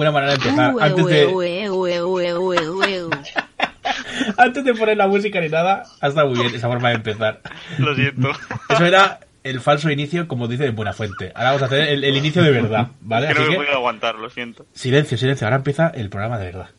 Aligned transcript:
Buena 0.00 0.12
manera 0.12 0.32
de 0.32 0.38
empezar. 0.38 0.74
Antes 0.80 1.04
de, 1.04 1.26
antes 4.38 4.64
de 4.64 4.74
poner 4.74 4.96
la 4.96 5.06
música 5.06 5.42
ni 5.42 5.50
nada, 5.50 5.82
ha 6.00 6.08
estado 6.08 6.30
muy 6.30 6.40
bien 6.40 6.54
esa 6.54 6.68
forma 6.68 6.88
de 6.88 6.94
empezar. 6.94 7.42
Lo 7.76 7.94
siento. 7.94 8.30
Eso 8.70 8.86
era 8.86 9.20
el 9.44 9.60
falso 9.60 9.90
inicio, 9.90 10.26
como 10.26 10.48
dice 10.48 10.62
de 10.62 10.70
Buenafuente. 10.70 11.32
Ahora 11.34 11.50
vamos 11.50 11.64
a 11.64 11.66
hacer 11.66 11.90
el, 11.90 12.04
el 12.04 12.16
inicio 12.16 12.42
de 12.42 12.50
verdad, 12.50 12.88
¿vale? 13.02 13.28
Que 13.28 13.34
no 13.34 13.40
Así 13.40 13.50
que, 13.50 13.56
puedo 13.56 13.72
aguantar, 13.72 14.14
lo 14.14 14.30
siento. 14.30 14.64
silencio, 14.72 15.18
silencio. 15.18 15.46
Ahora 15.46 15.58
empieza 15.58 15.88
el 15.88 16.08
programa 16.08 16.38
de 16.38 16.46
verdad. 16.46 16.70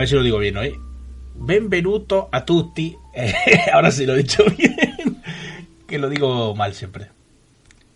Ver 0.00 0.08
si 0.08 0.14
lo 0.14 0.22
digo 0.22 0.38
bien 0.38 0.56
hoy. 0.56 0.80
Benvenuto 1.34 2.30
a 2.32 2.44
tutti. 2.44 2.96
Ahora 3.72 3.90
sí 3.90 4.06
lo 4.06 4.14
he 4.14 4.18
dicho 4.18 4.42
bien. 4.56 5.22
Que 5.86 5.98
lo 5.98 6.08
digo 6.08 6.54
mal 6.56 6.72
siempre. 6.72 7.10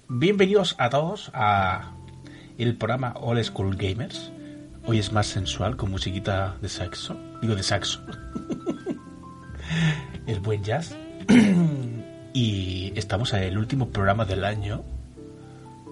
Bienvenidos 0.08 0.76
a 0.78 0.90
todos 0.90 1.30
a 1.32 1.94
el 2.58 2.76
programa 2.76 3.14
All 3.16 3.42
School 3.42 3.76
Gamers. 3.76 4.30
Hoy 4.84 4.98
es 4.98 5.12
más 5.12 5.26
sensual 5.26 5.76
con 5.76 5.90
musiquita 5.90 6.58
de 6.60 6.68
saxo. 6.68 7.16
Digo 7.40 7.54
de 7.54 7.62
saxo. 7.62 8.02
el 10.26 10.40
buen 10.40 10.62
jazz. 10.62 10.94
y 12.34 12.92
estamos 12.96 13.32
en 13.32 13.44
el 13.44 13.56
último 13.56 13.88
programa 13.88 14.26
del 14.26 14.44
año. 14.44 14.84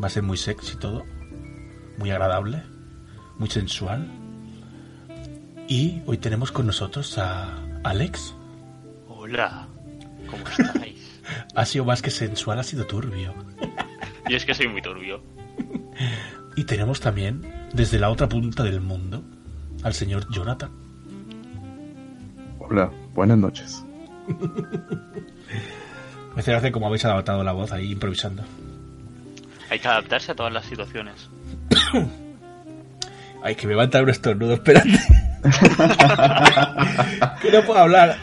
Va 0.03 0.09
a 0.09 0.11
ser 0.11 0.23
muy 0.23 0.37
sexy 0.37 0.77
todo. 0.77 1.05
Muy 1.97 2.11
agradable. 2.11 2.63
Muy 3.39 3.49
sensual. 3.49 4.22
Y 5.73 6.03
hoy 6.05 6.19
tenemos 6.19 6.53
con 6.53 6.67
nosotros 6.67 7.17
a 7.17 7.57
Alex. 7.83 8.35
Hola, 9.09 9.67
¿cómo 10.31 10.47
estáis? 10.47 11.23
Ha 11.55 11.65
sido 11.65 11.87
más 11.87 12.03
que 12.03 12.11
sensual, 12.11 12.59
ha 12.59 12.63
sido 12.63 12.85
turbio. 12.87 13.33
Y 14.29 14.35
es 14.35 14.45
que 14.45 14.53
soy 14.53 14.69
muy 14.69 14.83
turbio. 14.83 15.23
Y 16.57 16.65
tenemos 16.65 17.01
también, 17.01 17.41
desde 17.73 17.99
la 17.99 18.11
otra 18.11 18.29
punta 18.29 18.63
del 18.65 18.83
mundo, 18.83 19.25
al 19.83 19.95
señor 19.95 20.31
Jonathan. 20.31 20.71
Hola, 22.59 22.93
buenas 23.15 23.39
noches. 23.39 23.83
Me 26.37 26.55
hace 26.55 26.71
como 26.71 26.87
habéis 26.89 27.07
adaptado 27.07 27.43
la 27.43 27.53
voz 27.53 27.73
ahí 27.73 27.93
improvisando. 27.93 28.45
Hay 29.71 29.79
que 29.79 29.89
adaptarse 29.89 30.33
a 30.33 30.35
todas 30.35 30.53
las 30.53 30.67
situaciones. 30.67 31.31
Ay, 33.43 33.55
que 33.55 33.67
me 33.67 33.75
va 33.75 33.81
a 33.81 33.85
entrar 33.87 34.03
un 34.05 34.11
estornudo, 34.11 34.53
espérate. 34.53 35.01
Que 37.41 37.51
no 37.53 37.63
puedo 37.65 37.79
hablar. 37.81 38.17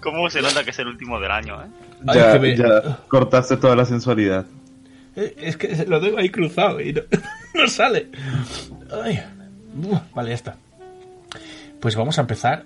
¿Cómo 0.00 0.28
se 0.30 0.42
nota 0.42 0.64
que 0.64 0.70
es 0.70 0.78
el 0.78 0.88
último 0.88 1.20
del 1.20 1.30
año, 1.30 1.62
eh? 1.62 1.66
Ay, 2.08 2.18
ya, 2.18 2.32
que 2.32 2.38
me- 2.40 2.56
ya 2.56 2.98
cortaste 3.08 3.56
toda 3.56 3.76
la 3.76 3.84
sensualidad. 3.84 4.46
Eh, 5.14 5.34
Es 5.38 5.56
que 5.56 5.68
lo 5.86 6.00
tengo 6.00 6.18
ahí 6.18 6.30
cruzado 6.30 6.80
y 6.80 6.92
no, 6.92 7.02
no 7.54 7.68
sale. 7.68 8.08
Ay. 9.04 9.22
Vale, 10.14 10.28
ya 10.30 10.34
está. 10.34 10.56
Pues 11.80 11.94
vamos 11.96 12.18
a 12.18 12.22
empezar. 12.22 12.64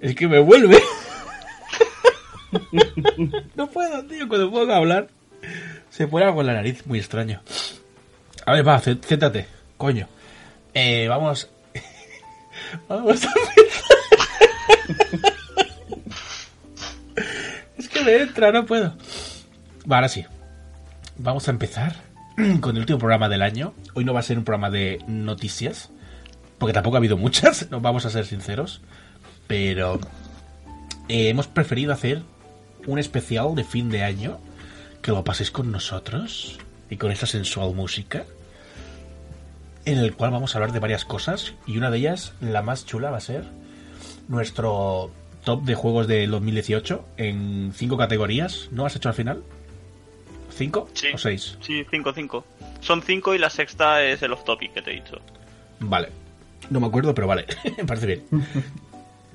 Es 0.00 0.14
que 0.14 0.26
me 0.28 0.38
vuelve. 0.40 0.80
no 3.56 3.66
puedo, 3.70 4.04
tío. 4.06 4.28
Cuando 4.28 4.50
puedo 4.50 4.72
hablar, 4.74 5.08
se 5.90 6.06
pone 6.08 6.24
algo 6.26 6.40
en 6.40 6.46
la 6.48 6.54
nariz. 6.54 6.86
Muy 6.86 6.98
extraño. 6.98 7.40
A 8.46 8.52
ver, 8.52 8.66
va, 8.66 8.80
cé- 8.80 8.98
céntrate. 9.00 9.46
Coño. 9.76 10.08
Eh, 10.74 11.06
vamos. 11.08 11.48
Vamos 12.88 13.24
a 13.24 13.28
empezar. 13.28 13.92
es 17.78 17.88
que 17.88 18.02
me 18.02 18.16
entra, 18.16 18.52
no 18.52 18.66
puedo. 18.66 18.96
Va, 19.90 19.96
ahora 19.96 20.08
sí. 20.08 20.24
Vamos 21.16 21.48
a 21.48 21.50
empezar 21.50 21.96
con 22.60 22.76
el 22.76 22.80
último 22.80 22.98
programa 22.98 23.28
del 23.28 23.42
año. 23.42 23.74
Hoy 23.94 24.04
no 24.04 24.14
va 24.14 24.20
a 24.20 24.24
ser 24.24 24.38
un 24.38 24.44
programa 24.44 24.70
de 24.70 25.02
noticias, 25.06 25.90
porque 26.58 26.72
tampoco 26.72 26.96
ha 26.96 26.98
habido 26.98 27.16
muchas, 27.16 27.68
no 27.70 27.80
vamos 27.80 28.06
a 28.06 28.10
ser 28.10 28.26
sinceros. 28.26 28.80
Pero 29.46 30.00
eh, 31.08 31.28
hemos 31.28 31.46
preferido 31.46 31.92
hacer 31.92 32.22
un 32.86 32.98
especial 32.98 33.54
de 33.54 33.64
fin 33.64 33.90
de 33.90 34.02
año, 34.02 34.38
que 35.02 35.10
lo 35.10 35.24
paséis 35.24 35.50
con 35.50 35.70
nosotros 35.70 36.58
y 36.90 36.96
con 36.96 37.10
esta 37.10 37.26
sensual 37.26 37.74
música, 37.74 38.24
en 39.84 39.98
el 39.98 40.14
cual 40.14 40.30
vamos 40.30 40.54
a 40.54 40.58
hablar 40.58 40.72
de 40.72 40.78
varias 40.80 41.04
cosas 41.04 41.54
y 41.66 41.76
una 41.78 41.90
de 41.90 41.98
ellas, 41.98 42.34
la 42.40 42.62
más 42.62 42.86
chula, 42.86 43.10
va 43.10 43.16
a 43.18 43.20
ser 43.20 43.44
nuestro 44.28 45.10
top 45.44 45.64
de 45.64 45.74
juegos 45.74 46.06
del 46.06 46.30
2018 46.30 47.04
en 47.16 47.72
cinco 47.74 47.96
categorías. 47.96 48.68
¿No 48.70 48.86
has 48.86 48.94
hecho 48.96 49.08
al 49.08 49.14
final? 49.14 49.42
¿Cinco 50.50 50.88
Sí. 50.92 51.08
o 51.14 51.18
seis? 51.18 51.56
Sí, 51.60 51.84
5-5. 51.90 52.44
Son 52.80 53.02
5 53.02 53.34
y 53.34 53.38
la 53.38 53.48
sexta 53.50 54.02
es 54.04 54.22
el 54.22 54.32
off-topic 54.32 54.72
que 54.74 54.82
te 54.82 54.90
he 54.90 54.94
dicho. 54.94 55.18
Vale. 55.80 56.08
No 56.70 56.78
me 56.80 56.86
acuerdo, 56.86 57.14
pero 57.14 57.26
vale. 57.26 57.46
me 57.76 57.84
parece 57.84 58.06
bien. 58.06 58.22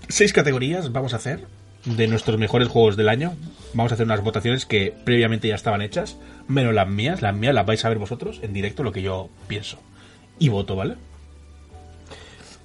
Seis 0.10 0.32
categorías 0.32 0.92
vamos 0.92 1.14
a 1.14 1.18
hacer 1.18 1.46
de 1.86 2.08
nuestros 2.08 2.38
mejores 2.38 2.68
juegos 2.68 2.96
del 2.98 3.10
año. 3.10 3.36
Vamos 3.74 3.92
a 3.92 3.96
hacer 3.96 4.06
unas 4.06 4.22
votaciones 4.22 4.66
que 4.66 4.94
previamente 5.04 5.48
ya 5.48 5.56
estaban 5.56 5.82
hechas, 5.82 6.18
menos 6.48 6.74
las 6.74 6.88
mías. 6.88 7.22
Las 7.22 7.36
mías 7.36 7.54
las 7.54 7.66
vais 7.66 7.84
a 7.84 7.90
ver 7.90 7.98
vosotros 7.98 8.40
en 8.44 8.54
directo, 8.54 8.84
lo 8.84 8.92
que 8.92 9.02
yo 9.02 9.30
pienso. 9.48 9.80
Y 10.40 10.50
voto, 10.50 10.76
¿vale? 10.76 10.96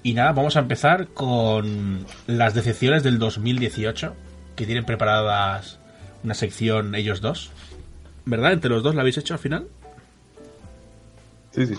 Y 0.03 0.13
nada, 0.13 0.33
vamos 0.33 0.57
a 0.57 0.59
empezar 0.59 1.07
con 1.07 2.05
las 2.27 2.53
decepciones 2.53 3.03
del 3.03 3.19
2018, 3.19 4.15
que 4.55 4.65
tienen 4.65 4.85
preparadas 4.85 5.79
una 6.23 6.33
sección 6.33 6.93
ellos 6.95 7.21
dos. 7.21 7.51
¿Verdad? 8.25 8.53
¿Entre 8.53 8.69
los 8.69 8.83
dos 8.83 8.95
la 8.95 9.01
habéis 9.01 9.17
hecho 9.17 9.33
al 9.33 9.39
final? 9.39 9.67
Sí, 11.51 11.67
sí. 11.67 11.75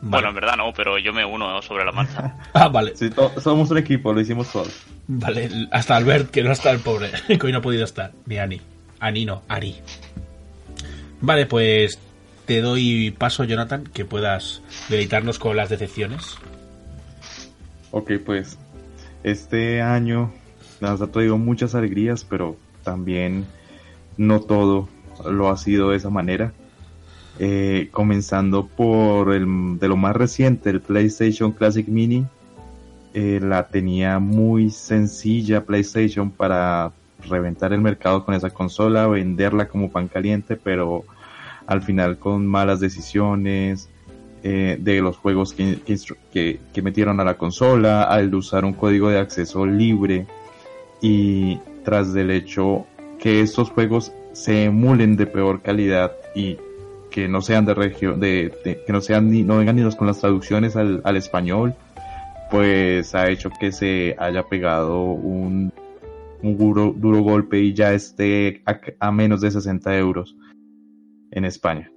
Bueno, 0.00 0.28
en 0.28 0.34
verdad 0.34 0.56
no, 0.56 0.72
pero 0.72 0.98
yo 0.98 1.12
me 1.12 1.24
uno 1.24 1.60
sobre 1.62 1.84
la 1.84 1.92
marcha. 1.92 2.36
Ah, 2.52 2.68
vale. 2.68 2.96
Sí, 2.96 3.10
somos 3.42 3.70
un 3.70 3.78
equipo, 3.78 4.12
lo 4.12 4.20
hicimos 4.20 4.50
todos. 4.50 4.84
Vale, 5.06 5.48
hasta 5.70 5.96
Albert, 5.96 6.30
que 6.30 6.42
no 6.42 6.52
está 6.52 6.70
el 6.70 6.80
pobre, 6.80 7.10
que 7.26 7.46
hoy 7.46 7.52
no 7.52 7.58
ha 7.58 7.62
podido 7.62 7.84
estar, 7.84 8.12
ni 8.26 8.38
Ani. 8.38 8.60
Ani 9.00 9.24
no, 9.24 9.42
Ari. 9.48 9.76
Vale, 11.20 11.46
pues 11.46 11.98
te 12.48 12.62
doy 12.62 13.10
paso, 13.10 13.44
Jonathan, 13.44 13.84
que 13.84 14.06
puedas 14.06 14.62
deleitarnos 14.88 15.38
con 15.38 15.54
las 15.54 15.68
decepciones. 15.68 16.38
Ok, 17.90 18.12
pues 18.24 18.58
este 19.22 19.82
año 19.82 20.32
nos 20.80 21.02
ha 21.02 21.08
traído 21.08 21.36
muchas 21.36 21.74
alegrías, 21.74 22.24
pero 22.24 22.56
también 22.84 23.44
no 24.16 24.40
todo 24.40 24.88
lo 25.30 25.50
ha 25.50 25.58
sido 25.58 25.90
de 25.90 25.98
esa 25.98 26.08
manera. 26.08 26.54
Eh, 27.38 27.90
comenzando 27.92 28.66
por 28.66 29.34
el 29.34 29.78
de 29.78 29.88
lo 29.88 29.98
más 29.98 30.16
reciente, 30.16 30.70
el 30.70 30.80
PlayStation 30.80 31.52
Classic 31.52 31.86
Mini. 31.86 32.26
Eh, 33.12 33.40
la 33.42 33.68
tenía 33.68 34.20
muy 34.20 34.70
sencilla 34.70 35.66
PlayStation 35.66 36.30
para 36.30 36.92
reventar 37.28 37.74
el 37.74 37.82
mercado 37.82 38.24
con 38.24 38.34
esa 38.34 38.48
consola, 38.48 39.06
venderla 39.06 39.68
como 39.68 39.90
pan 39.90 40.08
caliente, 40.08 40.56
pero 40.56 41.04
al 41.68 41.82
final 41.82 42.18
con 42.18 42.46
malas 42.46 42.80
decisiones, 42.80 43.88
eh, 44.42 44.78
de 44.80 45.00
los 45.02 45.18
juegos 45.18 45.52
que, 45.52 45.78
que 45.84 46.58
que- 46.72 46.82
metieron 46.82 47.20
a 47.20 47.24
la 47.24 47.34
consola, 47.34 48.04
al 48.04 48.34
usar 48.34 48.64
un 48.64 48.72
código 48.72 49.10
de 49.10 49.18
acceso 49.18 49.66
libre. 49.66 50.26
Y 51.02 51.58
tras 51.84 52.14
del 52.14 52.30
hecho 52.30 52.86
que 53.18 53.42
estos 53.42 53.70
juegos 53.70 54.12
se 54.32 54.64
emulen 54.64 55.16
de 55.16 55.26
peor 55.26 55.60
calidad 55.60 56.12
y 56.34 56.56
que 57.10 57.28
no 57.28 57.42
sean 57.42 57.66
de 57.66 57.74
región, 57.74 58.18
de, 58.18 58.50
que 58.64 58.92
no 58.92 59.02
sean 59.02 59.30
ni, 59.30 59.42
no 59.42 59.58
vengan 59.58 59.76
ni 59.76 59.82
los 59.82 59.96
con 59.96 60.06
las 60.06 60.20
traducciones 60.20 60.74
al, 60.74 61.02
al 61.04 61.16
español, 61.16 61.74
pues 62.50 63.14
ha 63.14 63.28
hecho 63.28 63.50
que 63.60 63.72
se 63.72 64.16
haya 64.18 64.44
pegado 64.44 65.02
un, 65.02 65.70
un 66.42 66.56
duro, 66.56 66.94
duro 66.96 67.20
golpe 67.20 67.58
y 67.60 67.74
ya 67.74 67.92
esté 67.92 68.62
a, 68.64 68.80
a 69.00 69.12
menos 69.12 69.42
de 69.42 69.50
60 69.50 69.98
euros 69.98 70.34
en 71.30 71.44
España. 71.44 71.90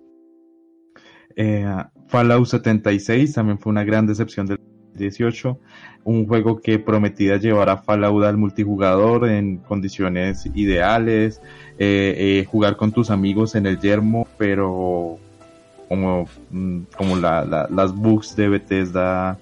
Eh, 1.36 1.66
Fallout 2.08 2.46
76 2.46 3.34
también 3.34 3.60
fue 3.60 3.72
una 3.72 3.84
gran 3.84 4.06
decepción 4.06 4.46
del 4.48 4.60
18. 4.96 5.60
Un 6.04 6.28
juego 6.28 6.60
que 6.60 6.80
prometía 6.80 7.38
llevar 7.38 7.70
a 7.70 7.78
Fallout 7.78 8.24
al 8.26 8.38
multijugador 8.38 9.30
en 9.30 9.58
condiciones 9.58 10.46
ideales, 10.56 11.42
eh, 11.78 12.16
eh, 12.18 12.46
jugar 12.46 12.76
con 12.76 12.92
tus 12.92 13.10
amigos 13.12 13.56
en 13.56 13.66
el 13.66 13.80
yermo, 13.80 14.28
pero 14.38 15.18
como, 15.88 16.26
mm, 16.50 16.80
como 16.98 17.16
la, 17.18 17.46
la- 17.46 17.68
las 17.70 17.94
bugs 17.96 18.36
de 18.36 18.50
Bethesda 18.50 19.38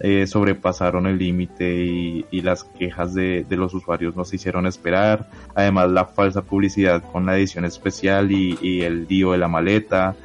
eh, 0.00 0.26
sobrepasaron 0.26 1.06
el 1.06 1.18
límite 1.18 1.84
y, 1.84 2.24
y 2.30 2.40
las 2.40 2.64
quejas 2.64 3.14
de, 3.14 3.44
de 3.48 3.56
los 3.56 3.74
usuarios 3.74 4.16
no 4.16 4.24
se 4.24 4.36
hicieron 4.36 4.66
esperar. 4.66 5.28
Además, 5.54 5.90
la 5.90 6.06
falsa 6.06 6.42
publicidad 6.42 7.02
con 7.12 7.26
la 7.26 7.36
edición 7.36 7.64
especial 7.66 8.32
y, 8.32 8.58
y 8.62 8.82
el 8.82 9.06
lío 9.06 9.32
de 9.32 9.38
la 9.38 9.48
maleta, 9.48 10.16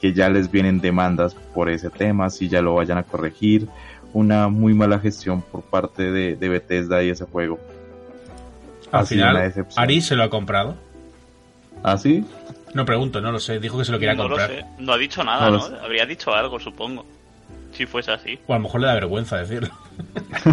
que 0.00 0.12
ya 0.12 0.28
les 0.30 0.50
vienen 0.50 0.80
demandas 0.80 1.34
por 1.34 1.68
ese 1.68 1.90
tema, 1.90 2.30
si 2.30 2.48
ya 2.48 2.62
lo 2.62 2.74
vayan 2.74 2.98
a 2.98 3.02
corregir. 3.02 3.68
Una 4.14 4.48
muy 4.48 4.74
mala 4.74 4.98
gestión 4.98 5.42
por 5.42 5.62
parte 5.62 6.10
de, 6.10 6.36
de 6.36 6.48
Bethesda 6.48 7.02
y 7.02 7.10
ese 7.10 7.24
juego. 7.24 7.58
Al 8.90 9.06
final. 9.06 9.52
Ari 9.76 10.00
se 10.02 10.16
lo 10.16 10.22
ha 10.22 10.30
comprado. 10.30 10.76
¿Ah, 11.82 11.96
sí? 11.96 12.24
No 12.74 12.84
pregunto, 12.84 13.20
no 13.20 13.32
lo 13.32 13.40
sé. 13.40 13.58
Dijo 13.58 13.78
que 13.78 13.84
se 13.84 13.92
lo 13.92 13.98
quería 13.98 14.14
no 14.14 14.24
comprar. 14.28 14.50
lo 14.50 14.56
sé. 14.56 14.64
No 14.78 14.92
ha 14.92 14.98
dicho 14.98 15.24
nada, 15.24 15.50
No. 15.50 15.62
Habría 15.82 16.06
dicho 16.06 16.32
algo, 16.34 16.58
supongo. 16.60 17.04
Si 17.72 17.86
fuese 17.86 18.12
así. 18.12 18.38
O 18.46 18.52
a 18.54 18.56
lo 18.58 18.62
mejor 18.64 18.80
le 18.82 18.86
da 18.88 18.94
vergüenza 18.94 19.36
decirlo. 19.38 19.70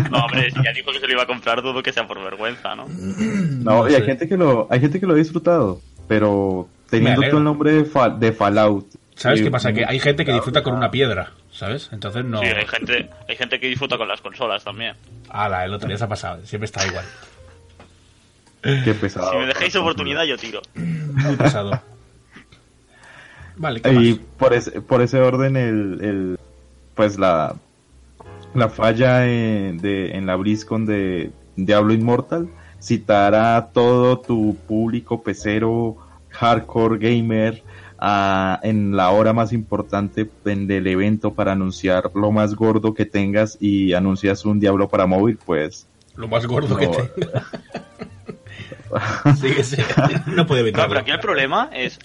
No, 0.10 0.20
hombre, 0.26 0.50
si 0.52 0.64
ya 0.64 0.72
dijo 0.74 0.92
que 0.92 1.00
se 1.00 1.08
lo 1.08 1.14
iba 1.14 1.24
a 1.24 1.28
comprar, 1.28 1.62
dudo 1.62 1.82
que 1.84 1.92
sea 1.94 2.08
por 2.08 2.24
vergüenza, 2.24 2.76
¿no? 2.76 2.88
No, 2.88 3.84
No 3.84 3.90
y 3.90 3.96
hay 3.96 4.04
gente 4.04 4.28
que 4.28 4.38
lo, 4.38 4.68
hay 4.72 4.80
gente 4.80 5.00
que 5.00 5.06
lo 5.06 5.14
ha 5.14 5.18
disfrutado, 5.18 5.82
pero 6.08 6.70
teniendo 6.90 7.22
todo 7.24 7.38
el 7.40 7.44
nombre 7.44 7.72
de, 7.74 7.86
Fa- 7.86 8.10
de 8.10 8.32
Fallout. 8.32 8.86
¿Sabes 9.16 9.42
y- 9.42 9.44
qué 9.44 9.52
pasa? 9.52 9.74
Que 9.74 9.84
hay 9.86 10.00
gente 10.00 10.24
que 10.24 10.32
disfruta 10.32 10.64
con 10.64 10.74
una 10.76 10.90
piedra, 10.92 11.32
¿sabes? 11.52 11.90
Entonces 11.92 12.24
no... 12.24 12.40
Sí, 12.40 12.46
hay 12.48 12.66
gente, 12.66 13.10
hay 13.28 13.36
gente 13.36 13.60
que 13.60 13.68
disfruta 13.68 13.98
con 13.98 14.08
las 14.08 14.22
consolas 14.22 14.64
también. 14.64 14.96
Ala, 15.30 15.66
el 15.66 15.74
otro 15.74 15.88
día 15.90 15.98
se 15.98 16.06
ha 16.06 16.08
pasado. 16.08 16.46
Siempre 16.46 16.66
está 16.66 16.88
igual. 16.88 17.04
Qué 18.62 18.94
pesado. 18.94 19.32
Si 19.32 19.38
me 19.38 19.46
dejáis 19.48 19.76
oportunidad, 19.76 20.24
yo 20.24 20.38
tiro. 20.38 20.62
Muy 20.76 21.36
pesado. 21.36 21.82
Vale, 23.58 23.82
¿qué 23.82 23.92
Y 23.92 23.94
más? 24.14 24.20
por 24.38 24.54
ese, 24.54 24.82
por 24.82 25.02
ese 25.02 25.20
orden, 25.20 25.58
el, 25.58 26.00
el- 26.02 26.40
pues 27.00 27.18
la, 27.18 27.56
la 28.54 28.68
falla 28.68 29.26
en, 29.26 29.78
de, 29.78 30.12
en 30.18 30.26
la 30.26 30.36
BlizzCon 30.36 30.86
de 30.86 31.32
Diablo 31.56 31.94
Immortal, 31.94 32.50
citar 32.82 33.34
a 33.36 33.70
todo 33.72 34.20
tu 34.20 34.58
público 34.68 35.24
pecero, 35.24 35.96
hardcore 36.28 36.98
gamer, 36.98 37.64
a- 38.00 38.60
en 38.64 38.98
la 38.98 39.12
hora 39.12 39.32
más 39.32 39.54
importante 39.54 40.30
en- 40.44 40.68
del 40.68 40.88
evento 40.88 41.34
para 41.34 41.54
anunciar 41.54 42.12
lo 42.16 42.34
más 42.34 42.54
gordo 42.54 42.94
que 42.94 43.06
tengas 43.06 43.58
y 43.62 43.94
anuncias 43.94 44.44
un 44.44 44.60
Diablo 44.60 44.90
para 44.90 45.06
móvil, 45.06 45.38
pues 45.46 45.88
Lo 46.18 46.28
más 46.28 46.46
gordo 46.48 46.76
que 46.76 46.86
No. 46.88 46.92
tenga. 46.92 47.46
Sí, 49.40 49.64
sí. 49.64 49.78
No 50.36 50.46
puede 50.46 50.64
Claro, 50.74 50.90
evitarlo. 50.90 50.90
pero 50.90 51.00
aquí 51.00 51.12
el 51.12 51.20
problema 51.22 51.70
es, 51.72 51.98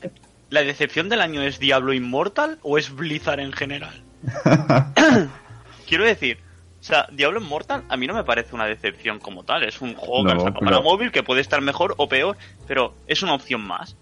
¿la 0.51 0.63
decepción 0.63 1.09
del 1.09 1.21
año 1.21 1.43
es 1.43 1.59
Diablo 1.59 1.93
Immortal 1.95 2.59
o 2.63 2.79
es 2.79 2.95
Blizzard 2.95 3.41
en 3.41 3.53
general? 3.53 4.05
Quiero 5.89 6.05
decir, 6.05 6.39
o 6.81 6.83
sea, 6.83 7.07
Diablo 7.13 7.41
Immortal 7.41 7.85
a 7.89 7.97
mí 7.97 8.07
no 8.07 8.15
me 8.15 8.25
parece 8.25 8.55
una 8.55 8.67
decepción 8.67 9.19
como 9.19 9.45
tal, 9.45 9.65
es 9.65 9.81
un 9.81 9.95
juego 9.95 10.35
No, 10.35 10.55
para 10.55 10.81
móvil 10.81 11.13
que 11.13 11.23
puede 11.23 11.41
estar 11.41 11.61
mejor 11.61 11.95
o 11.97 12.09
peor, 12.09 12.37
pero 12.67 12.95
es 13.07 13.23
una 13.23 13.35
opción 13.35 13.63
más. 13.67 13.97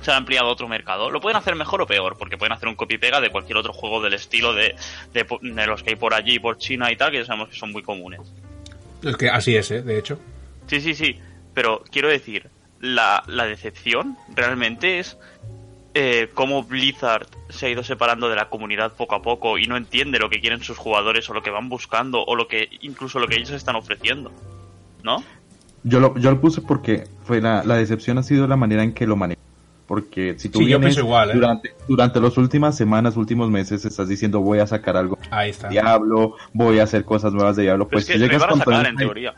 Se 0.00 0.10
ha 0.10 0.16
ampliado 0.16 0.48
a 0.48 0.52
otro 0.52 0.68
mercado. 0.68 1.10
Lo 1.10 1.20
pueden 1.20 1.36
hacer 1.36 1.54
mejor 1.54 1.80
o 1.80 1.86
peor, 1.86 2.16
porque 2.18 2.36
pueden 2.36 2.52
hacer 2.52 2.68
un 2.68 2.74
copy-pega 2.74 3.20
de 3.20 3.30
cualquier 3.30 3.56
otro 3.58 3.72
juego 3.72 4.02
del 4.02 4.14
estilo 4.14 4.52
de, 4.52 4.74
de 5.12 5.66
los 5.66 5.82
que 5.82 5.90
hay 5.90 5.96
por 5.96 6.14
allí, 6.14 6.38
por 6.38 6.58
China 6.58 6.90
y 6.90 6.96
tal, 6.96 7.10
que 7.10 7.18
ya 7.18 7.24
sabemos 7.24 7.48
que 7.48 7.56
son 7.56 7.72
muy 7.72 7.82
comunes. 7.82 8.20
Es 9.02 9.16
que 9.16 9.28
así 9.28 9.56
es, 9.56 9.70
¿eh? 9.70 9.82
De 9.82 9.98
hecho. 9.98 10.18
Sí, 10.66 10.80
sí, 10.80 10.94
sí. 10.94 11.18
Pero 11.54 11.84
quiero 11.90 12.08
decir, 12.08 12.50
la, 12.80 13.22
la 13.28 13.46
decepción 13.46 14.16
realmente 14.34 14.98
es 14.98 15.16
eh, 15.94 16.28
cómo 16.34 16.64
Blizzard 16.64 17.26
se 17.48 17.66
ha 17.66 17.70
ido 17.70 17.82
separando 17.84 18.28
de 18.28 18.36
la 18.36 18.48
comunidad 18.48 18.92
poco 18.94 19.14
a 19.14 19.22
poco 19.22 19.58
y 19.58 19.66
no 19.66 19.76
entiende 19.76 20.18
lo 20.18 20.28
que 20.28 20.40
quieren 20.40 20.62
sus 20.62 20.76
jugadores 20.76 21.28
o 21.30 21.34
lo 21.34 21.42
que 21.42 21.50
van 21.50 21.68
buscando 21.68 22.24
o 22.24 22.34
lo 22.34 22.48
que 22.48 22.68
incluso 22.82 23.18
lo 23.20 23.28
que 23.28 23.36
ellos 23.36 23.50
están 23.50 23.76
ofreciendo. 23.76 24.32
¿No? 25.02 25.22
Yo 25.84 26.00
lo, 26.00 26.16
yo 26.18 26.30
lo 26.30 26.40
puse 26.40 26.62
porque 26.62 27.04
fue 27.24 27.40
la, 27.40 27.62
la 27.62 27.76
decepción 27.76 28.18
ha 28.18 28.22
sido 28.22 28.46
la 28.46 28.56
manera 28.56 28.82
en 28.82 28.92
que 28.92 29.06
lo 29.06 29.16
manejó. 29.16 29.40
Porque 29.86 30.34
si 30.38 30.48
tú 30.48 30.60
Sí, 30.60 30.64
vienes 30.64 30.96
igual, 30.96 31.30
¿eh? 31.30 31.34
durante, 31.34 31.74
durante 31.86 32.18
las 32.20 32.38
últimas 32.38 32.74
semanas, 32.74 33.18
últimos 33.18 33.50
meses, 33.50 33.84
estás 33.84 34.08
diciendo 34.08 34.40
voy 34.40 34.58
a 34.60 34.66
sacar 34.66 34.96
algo 34.96 35.18
Ahí 35.30 35.50
está. 35.50 35.68
de 35.68 35.72
Diablo, 35.74 36.36
voy 36.54 36.78
a 36.78 36.84
hacer 36.84 37.04
cosas 37.04 37.34
nuevas 37.34 37.54
de 37.56 37.64
Diablo, 37.64 37.86
Pero 37.86 37.96
pues 38.00 38.08
es 38.08 38.14
que 38.14 38.18
llegas 38.18 38.42
a 38.42 38.56
sacar 38.56 38.86
en 38.86 38.96
teoría. 38.96 39.34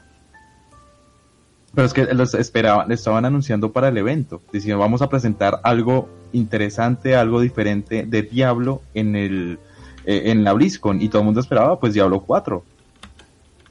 Pero 1.77 1.87
es 1.87 1.93
que 1.93 2.07
los 2.15 2.35
esperaban, 2.35 2.91
estaban 2.91 3.27
anunciando 3.27 3.71
para 3.71 3.89
el 3.89 3.99
evento, 3.99 4.43
diciendo 4.53 4.81
vamos 4.81 5.03
a 5.03 5.09
presentar 5.09 5.61
algo 5.63 6.09
interesante, 6.33 7.15
algo 7.15 7.41
diferente 7.41 8.07
de 8.07 8.23
Diablo 8.23 8.81
en 8.95 9.15
el 9.15 9.59
eh, 10.07 10.31
en 10.31 10.43
la 10.43 10.55
BlizzCon 10.55 11.03
y 11.03 11.09
todo 11.09 11.21
el 11.21 11.27
mundo 11.27 11.41
esperaba 11.41 11.79
pues 11.79 11.93
Diablo 11.93 12.23
4 12.23 12.65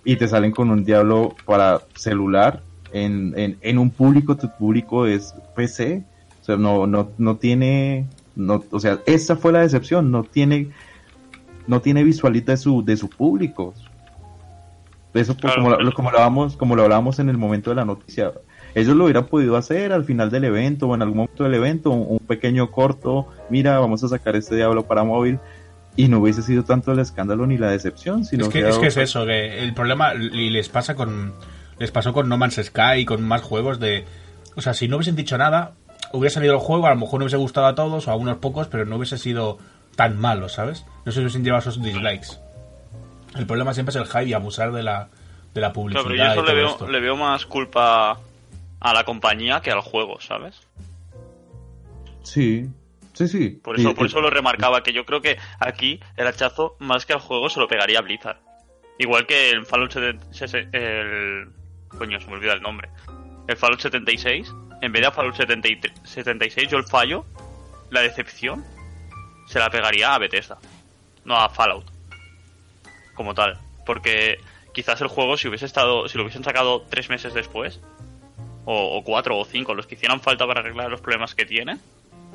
y 0.05 0.17
te 0.17 0.27
salen 0.27 0.51
con 0.51 0.69
un 0.69 0.85
Diablo 0.85 1.35
para 1.45 1.81
celular 1.95 2.61
en, 2.93 3.33
en, 3.37 3.57
en 3.61 3.77
un 3.79 3.89
público, 3.89 4.37
tu 4.37 4.49
público 4.55 5.07
es 5.07 5.33
PC, 5.55 6.03
o 6.41 6.45
sea, 6.45 6.57
no, 6.57 6.85
no, 6.85 7.09
no 7.17 7.37
tiene, 7.37 8.05
no, 8.35 8.63
o 8.69 8.79
sea, 8.79 8.99
esa 9.07 9.35
fue 9.35 9.51
la 9.51 9.61
decepción, 9.61 10.11
no 10.11 10.23
tiene, 10.23 10.69
no 11.65 11.81
tiene 11.81 12.03
visualita 12.03 12.51
de 12.51 12.57
su, 12.57 12.85
de 12.85 12.95
su 12.95 13.09
público. 13.09 13.73
Eso 15.15 15.35
pues, 15.35 15.53
Claro, 15.53 15.63
como, 15.63 15.83
lo, 15.83 15.91
como 15.93 16.11
lo 16.11 16.17
hablábamos, 16.17 16.57
como 16.57 16.75
lo 16.75 16.83
hablábamos 16.83 17.19
en 17.19 17.29
el 17.29 17.37
momento 17.37 17.71
de 17.71 17.77
la 17.77 17.85
noticia. 17.85 18.31
Ellos 18.75 18.95
lo 18.95 19.05
hubieran 19.05 19.25
podido 19.25 19.55
hacer 19.55 19.93
al 19.93 20.03
final 20.03 20.29
del 20.29 20.43
evento 20.43 20.87
o 20.87 20.95
en 20.95 21.01
algún 21.01 21.17
momento 21.17 21.45
del 21.45 21.53
evento, 21.53 21.89
un, 21.91 22.05
un 22.07 22.19
pequeño 22.19 22.71
corto, 22.71 23.27
mira, 23.49 23.79
vamos 23.79 24.03
a 24.03 24.09
sacar 24.09 24.35
este 24.35 24.55
diablo 24.55 24.83
para 24.83 25.03
móvil, 25.03 25.39
y 25.95 26.07
no 26.07 26.19
hubiese 26.19 26.41
sido 26.41 26.63
tanto 26.63 26.91
el 26.91 26.99
escándalo 26.99 27.47
ni 27.47 27.57
la 27.57 27.71
decepción, 27.71 28.25
sino 28.25 28.45
Es 28.45 28.49
que, 28.49 28.61
que 28.61 28.69
es 28.69 28.77
que 28.77 28.87
es 28.87 28.97
eso, 28.97 29.25
que 29.25 29.63
el 29.63 29.73
problema 29.73 30.13
y 30.13 30.49
les 30.49 30.69
pasa 30.69 30.95
con 30.95 31.33
les 31.79 31.91
pasó 31.91 32.13
con 32.13 32.29
No 32.29 32.37
Man's 32.37 32.59
Sky 32.61 32.99
y 32.99 33.05
con 33.05 33.25
más 33.25 33.41
juegos 33.41 33.79
de 33.79 34.05
o 34.55 34.61
sea, 34.61 34.73
si 34.73 34.87
no 34.87 34.97
hubiesen 34.97 35.15
dicho 35.15 35.37
nada, 35.37 35.73
hubiera 36.11 36.33
salido 36.33 36.53
el 36.53 36.59
juego, 36.59 36.87
a 36.87 36.91
lo 36.91 36.95
mejor 36.95 37.19
no 37.19 37.25
hubiese 37.25 37.37
gustado 37.37 37.67
a 37.67 37.75
todos 37.75 38.07
o 38.07 38.11
a 38.11 38.15
unos 38.15 38.37
pocos, 38.37 38.67
pero 38.67 38.85
no 38.85 38.95
hubiese 38.95 39.17
sido 39.17 39.57
tan 39.95 40.17
malo, 40.17 40.49
¿sabes? 40.49 40.85
No 41.05 41.11
se 41.11 41.19
hubiesen 41.19 41.43
llevado 41.43 41.61
esos 41.61 41.81
dislikes. 41.81 42.39
El 43.35 43.45
problema 43.45 43.73
siempre 43.73 43.91
es 43.91 43.95
el 43.97 44.05
hype 44.07 44.25
y 44.25 44.33
abusar 44.33 44.71
de 44.71 44.83
la 44.83 45.09
de 45.53 45.61
la 45.61 45.71
publicidad 45.71 46.03
Claro, 46.03 46.15
pero 46.17 46.27
yo 46.27 46.31
eso 46.33 46.43
y 46.43 46.47
le 46.47 46.53
veo, 46.55 46.69
esto. 46.69 46.87
le 46.87 46.99
veo 46.99 47.15
más 47.15 47.45
culpa 47.45 48.19
a 48.81 48.93
la 48.93 49.03
compañía 49.05 49.61
que 49.61 49.71
al 49.71 49.79
juego, 49.81 50.19
¿sabes? 50.19 50.55
Sí, 52.23 52.67
sí, 53.13 53.27
sí. 53.27 53.49
Por 53.63 53.79
eso, 53.79 53.91
Y- 53.91 53.93
por 53.93 54.07
eso 54.07 54.19
lo 54.21 54.29
remarcaba, 54.29 54.83
que 54.83 54.93
yo 54.93 55.05
creo 55.05 55.21
que 55.21 55.37
aquí 55.59 55.99
el 56.17 56.27
hachazo, 56.27 56.75
más 56.79 57.05
que 57.05 57.13
al 57.13 57.19
juego, 57.19 57.49
se 57.49 57.59
lo 57.59 57.67
pegaría 57.67 57.99
a 57.99 58.01
Blizzard. 58.01 58.37
Igual 58.97 59.25
que 59.27 59.49
el 59.51 59.65
Fallout 59.65 59.91
70 59.91 60.25
sese- 60.33 60.67
el 60.73 61.49
Coño, 61.97 62.19
se 62.19 62.27
me 62.27 62.33
olvida 62.33 62.53
el 62.53 62.61
nombre. 62.61 62.89
El 63.47 63.55
Fallout 63.55 63.79
76, 63.79 64.51
en 64.81 64.91
vez 64.91 65.01
de 65.03 65.11
Fallout 65.11 65.35
73 65.35 65.93
76, 66.03 66.67
yo 66.69 66.77
el 66.77 66.83
fallo, 66.85 67.25
la 67.91 68.01
decepción, 68.01 68.65
se 69.47 69.59
la 69.59 69.69
pegaría 69.69 70.13
a 70.13 70.17
Bethesda, 70.17 70.57
no 71.23 71.37
a 71.37 71.47
Fallout. 71.49 71.85
Como 73.15 73.33
tal. 73.33 73.57
Porque 73.85 74.37
quizás 74.73 75.01
el 75.01 75.07
juego, 75.07 75.37
si 75.37 75.47
hubiese 75.47 75.65
estado, 75.65 76.07
si 76.07 76.17
lo 76.17 76.23
hubiesen 76.23 76.43
sacado 76.43 76.83
tres 76.89 77.09
meses 77.09 77.33
después, 77.33 77.79
o, 78.65 78.97
o 78.97 79.03
cuatro 79.03 79.37
o 79.37 79.45
cinco, 79.45 79.73
los 79.73 79.87
que 79.87 79.95
hicieran 79.95 80.21
falta 80.21 80.45
para 80.45 80.59
arreglar 80.59 80.89
los 80.91 81.01
problemas 81.01 81.33
que 81.35 81.45
tiene, 81.45 81.77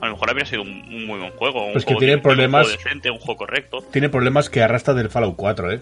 a 0.00 0.06
lo 0.06 0.12
mejor 0.12 0.30
habría 0.30 0.46
sido 0.46 0.62
un, 0.62 0.68
un 0.70 1.06
muy 1.06 1.18
buen 1.20 1.32
juego. 1.32 1.66
Un 1.66 1.72
Pues 1.74 1.84
que 1.84 1.94
tiene 1.96 2.18
problemas- 2.18 2.66
Un 2.66 2.72
juego 2.72 2.82
decente, 2.84 3.10
un 3.10 3.18
juego 3.18 3.36
correcto. 3.36 3.84
Tiene 3.92 4.08
problemas 4.08 4.48
que 4.48 4.62
arrastra 4.62 4.94
del 4.94 5.10
Fallout 5.10 5.36
4, 5.36 5.72
¿eh? 5.72 5.80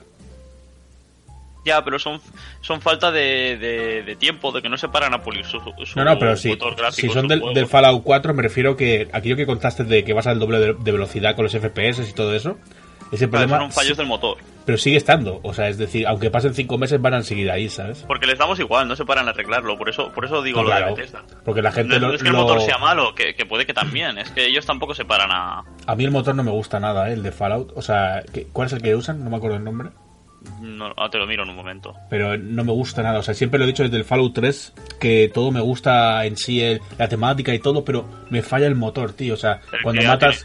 Ya, 1.64 1.84
pero 1.84 1.98
son, 1.98 2.20
son 2.62 2.80
falta 2.80 3.10
de, 3.10 3.58
de, 3.58 4.02
de 4.02 4.16
tiempo, 4.16 4.52
de 4.52 4.62
que 4.62 4.68
no 4.70 4.78
se 4.78 4.88
paran 4.88 5.12
a 5.12 5.22
pulir 5.22 5.44
su, 5.44 5.60
su 5.84 5.98
No, 5.98 6.04
no, 6.04 6.18
pero 6.18 6.34
sí. 6.36 6.48
motor 6.48 6.74
gráfico, 6.74 7.08
Si 7.08 7.12
son 7.12 7.28
del, 7.28 7.66
Fallout 7.66 8.02
4, 8.04 8.32
me 8.32 8.42
refiero 8.42 8.76
que 8.76 9.08
aquello 9.12 9.36
que 9.36 9.44
contaste 9.44 9.84
de 9.84 10.02
que 10.02 10.14
vas 10.14 10.26
al 10.26 10.38
doble 10.38 10.60
de, 10.60 10.74
de 10.74 10.92
velocidad 10.92 11.34
con 11.36 11.42
los 11.44 11.52
FPS 11.54 12.08
y 12.08 12.14
todo 12.14 12.34
eso, 12.34 12.56
ese 13.12 13.28
Claro, 13.28 13.46
problema. 13.46 13.58
son 13.58 13.72
fallos 13.72 13.96
del 13.96 14.06
motor. 14.06 14.38
Pero 14.64 14.76
sigue 14.76 14.96
estando. 14.98 15.40
O 15.42 15.54
sea, 15.54 15.68
es 15.68 15.78
decir, 15.78 16.06
aunque 16.06 16.30
pasen 16.30 16.52
cinco 16.54 16.76
meses, 16.76 17.00
van 17.00 17.14
a 17.14 17.22
seguir 17.22 17.50
ahí, 17.50 17.68
¿sabes? 17.70 18.04
Porque 18.06 18.26
les 18.26 18.38
damos 18.38 18.58
igual, 18.60 18.86
no 18.86 18.96
se 18.96 19.04
paran 19.06 19.26
a 19.26 19.30
arreglarlo. 19.30 19.78
Por 19.78 19.88
eso, 19.88 20.12
por 20.12 20.24
eso 20.26 20.42
digo 20.42 20.58
No, 20.58 20.64
lo 20.64 20.68
claro, 20.70 20.86
de 20.86 20.92
Bethesda. 20.94 21.22
Porque 21.44 21.62
la 21.62 21.72
gente 21.72 21.98
no 21.98 22.08
lo- 22.08 22.14
es 22.14 22.22
que 22.22 22.28
el 22.28 22.34
lo- 22.34 22.42
motor 22.42 22.60
sea 22.60 22.76
malo, 22.78 23.14
que, 23.14 23.34
que 23.34 23.46
puede 23.46 23.64
que 23.64 23.72
también. 23.74 24.18
Es 24.18 24.30
que 24.30 24.46
ellos 24.46 24.66
tampoco 24.66 24.94
se 24.94 25.04
paran 25.06 25.30
a. 25.32 25.64
A 25.86 25.94
mí 25.96 26.04
el 26.04 26.10
motor 26.10 26.34
no 26.34 26.42
me 26.44 26.50
gusta 26.50 26.78
nada, 26.80 27.08
¿eh? 27.08 27.14
el 27.14 27.22
de 27.22 27.32
Fallout. 27.32 27.72
O 27.76 27.82
sea, 27.82 28.22
¿qué- 28.32 28.46
¿cuál 28.52 28.66
es 28.66 28.72
el 28.74 28.82
que 28.82 28.94
usan? 28.94 29.24
No 29.24 29.30
me 29.30 29.36
acuerdo 29.36 29.56
el 29.56 29.64
nombre. 29.64 29.88
No, 30.60 30.92
ah, 30.96 31.08
te 31.10 31.18
lo 31.18 31.26
miro 31.26 31.42
en 31.42 31.48
un 31.50 31.56
momento. 31.56 31.94
Pero 32.10 32.36
no 32.38 32.62
me 32.62 32.70
gusta 32.72 33.02
nada. 33.02 33.18
O 33.18 33.22
sea, 33.22 33.34
siempre 33.34 33.58
lo 33.58 33.64
he 33.64 33.68
dicho 33.68 33.82
desde 33.82 33.96
el 33.96 34.04
Fallout 34.04 34.34
3 34.34 34.72
que 35.00 35.30
todo 35.32 35.50
me 35.50 35.60
gusta 35.60 36.24
en 36.26 36.36
sí, 36.36 36.60
el- 36.62 36.80
la 36.96 37.08
temática 37.08 37.52
y 37.54 37.58
todo, 37.58 37.84
pero 37.84 38.04
me 38.30 38.42
falla 38.42 38.66
el 38.66 38.76
motor, 38.76 39.12
tío. 39.14 39.34
O 39.34 39.36
sea, 39.36 39.60
El 39.72 39.82
cuando 39.82 40.02
matas. 40.02 40.44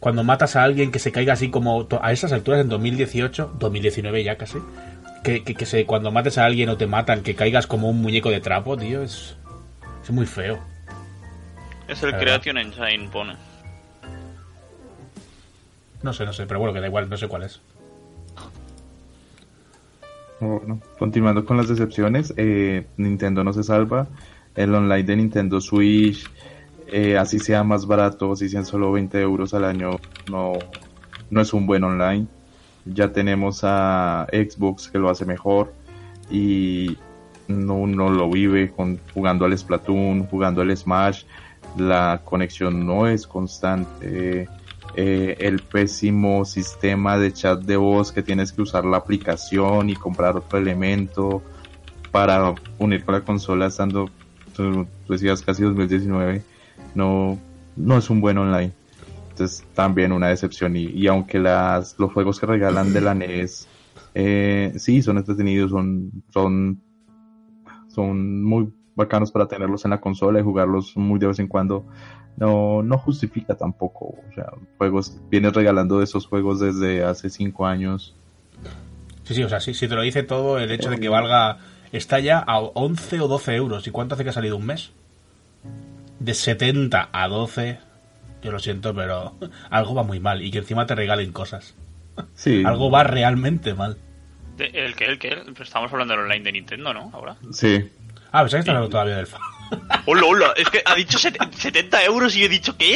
Cuando 0.00 0.24
matas 0.24 0.56
a 0.56 0.64
alguien 0.64 0.90
que 0.90 0.98
se 0.98 1.12
caiga 1.12 1.34
así 1.34 1.50
como 1.50 1.86
a 2.00 2.12
esas 2.12 2.32
alturas 2.32 2.60
en 2.60 2.68
2018, 2.68 3.56
2019 3.58 4.24
ya 4.24 4.36
casi, 4.36 4.58
que, 5.22 5.44
que, 5.44 5.54
que 5.54 5.66
se, 5.66 5.84
cuando 5.84 6.10
mates 6.10 6.38
a 6.38 6.46
alguien 6.46 6.70
o 6.70 6.78
te 6.78 6.86
matan, 6.86 7.22
que 7.22 7.34
caigas 7.34 7.66
como 7.66 7.90
un 7.90 8.00
muñeco 8.00 8.30
de 8.30 8.40
trapo, 8.40 8.76
tío, 8.78 9.02
es, 9.02 9.36
es 10.02 10.10
muy 10.10 10.26
feo. 10.26 10.58
Es 11.86 12.02
el 12.02 12.16
Creation 12.16 12.56
Engine, 12.56 13.08
pone. 13.12 13.34
No 16.02 16.12
sé, 16.14 16.24
no 16.24 16.32
sé, 16.32 16.46
pero 16.46 16.60
bueno, 16.60 16.72
que 16.72 16.80
da 16.80 16.86
igual, 16.86 17.10
no 17.10 17.16
sé 17.16 17.28
cuál 17.28 17.42
es. 17.42 17.60
Bueno, 20.40 20.80
continuando 20.98 21.44
con 21.44 21.58
las 21.58 21.68
decepciones, 21.68 22.32
eh, 22.38 22.86
Nintendo 22.96 23.44
no 23.44 23.52
se 23.52 23.62
salva. 23.62 24.06
El 24.54 24.74
online 24.74 25.02
de 25.02 25.16
Nintendo 25.16 25.60
Switch, 25.60 26.26
eh, 26.90 27.18
así 27.18 27.38
sea 27.38 27.64
más 27.64 27.86
barato, 27.86 28.32
así 28.32 28.48
sean 28.48 28.66
solo 28.66 28.92
20 28.92 29.20
euros 29.20 29.54
al 29.54 29.64
año, 29.64 29.98
no, 30.30 30.52
no 31.30 31.40
es 31.40 31.52
un 31.52 31.66
buen 31.66 31.84
online. 31.84 32.26
Ya 32.84 33.12
tenemos 33.12 33.60
a 33.62 34.26
Xbox 34.32 34.88
que 34.88 34.98
lo 34.98 35.10
hace 35.10 35.24
mejor 35.24 35.72
y 36.30 36.96
no, 37.48 37.86
no 37.86 38.10
lo 38.10 38.30
vive 38.30 38.72
jugando 39.14 39.44
al 39.44 39.56
Splatoon, 39.56 40.26
jugando 40.26 40.62
al 40.62 40.76
Smash. 40.76 41.24
La 41.76 42.22
conexión 42.24 42.86
no 42.86 43.06
es 43.06 43.26
constante. 43.26 44.48
Eh, 44.96 45.36
el 45.38 45.60
pésimo 45.60 46.44
sistema 46.44 47.16
de 47.16 47.32
chat 47.32 47.60
de 47.60 47.76
voz 47.76 48.10
que 48.10 48.22
tienes 48.22 48.52
que 48.52 48.62
usar 48.62 48.84
la 48.84 48.96
aplicación 48.96 49.88
y 49.88 49.94
comprar 49.94 50.36
otro 50.36 50.58
elemento 50.58 51.42
para 52.10 52.54
unir 52.78 53.04
con 53.04 53.14
la 53.14 53.20
consola 53.20 53.66
estando, 53.66 54.10
tú 54.56 54.86
decías 55.08 55.42
casi 55.42 55.62
2019, 55.62 56.42
no, 56.94 57.38
no 57.76 57.98
es 57.98 58.10
un 58.10 58.20
buen 58.20 58.38
online. 58.38 58.72
Entonces 59.30 59.66
también 59.74 60.12
una 60.12 60.28
decepción 60.28 60.76
y, 60.76 60.84
y 60.84 61.06
aunque 61.06 61.38
las, 61.38 61.98
los 61.98 62.12
juegos 62.12 62.38
que 62.38 62.46
regalan 62.46 62.92
de 62.92 63.00
la 63.00 63.14
NES 63.14 63.66
eh, 64.14 64.72
sí 64.76 65.02
son 65.02 65.18
entretenidos, 65.18 65.70
son, 65.70 66.10
son, 66.32 66.82
son 67.88 68.42
muy 68.42 68.72
bacanos 68.94 69.30
para 69.30 69.46
tenerlos 69.46 69.84
en 69.84 69.92
la 69.92 70.00
consola 70.00 70.40
y 70.40 70.42
jugarlos 70.42 70.96
muy 70.96 71.18
de 71.18 71.28
vez 71.28 71.38
en 71.38 71.48
cuando 71.48 71.86
no, 72.36 72.82
no 72.82 72.98
justifica 72.98 73.54
tampoco. 73.54 74.16
O 74.28 74.32
sea, 74.34 74.46
juegos, 74.78 75.16
vienes 75.30 75.52
regalando 75.52 76.02
esos 76.02 76.26
juegos 76.26 76.60
desde 76.60 77.04
hace 77.04 77.30
cinco 77.30 77.66
años. 77.66 78.16
Sí, 79.24 79.34
sí, 79.34 79.42
o 79.42 79.48
sea, 79.48 79.60
sí, 79.60 79.74
si 79.74 79.88
te 79.88 79.94
lo 79.94 80.02
dice 80.02 80.22
todo, 80.22 80.58
el 80.58 80.70
hecho 80.72 80.90
de 80.90 80.98
que 80.98 81.08
valga, 81.08 81.58
está 81.92 82.18
ya 82.18 82.38
a 82.38 82.58
11 82.58 83.20
o 83.20 83.28
12 83.28 83.54
euros. 83.54 83.86
¿Y 83.86 83.90
cuánto 83.90 84.14
hace 84.14 84.24
que 84.24 84.30
ha 84.30 84.34
salido 84.34 84.56
un 84.56 84.66
mes? 84.66 84.92
De 86.20 86.34
70 86.34 87.08
a 87.12 87.28
12, 87.28 87.78
yo 88.42 88.52
lo 88.52 88.58
siento, 88.60 88.94
pero 88.94 89.36
algo 89.70 89.94
va 89.94 90.02
muy 90.04 90.20
mal. 90.20 90.42
Y 90.42 90.50
que 90.52 90.58
encima 90.58 90.86
te 90.86 90.94
regalen 90.94 91.32
cosas. 91.32 91.74
Sí. 92.34 92.62
Algo 92.66 92.90
va 92.90 93.02
realmente 93.02 93.72
mal. 93.72 93.96
¿El 94.58 94.94
que 94.94 95.06
¿El 95.06 95.18
que 95.18 95.42
Estamos 95.62 95.90
hablando 95.90 96.12
del 96.14 96.24
online 96.24 96.44
de 96.44 96.52
Nintendo, 96.52 96.92
¿no? 96.92 97.10
Ahora. 97.14 97.36
Sí. 97.50 97.88
Ah, 98.30 98.42
pensaba 98.42 98.48
que 98.50 98.58
estás 98.58 98.68
hablando 98.68 98.90
todavía 98.90 99.16
del 99.16 99.26
fan. 99.26 99.40
Hola, 100.06 100.22
hola. 100.26 100.52
Es 100.56 100.68
que 100.68 100.82
ha 100.84 100.94
dicho 100.96 101.18
set- 101.18 101.38
70 101.54 102.04
euros 102.04 102.36
y 102.36 102.40
yo 102.40 102.46
he 102.46 102.48
dicho, 102.50 102.76
¿qué? 102.76 102.94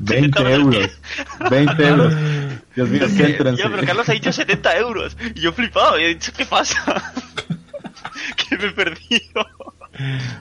20 0.00 0.42
euros. 0.54 0.90
20 1.48 1.86
euros. 1.86 2.12
Dios 2.74 2.88
mío, 2.88 3.06
céntrense. 3.08 3.62
Ya, 3.62 3.68
pero 3.70 3.84
Carlos 3.86 4.08
ha 4.08 4.12
dicho 4.12 4.32
70 4.32 4.78
euros. 4.78 5.16
Y 5.36 5.40
yo 5.40 5.50
he 5.50 5.52
flipado. 5.52 6.00
Y 6.00 6.04
he 6.04 6.08
dicho, 6.08 6.32
¿qué 6.36 6.44
pasa? 6.46 7.12
que 8.48 8.56
me 8.58 8.64
he 8.66 8.70
perdido. 8.72 9.46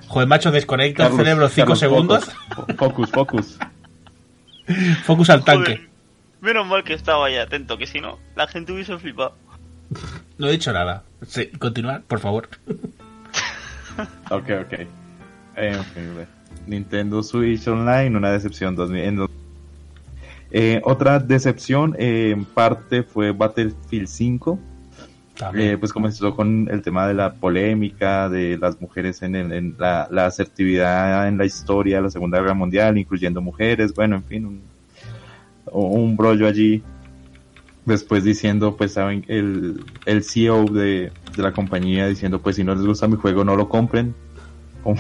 Joder, 0.08 0.28
macho, 0.28 0.52
desconecta 0.52 1.08
el 1.08 1.14
cerebro 1.14 1.48
5 1.50 1.62
Carlos, 1.62 1.80
segundos. 1.80 2.32
Focus, 2.78 3.10
focus. 3.12 3.58
focus. 5.04 5.30
Al 5.30 5.44
tanque. 5.44 5.76
Joder. 5.78 5.90
Menos 6.42 6.68
mal 6.68 6.84
que 6.84 6.94
estaba 6.94 7.26
ahí 7.28 7.36
atento, 7.36 7.78
que 7.78 7.86
si 7.88 8.00
no, 8.00 8.18
la 8.36 8.48
gente 8.48 8.72
hubiese 8.72 8.98
flipado. 8.98 9.36
No 10.38 10.48
he 10.48 10.52
dicho 10.52 10.72
nada. 10.72 11.04
Sí, 11.28 11.48
continuar, 11.60 12.02
por 12.04 12.20
favor. 12.20 12.50
Ok, 14.30 14.50
ok. 14.62 14.72
Ve. 15.58 16.28
Nintendo 16.68 17.22
Switch 17.22 17.68
Online, 17.68 18.16
una 18.16 18.32
decepción. 18.32 18.74
2000 18.76 19.04
en 19.04 19.16
dos- 19.18 19.30
Eh, 20.52 20.80
otra 20.86 21.20
decepción, 21.20 21.96
eh, 22.00 22.32
en 22.34 22.46
parte, 22.46 23.04
fue 23.04 23.32
Battlefield 23.34 24.08
5. 24.08 24.58
Eh, 25.56 25.78
pues 25.80 25.94
comenzó 25.94 26.36
con 26.36 26.68
el 26.70 26.82
tema 26.82 27.08
de 27.08 27.14
la 27.14 27.34
polémica 27.34 28.28
de 28.30 28.58
las 28.58 28.82
mujeres 28.82 29.22
en, 29.22 29.36
el- 29.36 29.52
en 29.54 29.76
la, 29.80 30.08
la 30.12 30.26
asertividad 30.26 31.28
en 31.30 31.38
la 31.38 31.46
historia 31.46 31.98
de 31.98 32.04
la 32.04 32.10
Segunda 32.10 32.40
Guerra 32.40 32.54
Mundial, 32.54 32.98
incluyendo 32.98 33.42
mujeres, 33.42 33.94
bueno, 33.94 34.18
en 34.18 34.24
fin, 34.24 34.46
un, 34.46 34.62
un 35.72 36.18
brollo 36.18 36.48
allí. 36.48 36.84
Después 37.86 38.24
diciendo, 38.24 38.76
pues, 38.76 38.94
saben, 38.94 39.24
el, 39.30 39.84
el 40.06 40.24
CEO 40.24 40.66
de, 40.66 41.12
de 41.36 41.42
la 41.44 41.54
compañía 41.54 42.08
diciendo, 42.08 42.40
pues, 42.42 42.58
si 42.58 42.64
no 42.64 42.76
les 42.76 42.86
gusta 42.86 43.08
mi 43.08 43.16
juego, 43.16 43.44
no 43.44 43.56
lo 43.56 43.68
compren. 43.70 44.14
Como, 44.84 44.98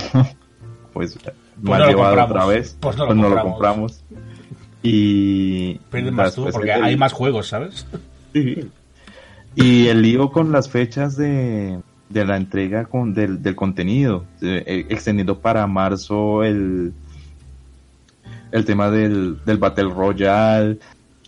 pues, 0.93 1.17
mal 1.61 1.79
no 1.81 1.85
lo 1.85 1.91
llevado 1.91 2.23
otra 2.25 2.45
vez. 2.45 2.77
Pues 2.79 2.97
no 2.97 3.05
lo 3.29 3.41
compramos. 3.41 4.03
Y. 4.81 5.73
Pierdes 5.91 6.13
más 6.13 6.33
tú, 6.35 6.47
porque 6.51 6.71
hay 6.71 6.95
más 6.97 7.11
juegos, 7.13 7.47
¿sabes? 7.49 7.85
Sí. 8.33 8.69
Y 9.55 9.87
el 9.87 10.01
lío 10.01 10.31
con 10.31 10.51
las 10.51 10.69
fechas 10.69 11.17
de, 11.17 11.79
de 12.09 12.25
la 12.25 12.37
entrega 12.37 12.85
con, 12.85 13.13
del, 13.13 13.41
del 13.41 13.55
contenido, 13.55 14.25
eh, 14.41 14.63
eh, 14.65 14.85
extendiendo 14.89 15.39
para 15.39 15.65
marzo 15.67 16.43
el, 16.43 16.93
el 18.51 18.65
tema 18.65 18.89
del, 18.89 19.37
del 19.45 19.57
Battle 19.57 19.89
Royale, 19.89 20.77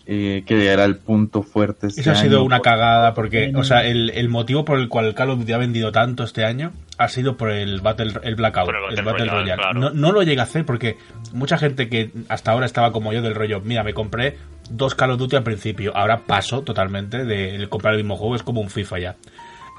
eh, 0.08 0.44
que 0.46 0.68
era 0.68 0.86
el 0.86 0.98
punto 0.98 1.44
fuerte. 1.44 1.88
este 1.88 2.02
Eso 2.02 2.12
ha 2.12 2.16
sido 2.16 2.38
año. 2.38 2.46
una 2.46 2.60
cagada 2.60 3.14
porque, 3.14 3.52
o 3.56 3.64
sea, 3.64 3.86
el, 3.86 4.10
el 4.12 4.30
motivo 4.30 4.66
por 4.66 4.80
el 4.80 4.88
cual 4.90 5.14
Call 5.14 5.30
of 5.30 5.40
Duty 5.40 5.54
ha 5.54 5.58
vendido 5.58 5.92
tanto 5.92 6.24
este 6.24 6.44
año 6.44 6.72
ha 6.98 7.08
sido 7.08 7.36
por 7.38 7.50
el 7.52 7.82
Battle, 7.82 8.14
el 8.24 8.36
Blackout, 8.36 8.66
Por 8.68 8.76
el 8.76 8.82
Battle 8.82 9.00
el 9.00 9.06
Battle 9.06 9.26
Royale, 9.26 9.42
Royale. 9.56 9.62
claro. 9.62 9.80
No, 9.80 9.90
no 9.92 10.12
lo 10.12 10.22
llega 10.24 10.44
a 10.44 10.46
hacer 10.46 10.66
porque 10.66 10.98
mucha 11.34 11.58
gente 11.58 11.90
que 11.90 12.12
hasta 12.30 12.52
ahora 12.52 12.66
estaba 12.66 12.92
como 12.92 13.12
yo 13.14 13.22
del 13.22 13.34
rollo, 13.36 13.60
mira, 13.64 13.84
me 13.84 13.94
compré 13.94 14.38
dos 14.70 14.96
Call 14.96 15.12
of 15.12 15.20
Duty 15.20 15.36
al 15.36 15.44
principio, 15.44 15.96
ahora 15.96 16.22
paso 16.26 16.62
totalmente 16.62 17.26
de 17.26 17.68
comprar 17.70 17.94
el 17.96 18.00
mismo 18.02 18.16
juego, 18.18 18.36
es 18.36 18.44
como 18.44 18.62
un 18.62 18.70
FIFA 18.70 19.00
ya. 19.00 19.16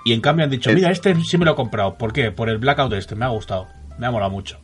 Y 0.05 0.13
en 0.13 0.21
cambio 0.21 0.45
han 0.45 0.51
dicho, 0.51 0.71
mira, 0.73 0.91
este 0.91 1.15
sí 1.25 1.39
me 1.39 1.45
lo 1.45 1.53
he 1.53 1.55
comprado. 1.55 1.95
¿Por 1.95 2.13
qué? 2.13 2.33
Por 2.33 2.49
el 2.49 2.59
Blackout 2.59 2.93
este, 2.95 3.15
me 3.15 3.25
ha 3.25 3.29
gustado, 3.29 3.69
me 3.99 4.07
ha 4.07 4.11
molado 4.11 4.31
mucho. 4.33 4.59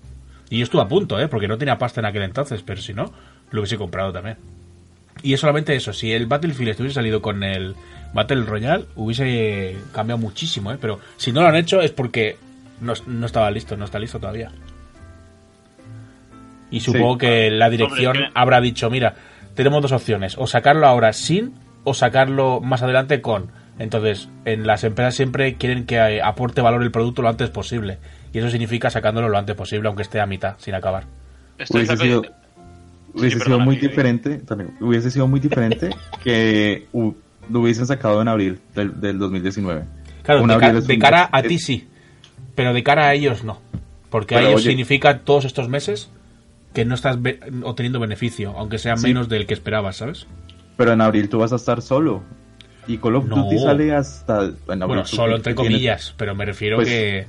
Y 0.50 0.58
yo 0.58 0.64
estuve 0.64 0.82
a 0.82 0.88
punto, 0.88 1.20
¿eh? 1.20 1.28
Porque 1.28 1.46
no 1.46 1.58
tenía 1.58 1.78
pasta 1.78 2.00
en 2.00 2.06
aquel 2.06 2.22
entonces, 2.22 2.62
pero 2.62 2.80
si 2.80 2.92
no, 2.94 3.12
lo 3.50 3.60
hubiese 3.60 3.76
comprado 3.76 4.12
también. 4.12 4.36
Y 5.22 5.34
es 5.34 5.40
solamente 5.40 5.74
eso, 5.76 5.92
si 5.92 6.12
el 6.12 6.26
Battlefield 6.26 6.70
estuviese 6.70 6.94
salido 6.94 7.22
con 7.22 7.42
el 7.44 7.74
Battle 8.14 8.42
Royale, 8.44 8.86
hubiese 8.96 9.76
cambiado 9.92 10.18
muchísimo, 10.18 10.72
¿eh? 10.72 10.78
Pero 10.80 10.98
si 11.16 11.32
no 11.32 11.42
lo 11.42 11.48
han 11.48 11.56
hecho 11.56 11.80
es 11.80 11.90
porque 11.92 12.36
no, 12.80 12.94
no 13.06 13.26
estaba 13.26 13.50
listo, 13.50 13.76
no 13.76 13.84
está 13.84 13.98
listo 13.98 14.18
todavía. 14.18 14.50
Y 16.70 16.80
supongo 16.80 17.14
Sí. 17.14 17.18
que 17.20 17.50
la 17.50 17.70
dirección 17.70 18.16
habrá 18.34 18.60
dicho, 18.60 18.90
mira, 18.90 19.14
tenemos 19.58 19.82
dos 19.82 19.90
opciones, 19.92 20.36
o 20.38 20.46
sacarlo 20.46 20.86
ahora 20.86 21.12
sin 21.12 21.52
o 21.82 21.92
sacarlo 21.92 22.60
más 22.60 22.82
adelante 22.82 23.20
con. 23.20 23.50
Entonces, 23.80 24.28
en 24.44 24.66
las 24.68 24.84
empresas 24.84 25.16
siempre 25.16 25.54
quieren 25.56 25.84
que 25.84 25.96
eh, 25.96 26.22
aporte 26.22 26.60
valor 26.60 26.82
el 26.84 26.92
producto 26.92 27.22
lo 27.22 27.28
antes 27.28 27.50
posible. 27.50 27.98
Y 28.32 28.38
eso 28.38 28.50
significa 28.50 28.88
sacándolo 28.88 29.28
lo 29.28 29.36
antes 29.36 29.56
posible, 29.56 29.88
aunque 29.88 30.02
esté 30.02 30.20
a 30.20 30.26
mitad, 30.26 30.54
sin 30.58 30.74
acabar. 30.74 31.04
Estoy 31.58 31.80
Hubiese 31.82 31.96
sido, 31.96 32.22
hubiese 33.14 33.30
sido 33.36 33.44
perdona, 33.46 33.64
muy 33.64 33.76
diferente, 33.76 34.36
también, 34.38 34.76
hubiese 34.80 35.10
sido 35.10 35.26
muy 35.26 35.40
diferente 35.40 35.90
que 36.22 36.86
lo 36.92 37.60
hubiesen 37.60 37.86
sacado 37.86 38.22
en 38.22 38.28
abril 38.28 38.60
del, 38.76 39.00
del 39.00 39.18
2019. 39.18 39.82
Claro, 40.22 40.42
Un 40.42 40.48
de, 40.48 40.54
abril 40.54 40.70
ca- 40.72 40.78
es 40.78 40.86
de 40.86 40.98
cara 40.98 41.28
a 41.32 41.42
ti 41.42 41.58
sí, 41.58 41.88
pero 42.54 42.72
de 42.72 42.82
cara 42.84 43.08
a 43.08 43.14
ellos 43.14 43.42
no. 43.44 43.60
Porque 44.10 44.36
a 44.36 44.40
ellos 44.40 44.56
oye- 44.56 44.70
significa 44.70 45.18
todos 45.20 45.44
estos 45.44 45.68
meses 45.68 46.10
que 46.78 46.84
no 46.84 46.94
estás 46.94 47.20
be- 47.20 47.40
obteniendo 47.64 47.98
beneficio, 47.98 48.54
aunque 48.56 48.78
sea 48.78 48.96
Sí. 48.96 49.08
menos 49.08 49.28
del 49.28 49.46
que 49.46 49.54
esperabas, 49.54 49.96
¿sabes? 49.96 50.26
Pero 50.76 50.92
en 50.92 51.00
abril 51.00 51.28
tú 51.28 51.38
vas 51.38 51.52
a 51.52 51.56
estar 51.56 51.82
solo. 51.82 52.22
Y 52.86 52.98
Call 52.98 53.16
of 53.16 53.24
No. 53.26 53.34
Duty 53.36 53.58
sale 53.58 53.92
hasta... 53.94 54.44
en 54.44 54.52
abril 54.68 54.86
Bueno, 54.86 55.04
solo 55.06 55.34
entre 55.36 55.54
tienes- 55.54 55.72
comillas, 55.72 56.14
pero 56.16 56.34
me 56.36 56.44
refiero 56.44 56.76
Pues- 56.76 56.88
que 56.88 57.26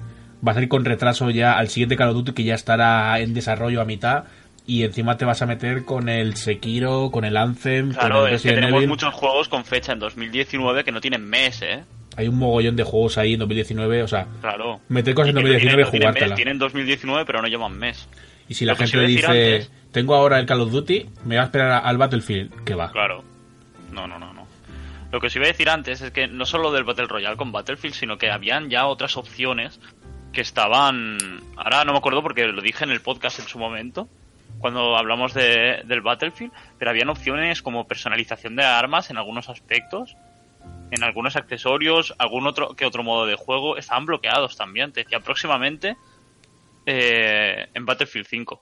va 0.48 0.52
a 0.52 0.54
salir 0.54 0.70
con 0.70 0.86
retraso 0.86 1.30
ya 1.32 1.58
al 1.58 1.68
siguiente 1.70 1.96
Call 1.98 2.10
of 2.10 2.16
Duty 2.16 2.34
que 2.34 2.44
ya 2.44 2.54
estará 2.54 3.20
en 3.20 3.34
desarrollo 3.34 3.82
a 3.82 3.86
mitad 3.86 4.26
y 4.68 4.84
encima 4.84 5.18
te 5.18 5.26
vas 5.26 5.42
a 5.42 5.48
meter 5.48 5.84
con 5.84 6.10
el 6.10 6.36
Sekiro, 6.36 7.10
con 7.12 7.26
el 7.26 7.36
Anthem, 7.36 7.92
Claro, 7.94 8.20
con 8.20 8.30
el 8.30 8.36
es 8.36 8.44
que 8.44 8.52
tenemos 8.54 8.78
Evil. 8.78 8.88
muchos 8.90 9.14
juegos 9.16 9.50
con 9.50 9.66
fecha 9.66 9.94
en 9.94 10.00
2019 10.00 10.84
que 10.84 10.92
no 10.92 11.02
tienen 11.02 11.26
mes, 11.28 11.62
¿eh? 11.64 11.84
Hay 12.18 12.28
un 12.28 12.38
mogollón 12.38 12.76
de 12.76 12.84
juegos 12.84 13.18
ahí 13.18 13.34
en 13.34 13.40
2019, 13.40 14.04
o 14.04 14.08
sea, 14.08 14.28
Claro. 14.42 14.80
meter 14.90 15.16
cosas 15.16 15.30
en 15.32 15.38
Y 15.38 15.42
que 15.42 15.44
no 15.44 15.48
2019 15.54 15.58
y 15.58 15.60
tienen- 15.60 15.86
no 15.86 15.92
tienen 15.92 16.02
jugártela. 16.08 16.28
mes, 16.28 16.36
Tienen 16.36 16.60
2019, 16.60 17.26
pero 17.26 17.42
no 17.42 17.48
llevan 17.48 17.78
mes. 17.80 18.08
Y 18.50 18.56
si 18.56 18.66
la 18.66 18.74
Lo 18.74 18.78
gente 18.80 19.00
dice, 19.06 19.26
antes- 19.28 19.72
tengo 19.92 20.16
ahora 20.16 20.40
el 20.40 20.46
Call 20.46 20.62
of 20.62 20.72
Duty, 20.72 21.08
me 21.26 21.36
va 21.38 21.44
a 21.44 21.46
esperar 21.46 21.82
al 21.86 21.98
Battlefield, 21.98 22.64
que 22.66 22.76
va. 22.76 22.92
Claro. 22.92 23.24
No, 23.92 24.08
no, 24.08 24.20
no, 24.20 24.34
no. 24.34 24.48
Lo 25.12 25.20
que 25.20 25.28
os 25.28 25.36
iba 25.36 25.46
a 25.46 25.48
decir 25.48 25.70
antes 25.70 26.02
es 26.02 26.12
que 26.12 26.28
no 26.28 26.46
solo 26.46 26.72
del 26.72 26.84
Battle 26.84 27.08
Royale 27.08 27.38
con 27.38 27.52
Battlefield, 27.52 27.96
sino 27.96 28.18
que 28.18 28.30
habían 28.30 28.70
ya 28.70 28.86
otras 28.86 29.18
opciones 29.18 29.80
que 30.34 30.42
estaban... 30.42 31.18
Ahora 31.58 31.86
no 31.86 31.94
me 31.94 31.98
acuerdo 31.98 32.22
porque 32.22 32.46
lo 32.48 32.62
dije 32.62 32.84
en 32.84 32.92
el 32.92 33.02
podcast 33.02 33.40
en 33.40 33.48
su 33.48 33.58
momento, 33.58 34.08
cuando 34.60 34.96
hablamos 34.98 35.34
de, 35.34 35.82
del 35.86 36.02
Battlefield, 36.02 36.52
pero 36.78 36.92
habían 36.92 37.10
opciones 37.10 37.62
como 37.64 37.88
personalización 37.88 38.56
de 38.56 38.64
armas 38.64 39.10
en 39.10 39.18
algunos 39.18 39.50
aspectos, 39.50 40.16
en 40.92 41.04
algunos 41.04 41.36
accesorios, 41.36 42.14
algún 42.20 42.46
otro 42.46 42.76
que 42.76 42.86
otro 42.86 43.04
modo 43.04 43.26
de 43.26 43.36
juego, 43.36 43.78
estaban 43.78 44.06
bloqueados 44.06 44.58
también. 44.58 44.92
Te 44.92 45.04
decía 45.04 45.20
próximamente 45.22 45.98
eh, 46.92 47.68
en 47.74 47.86
Battlefield 47.86 48.26
5. 48.28 48.62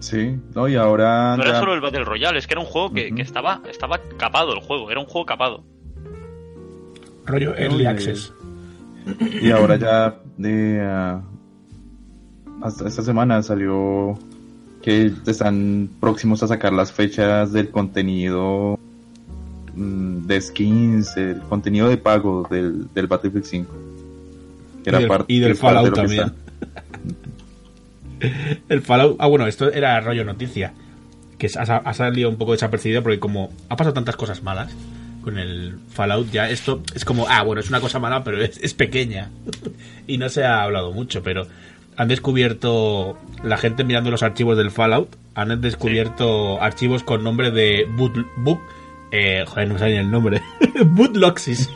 Sí, 0.00 0.36
no, 0.54 0.68
y 0.68 0.74
ahora... 0.74 1.36
No 1.36 1.42
era 1.44 1.52
ya- 1.52 1.60
solo 1.60 1.72
el 1.74 1.80
Battle 1.80 2.04
Royale, 2.04 2.38
es 2.38 2.46
que 2.46 2.54
era 2.54 2.60
un 2.60 2.66
juego 2.66 2.92
que, 2.92 3.08
estaba, 3.18 3.62
estaba 3.70 4.00
capado 4.18 4.52
el 4.52 4.60
juego, 4.60 4.90
era 4.90 4.98
un 5.00 5.06
juego 5.06 5.24
capado. 5.24 5.64
Rollo 7.26 7.54
Early. 7.56 7.86
Access. 7.86 8.32
Y 9.40 9.50
ahora 9.50 9.76
ya 9.76 10.16
de 10.36 10.80
ah, 10.82 11.22
hasta 12.62 12.88
esta 12.88 13.02
semana 13.02 13.42
salió 13.42 14.18
que 14.82 15.10
están 15.26 15.88
próximos 16.00 16.42
a 16.42 16.48
sacar 16.48 16.72
las 16.72 16.92
fechas 16.92 17.52
del 17.52 17.70
contenido 17.70 18.78
mm, 19.74 20.26
de 20.26 20.40
skins, 20.40 21.16
el 21.16 21.40
contenido 21.48 21.88
de 21.88 21.96
pago 21.96 22.46
del, 22.50 22.92
del 22.92 23.06
Battlefield 23.06 23.44
5. 23.46 23.74
Que 24.84 24.90
Y 24.90 24.92
del- 24.92 25.06
parte- 25.08 25.32
y 25.32 25.38
del 25.40 25.56
parte 25.56 25.66
de 25.66 25.74
Fallout 25.90 25.94
también. 25.94 26.32
El 28.68 28.82
Fallout. 28.82 29.16
Ah, 29.18 29.26
bueno, 29.26 29.46
esto 29.46 29.70
era 29.72 30.00
rollo 30.00 30.24
noticia. 30.24 30.72
Que 31.38 31.48
ha, 31.58 31.94
salido 31.94 32.28
un 32.28 32.36
poco 32.36 32.52
desapercibido 32.52 33.02
porque, 33.02 33.18
como 33.18 33.50
ha 33.68 33.76
pasado 33.76 33.94
tantas 33.94 34.16
cosas 34.16 34.42
malas 34.42 34.72
con 35.22 35.38
el 35.38 35.78
Fallout, 35.88 36.30
ya 36.30 36.48
esto 36.48 36.82
es 36.94 37.04
como, 37.04 37.26
ah, 37.28 37.42
bueno, 37.42 37.60
es 37.60 37.68
una 37.68 37.80
cosa 37.80 37.98
mala, 37.98 38.24
pero 38.24 38.40
es, 38.42 38.74
pequeña. 38.74 39.30
y 40.06 40.18
no 40.18 40.28
se 40.28 40.44
ha 40.44 40.62
hablado 40.62 40.92
mucho, 40.92 41.22
pero 41.22 41.46
han 41.96 42.08
descubierto. 42.08 43.18
La 43.42 43.58
gente 43.58 43.84
mirando 43.84 44.10
los 44.10 44.22
archivos 44.22 44.56
del 44.56 44.70
Fallout, 44.70 45.16
han 45.34 45.60
descubierto 45.60 46.62
archivos 46.62 47.02
con 47.02 47.24
nombre 47.24 47.50
de 47.50 47.86
boot. 47.96 48.16
boot 48.36 48.60
eh, 49.16 49.44
joder, 49.46 49.68
no 49.68 49.74
me 49.74 49.80
sale 49.80 49.98
el 49.98 50.10
nombre. 50.10 50.42
Bootloxis. 50.86 51.70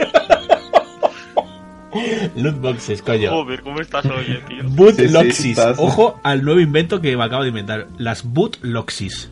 Lootboxes, 2.36 3.02
coño. 3.02 3.30
Joder, 3.30 3.62
¿cómo 3.62 3.80
estás 3.80 4.04
hoy, 4.06 4.24
eh, 4.28 4.42
tío? 4.48 4.62
Bootloxis. 4.68 5.36
Sí, 5.36 5.42
sí, 5.42 5.50
estás- 5.52 5.78
Ojo 5.78 6.18
al 6.22 6.44
nuevo 6.44 6.60
invento 6.60 7.00
que 7.00 7.16
me 7.16 7.24
acabo 7.24 7.42
de 7.42 7.48
inventar. 7.48 7.86
Las 7.98 8.24
Bootloxis. 8.24 9.30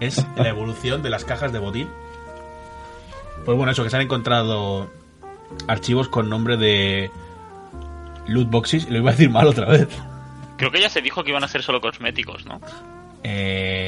Es 0.00 0.26
la 0.36 0.48
evolución 0.48 1.02
de 1.02 1.08
las 1.10 1.24
cajas 1.24 1.52
de 1.52 1.58
botín. 1.58 1.88
Pues 3.44 3.56
bueno, 3.56 3.72
eso, 3.72 3.82
que 3.84 3.90
se 3.90 3.96
han 3.96 4.02
encontrado 4.02 4.90
archivos 5.68 6.08
con 6.08 6.28
nombre 6.28 6.56
de 6.56 7.10
lootboxes. 8.26 8.86
Y 8.88 8.90
lo 8.90 8.98
iba 8.98 9.10
a 9.10 9.12
decir 9.14 9.30
mal 9.30 9.46
otra 9.46 9.66
vez. 9.66 9.88
Creo 10.58 10.70
que 10.70 10.80
ya 10.80 10.90
se 10.90 11.00
dijo 11.02 11.22
que 11.24 11.30
iban 11.30 11.44
a 11.44 11.48
ser 11.48 11.62
solo 11.62 11.80
cosméticos, 11.80 12.44
¿no? 12.44 12.60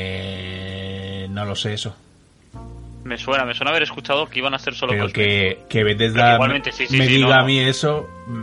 Eh, 0.01 1.27
no 1.31 1.45
lo 1.45 1.55
sé 1.57 1.75
eso. 1.75 1.95
Me 3.09 3.17
suena, 3.19 3.45
me 3.47 3.55
suena 3.55 3.71
haber 3.71 3.83
escuchado 3.85 4.29
que 4.29 4.39
iban 4.39 4.53
a 4.55 4.59
ser 4.59 4.75
solo 4.75 4.93
Pero 4.93 5.09
que, 5.09 5.61
que 5.69 5.83
Bethesda 5.83 6.35
igualmente, 6.35 6.73
sí, 6.73 6.87
sí, 6.87 6.99
me 6.99 7.07
sí, 7.07 7.15
diga 7.15 7.29
no, 7.29 7.35
no. 7.37 7.41
a 7.41 7.45
mí 7.45 7.59
eso, 7.59 8.09
mm, 8.27 8.43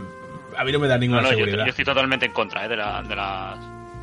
a 0.58 0.64
mí 0.64 0.72
no 0.72 0.78
me 0.80 0.88
da 0.88 0.96
No, 0.96 1.00
ninguna 1.02 1.22
no, 1.22 1.30
yo, 1.30 1.36
seguridad. 1.36 1.64
yo 1.64 1.70
estoy 1.70 1.84
totalmente 1.84 2.26
en 2.26 2.32
contra 2.32 2.64
eh, 2.64 2.68
de, 2.68 2.76
la- 2.76 3.02
de 3.02 3.14
las 3.14 3.58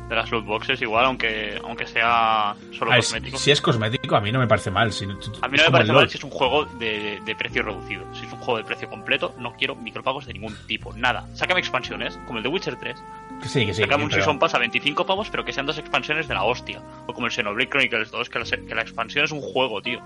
de 0.08 0.14
las 0.14 0.30
loot 0.30 0.44
boxes, 0.44 0.82
igual, 0.82 1.06
aunque 1.06 1.58
aunque 1.64 1.86
sea 1.86 2.54
solo 2.78 2.94
cosmético. 2.94 3.38
si 3.38 3.50
es 3.50 3.60
cosmético, 3.62 4.14
a 4.16 4.20
mí 4.20 4.30
no 4.32 4.38
me 4.38 4.46
parece 4.46 4.70
mal. 4.70 4.92
Si, 4.92 5.04
A 5.06 5.08
mí 5.48 5.56
no 5.56 5.64
me 5.64 5.70
parece 5.70 5.92
mal 5.94 6.10
si 6.10 6.18
es 6.18 6.24
un 6.24 6.30
juego 6.30 6.66
de, 6.66 7.20
de 7.24 7.34
precio 7.34 7.62
reducido. 7.62 8.04
Si 8.12 8.26
es 8.26 8.32
un 8.32 8.38
juego 8.38 8.58
de 8.58 8.64
precio 8.64 8.86
completo, 8.90 9.34
no 9.38 9.54
quiero 9.54 9.74
micropagos 9.74 10.26
de 10.26 10.34
ningún 10.34 10.54
tipo. 10.66 10.92
Nada. 10.94 11.26
Sácame 11.32 11.60
expansiones, 11.60 12.18
como 12.26 12.36
el 12.38 12.42
de 12.42 12.50
Witcher 12.50 12.76
3. 12.76 13.02
Que 13.42 13.48
Sí, 13.48 13.64
que 13.64 13.72
sí. 13.72 13.80
Sácame 13.80 14.04
un 14.04 14.10
pero- 14.10 14.20
Season 14.20 14.38
Pass 14.38 14.54
a 14.54 14.58
25 14.58 15.06
pavos, 15.06 15.30
pero 15.30 15.42
que 15.42 15.54
sean 15.54 15.64
dos 15.64 15.78
expansiones 15.78 16.28
de 16.28 16.34
la 16.34 16.44
hostia. 16.44 16.82
O 17.06 17.14
como 17.14 17.26
el 17.26 17.32
Xenoblade 17.32 17.70
Chronicles 17.70 18.10
2, 18.10 18.28
que 18.28 18.38
la, 18.38 18.44
que 18.44 18.74
la 18.74 18.82
expansión 18.82 19.24
es 19.24 19.32
un 19.32 19.40
juego, 19.40 19.80
tío. 19.80 20.00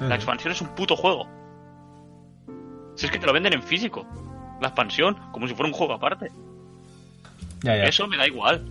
La 0.00 0.14
expansión 0.14 0.52
es 0.52 0.60
un 0.60 0.68
puto 0.68 0.96
juego. 0.96 1.26
Si 2.94 3.06
es 3.06 3.12
que 3.12 3.18
te 3.18 3.26
lo 3.26 3.32
venden 3.32 3.52
en 3.52 3.62
físico. 3.62 4.06
La 4.60 4.68
expansión, 4.68 5.16
como 5.32 5.46
si 5.46 5.54
fuera 5.54 5.68
un 5.68 5.74
juego 5.74 5.94
aparte. 5.94 6.30
Ya, 7.62 7.76
ya. 7.76 7.84
Eso 7.84 8.06
me 8.06 8.16
da 8.16 8.26
igual. 8.26 8.64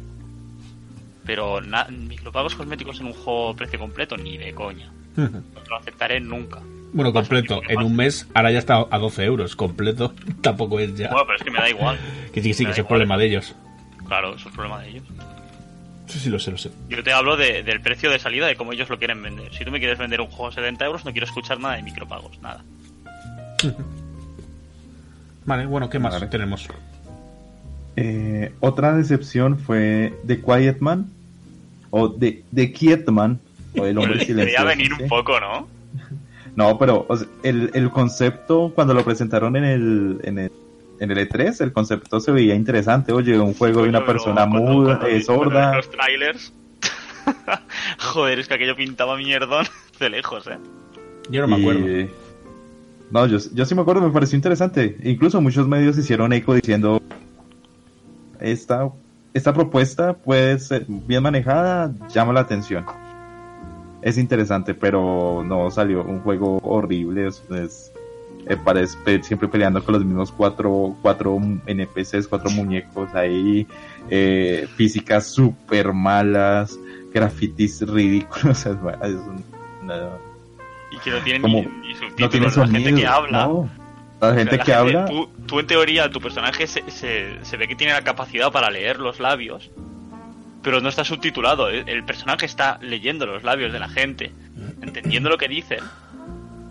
Pero 1.26 1.60
micropagos 1.90 2.56
cosméticos 2.56 3.00
en 3.00 3.08
un 3.08 3.14
juego 3.14 3.56
precio 3.56 3.80
completo, 3.80 4.16
ni 4.18 4.38
de 4.38 4.54
coña. 4.54 4.92
No 5.16 5.44
lo 5.70 5.76
aceptaré 5.76 6.20
nunca. 6.20 6.62
Bueno, 6.94 7.12
completo. 7.12 7.62
En 7.68 7.84
un 7.84 7.96
mes, 7.96 8.28
ahora 8.34 8.52
ya 8.52 8.60
está 8.60 8.86
a 8.90 8.98
12 8.98 9.24
euros. 9.26 9.56
Completo. 9.56 10.14
Tampoco 10.42 10.80
es 10.80 10.96
ya. 10.96 11.10
Bueno, 11.10 11.26
pero 11.26 11.38
es 11.38 11.44
que 11.44 11.52
me 11.52 11.60
da 11.60 11.70
igual. 11.70 12.00
Que 12.34 12.42
sí, 12.42 12.50
que 12.50 12.54
sí, 12.54 12.64
me 12.64 12.68
que 12.68 12.72
es 12.74 12.78
el 12.80 12.86
problema 12.86 13.18
de 13.18 13.26
ellos. 13.26 13.56
Claro, 14.08 14.36
eso 14.36 14.50
es 14.50 14.56
problema 14.56 14.80
de 14.82 14.90
ellos. 14.90 15.04
Sí, 16.18 16.24
sí, 16.26 16.30
lo 16.30 16.40
sé, 16.40 16.52
lo 16.52 16.58
sé. 16.58 16.72
Yo 16.90 17.04
te 17.04 17.14
hablo 17.14 17.38
de- 17.38 17.62
del 17.64 17.80
precio 17.82 18.10
de 18.10 18.18
salida, 18.20 18.48
de 18.48 18.56
cómo 18.56 18.74
ellos 18.74 18.90
lo 18.90 18.98
quieren 18.98 19.22
vender. 19.22 19.54
Si 19.54 19.64
tú 19.64 19.72
me 19.72 19.80
quieres 19.80 19.98
vender 20.00 20.20
un 20.22 20.28
juego 20.28 20.48
a 20.48 20.52
70 20.52 20.86
euros, 20.86 21.06
no 21.06 21.12
quiero 21.12 21.26
escuchar 21.28 21.60
nada 21.60 21.76
de 21.76 21.84
micropagos, 21.84 22.40
nada. 22.42 22.64
Vale, 25.46 25.66
bueno, 25.66 25.90
¿qué 25.90 26.00
más 26.00 26.14
Vale. 26.14 26.28
tenemos? 26.28 26.68
Eh, 27.96 28.52
otra 28.60 28.96
decepción 28.96 29.58
fue 29.60 30.14
The 30.26 30.42
Quiet 30.42 30.80
Man 30.80 31.08
o 31.90 32.12
The, 32.12 32.44
The 32.54 32.72
Quiet 32.72 33.08
Man 33.10 33.40
o 33.78 33.86
el 33.86 33.98
hombre 33.98 34.18
Debería 34.26 34.26
silencioso. 34.26 34.66
venir 34.66 34.94
un 34.94 35.08
poco, 35.08 35.40
¿no? 35.40 35.68
No, 36.58 36.76
pero 36.80 37.06
o 37.08 37.16
sea, 37.16 37.28
el, 37.44 37.70
el 37.76 37.92
concepto, 37.92 38.72
cuando 38.74 38.96
lo 38.96 39.06
presentaron 39.06 39.56
en 39.58 39.64
el, 39.64 40.20
en 40.24 40.40
el, 40.40 40.52
en 41.00 41.12
el 41.12 41.18
E3, 41.30 41.62
el 41.62 41.72
concepto 41.74 42.20
se 42.20 42.32
veía 42.32 42.56
interesante. 42.56 43.12
Oye, 43.14 43.40
un 43.40 43.54
juego 43.54 43.84
de 43.84 43.90
una 43.90 44.06
persona 44.06 44.48
cuando- 44.50 44.72
muda, 44.72 44.98
cuando 45.00 45.08
eh, 45.16 45.22
sorda. 45.22 45.76
Los 45.76 45.90
trailers. 45.92 46.54
Joder, 48.00 48.40
es 48.40 48.48
que 48.48 48.54
aquello 48.56 48.76
pintaba 48.76 49.18
mierdón 49.18 49.66
de 50.00 50.10
lejos, 50.10 50.48
¿eh? 50.48 50.58
Yo 51.30 51.42
no 51.42 51.48
me 51.48 51.58
y- 51.58 51.62
acuerdo. 51.62 52.14
No, 53.12 53.26
yo, 53.26 53.38
yo 53.54 53.66
sí 53.66 53.74
me 53.74 53.82
acuerdo, 53.82 54.02
me 54.02 54.12
pareció 54.12 54.36
interesante. 54.36 54.98
Incluso 55.04 55.40
muchos 55.42 55.68
medios 55.68 55.98
hicieron 55.98 56.34
eco 56.34 56.54
diciendo, 56.54 57.02
esta, 58.40 58.90
esta 59.34 59.54
propuesta 59.54 60.14
puede 60.14 60.60
ser 60.60 60.86
bien 60.88 61.24
manejada, 61.24 61.92
llama 62.14 62.34
la 62.34 62.42
atención. 62.42 62.86
Es 64.02 64.18
interesante, 64.18 64.74
pero 64.74 65.44
no 65.46 65.72
salió 65.72 66.04
un 66.04 66.20
juego 66.20 66.60
horrible. 66.64 67.28
Es, 67.28 67.44
es- 67.50 67.92
eh, 68.50 69.20
siempre 69.24 69.48
peleando 69.48 69.84
con 69.84 69.94
los 69.96 70.06
mismos 70.06 70.32
cuatro, 70.32 70.96
cuatro 71.02 71.38
NPCs, 71.66 72.28
cuatro 72.28 72.50
muñecos 72.52 73.14
ahí, 73.16 73.68
eh, 74.10 74.68
físicas 74.76 75.28
súper 75.28 75.94
malas, 75.94 76.78
grafitis 77.14 77.82
ridículos. 77.88 78.66
Es, 78.66 78.76
un- 78.76 79.44
una- 79.84 80.10
Y 80.92 80.98
que 81.00 81.12
no 81.12 81.20
tienen 81.20 81.42
Como- 81.42 81.60
ni, 81.62 81.88
ni 81.90 81.96
subtítulos. 81.96 82.20
no 82.20 82.30
tiene 82.30 82.46
la 82.48 82.52
sonido. 82.52 82.80
gente 82.86 83.02
que 83.02 83.08
habla. 83.08 83.46
no. 83.46 83.70
La 84.20 84.34
gente 84.34 84.58
La 84.58 84.64
que 84.64 84.74
habla. 84.74 85.06
Tú, 85.06 85.30
tú, 85.46 85.60
en 85.60 85.68
teoría, 85.68 86.10
tu 86.10 86.20
personaje 86.20 86.66
se, 86.66 86.90
se, 86.90 87.38
se 87.46 87.56
ve 87.58 87.68
que 87.68 87.76
tiene 87.76 87.94
la 87.94 88.02
capacidad 88.04 88.52
para 88.52 88.72
leer 88.72 88.98
los 89.00 89.20
labios, 89.20 89.70
pero 90.64 90.82
no 90.82 90.90
está 90.90 91.04
subtitulado. 91.04 91.70
El, 91.70 91.88
el 91.88 92.04
personaje 92.04 92.48
está 92.48 92.80
leyendo 92.82 93.28
los 93.28 93.44
labios 93.44 93.72
de 93.72 93.80
la 93.80 93.88
gente, 93.90 94.32
entendiendo 94.82 95.30
lo 95.30 95.38
que 95.38 95.48
dicen, 95.48 95.82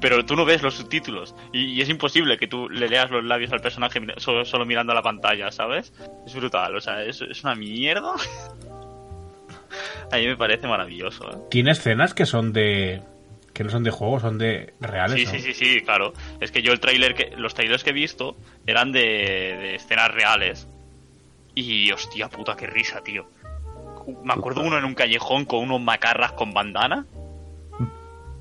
pero 0.01 0.25
tú 0.25 0.37
no 0.37 0.45
ves 0.45 0.63
los 0.63 0.75
subtítulos. 0.75 1.35
Y, 1.53 1.73
y 1.73 1.81
es 1.81 1.89
imposible 1.89 2.37
que 2.39 2.47
tú 2.47 2.69
le 2.69 2.89
leas 2.89 3.11
los 3.11 3.25
labios 3.25 3.53
al 3.53 3.61
personaje 3.61 4.01
solo, 4.19 4.45
solo 4.45 4.67
mirando 4.67 4.93
a 4.93 4.95
la 4.95 5.03
pantalla, 5.03 5.51
¿sabes? 5.51 5.93
Es 6.27 6.35
brutal, 6.35 6.77
o 6.77 6.81
sea, 6.81 7.03
es, 7.03 7.21
es 7.23 7.45
una 7.45 7.55
mierda. 7.55 8.13
A 10.13 10.17
mí 10.17 10.27
me 10.27 10.37
parece 10.37 10.67
maravilloso, 10.69 11.29
¿eh? 11.31 11.37
Tiene 11.51 11.73
escenas 11.73 12.15
que 12.15 12.27
son 12.27 12.53
de. 12.53 13.03
que 13.53 13.65
no 13.65 13.71
son 13.71 13.83
de 13.83 13.91
juego, 13.91 14.21
son 14.21 14.39
de 14.39 14.75
reales. 14.81 15.19
Sí, 15.19 15.25
¿no? 15.25 15.33
sí, 15.33 15.41
sí, 15.41 15.55
sí, 15.55 15.81
claro. 15.81 16.13
Es 16.41 16.53
que 16.53 16.63
yo 16.63 16.73
el 16.73 16.81
trailer 16.81 17.15
que 17.15 17.33
los 17.37 17.55
trailers 17.55 17.83
que 17.83 17.91
he 17.91 17.95
visto 17.95 18.37
eran 18.67 18.93
de, 18.93 19.01
de 19.01 19.75
escenas 19.75 20.13
reales. 20.13 20.69
Y 21.55 21.91
hostia 21.91 22.29
puta, 22.29 22.55
qué 22.57 22.67
risa, 22.67 23.03
tío. 23.03 23.29
Me 24.23 24.35
acuerdo 24.35 24.61
uno 24.61 24.79
en 24.79 24.85
un 24.85 24.95
callejón 24.95 25.47
con 25.47 25.61
unos 25.61 25.81
macarras 25.81 26.33
con 26.33 26.53
bandana. 26.53 27.07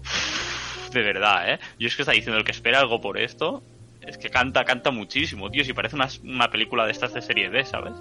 De 0.96 1.02
verdad, 1.04 1.54
¿eh? 1.54 1.60
Yo 1.78 1.88
es 1.90 1.96
que 1.98 2.04
está 2.04 2.14
diciendo 2.14 2.38
el 2.38 2.46
que 2.46 2.52
espera 2.54 2.80
algo 2.80 3.02
por 3.02 3.18
esto. 3.18 3.62
Es 4.02 4.18
que 4.18 4.30
canta, 4.30 4.64
canta 4.64 4.92
muchísimo, 4.92 5.52
tío. 5.52 5.66
Si 5.66 5.74
parece 5.74 5.98
una, 5.98 6.08
una 6.24 6.50
película 6.50 6.86
de 6.86 6.92
estas 6.94 7.14
de 7.14 7.22
serie 7.22 7.50
B, 7.50 7.66
¿sabes? 7.66 7.94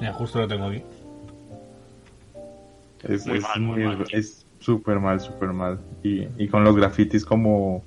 Mira, 0.00 0.12
justo 0.12 0.40
lo 0.40 0.48
tengo 0.48 0.66
aquí. 0.66 0.82
Es 3.04 3.26
Muy 3.26 3.36
es 3.38 3.42
mal, 3.44 3.60
muy 3.60 3.84
muy- 3.84 3.96
mal. 3.96 4.04
es 4.10 4.44
súper 4.58 4.98
mal, 4.98 5.20
súper 5.20 5.50
mal. 5.52 5.78
Y, 6.02 6.26
y 6.36 6.48
con 6.48 6.64
los 6.64 6.74
grafitis 6.74 7.24
como... 7.24 7.84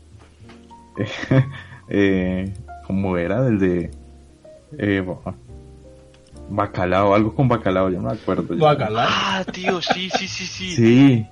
eh, 1.89 2.53
como 2.85 3.17
era 3.17 3.41
del 3.41 3.59
de... 3.59 3.91
Eh, 4.77 5.01
ba- 5.05 5.35
bacalao, 6.49 7.13
algo 7.13 7.35
con 7.35 7.49
bacalao, 7.49 7.89
yo 7.89 7.99
no 7.99 8.07
me 8.07 8.13
acuerdo. 8.13 8.53
ya. 8.55 8.63
Bacalao. 8.63 9.05
Ah, 9.09 9.43
tío, 9.51 9.81
sí, 9.81 10.09
sí, 10.09 10.29
sí, 10.29 10.45
sí. 10.45 10.75
Sí. 10.77 11.25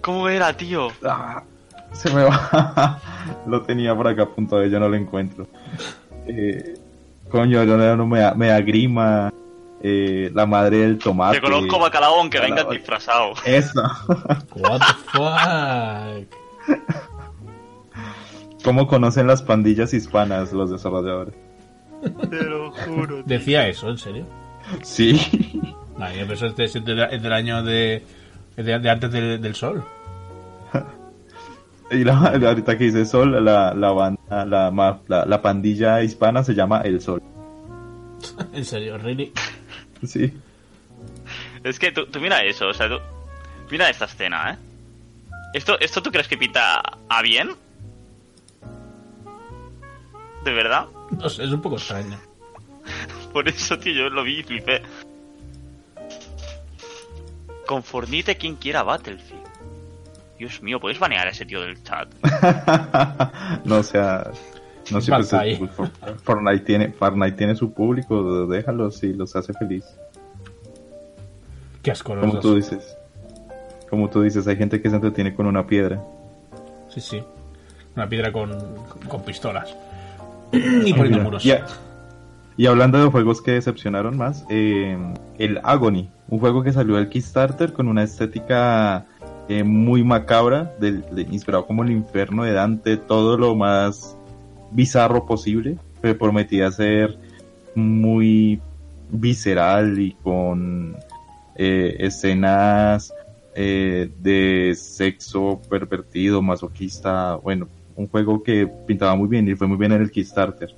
¿Cómo 0.00 0.28
era, 0.28 0.56
tío? 0.56 0.88
Ah, 1.04 1.42
se 1.92 2.12
me 2.14 2.24
va. 2.24 2.98
lo 3.46 3.62
tenía 3.62 3.94
por 3.94 4.08
acá 4.08 4.22
a 4.24 4.28
punto 4.28 4.58
de 4.58 4.70
yo 4.70 4.78
no 4.80 4.88
lo 4.88 4.96
encuentro. 4.96 5.46
Eh, 6.26 6.74
coño, 7.30 7.62
yo 7.64 7.76
no, 7.76 7.96
no 7.96 8.06
me, 8.06 8.20
da, 8.20 8.34
me 8.34 8.48
da 8.48 8.60
grima. 8.60 9.32
Eh, 9.82 10.30
la 10.34 10.44
madre 10.44 10.78
del 10.78 10.98
tomate. 10.98 11.36
Te 11.36 11.42
conozco 11.42 11.78
bacalao 11.78 12.20
aunque 12.20 12.38
vengas 12.38 12.64
Bacalao. 12.66 12.72
disfrazado. 12.74 13.32
Eso. 13.46 13.80
What 14.56 14.80
the 14.80 14.94
fuck. 16.26 16.36
¿Cómo 18.62 18.86
conocen 18.86 19.26
las 19.26 19.42
pandillas 19.42 19.94
hispanas 19.94 20.52
los 20.52 20.70
desarrolladores? 20.70 21.34
Te 22.28 22.42
lo 22.44 22.70
juro. 22.72 23.16
tío. 23.16 23.22
Decía 23.24 23.68
eso, 23.68 23.88
¿en 23.88 23.96
serio? 23.98 24.26
Sí. 24.82 25.18
Vale, 25.96 26.18
pero 26.26 26.34
eso 26.34 26.48
de- 26.50 26.64
es 26.64 27.22
del 27.22 27.32
año 27.32 27.62
de 27.62 28.04
De, 28.56 28.78
de 28.78 28.90
antes 28.90 29.10
del, 29.10 29.40
del 29.40 29.54
sol. 29.54 29.82
Y 31.92 32.04
la, 32.04 32.16
ahorita 32.18 32.78
que 32.78 32.84
dice 32.84 33.04
Sol, 33.04 33.44
la, 33.44 33.74
la 33.74 33.90
banda, 33.90 34.44
la, 34.44 35.24
la 35.26 35.42
pandilla 35.42 36.02
hispana 36.02 36.44
se 36.44 36.54
llama 36.54 36.82
El 36.82 37.00
Sol. 37.00 37.20
en 38.52 38.64
serio, 38.64 38.96
really. 38.98 39.32
Sí. 40.04 40.32
Es 41.64 41.78
que 41.78 41.92
tú, 41.92 42.06
tú 42.06 42.20
mira 42.20 42.42
eso, 42.44 42.68
o 42.68 42.74
sea, 42.74 42.88
tú, 42.88 42.96
mira 43.70 43.90
esta 43.90 44.04
escena, 44.04 44.52
¿eh? 44.52 44.58
¿Esto, 45.52 45.78
¿Esto 45.80 46.00
tú 46.00 46.10
crees 46.10 46.28
que 46.28 46.38
pinta 46.38 46.80
a 47.08 47.22
bien? 47.22 47.50
¿De 50.44 50.52
verdad? 50.52 50.86
No 51.10 51.28
sé, 51.28 51.44
es 51.44 51.50
un 51.50 51.60
poco 51.60 51.76
extraño. 51.76 52.18
Por 53.32 53.48
eso, 53.48 53.78
tío, 53.78 53.92
yo 53.92 54.10
lo 54.10 54.22
vi 54.22 54.38
y 54.38 54.42
flipé. 54.42 54.82
Conformite 57.66 58.36
quien 58.36 58.56
quiera 58.56 58.82
Battlefield. 58.82 59.49
Dios 60.40 60.62
mío, 60.62 60.80
¿puedes 60.80 60.98
banear 60.98 61.26
a 61.26 61.30
ese 61.32 61.44
tío 61.44 61.60
del 61.60 61.82
chat? 61.82 62.08
no, 63.66 63.76
o 63.76 63.82
sea, 63.82 64.30
no 64.90 64.98
sé, 65.02 65.12
pues, 65.12 65.90
Fortnite 66.22 66.64
tiene, 66.64 66.92
Fortnite 66.92 67.36
tiene 67.36 67.54
su 67.54 67.74
público, 67.74 68.46
déjalos 68.46 69.02
y 69.02 69.12
los 69.12 69.36
hace 69.36 69.52
feliz. 69.52 69.84
Qué 71.82 71.90
asco 71.90 72.18
Como 72.18 72.40
tú 72.40 72.54
dices. 72.54 72.96
Como 73.90 74.08
tú 74.08 74.22
dices, 74.22 74.48
hay 74.48 74.56
gente 74.56 74.80
que 74.80 74.88
se 74.88 74.94
entretiene 74.94 75.34
con 75.34 75.44
una 75.46 75.66
piedra. 75.66 76.02
Sí, 76.88 77.02
sí. 77.02 77.22
Una 77.94 78.08
piedra 78.08 78.32
con, 78.32 78.56
con 79.08 79.22
pistolas. 79.22 79.76
y 80.52 80.94
poniendo 80.94 81.18
Mira, 81.18 81.22
muros. 81.22 81.46
Y 82.56 82.66
hablando 82.66 82.98
de 82.98 83.10
juegos 83.10 83.42
que 83.42 83.50
decepcionaron 83.50 84.16
más, 84.16 84.46
eh, 84.48 84.96
el 85.36 85.60
Agony, 85.64 86.08
un 86.28 86.38
juego 86.38 86.62
que 86.62 86.72
salió 86.72 86.96
del 86.96 87.10
Kickstarter 87.10 87.74
con 87.74 87.88
una 87.88 88.02
estética 88.02 89.06
muy 89.64 90.04
macabra, 90.04 90.74
de- 90.78 91.02
inspirado 91.30 91.66
como 91.66 91.82
el 91.82 91.90
infierno 91.90 92.44
de 92.44 92.52
Dante, 92.52 92.96
todo 92.96 93.36
lo 93.36 93.54
más 93.54 94.16
bizarro 94.70 95.26
posible, 95.26 95.76
que 96.02 96.14
prometía 96.14 96.70
ser 96.70 97.18
muy 97.74 98.60
visceral 99.10 99.98
y 99.98 100.12
con 100.22 100.96
eh, 101.56 101.96
escenas 101.98 103.12
eh, 103.54 104.10
de 104.20 104.74
sexo 104.76 105.60
pervertido, 105.68 106.40
masoquista, 106.40 107.34
bueno, 107.36 107.68
un 107.96 108.08
juego 108.08 108.42
que 108.42 108.66
pintaba 108.86 109.16
muy 109.16 109.28
bien 109.28 109.48
y 109.48 109.54
fue 109.54 109.66
muy 109.66 109.76
bien 109.76 109.92
en 109.92 110.02
el 110.02 110.10
Kickstarter. 110.10 110.70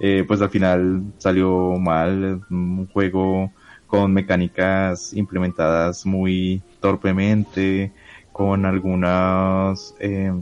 Eh, 0.00 0.24
pues 0.26 0.40
al 0.40 0.50
final 0.50 1.02
salió 1.18 1.76
mal, 1.78 2.40
un 2.50 2.88
juego 2.92 3.52
con 3.86 4.12
mecánicas 4.12 5.12
implementadas 5.12 6.06
muy 6.06 6.62
torpemente, 6.80 7.92
con 8.32 8.66
algunas 8.66 9.94
eh, 10.00 10.32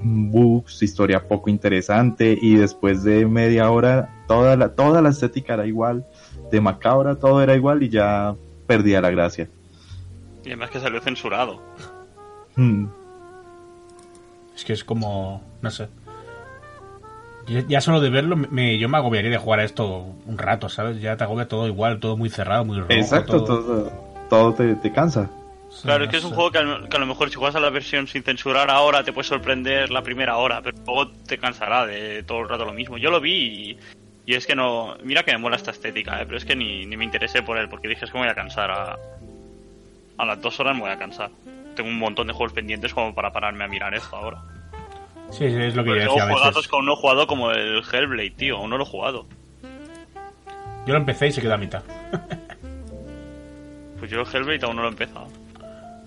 bugs, 0.00 0.82
historia 0.82 1.26
poco 1.26 1.50
interesante 1.50 2.38
y 2.40 2.54
después 2.54 3.02
de 3.02 3.26
media 3.26 3.70
hora 3.70 4.24
toda 4.26 4.56
la, 4.56 4.74
toda 4.74 5.02
la 5.02 5.10
estética 5.10 5.54
era 5.54 5.66
igual, 5.66 6.06
de 6.50 6.60
macabra 6.60 7.16
todo 7.16 7.42
era 7.42 7.54
igual 7.54 7.82
y 7.82 7.88
ya 7.88 8.34
perdía 8.66 9.00
la 9.00 9.10
gracia. 9.10 9.48
Y 10.44 10.48
además 10.48 10.70
que 10.70 10.80
salió 10.80 11.00
censurado. 11.00 11.60
Hmm. 12.56 12.86
Es 14.54 14.64
que 14.64 14.72
es 14.72 14.84
como. 14.84 15.42
No 15.62 15.70
sé. 15.70 15.88
Ya, 17.46 17.64
ya 17.66 17.80
solo 17.80 18.00
de 18.00 18.10
verlo, 18.10 18.36
me, 18.36 18.78
yo 18.78 18.88
me 18.88 18.98
agobiaría 18.98 19.30
de 19.30 19.38
jugar 19.38 19.60
a 19.60 19.64
esto 19.64 20.06
un 20.26 20.38
rato, 20.38 20.68
¿sabes? 20.68 21.00
Ya 21.00 21.16
te 21.16 21.24
agobia 21.24 21.48
todo 21.48 21.66
igual, 21.66 21.98
todo 21.98 22.16
muy 22.16 22.28
cerrado, 22.28 22.64
muy 22.64 22.78
rojo. 22.78 22.92
Exacto, 22.92 23.44
todo. 23.44 23.62
todo, 23.62 23.92
todo 24.28 24.54
te, 24.54 24.74
te 24.74 24.92
cansa. 24.92 25.30
Claro, 25.82 26.04
es 26.04 26.10
que 26.10 26.16
es 26.16 26.24
un 26.24 26.32
juego 26.32 26.50
que 26.50 26.58
a, 26.58 26.62
lo- 26.62 26.88
que 26.88 26.96
a 26.96 27.00
lo 27.00 27.06
mejor 27.06 27.28
si 27.30 27.36
juegas 27.36 27.54
a 27.54 27.60
la 27.60 27.70
versión 27.70 28.06
sin 28.08 28.22
censurar 28.22 28.70
ahora 28.70 29.04
te 29.04 29.12
puede 29.12 29.28
sorprender 29.28 29.90
la 29.90 30.02
primera 30.02 30.36
hora, 30.38 30.60
pero 30.62 30.76
luego 30.86 31.08
te 31.26 31.38
cansará 31.38 31.86
de 31.86 32.22
todo 32.22 32.40
el 32.40 32.48
rato 32.48 32.64
lo 32.64 32.72
mismo. 32.72 32.96
Yo 32.98 33.10
lo 33.10 33.20
vi 33.20 33.32
y, 33.34 33.78
y 34.26 34.34
es 34.34 34.46
que 34.46 34.54
no... 34.56 34.96
Mira 35.04 35.22
que 35.22 35.32
me 35.32 35.38
mola 35.38 35.56
esta 35.56 35.70
estética, 35.70 36.20
¿eh? 36.20 36.24
pero 36.24 36.38
es 36.38 36.44
que 36.44 36.56
ni, 36.56 36.86
ni 36.86 36.96
me 36.96 37.04
interesé 37.04 37.42
por 37.42 37.58
él 37.58 37.68
porque 37.68 37.86
dije 37.88 38.04
es 38.06 38.10
que 38.10 38.16
me 38.18 38.24
voy 38.24 38.30
a 38.32 38.34
cansar 38.34 38.70
a... 38.70 38.96
A 40.16 40.24
las 40.24 40.40
dos 40.42 40.58
horas 40.58 40.74
me 40.74 40.80
voy 40.82 40.90
a 40.90 40.98
cansar. 40.98 41.30
Tengo 41.76 41.88
un 41.90 41.98
montón 41.98 42.26
de 42.26 42.32
juegos 42.32 42.52
pendientes 42.52 42.92
como 42.92 43.14
para 43.14 43.30
pararme 43.32 43.62
a 43.64 43.68
mirar 43.68 43.94
esto 43.94 44.16
ahora. 44.16 44.42
Sí, 45.30 45.48
sí, 45.48 45.54
es 45.56 45.76
lo 45.76 45.84
que 45.84 45.90
Porque 45.90 46.04
yo 46.04 46.06
tengo 46.06 46.14
decía 46.16 46.24
a 46.24 46.32
juegazos 46.32 46.68
aún 46.72 46.86
no 46.86 46.96
jugado 46.96 47.26
como 47.28 47.50
el 47.52 47.82
Hellblade, 47.92 48.30
tío. 48.30 48.56
Aún 48.56 48.70
no 48.70 48.78
lo 48.78 48.84
he 48.84 48.86
jugado. 48.86 49.26
Yo 50.86 50.94
lo 50.94 50.96
empecé 50.98 51.28
y 51.28 51.32
se 51.32 51.40
quedó 51.42 51.54
a 51.54 51.58
mitad. 51.58 51.82
Pues 53.98 54.10
yo 54.10 54.22
el 54.22 54.26
Hellblade 54.26 54.64
aún 54.64 54.76
no 54.76 54.82
lo 54.82 54.88
he 54.88 54.92
empezado. 54.92 55.28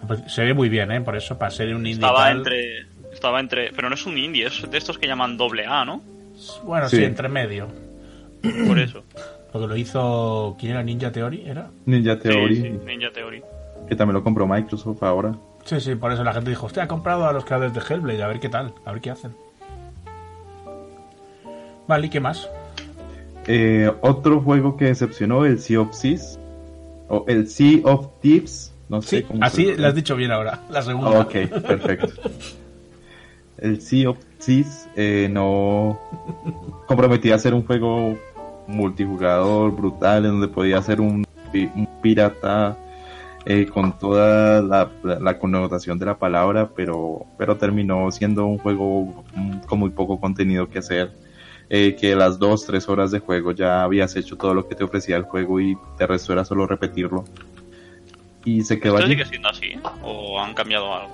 Pues 0.07 0.21
Se 0.27 0.43
ve 0.43 0.53
muy 0.53 0.69
bien, 0.69 0.91
¿eh? 0.91 1.01
Por 1.01 1.15
eso, 1.15 1.37
para 1.37 1.51
ser 1.51 1.69
un 1.69 1.77
indie 1.85 1.93
Estaba 1.93 2.25
tal- 2.25 2.37
entre... 2.37 2.79
Estaba 3.13 3.39
entre... 3.39 3.71
Pero 3.73 3.89
no 3.89 3.95
es 3.95 4.05
un 4.05 4.17
indie, 4.17 4.47
es 4.47 4.69
de 4.69 4.77
estos 4.77 4.97
que 4.97 5.07
llaman 5.07 5.37
doble 5.37 5.65
A, 5.67 5.83
¿no? 5.85 6.01
Bueno, 6.63 6.87
sí, 6.89 6.97
Sí. 6.97 7.03
entre 7.03 7.29
medio. 7.29 7.67
Por 8.67 8.79
eso. 8.79 9.03
Porque 9.51 9.67
lo 9.67 9.75
hizo... 9.75 10.55
¿Quién 10.59 10.71
era 10.73 10.83
Ninja 10.83 11.11
Theory? 11.11 11.43
¿Era? 11.45 11.69
Ninja 11.85 12.17
Theory, 12.17 12.55
Sí, 12.55 12.61
sí, 12.61 12.69
Ninja 12.85 13.11
Theory. 13.13 13.43
que 13.87 13.95
también 13.95 14.13
lo 14.15 14.23
compró 14.23 14.47
Microsoft 14.47 15.03
ahora. 15.03 15.35
Sí, 15.65 15.79
sí, 15.79 15.93
por 15.95 16.11
eso 16.11 16.23
la 16.23 16.33
gente 16.33 16.49
dijo, 16.49 16.65
hostia, 16.65 16.83
ha 16.83 16.87
comprado 16.87 17.27
a 17.27 17.33
los 17.33 17.43
creadores 17.45 17.73
de 17.73 17.81
Hellblade, 17.81 18.23
a 18.23 18.27
ver 18.27 18.39
qué 18.39 18.49
tal, 18.49 18.73
a 18.85 18.91
ver 18.93 19.01
qué 19.01 19.11
hacen. 19.11 19.35
Vale, 21.87 22.07
¿y 22.07 22.09
qué 22.09 22.19
más? 22.19 22.49
Eh, 23.47 23.91
otro 24.01 24.39
juego 24.41 24.77
que 24.77 24.85
decepcionó, 24.85 25.45
el 25.45 25.59
Sea 25.59 25.81
of 25.81 25.99
Thieves, 25.99 26.39
o 27.09 27.25
el 27.27 27.47
Sea 27.47 27.79
of 27.83 28.07
Thieves, 28.21 28.70
no 28.91 29.01
sé 29.01 29.17
Sí, 29.19 29.23
cómo 29.23 29.43
así 29.43 29.65
se 29.65 29.77
lo 29.77 29.87
has 29.87 29.95
dicho 29.95 30.15
bien 30.15 30.31
ahora, 30.31 30.61
la 30.69 30.81
segunda. 30.81 31.21
Ok, 31.21 31.31
perfecto. 31.65 32.09
El 33.57 33.81
Sea 33.81 34.09
of 34.09 34.17
Thieves 34.43 34.87
eh, 34.95 35.29
no 35.31 35.99
comprometía 36.87 37.35
a 37.35 37.39
ser 37.39 37.53
un 37.53 37.63
juego 37.65 38.17
multijugador 38.67 39.71
brutal, 39.75 40.25
en 40.25 40.31
donde 40.31 40.47
podía 40.47 40.81
ser 40.81 40.99
un, 41.01 41.25
un 41.53 41.87
pirata 42.01 42.77
eh, 43.45 43.65
con 43.67 43.97
toda 43.97 44.61
la, 44.61 44.89
la 45.03 45.37
connotación 45.39 45.97
de 45.99 46.05
la 46.07 46.17
palabra, 46.17 46.69
pero, 46.75 47.25
pero 47.37 47.57
terminó 47.57 48.11
siendo 48.11 48.45
un 48.45 48.57
juego 48.57 49.23
con 49.67 49.79
muy 49.79 49.89
poco 49.91 50.19
contenido 50.19 50.67
que 50.69 50.79
hacer. 50.79 51.11
eh, 51.69 51.95
que 51.95 52.15
las 52.15 52.37
dos, 52.39 52.65
tres 52.65 52.89
horas 52.89 53.11
de 53.11 53.19
juego 53.19 53.51
ya 53.53 53.83
habías 53.83 54.15
hecho 54.15 54.37
todo 54.37 54.53
lo 54.53 54.67
que 54.67 54.75
te 54.75 54.83
ofrecía 54.83 55.17
el 55.17 55.23
juego 55.23 55.59
y 55.61 55.77
de 55.97 56.07
resto 56.07 56.33
era 56.33 56.43
solo 56.45 56.67
repetirlo. 56.67 57.23
Y 58.45 58.63
se 58.63 58.79
quedó 58.79 58.95
¿Esto 58.95 59.05
allí. 59.05 59.13
sigue 59.15 59.25
siendo 59.25 59.49
así? 59.49 59.73
¿O 60.03 60.39
han 60.39 60.53
cambiado 60.53 60.93
algo? 60.93 61.09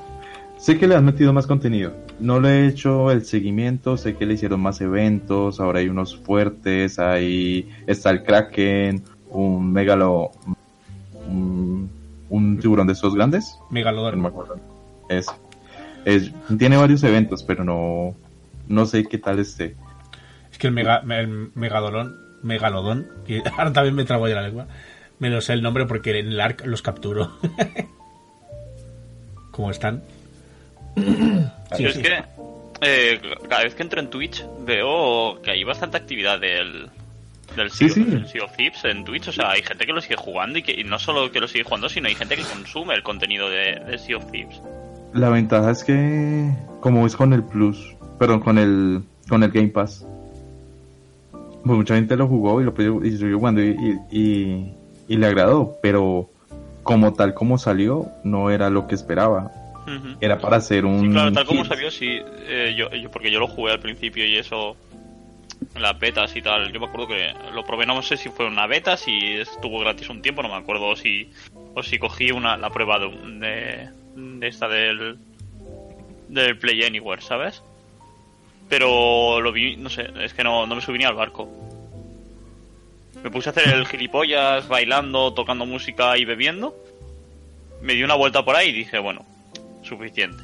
Sé 0.57 0.77
que 0.79 0.87
le 0.87 0.95
han 0.95 1.05
metido 1.05 1.33
más 1.33 1.45
contenido. 1.45 1.93
No 2.19 2.39
le 2.39 2.49
he 2.49 2.67
hecho 2.67 3.11
el 3.11 3.23
seguimiento, 3.25 3.95
sé 3.97 4.15
que 4.15 4.25
le 4.25 4.33
hicieron 4.35 4.59
más 4.59 4.81
eventos, 4.81 5.59
ahora 5.59 5.79
hay 5.79 5.89
unos 5.89 6.17
fuertes, 6.17 6.97
ahí 6.97 7.69
está 7.85 8.09
el 8.09 8.23
Kraken, 8.23 9.03
un 9.29 9.71
megalo, 9.71 10.31
un, 11.27 11.89
un 12.29 12.57
tiburón 12.59 12.87
de 12.87 12.93
estos 12.93 13.13
grandes, 13.13 13.55
no 13.59 13.65
me 13.69 13.73
Megalodon. 13.81 14.25
acuerdo. 14.25 14.55
Es, 15.09 15.27
es- 16.05 16.31
tiene 16.57 16.77
varios 16.77 17.03
eventos, 17.03 17.43
pero 17.43 17.63
no, 17.63 18.15
no 18.67 18.85
sé 18.85 19.03
qué 19.05 19.17
tal 19.17 19.39
esté. 19.39 19.75
Es 20.51 20.57
que 20.57 20.67
el, 20.67 20.73
mega, 20.73 21.03
el 21.07 21.51
Megalodon, 21.53 22.15
Megalodon, 22.41 23.07
que 23.25 23.43
ahora 23.57 23.71
también 23.73 23.95
me 23.95 24.05
trabo 24.05 24.27
ya 24.27 24.35
la 24.35 24.41
lengua, 24.43 24.67
me 25.19 25.30
lo 25.30 25.41
sé 25.41 25.53
el 25.53 25.62
nombre 25.62 25.86
porque 25.86 26.17
en 26.19 26.27
el 26.27 26.39
ARC 26.41 26.65
los 26.65 26.82
capturo. 26.82 27.32
¿Cómo 29.51 29.71
están? 29.71 30.03
Sí, 30.95 31.03
Yo 31.84 31.91
sí. 31.91 31.95
es 31.95 31.97
que 31.99 32.23
eh, 32.82 33.19
cada 33.49 33.63
vez 33.63 33.75
que 33.75 33.84
entro 33.84 33.99
en 33.99 34.10
Twitch 34.10 34.45
veo 34.65 35.41
que 35.41 35.51
hay 35.51 35.63
bastante 35.63 35.97
actividad 35.97 36.39
del, 36.39 36.89
del 37.56 37.71
Sí, 37.71 37.89
Sea, 37.89 38.03
sí. 38.03 38.10
del 38.12 38.27
Sea 38.27 38.43
of 38.43 38.56
Thieves 38.56 38.84
en 38.86 39.03
Twitch. 39.03 39.27
O 39.30 39.32
sea, 39.32 39.51
hay 39.51 39.63
gente 39.63 39.86
que 39.86 39.93
lo 39.93 40.01
sigue 40.01 40.15
jugando 40.15 40.60
y 40.60 40.63
que 40.63 40.80
y 40.80 40.84
no 40.84 40.99
solo 40.99 41.32
que 41.32 41.39
lo 41.39 41.47
sigue 41.47 41.63
jugando, 41.63 41.89
sino 41.89 42.08
hay 42.08 42.15
gente 42.15 42.36
que 42.36 42.43
consume 42.43 42.93
el 42.93 43.03
contenido 43.03 43.49
de, 43.49 43.75
de 43.80 43.97
Sea 43.97 44.17
of 44.17 44.30
Thieves. 44.32 44.62
La 45.13 45.30
ventaja 45.30 45.71
es 45.71 45.84
que, 45.84 46.51
como 46.82 47.08
es 47.08 47.15
con 47.15 47.34
el 47.34 47.43
Plus, 47.43 47.95
perdón, 48.19 48.41
con 48.41 48.58
el, 48.60 49.01
con 49.30 49.41
el 49.41 49.49
Game 49.51 49.69
Pass, 49.69 50.06
pues 51.32 51.77
mucha 51.77 51.95
gente 51.95 52.15
lo 52.15 52.27
jugó 52.27 52.62
y 52.62 52.65
lo 52.65 53.03
y 53.06 53.12
siguió 53.17 53.39
jugando 53.39 53.63
y, 53.63 53.69
y, 54.12 54.19
y- 54.19 54.73
y 55.07 55.17
le 55.17 55.27
agradó, 55.27 55.77
pero 55.81 56.29
como 56.83 57.13
tal 57.13 57.33
como 57.33 57.57
salió, 57.57 58.07
no 58.23 58.49
era 58.51 58.69
lo 58.69 58.87
que 58.87 58.95
esperaba. 58.95 59.51
Era 60.19 60.37
para 60.39 60.57
hacer 60.57 60.83
un. 60.85 60.99
Sí, 61.01 61.09
claro, 61.11 61.31
tal 61.31 61.45
como 61.45 61.63
salió, 61.63 61.89
sí. 61.91 62.19
eh, 62.47 62.75
yo, 62.77 62.89
yo- 62.91 63.09
porque 63.09 63.31
yo 63.31 63.39
lo 63.39 63.47
jugué 63.47 63.71
al 63.71 63.79
principio 63.79 64.25
y 64.25 64.37
eso. 64.37 64.75
Las 65.79 65.97
betas 65.99 66.35
y 66.35 66.41
tal. 66.41 66.71
Yo 66.73 66.79
me 66.79 66.87
acuerdo 66.87 67.07
que 67.07 67.33
lo 67.53 67.63
probé, 67.63 67.85
no 67.85 68.01
sé 68.01 68.17
si 68.17 68.29
fue 68.29 68.47
una 68.47 68.67
beta, 68.67 68.97
si 68.97 69.17
estuvo 69.37 69.79
gratis 69.79 70.09
un 70.09 70.21
tiempo, 70.21 70.41
no 70.43 70.49
me 70.49 70.55
acuerdo. 70.55 70.87
O 70.87 70.95
si, 70.95 71.29
o 71.75 71.83
si 71.83 71.97
cogí 71.99 72.31
una, 72.31 72.57
la 72.57 72.69
prueba 72.69 72.99
de, 72.99 73.09
de, 73.39 73.89
de 74.39 74.47
esta 74.47 74.67
del. 74.67 75.17
del 76.27 76.57
Play 76.57 76.83
Anywhere, 76.83 77.21
¿sabes? 77.21 77.63
Pero 78.69 79.39
lo 79.39 79.51
vi, 79.53 79.77
no 79.77 79.89
sé, 79.89 80.07
es 80.21 80.33
que 80.33 80.43
no, 80.43 80.67
no 80.67 80.75
me 80.75 80.81
subí 80.81 80.97
ni 80.97 81.05
al 81.05 81.15
barco. 81.15 81.49
Me 83.27 83.31
puse 83.31 83.49
a 83.49 83.51
hacer 83.51 83.67
el 83.73 83.85
gilipollas, 83.85 84.69
bailando, 84.69 85.33
tocando 85.33 85.65
música 85.65 86.17
y 86.17 86.23
bebiendo. 86.23 86.73
me 87.81 87.91
di 87.91 88.01
una 88.01 88.15
vuelta 88.15 88.45
por 88.45 88.55
ahí 88.55 88.69
y 88.69 88.71
dije, 88.71 88.99
bueno, 88.99 89.25
suficiente. 89.81 90.41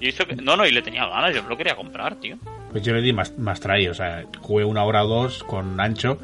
Y 0.00 0.08
eso 0.08 0.26
que, 0.26 0.34
no, 0.34 0.56
no, 0.56 0.66
y 0.66 0.72
le 0.72 0.82
tenía 0.82 1.06
ganas, 1.06 1.32
yo 1.36 1.42
lo 1.48 1.56
quería 1.56 1.76
comprar, 1.76 2.16
tío. 2.16 2.36
Pues 2.72 2.82
yo 2.82 2.92
le 2.94 3.00
di 3.00 3.12
más, 3.12 3.38
más 3.38 3.60
try, 3.60 3.86
o 3.86 3.94
sea, 3.94 4.24
jugué 4.40 4.64
una 4.64 4.82
hora 4.82 5.04
o 5.04 5.06
dos 5.06 5.44
con 5.44 5.78
Ancho. 5.78 6.18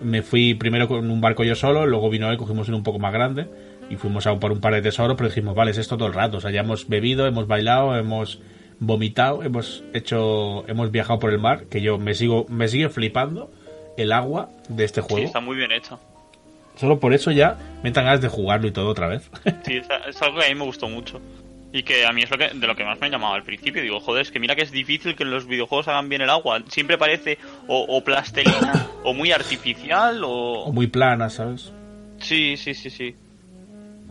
Me 0.00 0.22
fui 0.22 0.54
primero 0.54 0.88
con 0.88 1.08
un 1.08 1.20
barco 1.20 1.44
yo 1.44 1.54
solo, 1.54 1.86
luego 1.86 2.10
vino 2.10 2.28
él, 2.28 2.36
cogimos 2.36 2.66
uno 2.66 2.78
un 2.78 2.82
poco 2.82 2.98
más 2.98 3.12
grande 3.12 3.46
y 3.88 3.94
fuimos 3.94 4.26
a 4.26 4.34
por 4.40 4.50
un 4.50 4.60
par 4.60 4.74
de 4.74 4.82
tesoros, 4.82 5.16
pero 5.16 5.28
dijimos, 5.28 5.54
vale, 5.54 5.70
es 5.70 5.78
esto 5.78 5.96
todo 5.96 6.08
el 6.08 6.14
rato. 6.14 6.38
O 6.38 6.40
sea, 6.40 6.50
ya 6.50 6.62
hemos 6.62 6.88
bebido, 6.88 7.28
hemos 7.28 7.46
bailado, 7.46 7.96
hemos 7.96 8.40
vomitado, 8.80 9.44
hemos 9.44 9.84
hecho, 9.94 10.66
hemos 10.66 10.90
viajado 10.90 11.20
por 11.20 11.30
el 11.30 11.38
mar, 11.38 11.66
que 11.70 11.80
yo 11.82 11.98
me 11.98 12.14
sigo, 12.14 12.46
me 12.48 12.66
sigue 12.66 12.88
flipando 12.88 13.48
el 13.96 14.12
agua 14.12 14.48
de 14.68 14.84
este 14.84 15.02
Sí, 15.02 15.06
juego. 15.10 15.26
está 15.26 15.40
muy 15.40 15.56
bien 15.56 15.72
hecho. 15.72 15.98
Solo 16.76 16.98
por 16.98 17.12
eso 17.12 17.30
ya 17.30 17.58
me 17.82 17.90
dan 17.90 18.04
ganas 18.06 18.20
de 18.22 18.28
jugarlo 18.28 18.66
y 18.66 18.72
todo 18.72 18.88
otra 18.88 19.06
vez. 19.08 19.30
Sí, 19.64 19.76
es, 19.76 19.86
es 20.08 20.22
algo 20.22 20.38
que 20.40 20.46
a 20.46 20.48
mí 20.48 20.54
me 20.54 20.64
gustó 20.64 20.88
mucho. 20.88 21.20
Y 21.74 21.84
que 21.84 22.04
a 22.04 22.12
mí 22.12 22.22
es 22.22 22.30
lo 22.30 22.36
que, 22.36 22.48
de 22.50 22.66
lo 22.66 22.76
que 22.76 22.84
más 22.84 23.00
me 23.00 23.06
ha 23.06 23.10
llamado 23.10 23.32
al 23.34 23.44
principio. 23.44 23.80
Digo, 23.82 23.98
joder, 24.00 24.22
es 24.22 24.30
que 24.30 24.38
mira 24.38 24.54
que 24.54 24.62
es 24.62 24.70
difícil 24.70 25.16
que 25.16 25.22
en 25.22 25.30
los 25.30 25.46
videojuegos 25.46 25.88
hagan 25.88 26.08
bien 26.10 26.20
el 26.20 26.28
agua. 26.28 26.62
Siempre 26.68 26.98
parece 26.98 27.38
o, 27.66 27.80
o 27.88 28.04
plastelina, 28.04 28.88
o 29.04 29.14
muy 29.14 29.32
artificial, 29.32 30.22
o... 30.22 30.64
o 30.64 30.72
muy 30.72 30.86
plana, 30.86 31.30
¿sabes? 31.30 31.72
Sí, 32.18 32.56
sí, 32.58 32.74
sí, 32.74 32.90
sí. 32.90 33.14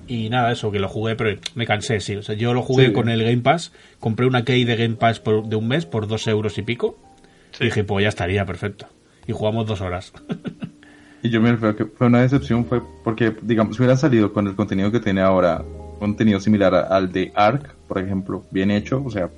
Y 0.07 0.29
nada, 0.29 0.51
eso, 0.51 0.71
que 0.71 0.79
lo 0.79 0.87
jugué, 0.89 1.15
pero 1.15 1.39
me 1.53 1.67
cansé, 1.67 1.99
sí. 1.99 2.15
O 2.15 2.23
sea, 2.23 2.33
yo 2.35 2.53
lo 2.55 2.63
jugué 2.63 2.87
Sí. 2.87 2.93
con 2.93 3.09
el 3.09 3.23
Game 3.23 3.37
Pass, 3.43 3.71
compré 3.99 4.25
una 4.25 4.43
key 4.43 4.63
de 4.65 4.75
Game 4.75 4.95
Pass 4.95 5.19
por- 5.19 5.45
de 5.47 5.55
un 5.55 5.67
mes 5.67 5.85
por 5.85 6.07
dos 6.07 6.25
euros 6.27 6.57
y 6.57 6.63
pico. 6.63 6.97
Sí. 7.51 7.63
Y 7.63 7.65
dije, 7.67 7.83
pues 7.83 8.01
ya 8.03 8.09
estaría, 8.09 8.43
perfecto. 8.45 8.87
Y 9.27 9.33
jugamos 9.33 9.65
dos 9.65 9.81
horas. 9.81 10.13
Y 11.23 11.29
yo 11.29 11.39
me 11.39 11.51
refiero 11.51 11.75
que 11.75 11.85
fue 11.85 12.07
una 12.07 12.21
decepción, 12.21 12.65
fue 12.65 12.81
porque, 13.03 13.35
digamos, 13.43 13.75
si 13.75 13.81
hubiera 13.81 13.95
salido 13.95 14.33
con 14.33 14.47
el 14.47 14.55
contenido 14.55 14.91
que 14.91 14.99
tiene 14.99 15.21
ahora, 15.21 15.63
contenido 15.99 16.39
similar 16.39 16.73
al 16.73 17.11
de 17.11 17.31
Ark, 17.35 17.75
por 17.87 17.99
ejemplo, 17.99 18.43
bien 18.49 18.71
hecho, 18.71 19.03
o 19.05 19.11
sea, 19.11 19.29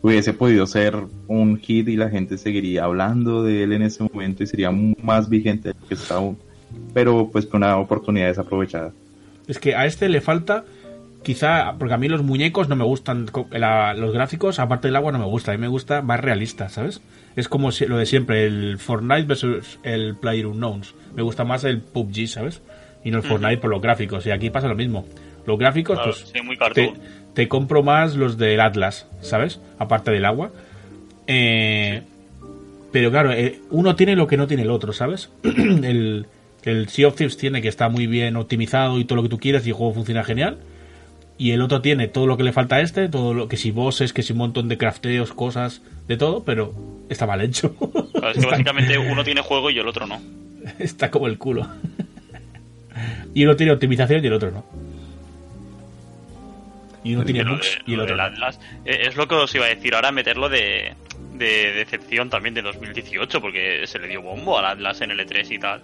hubiese 0.00 0.32
podido 0.32 0.64
ser 0.66 0.96
un 1.26 1.58
hit 1.58 1.88
y 1.88 1.96
la 1.96 2.08
gente 2.08 2.38
seguiría 2.38 2.84
hablando 2.84 3.42
de 3.42 3.64
él 3.64 3.72
en 3.72 3.82
ese 3.82 4.04
momento 4.04 4.44
y 4.44 4.46
sería 4.46 4.70
más 4.70 5.28
vigente 5.28 5.72
que 5.88 5.94
está 5.94 6.16
aún. 6.16 6.38
Pero 6.94 7.28
pues 7.32 7.48
fue 7.48 7.58
una 7.58 7.76
oportunidad 7.78 8.28
desaprovechada. 8.28 8.92
Es 9.48 9.58
que 9.58 9.74
a 9.74 9.86
este 9.86 10.08
le 10.08 10.20
falta, 10.20 10.64
quizá, 11.22 11.74
porque 11.78 11.94
a 11.94 11.98
mí 11.98 12.08
los 12.08 12.22
muñecos 12.22 12.68
no 12.68 12.76
me 12.76 12.84
gustan, 12.84 13.26
la- 13.50 13.94
los 13.94 14.12
gráficos, 14.12 14.58
aparte 14.58 14.88
del 14.88 14.96
agua, 14.96 15.12
no 15.12 15.18
me 15.18 15.24
gusta. 15.26 15.52
A 15.52 15.54
mí 15.56 15.60
me 15.60 15.68
gusta 15.68 16.02
más 16.02 16.20
realista, 16.20 16.68
¿sabes? 16.68 17.00
Es 17.36 17.48
como 17.48 17.70
si- 17.72 17.86
lo 17.86 17.96
de 17.98 18.06
siempre, 18.06 18.46
el 18.46 18.78
Fortnite 18.78 19.22
versus 19.24 19.78
el 19.82 20.16
Player 20.16 20.46
Unknowns. 20.46 20.94
Me 21.14 21.22
gusta 21.22 21.44
más 21.44 21.64
el 21.64 21.80
PUBG, 21.80 22.26
¿sabes? 22.28 22.62
Y 23.04 23.10
no 23.10 23.18
el 23.18 23.24
Fortnite 23.24 23.58
por 23.58 23.70
los 23.70 23.80
gráficos. 23.82 24.26
Y 24.26 24.30
aquí 24.30 24.50
pasa 24.50 24.68
lo 24.68 24.74
mismo. 24.74 25.06
Los 25.46 25.58
gráficos, 25.58 25.96
Claro, 25.96 26.12
pues, 26.12 26.30
sí, 26.34 26.40
muy 26.42 26.56
te, 26.74 26.92
te 27.34 27.48
compro 27.48 27.82
más 27.82 28.14
los 28.16 28.36
del 28.38 28.60
Atlas, 28.60 29.06
¿sabes? 29.22 29.60
Aparte 29.78 30.10
del 30.10 30.24
agua. 30.24 30.50
Eh, 31.26 32.02
Pero 32.90 33.10
claro, 33.10 33.32
eh, 33.32 33.60
uno 33.70 33.94
tiene 33.96 34.16
lo 34.16 34.26
que 34.26 34.36
no 34.38 34.46
tiene 34.46 34.62
el 34.62 34.70
otro, 34.70 34.92
¿sabes? 34.94 35.30
el, 35.42 36.26
el 36.64 36.88
Sea 36.88 37.08
of 37.08 37.16
Thieves 37.16 37.36
tiene 37.36 37.60
que 37.62 37.68
está 37.68 37.88
muy 37.90 38.06
bien 38.06 38.34
optimizado 38.36 38.98
y 38.98 39.04
todo 39.04 39.16
lo 39.16 39.22
que 39.24 39.28
tú 39.28 39.38
quieras 39.38 39.66
y 39.66 39.70
el 39.70 39.74
juego 39.74 39.92
funciona 39.94 40.24
genial. 40.24 40.58
Y 41.40 41.52
el 41.52 41.62
otro 41.62 41.80
tiene 41.80 42.08
todo 42.08 42.26
lo 42.26 42.36
que 42.36 42.42
le 42.42 42.52
falta 42.52 42.76
a 42.76 42.80
este, 42.80 43.08
todo 43.08 43.32
lo 43.32 43.46
que 43.48 43.56
si 43.56 43.70
bosses, 43.70 44.12
que 44.12 44.22
si 44.24 44.32
un 44.32 44.38
montón 44.40 44.68
de 44.68 44.76
crafteos, 44.76 45.32
cosas, 45.32 45.82
de 46.08 46.16
todo, 46.16 46.42
pero 46.42 46.74
está 47.08 47.26
mal 47.26 47.40
hecho. 47.40 47.74
Claro, 47.76 48.00
es 48.30 48.32
que 48.34 48.38
está, 48.40 48.50
básicamente 48.50 48.98
uno 49.12 49.22
tiene 49.24 49.40
juego 49.42 49.70
y 49.70 49.78
el 49.78 49.86
otro 49.86 50.06
no. 50.06 50.20
está 50.80 51.10
como 51.12 51.28
el 51.28 51.38
culo. 51.38 51.68
y 53.34 53.44
uno 53.44 53.54
tiene 53.54 53.70
optimización 53.72 54.22
y 54.24 54.26
el 54.26 54.32
otro 54.32 54.50
no. 54.50 54.64
Y 57.04 57.14
uno 57.14 57.24
tiene 57.24 57.44
bugs 57.44 57.78
de- 57.86 57.90
y 57.92 57.94
el 57.94 58.00
otro 58.00 58.16
no. 58.16 58.26
Eh, 58.84 59.06
Es 59.06 59.16
lo 59.16 59.28
que 59.28 59.36
os 59.36 59.54
iba 59.54 59.64
a 59.64 59.68
decir 59.68 59.94
ahora, 59.94 60.10
meterlo 60.10 60.48
de, 60.48 60.94
de 61.34 61.72
decepción 61.72 62.28
también 62.28 62.54
de 62.54 62.62
2018, 62.62 63.40
porque 63.40 63.86
se 63.86 63.98
le 64.00 64.08
dio 64.08 64.22
bombo 64.22 64.58
al 64.58 64.64
Atlas 64.66 65.00
en 65.02 65.12
el 65.12 65.20
E3 65.20 65.52
y 65.54 65.58
tal. 65.60 65.82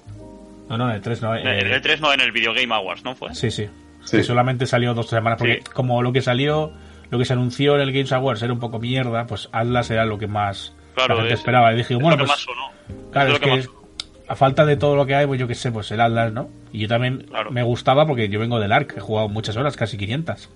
No, 0.69 0.77
no, 0.79 0.89
en 0.91 0.97
el 0.97 1.01
3 1.01 1.23
no. 1.23 1.37
En 1.37 1.47
el 1.47 1.73
eh, 1.73 1.81
E3 1.81 2.01
no, 2.01 2.13
en 2.13 2.21
el 2.21 2.33
Video 2.33 2.53
Game 2.53 2.75
Awards, 2.75 3.05
¿no 3.05 3.15
fue? 3.15 3.33
Sí, 3.35 3.51
sí. 3.51 3.69
Sí. 4.05 4.19
Que 4.19 4.23
solamente 4.25 4.67
salió 4.67 4.95
dos 4.95 5.09
semanas. 5.09 5.39
Porque 5.39 5.61
Sí. 5.65 5.71
como 5.73 6.03
lo 6.03 6.13
que 6.13 6.21
salió, 6.23 6.73
lo 7.11 7.19
que 7.19 7.25
se 7.25 7.33
anunció 7.33 7.75
en 7.77 7.81
el 7.83 7.93
Games 7.93 8.13
Awards 8.13 8.43
era 8.43 8.53
un 8.53 8.61
poco 8.61 8.79
mierda, 8.79 9.27
pues 9.27 9.49
Atlas 9.53 9.91
era 9.91 10.05
lo 10.05 10.19
que 10.19 10.27
más 10.27 10.75
Claro, 10.95 11.15
la 11.15 11.21
gente 11.23 11.35
es- 11.35 11.41
esperaba. 11.41 11.73
Y 11.73 11.77
dije, 11.77 11.95
es 11.95 12.01
bueno, 12.01 12.17
lo 12.17 12.25
que 12.25 12.27
pues. 12.27 12.31
más 12.31 12.41
sonó. 12.41 13.11
Claro, 13.13 13.29
es 13.31 13.35
es 13.35 13.41
lo 13.41 13.45
que 13.45 13.51
que 13.51 13.57
más 13.57 13.65
es- 13.65 13.71
a 14.29 14.37
falta 14.37 14.65
de 14.65 14.77
todo 14.77 14.97
lo 14.97 15.05
que 15.07 15.15
hay, 15.15 15.27
pues 15.27 15.39
yo 15.39 15.47
qué 15.47 15.55
sé, 15.55 15.71
pues 15.73 15.91
el 15.91 16.01
Atlas, 16.01 16.33
¿no? 16.33 16.49
Y 16.73 16.79
yo 16.79 16.89
también 16.89 17.27
Claro. 17.29 17.51
me 17.51 17.63
gustaba 17.63 18.07
porque 18.07 18.29
yo 18.29 18.41
vengo 18.41 18.59
del 18.59 18.73
ARC, 18.73 18.95
he 18.97 19.01
jugado 19.01 19.29
muchas 19.29 19.57
horas, 19.57 19.77
casi 19.77 19.97
500. 19.99 20.49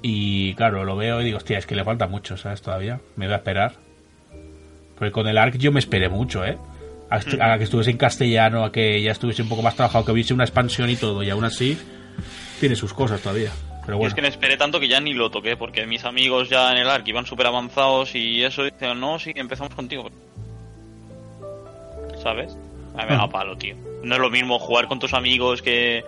Y 0.00 0.54
claro, 0.54 0.84
lo 0.84 0.96
veo 0.96 1.20
y 1.20 1.24
digo, 1.24 1.38
hostia, 1.38 1.58
es 1.58 1.66
que 1.66 1.74
le 1.74 1.84
falta 1.84 2.06
mucho, 2.06 2.36
¿sabes? 2.36 2.62
Todavía. 2.62 3.00
Me 3.16 3.26
voy 3.26 3.34
a 3.34 3.38
esperar. 3.38 3.72
Porque 4.96 5.12
con 5.12 5.26
el 5.28 5.36
ARC 5.38 5.56
yo 5.58 5.70
me 5.72 5.80
esperé 5.80 6.08
mucho, 6.08 6.44
¿eh? 6.44 6.56
A, 7.10 7.18
est- 7.18 7.40
a 7.40 7.56
que 7.58 7.64
estuviese 7.64 7.90
en 7.90 7.96
castellano, 7.98 8.64
a 8.64 8.72
que 8.72 9.00
ya 9.02 9.12
estuviese 9.12 9.42
un 9.42 9.48
poco 9.48 9.62
más 9.62 9.74
trabajado, 9.74 10.04
que 10.04 10.12
hubiese 10.12 10.34
una 10.34 10.44
expansión 10.44 10.88
y 10.90 10.96
todo, 10.96 11.22
y 11.22 11.30
aún 11.30 11.44
así 11.44 11.78
tiene 12.58 12.76
sus 12.76 12.92
cosas 12.94 13.20
todavía. 13.20 13.50
Pero 13.80 13.94
Yo 13.94 13.98
bueno. 13.98 14.08
es 14.08 14.14
que 14.14 14.22
me 14.22 14.28
esperé 14.28 14.56
tanto 14.56 14.78
que 14.80 14.88
ya 14.88 15.00
ni 15.00 15.14
lo 15.14 15.30
toqué, 15.30 15.56
porque 15.56 15.86
mis 15.86 16.04
amigos 16.04 16.48
ya 16.50 16.70
en 16.72 16.78
el 16.78 16.88
ARC 16.90 17.08
iban 17.08 17.24
súper 17.26 17.46
avanzados 17.46 18.14
y 18.14 18.44
eso, 18.44 18.66
y 18.66 18.70
decían, 18.70 19.00
no, 19.00 19.18
sí, 19.18 19.32
empezamos 19.34 19.74
contigo. 19.74 20.10
¿Sabes? 22.22 22.56
A 22.96 23.02
mí 23.02 23.10
me 23.10 23.16
da 23.16 23.22
Ah. 23.24 23.28
palo, 23.30 23.56
tío. 23.56 23.76
No 24.02 24.14
es 24.14 24.20
lo 24.20 24.30
mismo 24.30 24.58
jugar 24.58 24.86
con 24.86 24.98
tus 25.00 25.12
amigos 25.14 25.60
que, 25.62 26.04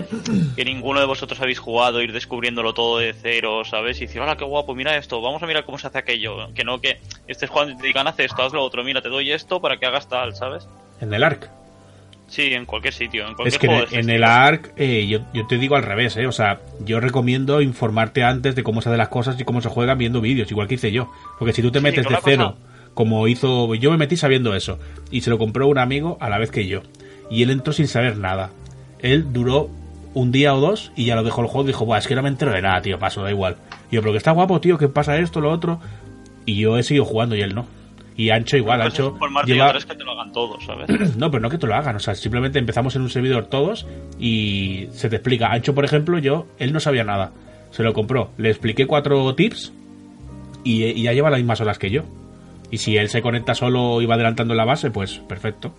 que 0.57 0.65
ninguno 0.65 1.01
de 1.01 1.07
vosotros 1.07 1.41
habéis 1.41 1.59
jugado, 1.59 2.01
ir 2.03 2.13
descubriéndolo 2.13 2.73
todo 2.75 2.99
de 2.99 3.13
cero, 3.15 3.63
¿sabes? 3.65 3.99
Y 4.01 4.07
decir, 4.07 4.21
hola, 4.21 4.37
qué 4.37 4.45
guapo, 4.45 4.75
mira 4.75 4.97
esto, 4.97 5.21
vamos 5.21 5.43
a 5.43 5.47
mirar 5.47 5.65
cómo 5.65 5.79
se 5.79 5.87
hace 5.89 5.99
aquello. 5.99 6.53
Que 6.55 6.63
no 6.65 6.81
que 6.81 7.01
estés 7.27 7.51
jugando 7.51 7.73
y 7.75 7.77
te 7.79 7.87
digan, 7.89 8.07
haz 8.07 8.19
esto, 8.21 8.43
haz 8.43 8.53
lo 8.53 8.63
otro, 8.63 8.85
mira, 8.85 9.03
te 9.03 9.09
doy 9.09 9.33
esto 9.33 9.61
para 9.61 9.79
que 9.79 9.87
hagas 9.87 10.09
tal, 10.09 10.37
¿sabes? 10.37 10.69
En 11.01 11.13
el 11.15 11.23
ARC. 11.25 11.51
Sí, 12.31 12.43
en 12.55 12.65
cualquier 12.65 12.95
sitio, 12.95 13.27
en 13.27 13.35
cualquier 13.35 13.49
Es 13.49 13.59
que 13.59 13.67
en 13.67 13.73
juego 13.73 13.89
el, 13.91 14.09
en. 14.09 14.25
ARC 14.25 14.73
eh, 14.77 15.05
yo, 15.09 15.19
yo 15.35 15.49
te 15.49 15.59
digo 15.59 15.75
al 15.75 15.83
revés, 15.83 16.17
¿eh? 16.17 16.29
O 16.29 16.33
sea, 16.33 16.61
yo 16.79 17.01
recomiendo 17.01 17.61
informarte 17.61 18.23
antes 18.23 18.55
de 18.55 18.63
cómo 18.63 18.81
se 18.81 18.89
hacen 18.89 18.99
las 18.99 19.09
cosas 19.09 19.39
y 19.41 19.45
cómo 19.45 19.61
se 19.61 19.69
juegan 19.69 19.99
viendo 19.99 20.21
vídeos, 20.21 20.49
igual 20.49 20.69
que 20.69 20.77
hice 20.77 20.93
yo. 20.93 21.11
Porque 21.41 21.53
si 21.53 21.61
tú 21.61 21.73
te 21.73 21.81
Sí, 21.81 21.83
metes 21.83 22.05
¿no 22.05 22.11
de 22.11 22.19
cero, 22.23 22.57
como 22.95 23.27
hizo... 23.27 23.75
Yo 23.75 23.91
me 23.91 23.97
metí 23.97 24.17
sabiendo 24.17 24.55
eso. 24.55 24.79
Y 25.11 25.23
se 25.23 25.31
lo 25.31 25.39
compró 25.39 25.67
un 25.67 25.79
amigo 25.79 26.19
a 26.21 26.31
la 26.31 26.39
vez 26.39 26.53
que 26.53 26.69
yo. 26.69 26.83
Y 27.31 27.43
él 27.43 27.51
entró 27.51 27.73
sin 27.73 27.89
saber 27.89 28.17
nada. 28.17 28.51
Él 29.01 29.33
duró 29.33 29.69
un 30.15 30.31
día 30.31 30.55
o 30.55 30.61
dos 30.61 30.93
y 30.95 31.07
ya 31.07 31.17
lo 31.17 31.25
dejó 31.25 31.41
el 31.41 31.49
juego 31.49 31.65
y 31.65 31.73
dijo, 31.73 31.85
Buah, 31.85 31.99
es 31.99 32.07
que 32.07 32.15
no 32.15 32.23
me 32.23 32.29
entero 32.29 32.53
de 32.53 32.63
nada, 32.63 32.81
tío, 32.81 32.99
paso, 33.01 33.23
da 33.23 33.31
igual. 33.31 33.57
Y 33.91 33.97
yo, 33.97 34.03
pero 34.03 34.13
que 34.13 34.19
está 34.19 34.31
guapo, 34.31 34.61
tío, 34.61 34.79
que 34.79 34.89
pasa 34.89 35.19
esto, 35.19 35.41
lo 35.41 35.51
otro. 35.51 35.81
Y 36.47 36.57
yo 36.61 36.79
he 36.79 36.85
seguido 36.85 37.05
jugando 37.05 37.35
y 37.35 37.43
él 37.43 37.57
no. 37.57 37.67
Y 38.21 38.29
Ancho 38.29 38.59
igual, 38.59 38.83
Ancho 38.83 39.19
lleva... 39.47 39.71
es 39.71 39.87
que 39.87 39.95
te 39.95 40.05
lo 40.05 40.13
hagan 40.13 40.31
todos, 40.31 40.63
¿sabes? 40.67 40.91
No, 41.17 41.31
pero 41.31 41.41
no 41.41 41.49
que 41.49 41.57
te 41.57 41.67
lo 41.67 41.75
hagan, 41.75 41.97
o 41.97 42.01
sea, 42.01 42.15
simplemente 42.15 42.59
empezamos 42.59 42.95
en 42.95 43.01
un 43.01 43.09
servidor 43.09 43.47
todos 43.47 43.87
y 44.19 44.89
se 44.91 45.09
te 45.09 45.17
explica. 45.17 45.47
Ancho, 45.47 45.75
por 45.75 45.87
ejemplo, 45.87 46.19
yo, 46.19 46.47
él 46.59 46.75
no 46.75 46.81
sabía 46.81 47.03
nada. 47.03 47.33
Se 47.71 47.83
lo 47.83 47.95
compró, 47.95 48.31
le 48.37 48.51
expliqué 48.51 48.87
cuatro 48.87 49.35
tips 49.35 49.73
y, 50.65 50.85
y 50.85 51.03
ya 51.05 51.15
lleva 51.15 51.31
las 51.31 51.41
mismas 51.41 51.63
horas 51.63 51.79
que 51.79 51.89
yo. 51.89 52.03
Y 52.71 52.77
si 52.77 52.99
él 52.99 53.09
se 53.09 53.23
conecta 53.23 53.55
solo 53.55 54.03
y 54.03 54.07
va 54.07 54.17
adelantando 54.17 54.53
la 54.53 54.67
base, 54.67 54.91
pues 54.91 55.21
perfecto. 55.21 55.75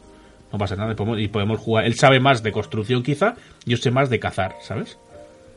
No 0.51 0.57
pasa 0.57 0.75
nada 0.75 0.93
y 0.93 0.95
podemos, 0.95 1.19
y 1.19 1.27
podemos 1.27 1.59
jugar. 1.59 1.85
Él 1.85 1.93
sabe 1.93 2.19
más 2.19 2.41
de 2.41 2.51
construcción 2.51 3.03
quizá, 3.03 3.35
yo 3.67 3.77
sé 3.77 3.91
más 3.91 4.09
de 4.09 4.19
cazar, 4.19 4.55
¿sabes? 4.61 4.97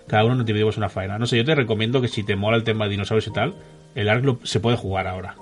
Cada 0.06 0.26
uno 0.26 0.34
nos 0.34 0.44
dividimos 0.44 0.76
una 0.76 0.90
faena. 0.90 1.18
No 1.18 1.24
sé, 1.24 1.38
yo 1.38 1.46
te 1.46 1.54
recomiendo 1.54 2.02
que 2.02 2.08
si 2.08 2.24
te 2.24 2.36
mola 2.36 2.58
el 2.58 2.62
tema 2.64 2.84
de 2.84 2.90
dinosaurios 2.90 3.26
y 3.26 3.32
tal, 3.32 3.54
el 3.94 4.10
ARK 4.10 4.44
se 4.44 4.60
puede 4.60 4.76
jugar 4.76 5.06
ahora. 5.06 5.36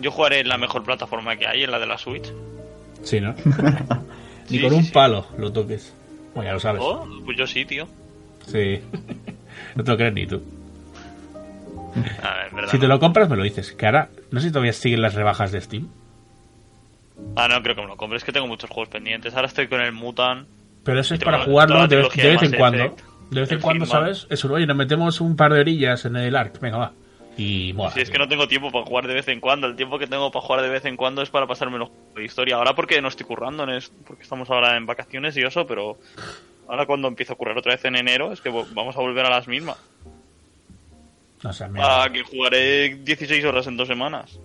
Yo 0.00 0.10
jugaré 0.10 0.40
en 0.40 0.48
la 0.48 0.58
mejor 0.58 0.84
plataforma 0.84 1.36
que 1.36 1.46
hay, 1.46 1.62
en 1.64 1.70
la 1.70 1.78
de 1.78 1.86
la 1.86 1.98
Switch. 1.98 2.32
Sí, 3.02 3.20
¿no? 3.20 3.34
Ni 4.50 4.58
Sí, 4.58 4.60
con 4.60 4.70
sí, 4.70 4.76
un 4.76 4.84
sí. 4.84 4.92
palo 4.92 5.26
lo 5.38 5.52
toques. 5.52 5.92
Bueno, 6.34 6.48
ya 6.50 6.54
lo 6.54 6.60
sabes. 6.60 6.82
Oh, 6.84 7.06
pues 7.24 7.36
yo 7.36 7.46
sí, 7.46 7.64
tío. 7.64 7.88
Sí. 8.46 8.80
no 9.74 9.82
te 9.84 9.90
lo 9.90 9.96
crees 9.96 10.12
ni 10.14 10.26
tú. 10.26 10.42
A 12.22 12.34
ver, 12.36 12.46
en 12.50 12.56
verdad. 12.56 12.70
Si 12.70 12.78
te 12.78 12.86
no. 12.86 12.94
lo 12.94 13.00
compras, 13.00 13.28
me 13.28 13.36
lo 13.36 13.42
dices. 13.42 13.72
Que 13.72 13.86
ahora, 13.86 14.10
no 14.30 14.40
sé 14.40 14.48
si 14.48 14.52
todavía 14.52 14.72
siguen 14.72 15.02
las 15.02 15.14
rebajas 15.14 15.50
de 15.52 15.60
Steam. 15.60 15.88
Ah, 17.34 17.48
no 17.48 17.62
creo 17.62 17.74
que 17.74 17.80
me 17.82 17.88
lo 17.88 17.96
compre. 17.96 18.18
Es 18.18 18.24
que 18.24 18.32
tengo 18.32 18.46
muchos 18.46 18.68
juegos 18.70 18.88
pendientes. 18.90 19.34
Ahora 19.34 19.48
estoy 19.48 19.66
con 19.68 19.80
el 19.80 19.92
Mutant. 19.92 20.46
Pero 20.84 21.00
eso 21.00 21.14
es 21.14 21.20
para 21.24 21.42
jugarlo 21.42 21.86
de, 21.88 21.96
vez- 21.96 22.12
de 22.14 22.32
en 22.34 22.52
cuando. 22.56 22.94
De 23.30 23.40
vez 23.40 23.50
en 23.50 23.60
cuando. 23.60 23.86
¿sabes? 23.86 24.26
Eso, 24.30 24.52
oye, 24.52 24.66
nos 24.66 24.76
metemos 24.76 25.20
un 25.20 25.34
par 25.36 25.52
de 25.52 25.60
orillas 25.60 26.04
en 26.04 26.16
el 26.16 26.36
ARC. 26.36 26.60
Venga, 26.60 26.76
va. 26.78 26.92
Y. 27.36 27.74
Si 27.92 28.00
es 28.00 28.10
que 28.10 28.18
no 28.18 28.28
tengo 28.28 28.48
tiempo 28.48 28.70
para 28.72 28.84
jugar 28.86 29.06
de 29.06 29.14
vez 29.14 29.28
en 29.28 29.40
cuando. 29.40 29.66
El 29.66 29.76
tiempo 29.76 29.98
que 29.98 30.06
tengo 30.06 30.30
para 30.30 30.44
jugar 30.46 30.62
de 30.62 30.68
vez 30.70 30.84
en 30.86 30.96
cuando 30.96 31.20
es 31.22 31.28
para 31.30 31.46
pasarme 31.46 31.78
los 31.78 31.88
juegos 31.90 32.14
de 32.14 32.24
historia. 32.24 32.56
Ahora 32.56 32.74
porque 32.74 33.00
no 33.02 33.08
estoy 33.08 33.26
currando, 33.26 33.64
en 33.64 33.70
es- 33.70 33.92
porque 34.06 34.22
estamos 34.22 34.48
ahora 34.50 34.76
en 34.76 34.86
vacaciones 34.86 35.36
y 35.36 35.42
eso, 35.42 35.66
pero 35.66 35.98
ahora 36.68 36.86
cuando 36.86 37.08
empiezo 37.08 37.34
a 37.34 37.36
currar 37.36 37.58
otra 37.58 37.74
vez 37.74 37.84
en 37.84 37.96
enero 37.96 38.32
es 38.32 38.40
que 38.40 38.48
vamos 38.48 38.96
a 38.96 39.00
volver 39.00 39.26
a 39.26 39.30
las 39.30 39.46
mismas. 39.48 39.76
No 41.42 41.52
sé, 41.52 41.68
mira, 41.68 42.04
Ah, 42.04 42.08
que 42.10 42.22
jugaré 42.22 42.94
16 42.96 43.44
horas 43.44 43.66
en 43.66 43.76
dos 43.76 43.86
semanas. 43.88 44.38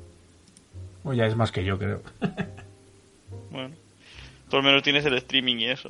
pues 1.04 1.18
ya 1.18 1.26
es 1.26 1.36
más 1.36 1.52
que 1.52 1.64
yo, 1.64 1.78
creo. 1.80 2.02
Bueno, 3.50 3.76
por 4.50 4.60
lo 4.60 4.64
menos 4.64 4.84
tienes 4.84 5.06
el 5.06 5.14
streaming 5.16 5.58
y 5.58 5.66
eso. 5.70 5.90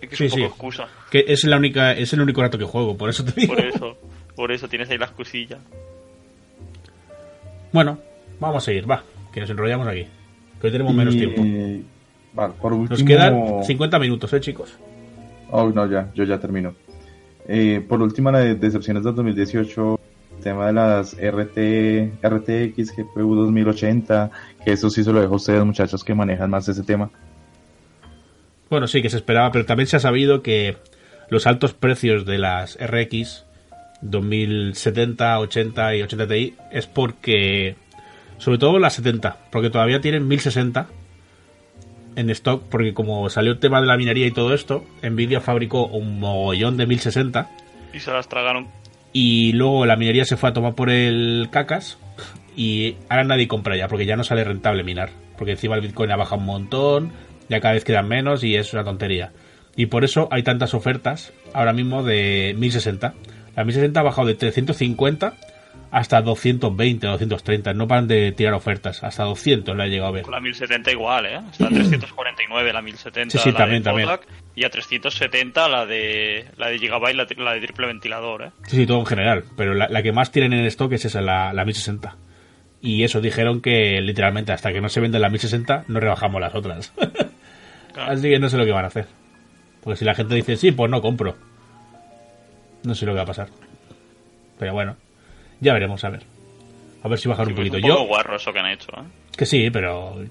Es 0.00 0.08
que 0.08 0.14
es 0.14 0.18
Sí, 0.18 0.24
un 0.24 0.30
poco 0.30 0.38
sí. 0.40 0.44
excusa. 0.46 0.88
Que 1.10 1.24
es 1.28 1.44
la 1.44 1.56
única, 1.56 1.92
es 1.92 2.12
el 2.12 2.20
único 2.20 2.40
rato 2.42 2.58
que 2.58 2.64
juego, 2.64 2.96
por 2.96 3.08
eso 3.10 3.24
te 3.24 3.32
digo. 3.40 3.54
Por 3.54 3.64
eso, 3.64 3.98
por 4.34 4.52
eso 4.52 4.68
tienes 4.68 4.88
ahí 4.90 4.98
la 4.98 5.06
excusilla. 5.06 5.58
Bueno, 7.72 7.98
vamos 8.38 8.62
a 8.62 8.66
seguir, 8.66 8.90
va, 8.90 9.02
que 9.32 9.40
nos 9.40 9.50
enrollamos 9.50 9.86
aquí. 9.86 10.06
Que 10.60 10.66
hoy 10.66 10.72
tenemos 10.72 10.94
menos 10.94 11.14
Y, 11.14 11.18
tiempo. 11.18 11.42
eh, 11.44 11.82
vale, 12.32 12.54
por 12.60 12.72
último... 12.72 12.98
Nos 12.98 13.04
quedan 13.06 13.64
50 13.64 13.98
minutos, 13.98 14.32
¿eh, 14.32 14.40
chicos? 14.40 14.74
Oh, 15.50 15.68
no, 15.70 15.86
ya, 15.90 16.10
yo 16.14 16.24
ya 16.24 16.38
termino. 16.38 16.74
Eh, 17.48 17.84
por 17.88 18.02
último, 18.02 18.30
las 18.30 18.60
decepciones 18.60 19.02
del 19.04 19.14
2018, 19.14 20.00
el 20.36 20.42
tema 20.42 20.66
de 20.66 20.72
las 20.72 21.14
RT, 21.14 22.22
RTX, 22.22 22.96
GPU 22.96 23.34
2080, 23.34 24.30
que 24.64 24.72
eso 24.72 24.90
sí 24.90 25.02
se 25.02 25.12
lo 25.12 25.20
dejo 25.20 25.34
a 25.34 25.36
ustedes, 25.36 25.64
muchachos, 25.64 26.04
que 26.04 26.14
manejan 26.14 26.50
más 26.50 26.68
ese 26.68 26.82
tema. 26.82 27.10
Bueno, 28.68 28.86
sí, 28.86 29.02
que 29.02 29.10
se 29.10 29.16
esperaba, 29.16 29.50
pero 29.50 29.64
también 29.66 29.86
se 29.88 29.96
ha 29.96 30.00
sabido 30.00 30.42
que 30.42 30.76
los 31.28 31.46
altos 31.46 31.72
precios 31.74 32.24
de 32.26 32.38
las 32.38 32.78
RX 32.80 33.44
2070, 34.02 35.38
80 35.38 35.96
y 35.96 36.02
80 36.02 36.26
Ti 36.28 36.54
es 36.70 36.86
porque, 36.86 37.76
sobre 38.38 38.58
todo 38.58 38.78
las 38.78 38.94
70, 38.94 39.36
porque 39.50 39.70
todavía 39.70 40.00
tienen 40.00 40.26
1060 40.28 40.86
en 42.16 42.30
stock, 42.30 42.62
porque 42.68 42.92
como 42.92 43.28
salió 43.30 43.52
el 43.52 43.58
tema 43.58 43.80
de 43.80 43.86
la 43.86 43.96
minería 43.96 44.26
y 44.26 44.32
todo 44.32 44.52
esto, 44.54 44.84
Nvidia 45.02 45.40
fabricó 45.40 45.86
un 45.86 46.18
mogollón 46.18 46.76
de 46.76 46.86
1060 46.86 47.48
Y 47.92 48.00
se 48.00 48.10
las 48.12 48.28
tragaron. 48.28 48.68
y 49.12 49.52
luego 49.52 49.86
la 49.86 49.96
minería 49.96 50.24
se 50.24 50.36
fue 50.36 50.48
a 50.50 50.52
tomar 50.52 50.74
por 50.74 50.90
el 50.90 51.48
cacas 51.52 51.98
y 52.56 52.96
ahora 53.08 53.24
nadie 53.24 53.46
compra 53.48 53.76
ya 53.76 53.86
porque 53.86 54.06
ya 54.06 54.16
no 54.16 54.24
sale 54.24 54.42
rentable 54.44 54.82
minar 54.82 55.10
porque 55.38 55.52
encima 55.52 55.76
el 55.76 55.82
bitcoin 55.82 56.10
ha 56.10 56.16
bajado 56.16 56.40
un 56.40 56.46
montón 56.46 57.12
ya 57.48 57.60
cada 57.60 57.74
vez 57.74 57.84
quedan 57.84 58.08
menos 58.08 58.42
y 58.42 58.56
es 58.56 58.72
una 58.72 58.82
tontería 58.84 59.32
y 59.76 59.86
por 59.86 60.02
eso 60.04 60.28
hay 60.32 60.42
tantas 60.42 60.74
ofertas 60.74 61.32
ahora 61.54 61.72
mismo 61.72 62.02
de 62.02 62.54
1060 62.58 63.14
la 63.56 63.64
1060 63.64 64.00
ha 64.00 64.02
bajado 64.02 64.28
de 64.28 64.34
350 64.34 65.34
hasta 65.90 66.20
220 66.22 67.06
o 67.06 67.10
230 67.10 67.74
no 67.74 67.88
paran 67.88 68.06
de 68.06 68.30
tirar 68.32 68.54
ofertas 68.54 69.02
hasta 69.02 69.24
200 69.24 69.76
la 69.76 69.86
he 69.86 69.88
llegado 69.88 70.08
a 70.08 70.12
ver 70.12 70.28
la 70.28 70.40
1070 70.40 70.92
igual, 70.92 71.26
¿eh? 71.26 71.40
Está 71.50 71.66
a 71.66 71.68
349 71.70 72.72
la 72.72 72.82
1070 72.82 73.30
Sí, 73.32 73.38
sí, 73.42 73.50
la 73.52 73.58
también, 73.58 73.82
de 73.82 73.90
también. 73.90 74.08
Y 74.54 74.64
a 74.64 74.70
370 74.70 75.68
la 75.68 75.86
de 75.86 76.46
la 76.56 76.68
de 76.68 76.78
Gigabyte, 76.78 77.16
la, 77.16 77.26
la 77.44 77.54
de 77.54 77.60
triple 77.60 77.86
ventilador, 77.86 78.42
¿eh? 78.42 78.50
Sí, 78.66 78.76
sí, 78.76 78.86
todo 78.86 79.00
en 79.00 79.06
general. 79.06 79.44
Pero 79.56 79.74
la, 79.74 79.88
la 79.88 80.02
que 80.02 80.12
más 80.12 80.30
tienen 80.30 80.52
en 80.52 80.64
stock 80.66 80.92
es 80.92 81.04
esa, 81.04 81.20
la, 81.20 81.52
la 81.52 81.64
1060. 81.64 82.16
Y 82.82 83.02
eso 83.04 83.20
dijeron 83.20 83.60
que 83.60 84.00
literalmente 84.00 84.52
hasta 84.52 84.72
que 84.72 84.80
no 84.80 84.88
se 84.88 85.00
vende 85.00 85.18
la 85.18 85.28
1060 85.28 85.84
no 85.88 86.00
rebajamos 86.00 86.40
las 86.40 86.54
otras. 86.54 86.92
Claro. 87.92 88.12
Así 88.12 88.28
que 88.28 88.38
no 88.38 88.48
sé 88.48 88.56
lo 88.56 88.64
que 88.64 88.70
van 88.70 88.84
a 88.84 88.86
hacer. 88.86 89.06
Porque 89.82 89.96
si 89.96 90.04
la 90.04 90.14
gente 90.14 90.36
dice 90.36 90.56
sí, 90.56 90.70
pues 90.70 90.88
no 90.88 91.02
compro. 91.02 91.36
No 92.84 92.94
sé 92.94 93.06
lo 93.06 93.12
que 93.12 93.16
va 93.16 93.22
a 93.22 93.26
pasar. 93.26 93.48
Pero 94.58 94.72
bueno, 94.72 94.96
ya 95.60 95.72
veremos, 95.72 96.02
a 96.04 96.10
ver. 96.10 96.22
A 97.02 97.08
ver 97.08 97.18
si 97.18 97.28
bajan 97.28 97.46
Sí, 97.46 97.52
un 97.52 97.56
poquito. 97.56 97.76
un 97.76 97.82
poco 97.82 97.94
Yo, 97.94 98.06
guarro 98.06 98.36
eso 98.36 98.52
que 98.52 98.58
han 98.58 98.70
hecho, 98.70 98.88
¿eh? 98.92 99.04
que 99.36 99.46
sí, 99.46 99.70
pero 99.70 100.22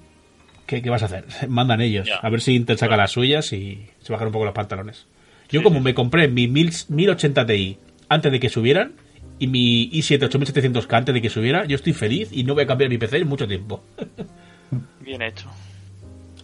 ¿qué, 0.66 0.82
qué 0.82 0.90
vas 0.90 1.02
a 1.02 1.06
hacer? 1.06 1.24
Mandan 1.48 1.80
ellos. 1.80 2.08
A 2.22 2.28
ver 2.30 2.40
si 2.40 2.54
Intel 2.54 2.78
saca 2.78 2.96
las 2.96 3.10
suyas 3.12 3.52
y 3.52 3.86
se 4.00 4.12
bajan 4.12 4.28
un 4.28 4.32
poco 4.32 4.44
los 4.44 4.54
pantalones. 4.54 5.06
Yo 5.48 5.62
como 5.64 5.80
me 5.80 5.94
compré 5.94 6.28
mi 6.28 6.46
1000 6.46 6.72
1080 6.90 7.46
Ti 7.46 7.78
antes 8.08 8.30
de 8.30 8.38
que 8.38 8.48
subieran 8.48 8.92
y 9.40 9.48
mi 9.48 9.90
i7 9.90 10.28
8700K 10.28 10.92
antes 10.96 11.12
de 11.14 11.20
que 11.22 11.28
subiera, 11.30 11.64
yo 11.64 11.74
estoy 11.74 11.92
feliz 11.92 12.28
y 12.30 12.44
no 12.44 12.54
voy 12.54 12.62
a 12.64 12.66
cambiar 12.68 12.88
mi 12.90 12.98
PC 12.98 13.16
en 13.18 13.26
mucho 13.28 13.48
tiempo. 13.48 13.82
Bien 15.00 15.22
hecho. 15.22 15.48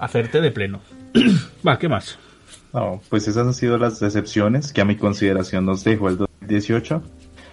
Hacerte 0.00 0.40
de 0.40 0.50
pleno. 0.50 0.80
Va, 1.66 1.78
¿qué 1.78 1.88
más? 1.88 2.18
No, 2.76 3.00
pues 3.08 3.26
esas 3.26 3.46
han 3.46 3.54
sido 3.54 3.78
las 3.78 4.00
decepciones 4.00 4.70
que 4.70 4.82
a 4.82 4.84
mi 4.84 4.96
consideración 4.96 5.64
nos 5.64 5.82
dejó 5.82 6.10
el 6.10 6.18
2018. 6.18 7.02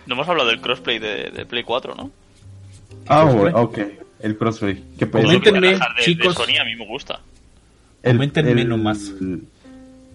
No 0.05 0.15
hemos 0.15 0.27
hablado 0.27 0.49
del 0.49 0.59
crossplay 0.59 0.99
de, 0.99 1.31
de 1.31 1.45
Play 1.45 1.63
4, 1.63 1.95
¿no? 1.95 2.11
Ah, 3.07 3.23
bueno, 3.23 3.57
ok, 3.61 3.79
el 4.19 4.37
crossplay. 4.37 4.83
Que 4.99 5.07
pues, 5.07 5.23
Coméntenme, 5.23 5.79
chicos. 6.01 6.35
De 6.35 6.43
Sony 6.43 6.57
a 6.59 6.65
mí 6.65 6.75
me 6.75 6.85
gusta. 6.85 7.21
el- 8.03 8.17
Coméntenme 8.17 8.61
el 8.63 8.67
nomás. 8.67 9.13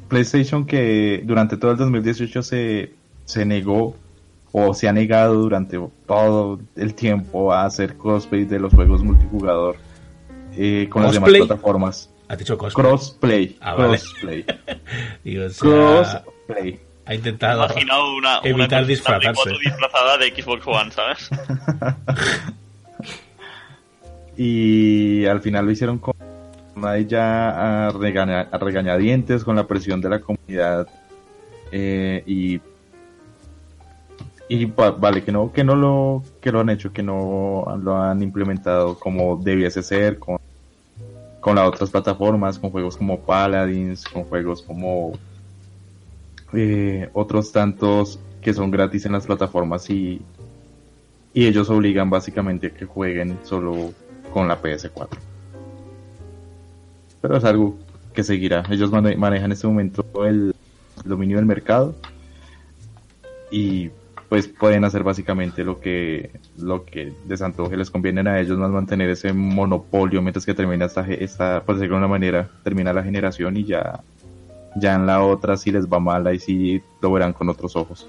PlayStation 0.09 0.67
que 0.67 1.23
durante 1.25 1.57
todo 1.57 1.71
el 1.71 1.79
2018 1.79 2.43
se, 2.43 2.93
se 3.25 3.45
negó 3.47 3.97
o 4.53 4.75
se 4.75 4.89
ha 4.89 4.93
negado 4.93 5.35
durante 5.35 5.79
todo 6.07 6.61
el 6.77 6.95
tiempo 6.95 7.53
a 7.53 7.65
hacer 7.65 7.97
crossplay 7.97 8.45
de 8.45 8.59
los 8.59 8.75
juegos 8.75 9.03
multijugador 9.03 9.77
eh, 10.55 10.87
con 10.91 11.03
las 11.03 11.13
demás 11.13 11.31
plataformas. 11.31 12.11
Has 12.29 12.39
dicho 12.39 12.59
cosplay. 12.59 12.85
Crossplay. 12.85 13.57
Ah, 13.61 13.75
vale. 13.75 13.99
crossplay. 13.99 14.45
Digo, 15.25 15.45
o 15.47 15.49
sea, 15.49 16.23
crossplay. 16.45 16.81
ha 17.07 17.15
intentado 17.15 17.65
imaginado 17.65 18.15
una, 18.17 18.41
una 18.41 18.49
evitar 18.51 18.69
Play 18.85 18.87
disfrazarse. 18.97 19.33
4 19.35 19.59
disfrazada 19.65 20.19
de 20.19 20.35
Xbox 20.43 20.67
One, 20.67 20.91
¿sabes? 20.93 21.31
Y 24.37 25.25
al 25.27 25.41
final 25.41 25.65
lo 25.67 25.73
hicieron 25.73 25.99
con 25.99 26.15
ahí 26.85 27.07
ya 27.07 27.89
a, 27.89 27.91
regaña- 27.91 28.49
a 28.53 28.59
regañadientes 28.59 29.43
con 29.43 29.57
la 29.57 29.67
presión 29.67 30.01
de 30.01 30.09
la 30.11 30.21
comunidad 30.21 30.87
eh, 31.73 32.23
y 32.27 32.61
y 34.51 34.65
va- 34.67 34.93
vale 34.93 35.25
que 35.25 35.33
no 35.33 35.53
que 35.53 35.65
no 35.65 35.75
lo 35.75 36.23
que 36.41 36.53
lo 36.53 36.61
han 36.61 36.71
hecho 36.71 36.93
que 36.93 37.03
no 37.03 37.65
lo 37.83 38.01
han 38.01 38.23
implementado 38.23 38.97
como 38.99 39.37
debiese 39.37 39.83
ser 39.83 40.19
con 40.21 40.39
con 41.41 41.57
las 41.57 41.69
otras 41.69 41.91
plataformas 41.91 42.59
con 42.59 42.71
juegos 42.71 42.97
como 42.97 43.21
Paladins 43.21 44.05
con 44.05 44.25
juegos 44.25 44.63
como 44.63 45.13
eh, 46.53 47.09
otros 47.13 47.53
tantos 47.53 48.19
que 48.43 48.53
son 48.55 48.71
gratis 48.71 49.07
en 49.07 49.13
las 49.13 49.27
plataformas 49.27 49.89
y 49.91 50.21
y 51.35 51.47
ellos 51.47 51.69
obligan 51.71 52.11
básicamente 52.11 52.69
a 52.69 52.71
que 52.75 52.85
jueguen 52.87 53.39
solo 53.45 53.93
con 54.33 54.49
la 54.49 54.61
PS4. 54.61 55.09
Pero 57.21 57.37
es 57.37 57.45
algo 57.45 57.77
que 58.15 58.25
seguirá. 58.25 58.65
Ellos 58.71 58.91
mane- 58.91 59.17
manejan 59.17 59.47
en 59.47 59.53
este 59.53 59.67
momento 59.67 60.05
el 60.27 60.55
dominio 61.05 61.37
del 61.37 61.47
mercado 61.47 61.95
y 63.51 63.91
pues 64.29 64.47
pueden 64.47 64.85
hacer 64.85 65.03
básicamente 65.03 65.65
lo 65.65 65.81
que 65.81 66.31
lo 66.59 66.85
que 66.85 67.13
les 67.27 67.41
antoje 67.41 67.77
les 67.77 67.91
conviene 67.91 68.29
a 68.29 68.41
ellos 68.41 68.59
más 68.59 68.71
mantener 68.71 69.09
ese 69.11 69.33
monopolio 69.33 70.21
mientras 70.21 70.45
que 70.45 70.55
termina 70.55 70.85
esta 70.85 71.07
esta 71.07 71.63
por 71.65 71.79
de 71.79 71.89
una 71.89 72.09
manera 72.09 72.49
termina 72.63 72.93
la 72.93 73.03
generación 73.03 73.57
y 73.57 73.65
ya 73.65 74.01
ya 74.77 74.95
en 74.95 75.07
la 75.07 75.23
otra 75.23 75.57
si 75.57 75.71
les 75.71 75.87
va 75.87 75.99
mal 75.99 76.27
ahí 76.27 76.39
sí 76.39 76.83
lo 77.01 77.13
verán 77.13 77.33
con 77.33 77.49
otros 77.49 77.75
ojos. 77.77 78.09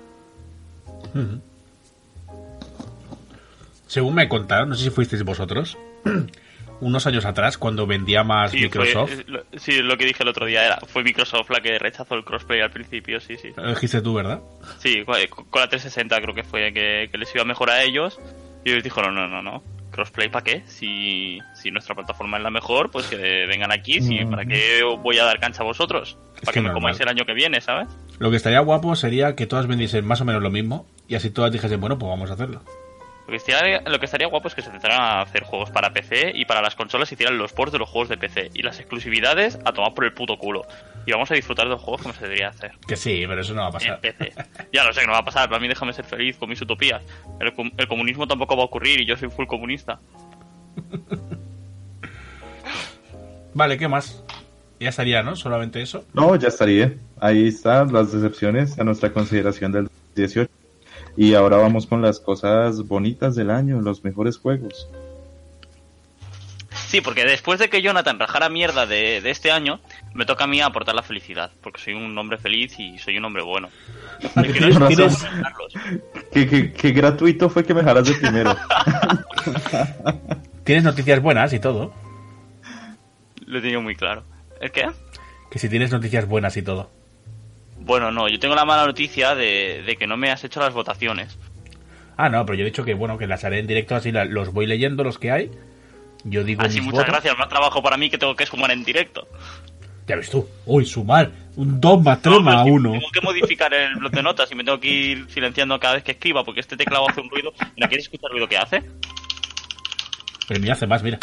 Según 3.87 4.13
me 4.13 4.29
contaron, 4.29 4.69
no 4.69 4.75
sé 4.75 4.83
si 4.83 4.89
fuisteis 4.91 5.23
vosotros, 5.23 5.77
unos 6.81 7.05
años 7.07 7.25
atrás, 7.25 7.57
cuando 7.57 7.85
vendía 7.87 8.23
más 8.23 8.51
Sí, 8.51 8.61
Microsoft, 8.61 9.11
Fue, 9.13 9.23
lo- 9.27 9.43
sí, 9.57 9.81
lo 9.81 9.97
que 9.97 10.05
dije 10.05 10.23
el 10.23 10.29
otro 10.29 10.45
día 10.45 10.65
era, 10.65 10.77
fue 10.87 11.03
Microsoft 11.03 11.49
la 11.49 11.61
que 11.61 11.77
rechazó 11.79 12.15
el 12.15 12.23
crossplay 12.23 12.61
al 12.61 12.71
principio, 12.71 13.19
sí, 13.19 13.35
sí. 13.37 13.49
lo 13.55 13.69
dijiste 13.69 14.01
tú, 14.01 14.13
¿verdad? 14.13 14.39
Sí, 14.79 15.03
con 15.05 15.15
con 15.49 15.61
la 15.61 15.67
360 15.69 16.21
creo 16.21 16.33
que 16.35 16.43
fue 16.43 16.71
que, 16.73 17.09
que 17.11 17.17
les 17.17 17.33
iba 17.35 17.43
mejor 17.45 17.69
a 17.69 17.83
ellos. 17.83 18.19
Y 18.65 18.71
ellos 18.71 18.83
dijeron, 18.83 19.15
no, 19.15 19.27
no, 19.27 19.41
no. 19.41 19.63
¿Crossplay 19.91 20.29
para 20.29 20.43
qué? 20.43 20.63
Si, 20.67 21.39
si 21.55 21.71
nuestra 21.71 21.95
plataforma 21.95 22.37
es 22.37 22.43
la 22.43 22.51
mejor, 22.51 22.91
pues 22.91 23.07
que 23.07 23.17
vengan 23.47 23.71
aquí. 23.71 24.01
Si, 24.01 24.23
¿Para 24.25 24.45
qué 24.45 24.81
voy 25.01 25.17
a 25.17 25.23
dar 25.23 25.39
cancha 25.39 25.63
a 25.63 25.65
vosotros? 25.65 26.17
Es 26.35 26.41
Para 26.41 26.53
que 26.53 26.61
que 26.61 26.67
me 26.67 26.73
comáis 26.73 26.99
el 26.99 27.07
año 27.07 27.25
que 27.25 27.33
viene, 27.33 27.59
¿sabes? 27.59 27.87
Lo 28.19 28.29
que 28.29 28.35
estaría 28.37 28.59
guapo 28.59 28.95
sería 28.95 29.35
que 29.35 29.47
todas 29.47 29.65
vendiesen 29.67 30.05
más 30.05 30.21
o 30.21 30.25
menos 30.25 30.41
lo 30.43 30.51
mismo 30.51 30.85
y 31.07 31.15
así 31.15 31.31
todas 31.31 31.51
dijesen, 31.51 31.79
bueno, 31.81 31.97
pues 31.97 32.09
vamos 32.09 32.29
a 32.29 32.33
hacerlo. 32.35 32.61
Lo 33.29 33.31
que, 33.31 33.37
estaría, 33.37 33.81
lo 33.81 33.99
que 33.99 34.05
estaría 34.05 34.27
guapo 34.27 34.47
es 34.47 34.55
que 34.55 34.61
se 34.63 34.69
intentaran 34.69 34.99
a 35.01 35.21
hacer 35.21 35.43
juegos 35.43 35.69
para 35.69 35.91
PC 35.93 36.31
y 36.33 36.45
para 36.45 36.63
las 36.63 36.73
consolas 36.75 37.11
hicieran 37.11 37.37
los 37.37 37.53
ports 37.53 37.71
de 37.71 37.77
los 37.77 37.87
juegos 37.87 38.09
de 38.09 38.17
PC. 38.17 38.49
Y 38.55 38.63
las 38.63 38.79
exclusividades 38.79 39.59
a 39.65 39.71
tomar 39.71 39.93
por 39.93 40.05
el 40.05 40.13
puto 40.13 40.35
culo. 40.39 40.65
Y 41.05 41.11
vamos 41.11 41.29
a 41.29 41.35
disfrutar 41.35 41.65
de 41.65 41.71
los 41.73 41.81
juegos 41.81 42.01
como 42.01 42.13
se 42.15 42.23
debería 42.23 42.47
hacer. 42.47 42.71
Que 42.87 42.95
sí, 42.95 43.23
pero 43.27 43.41
eso 43.41 43.53
no 43.53 43.61
va 43.61 43.67
a 43.67 43.69
En 43.69 43.73
pasar. 43.73 43.99
PC. 43.99 44.33
Ya 44.73 44.83
lo 44.83 44.91
sé 44.93 45.01
que 45.01 45.05
no 45.07 45.13
va 45.13 45.19
a 45.19 45.25
pasar, 45.25 45.47
pero 45.47 45.57
a 45.57 45.59
mí 45.59 45.67
déjame 45.67 45.93
ser 45.93 46.05
feliz 46.05 46.37
con 46.37 46.49
mis 46.49 46.59
utopías. 46.61 47.03
El, 47.39 47.53
com- 47.53 47.69
el 47.77 47.87
comunismo 47.87 48.25
tampoco 48.27 48.55
va 48.57 48.63
a 48.63 48.65
ocurrir 48.65 48.99
y 48.99 49.05
yo 49.05 49.15
soy 49.15 49.29
full 49.29 49.45
comunista. 49.45 49.99
Vale, 53.53 53.77
¿qué 53.77 53.87
más? 53.87 54.23
Ya 54.79 54.89
estaría, 54.89 55.23
¿no? 55.23 55.35
Solamente 55.35 55.81
eso. 55.81 56.05
No, 56.13 56.35
ya 56.35 56.47
estaría. 56.47 56.93
Ahí 57.19 57.47
están 57.49 57.91
las 57.91 58.11
decepciones 58.13 58.79
a 58.79 58.83
nuestra 58.83 59.11
consideración 59.11 59.71
del 59.71 59.89
18. 60.15 60.49
Y 61.21 61.33
ahora 61.33 61.57
vamos 61.57 61.85
con 61.85 62.01
las 62.01 62.21
cosas 62.21 62.87
bonitas 62.87 63.35
del 63.35 63.49
año, 63.51 63.81
los 63.81 64.05
mejores 64.05 64.37
juegos. 64.37 64.87
Sí, 66.87 67.01
porque 67.01 67.25
después 67.25 67.59
de 67.59 67.69
que 67.69 67.81
Jonathan 67.81 68.17
rajara 68.17 68.47
mierda 68.47 68.85
de, 68.85 69.19
de 69.19 69.29
este 69.29 69.51
año, 69.51 69.81
me 70.13 70.25
toca 70.25 70.45
a 70.45 70.47
mí 70.47 70.61
aportar 70.61 70.95
la 70.95 71.03
felicidad. 71.03 71.51
Porque 71.61 71.81
soy 71.81 71.93
un 71.93 72.17
hombre 72.17 72.37
feliz 72.37 72.79
y 72.79 72.97
soy 72.99 73.17
un 73.17 73.25
hombre 73.25 73.43
bueno. 73.43 73.67
Que 74.33 74.61
no 74.61 74.87
es. 74.87 75.25
Qué, 76.31 76.47
qué- 76.47 76.71
qué 76.71 76.91
gratuito 76.91 77.49
fue 77.49 77.65
que 77.65 77.73
me 77.73 77.81
dejaras 77.81 78.07
de 78.07 78.13
primero. 78.15 78.55
Tienes 80.63 80.85
noticias 80.85 81.21
buenas 81.21 81.51
y 81.51 81.59
todo. 81.59 81.93
Lo 83.45 83.59
he 83.59 83.61
tenido 83.61 83.81
muy 83.81 83.95
claro. 83.95 84.23
¿El 84.61 84.71
qué? 84.71 84.87
Que 85.51 85.59
si 85.59 85.67
tienes 85.67 85.91
noticias 85.91 86.25
buenas 86.29 86.55
y 86.55 86.61
todo. 86.61 86.89
Bueno, 87.79 88.11
no, 88.11 88.27
yo 88.27 88.39
tengo 88.39 88.55
la 88.55 88.65
mala 88.65 88.85
noticia 88.85 89.35
de, 89.35 89.83
de 89.85 89.95
que 89.95 90.05
no 90.07 90.17
me 90.17 90.29
has 90.31 90.43
hecho 90.43 90.59
las 90.59 90.73
votaciones. 90.73 91.37
Ah, 92.17 92.29
no, 92.29 92.45
pero 92.45 92.57
yo 92.57 92.63
he 92.63 92.65
dicho 92.65 92.83
que 92.83 92.93
bueno, 92.93 93.17
que 93.17 93.27
las 93.27 93.43
haré 93.45 93.59
en 93.59 93.67
directo, 93.67 93.95
así 93.95 94.11
la- 94.11 94.25
los 94.25 94.51
voy 94.53 94.65
leyendo 94.67 95.03
los 95.03 95.17
que 95.17 95.31
hay. 95.31 95.51
Yo 96.25 96.43
digo 96.43 96.61
Así, 96.63 96.75
mis 96.79 96.85
muchas 96.87 96.99
votos. 96.99 97.13
gracias, 97.13 97.37
más 97.37 97.47
trabajo 97.49 97.81
para 97.81 97.95
mí 97.97 98.09
que 98.09 98.17
tengo 98.17 98.35
que 98.35 98.45
sumar 98.45 98.71
en 98.71 98.83
directo. 98.83 99.27
Ya 100.05 100.15
ves 100.17 100.29
tú. 100.29 100.47
Uy, 100.65 100.85
sumar. 100.85 101.31
Un 101.55 101.79
2 101.79 102.03
más 102.03 102.21
3 102.21 102.31
No, 102.33 102.43
pero 102.43 102.57
más 102.57 102.65
si 102.65 102.71
1. 102.71 102.91
Tengo 102.91 103.09
que 103.13 103.21
modificar 103.21 103.73
el 103.73 103.95
blog 103.95 104.11
de 104.11 104.23
notas 104.23 104.51
y 104.51 104.55
me 104.55 104.63
tengo 104.63 104.79
que 104.79 104.87
ir 104.89 105.25
silenciando 105.29 105.79
cada 105.79 105.93
vez 105.95 106.03
que 106.03 106.11
escriba 106.11 106.43
porque 106.43 106.59
este 106.61 106.75
teclado 106.75 107.07
hace 107.09 107.21
un 107.21 107.29
ruido. 107.29 107.53
Mira, 107.75 107.87
¿quieres 107.87 108.05
escuchar 108.05 108.29
el 108.31 108.31
ruido 108.33 108.49
que 108.49 108.57
hace? 108.57 108.83
Pero 110.47 110.59
mira, 110.59 110.73
hace 110.73 110.87
más, 110.87 111.03
mira. 111.03 111.19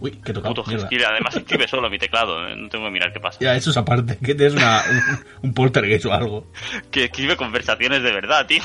Uy, 0.00 0.12
que 0.12 0.32
tocado. 0.32 0.54
Puto 0.54 0.70
escribe, 0.76 1.04
además 1.06 1.36
escribe 1.36 1.68
solo 1.68 1.90
mi 1.90 1.98
teclado, 1.98 2.48
eh, 2.48 2.56
no 2.56 2.68
tengo 2.70 2.86
que 2.86 2.90
mirar 2.90 3.12
qué 3.12 3.20
pasa. 3.20 3.38
Ya, 3.40 3.54
eso 3.54 3.70
es 3.70 3.76
aparte. 3.76 4.16
Que 4.18 4.34
tienes 4.34 4.54
una, 4.54 4.82
un, 4.90 5.48
un 5.48 5.54
poltergeist 5.54 6.06
o 6.06 6.12
algo. 6.12 6.50
Que 6.90 7.04
escribe 7.04 7.36
conversaciones 7.36 8.02
de 8.02 8.12
verdad, 8.12 8.46
tío. 8.46 8.62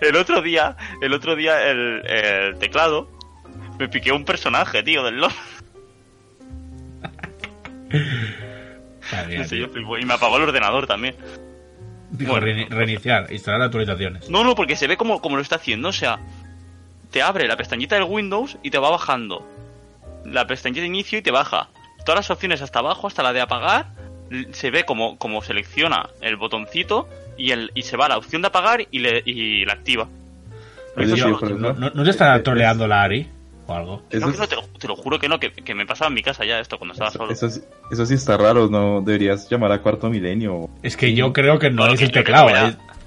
el 0.00 0.16
otro 0.16 0.42
día, 0.42 0.76
el 1.00 1.12
otro 1.14 1.36
día 1.36 1.70
el, 1.70 2.02
el 2.06 2.58
teclado 2.58 3.10
me 3.78 3.88
piqueó 3.88 4.14
un 4.14 4.24
personaje, 4.24 4.82
tío, 4.82 5.02
del 5.04 5.16
LOL. 5.20 5.32
Madre 9.12 9.26
mía, 9.28 9.36
En 9.38 9.48
serio, 9.48 9.64
tío. 9.66 9.74
flipo. 9.74 9.98
Y 9.98 10.04
me 10.04 10.14
apagó 10.14 10.36
el 10.36 10.42
ordenador 10.44 10.86
también. 10.86 11.14
Dijo, 12.10 12.32
Bueno. 12.32 12.46
reini- 12.46 12.68
reiniciar, 12.68 13.32
instalar 13.32 13.62
actualizaciones. 13.62 14.28
No, 14.30 14.44
no, 14.44 14.54
porque 14.54 14.76
se 14.76 14.86
ve 14.86 14.96
como, 14.96 15.20
como 15.20 15.36
lo 15.36 15.42
está 15.42 15.56
haciendo. 15.56 15.88
O 15.88 15.92
sea, 15.92 16.18
te 17.10 17.22
abre 17.22 17.46
la 17.48 17.56
pestañita 17.56 17.94
del 17.96 18.04
Windows 18.04 18.56
y 18.62 18.70
te 18.70 18.78
va 18.78 18.90
bajando. 18.90 19.46
La 20.24 20.46
pestañita 20.46 20.80
de 20.82 20.86
inicio 20.86 21.18
y 21.18 21.22
te 21.22 21.30
baja. 21.30 21.68
Todas 22.04 22.16
las 22.20 22.30
opciones 22.30 22.62
hasta 22.62 22.78
abajo, 22.80 23.06
hasta 23.06 23.22
la 23.22 23.32
de 23.32 23.40
apagar, 23.40 23.86
se 24.52 24.70
ve 24.70 24.84
como, 24.84 25.16
como 25.18 25.42
selecciona 25.42 26.08
el 26.20 26.36
botoncito 26.36 27.08
y, 27.36 27.50
el, 27.52 27.70
y 27.74 27.82
se 27.82 27.96
va 27.96 28.06
a 28.06 28.08
la 28.10 28.18
opción 28.18 28.42
de 28.42 28.48
apagar 28.48 28.86
y, 28.90 28.98
le, 28.98 29.22
y 29.24 29.64
la 29.64 29.72
activa. 29.74 30.06
Pero 30.94 31.16
¿no, 31.16 31.38
no- 31.56 31.72
no, 31.74 31.90
no 31.94 32.04
te 32.04 32.10
está 32.10 32.36
es- 32.36 32.42
troleando 32.42 32.86
la 32.86 33.02
Ari? 33.04 33.28
¿O 33.66 33.74
algo? 33.74 34.02
Eso, 34.10 34.26
No, 34.26 34.32
que 34.32 34.38
no, 34.38 34.46
te, 34.48 34.56
lo, 34.56 34.62
te 34.62 34.88
lo 34.88 34.96
juro 34.96 35.18
que 35.18 35.28
no, 35.28 35.38
que, 35.38 35.52
que 35.52 35.74
me 35.74 35.84
pasaba 35.86 36.08
en 36.08 36.14
mi 36.14 36.22
casa 36.22 36.44
ya 36.44 36.58
esto 36.58 36.78
cuando 36.78 36.94
estaba 36.94 37.10
eso, 37.10 37.18
solo. 37.18 37.32
eso 37.32 37.50
sí- 37.50 37.60
eso 37.90 38.06
sí 38.06 38.14
está 38.14 38.36
raro, 38.38 38.68
¿no? 38.68 39.02
Deberías 39.02 39.48
llamar 39.48 39.72
a 39.72 39.80
Cuarto 39.82 40.08
Milenio. 40.08 40.68
Es 40.82 40.96
que 40.96 41.14
yo 41.14 41.32
creo 41.32 41.58
que 41.58 41.70
no 41.70 41.86
es 41.86 41.98
que 41.98 42.06
el 42.06 42.12
teclado. 42.12 42.48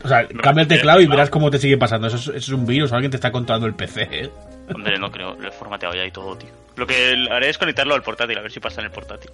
¿Eh? 0.01 0.05
O 0.05 0.07
sea, 0.07 0.23
No, 0.33 0.41
cambia 0.41 0.63
el 0.63 0.67
que- 0.67 0.75
teclado 0.75 1.01
y 1.01 1.07
verás 1.07 1.29
cómo 1.29 1.49
te 1.51 1.57
sigue 1.57 1.77
pasando. 1.77 2.07
Eso 2.07 2.17
es, 2.17 2.27
eso 2.27 2.37
es 2.37 2.49
un 2.49 2.65
virus 2.65 2.91
o 2.91 2.95
alguien 2.95 3.11
te 3.11 3.17
está 3.17 3.31
controlando 3.31 3.67
el 3.67 3.73
PC. 3.75 4.07
¿eh? 4.11 4.29
Hombre, 4.73 4.97
no 4.99 5.11
creo, 5.11 5.35
lo 5.35 5.47
he 5.47 5.51
formateado 5.51 5.95
ya 5.95 6.05
y 6.05 6.11
todo, 6.11 6.35
tío. 6.37 6.49
Lo 6.77 6.87
que 6.87 7.15
haré 7.29 7.49
es 7.49 7.57
conectarlo 7.57 7.93
al 7.93 8.01
portátil, 8.03 8.37
a 8.37 8.41
ver 8.41 8.51
si 8.51 8.59
pasa 8.59 8.81
en 8.81 8.85
el 8.87 8.91
portátil. 8.91 9.31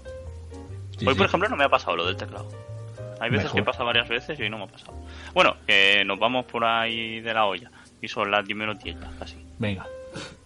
Sí, 0.97 1.05
hoy, 1.05 1.13
sí. 1.13 1.17
por 1.17 1.27
ejemplo, 1.27 1.49
no 1.49 1.55
me 1.55 1.63
ha 1.65 1.69
pasado 1.69 1.95
lo 1.95 2.05
del 2.05 2.17
teclado. 2.17 2.47
Hay 3.19 3.29
veces 3.29 3.45
Mejor. 3.45 3.59
que 3.59 3.63
pasa 3.65 3.83
varias 3.83 4.07
veces 4.09 4.39
y 4.39 4.43
hoy 4.43 4.49
no 4.49 4.57
me 4.57 4.63
ha 4.65 4.67
pasado. 4.67 4.93
Bueno, 5.33 5.55
que 5.65 6.03
nos 6.05 6.19
vamos 6.19 6.45
por 6.45 6.63
ahí 6.65 7.19
de 7.21 7.33
la 7.33 7.45
olla. 7.45 7.69
Y 8.01 8.07
son 8.07 8.29
las 8.29 8.45
10 8.45 8.57
menos 8.57 8.77
10 8.79 8.95
ya, 8.99 9.09
casi. 9.19 9.37
Venga. 9.57 9.85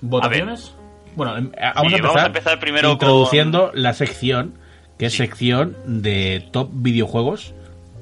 ¿Votaciones? 0.02 0.74
Bueno, 1.16 1.38
em, 1.38 1.52
eh, 1.58 1.72
vamos, 1.76 1.76
a 1.76 1.82
Sí, 1.82 1.96
empezar 1.96 2.02
vamos 2.08 2.22
a 2.24 2.26
empezar 2.28 2.60
primero 2.60 2.92
introduciendo 2.92 3.72
la 3.74 3.94
sección, 3.94 4.54
que 4.98 5.08
es 5.08 5.12
Sí. 5.14 5.18
sección 5.20 5.76
de 5.86 6.48
top 6.52 6.70
videojuegos 6.72 7.54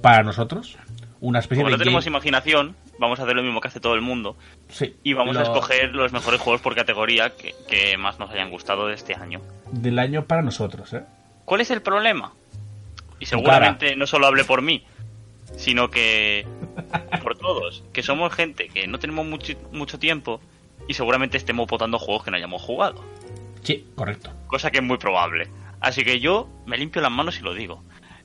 para 0.02 0.22
nosotros. 0.24 0.78
Una 1.22 1.40
especie 1.40 1.64
Como 1.64 1.72
de 1.72 1.78
no 1.78 1.84
tenemos 1.84 2.06
game- 2.06 2.16
imaginación, 2.16 2.76
vamos 2.98 3.20
a 3.20 3.24
hacer 3.24 3.36
lo 3.36 3.44
mismo 3.44 3.60
que 3.62 3.68
hace 3.68 3.80
todo 3.80 3.94
el 3.96 4.02
mundo. 4.02 4.38
Sí, 4.70 4.96
Y 5.04 5.14
vamos 5.14 5.36
a 5.38 5.42
escoger 5.44 5.94
los 5.94 6.14
mejores 6.14 6.40
juegos 6.40 6.62
por 6.62 6.76
categoría 6.76 7.36
que, 7.36 7.54
que 7.68 7.98
más 7.98 8.20
nos 8.20 8.30
hayan 8.30 8.50
gustado 8.52 8.88
de 8.88 8.96
este 8.96 9.16
año. 9.16 9.42
del 9.72 10.00
año 10.00 10.26
para 10.26 10.42
nosotros, 10.42 10.94
¿eh? 10.94 11.04
¿Cuál 11.46 11.62
es 11.62 11.72
el 11.72 11.82
problema? 11.82 12.32
Y 13.20 13.26
seguramente 13.26 13.96
no 13.98 14.08
solo 14.08 14.28
hable 14.28 14.46
por 14.46 14.62
mí, 14.62 14.86
sino 15.58 15.90
que 15.90 16.48
por 17.22 17.38
todos, 17.38 17.84
que 17.92 18.02
somos 18.04 18.34
gente 18.34 18.70
que 18.70 18.88
no 18.88 18.98
tenemos 19.00 19.26
mucho, 19.26 19.54
mucho 19.74 20.00
tiempo 20.00 20.40
y 20.88 20.94
seguramente 20.94 21.36
estemos 21.38 21.68
votando 21.68 22.00
juegos 22.00 22.24
que 22.24 22.32
no 22.32 22.38
hayamos 22.38 22.62
jugado. 22.62 23.04
Sí, 23.64 23.86
correcto. 23.96 24.32
Cosa 24.48 24.72
que 24.72 24.78
es 24.78 24.84
muy 24.84 24.98
probable. 24.98 25.50
Así 25.82 26.06
que 26.06 26.20
yo 26.22 26.48
me 26.66 26.78
limpio 26.78 27.02
las 27.02 27.12
manos 27.12 27.40
y 27.40 27.44
lo 27.44 27.54
digo. 27.54 27.84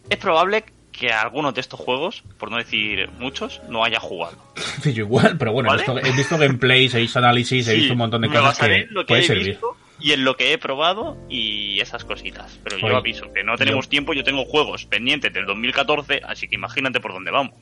Es 0.08 0.18
probable 0.18 0.64
que 0.98 1.10
algunos 1.12 1.54
de 1.54 1.60
estos 1.60 1.80
juegos, 1.80 2.22
por 2.38 2.50
no 2.50 2.56
decir 2.56 3.08
muchos, 3.18 3.60
no 3.68 3.84
haya 3.84 4.00
jugado. 4.00 4.36
Sí, 4.82 4.92
yo 4.92 5.04
igual, 5.04 5.36
pero 5.38 5.52
bueno, 5.52 5.70
¿Vale? 5.70 5.82
he, 5.82 5.92
visto, 5.92 6.06
he 6.08 6.12
visto 6.16 6.38
gameplays, 6.38 6.94
he 6.94 7.00
visto 7.00 7.18
análisis, 7.18 7.66
he 7.68 7.74
visto 7.74 7.92
un 7.94 7.98
montón 7.98 8.20
de 8.22 8.28
cosas 8.28 8.58
que 8.58 8.86
lo 8.90 9.02
que 9.02 9.08
puede 9.08 9.22
he 9.22 9.26
servir. 9.26 9.46
visto 9.48 9.76
y 10.00 10.12
en 10.12 10.24
lo 10.24 10.36
que 10.36 10.52
he 10.52 10.58
probado 10.58 11.16
y 11.30 11.80
esas 11.80 12.04
cositas. 12.04 12.58
Pero 12.64 12.76
Oye, 12.76 12.88
yo 12.88 12.96
aviso 12.96 13.32
que 13.32 13.42
no 13.44 13.56
tenemos 13.56 13.86
yo- 13.86 13.90
tiempo, 13.90 14.12
yo 14.12 14.22
tengo 14.24 14.44
juegos 14.44 14.84
pendientes 14.86 15.32
del 15.32 15.46
2014, 15.46 16.20
así 16.26 16.48
que 16.48 16.56
imagínate 16.56 17.00
por 17.00 17.12
dónde 17.12 17.30
vamos. 17.30 17.54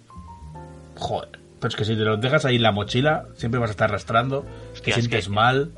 Joder, 0.97 1.39
pero 1.61 1.68
es 1.68 1.76
que 1.76 1.85
si 1.85 1.95
te 1.95 2.03
los 2.03 2.20
dejas 2.20 2.45
ahí 2.45 2.57
en 2.57 2.62
la 2.62 2.72
mochila, 2.72 3.26
siempre 3.37 3.61
vas 3.61 3.70
a 3.70 3.72
estar 3.72 3.89
arrastrando, 3.91 4.43
te 4.43 4.72
Hostia, 4.72 4.91
es 4.91 4.95
sientes 5.01 5.26
que- 5.26 5.33
mal, 5.33 5.72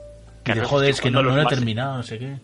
que 0.45 0.53
te 0.55 0.61
joder, 0.65 0.91
es 0.91 1.01
que 1.01 1.11
no, 1.11 1.23
no 1.23 1.35
lo 1.35 1.43
he 1.43 1.47
terminado, 1.47 1.97
no 1.97 2.03
sé 2.03 2.19
qué. 2.19 2.37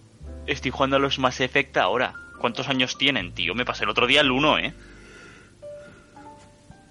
Estoy 0.47 0.71
jugando 0.71 0.97
a 0.97 0.99
los 0.99 1.19
Mass 1.19 1.41
Effect 1.41 1.77
ahora. 1.77 2.15
¿Cuántos 2.39 2.69
años 2.69 2.97
tienen, 2.97 3.33
tío? 3.33 3.55
Me 3.55 3.65
pasé 3.67 3.85
el 3.85 3.91
otro 3.91 4.07
día 4.07 4.23
el 4.23 4.31
1, 4.31 4.59
¿eh? 4.59 4.75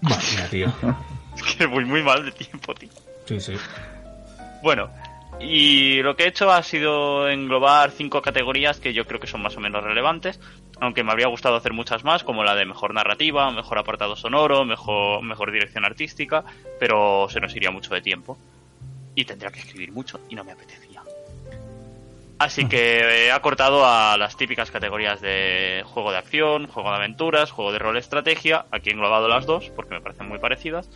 Mía, 0.02 0.48
tío. 0.50 0.74
Es 1.36 1.56
que 1.56 1.66
voy 1.68 1.86
muy 1.86 2.04
mal 2.04 2.26
de 2.26 2.32
tiempo, 2.32 2.76
tío. 2.76 2.90
Sí, 3.26 3.40
sí. 3.40 3.54
Bueno, 4.62 4.90
y 5.40 6.02
lo 6.02 6.16
que 6.16 6.24
he 6.24 6.28
hecho 6.28 6.52
ha 6.52 6.62
sido 6.64 7.30
englobar 7.30 7.92
cinco 7.92 8.22
categorías 8.22 8.80
que 8.80 8.94
yo 8.94 9.06
creo 9.06 9.22
que 9.22 9.28
son 9.28 9.42
más 9.42 9.56
o 9.56 9.62
menos 9.62 9.84
relevantes, 9.84 10.40
aunque 10.82 11.04
me 11.04 11.12
habría 11.12 11.28
gustado 11.28 11.56
hacer 11.56 11.72
muchas 11.72 12.04
más, 12.04 12.24
como 12.24 12.44
la 12.44 12.56
de 12.56 12.66
mejor 12.66 12.94
narrativa, 12.94 13.50
mejor 13.52 13.78
apartado 13.78 14.16
sonoro, 14.16 14.66
mejor, 14.66 15.24
mejor 15.24 15.52
dirección 15.52 15.86
artística, 15.86 16.44
pero 16.80 17.28
se 17.30 17.40
nos 17.40 17.56
iría 17.56 17.72
mucho 17.72 17.94
de 17.94 18.02
tiempo. 18.02 18.38
Y 19.16 19.26
tendría 19.26 19.52
que 19.52 19.60
escribir 19.60 19.92
mucho 19.92 20.20
y 20.30 20.36
no 20.36 20.44
me 20.44 20.52
apetecía. 20.52 20.89
Así 22.40 22.68
que 22.70 23.26
he 23.26 23.32
acortado 23.34 23.86
a 23.86 24.16
las 24.18 24.38
típicas 24.38 24.72
categorías 24.72 25.20
de 25.20 25.84
juego 25.86 26.12
de 26.12 26.18
acción, 26.20 26.68
juego 26.68 26.90
de 26.90 26.96
aventuras, 26.96 27.52
juego 27.52 27.74
de 27.74 27.80
rol 27.80 27.98
estrategia, 27.98 28.66
aquí 28.72 28.90
he 28.90 28.94
englobado 28.94 29.28
las 29.28 29.46
dos 29.46 29.70
porque 29.76 29.96
me 29.96 30.02
parecen 30.02 30.30
muy 30.30 30.40
parecidas, 30.40 30.90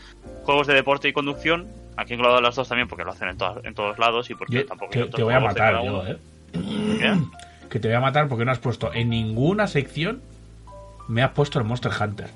juegos 0.43 0.67
de 0.67 0.73
deporte 0.73 1.09
y 1.09 1.13
conducción, 1.13 1.67
aquí 1.97 2.13
he 2.13 2.15
englobado 2.15 2.39
las 2.41 2.55
dos 2.55 2.69
también 2.69 2.87
porque 2.87 3.03
lo 3.03 3.11
hacen 3.11 3.27
en, 3.27 3.37
to- 3.37 3.59
en 3.63 3.73
todos 3.75 3.99
lados 3.99 4.29
y 4.29 4.35
porque 4.35 4.53
Yo 4.55 4.65
tampoco 4.65 4.91
te, 4.91 5.05
te 5.05 5.21
voy 5.23 5.33
a 5.33 5.39
matar, 5.41 5.83
yo, 5.83 6.07
eh. 6.07 6.17
¿Qué? 6.99 7.13
Que 7.69 7.79
te 7.79 7.87
voy 7.87 7.97
a 7.97 8.01
matar 8.01 8.27
porque 8.29 8.45
no 8.45 8.51
has 8.51 8.59
puesto 8.59 8.93
en 8.93 9.09
ninguna 9.09 9.67
sección 9.67 10.21
me 11.09 11.23
has 11.23 11.31
puesto 11.31 11.57
el 11.59 11.65
Monster 11.65 11.91
Hunter. 11.99 12.29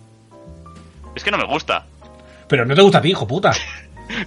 Es 1.15 1.23
que 1.23 1.31
no 1.31 1.37
me 1.37 1.45
gusta. 1.45 1.85
Pero 2.49 2.65
no 2.65 2.75
te 2.75 2.81
gusta 2.81 2.97
a 2.97 3.01
ti, 3.01 3.09
hijo 3.11 3.25
puta. 3.27 3.51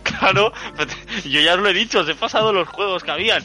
Claro, 0.03 0.53
yo 1.25 1.41
ya 1.41 1.55
os 1.55 1.61
lo 1.61 1.69
he 1.71 1.73
dicho, 1.73 2.01
os 2.01 2.09
he 2.09 2.15
pasado 2.15 2.53
los 2.53 2.69
juegos 2.69 3.03
que 3.03 3.11
habían. 3.13 3.43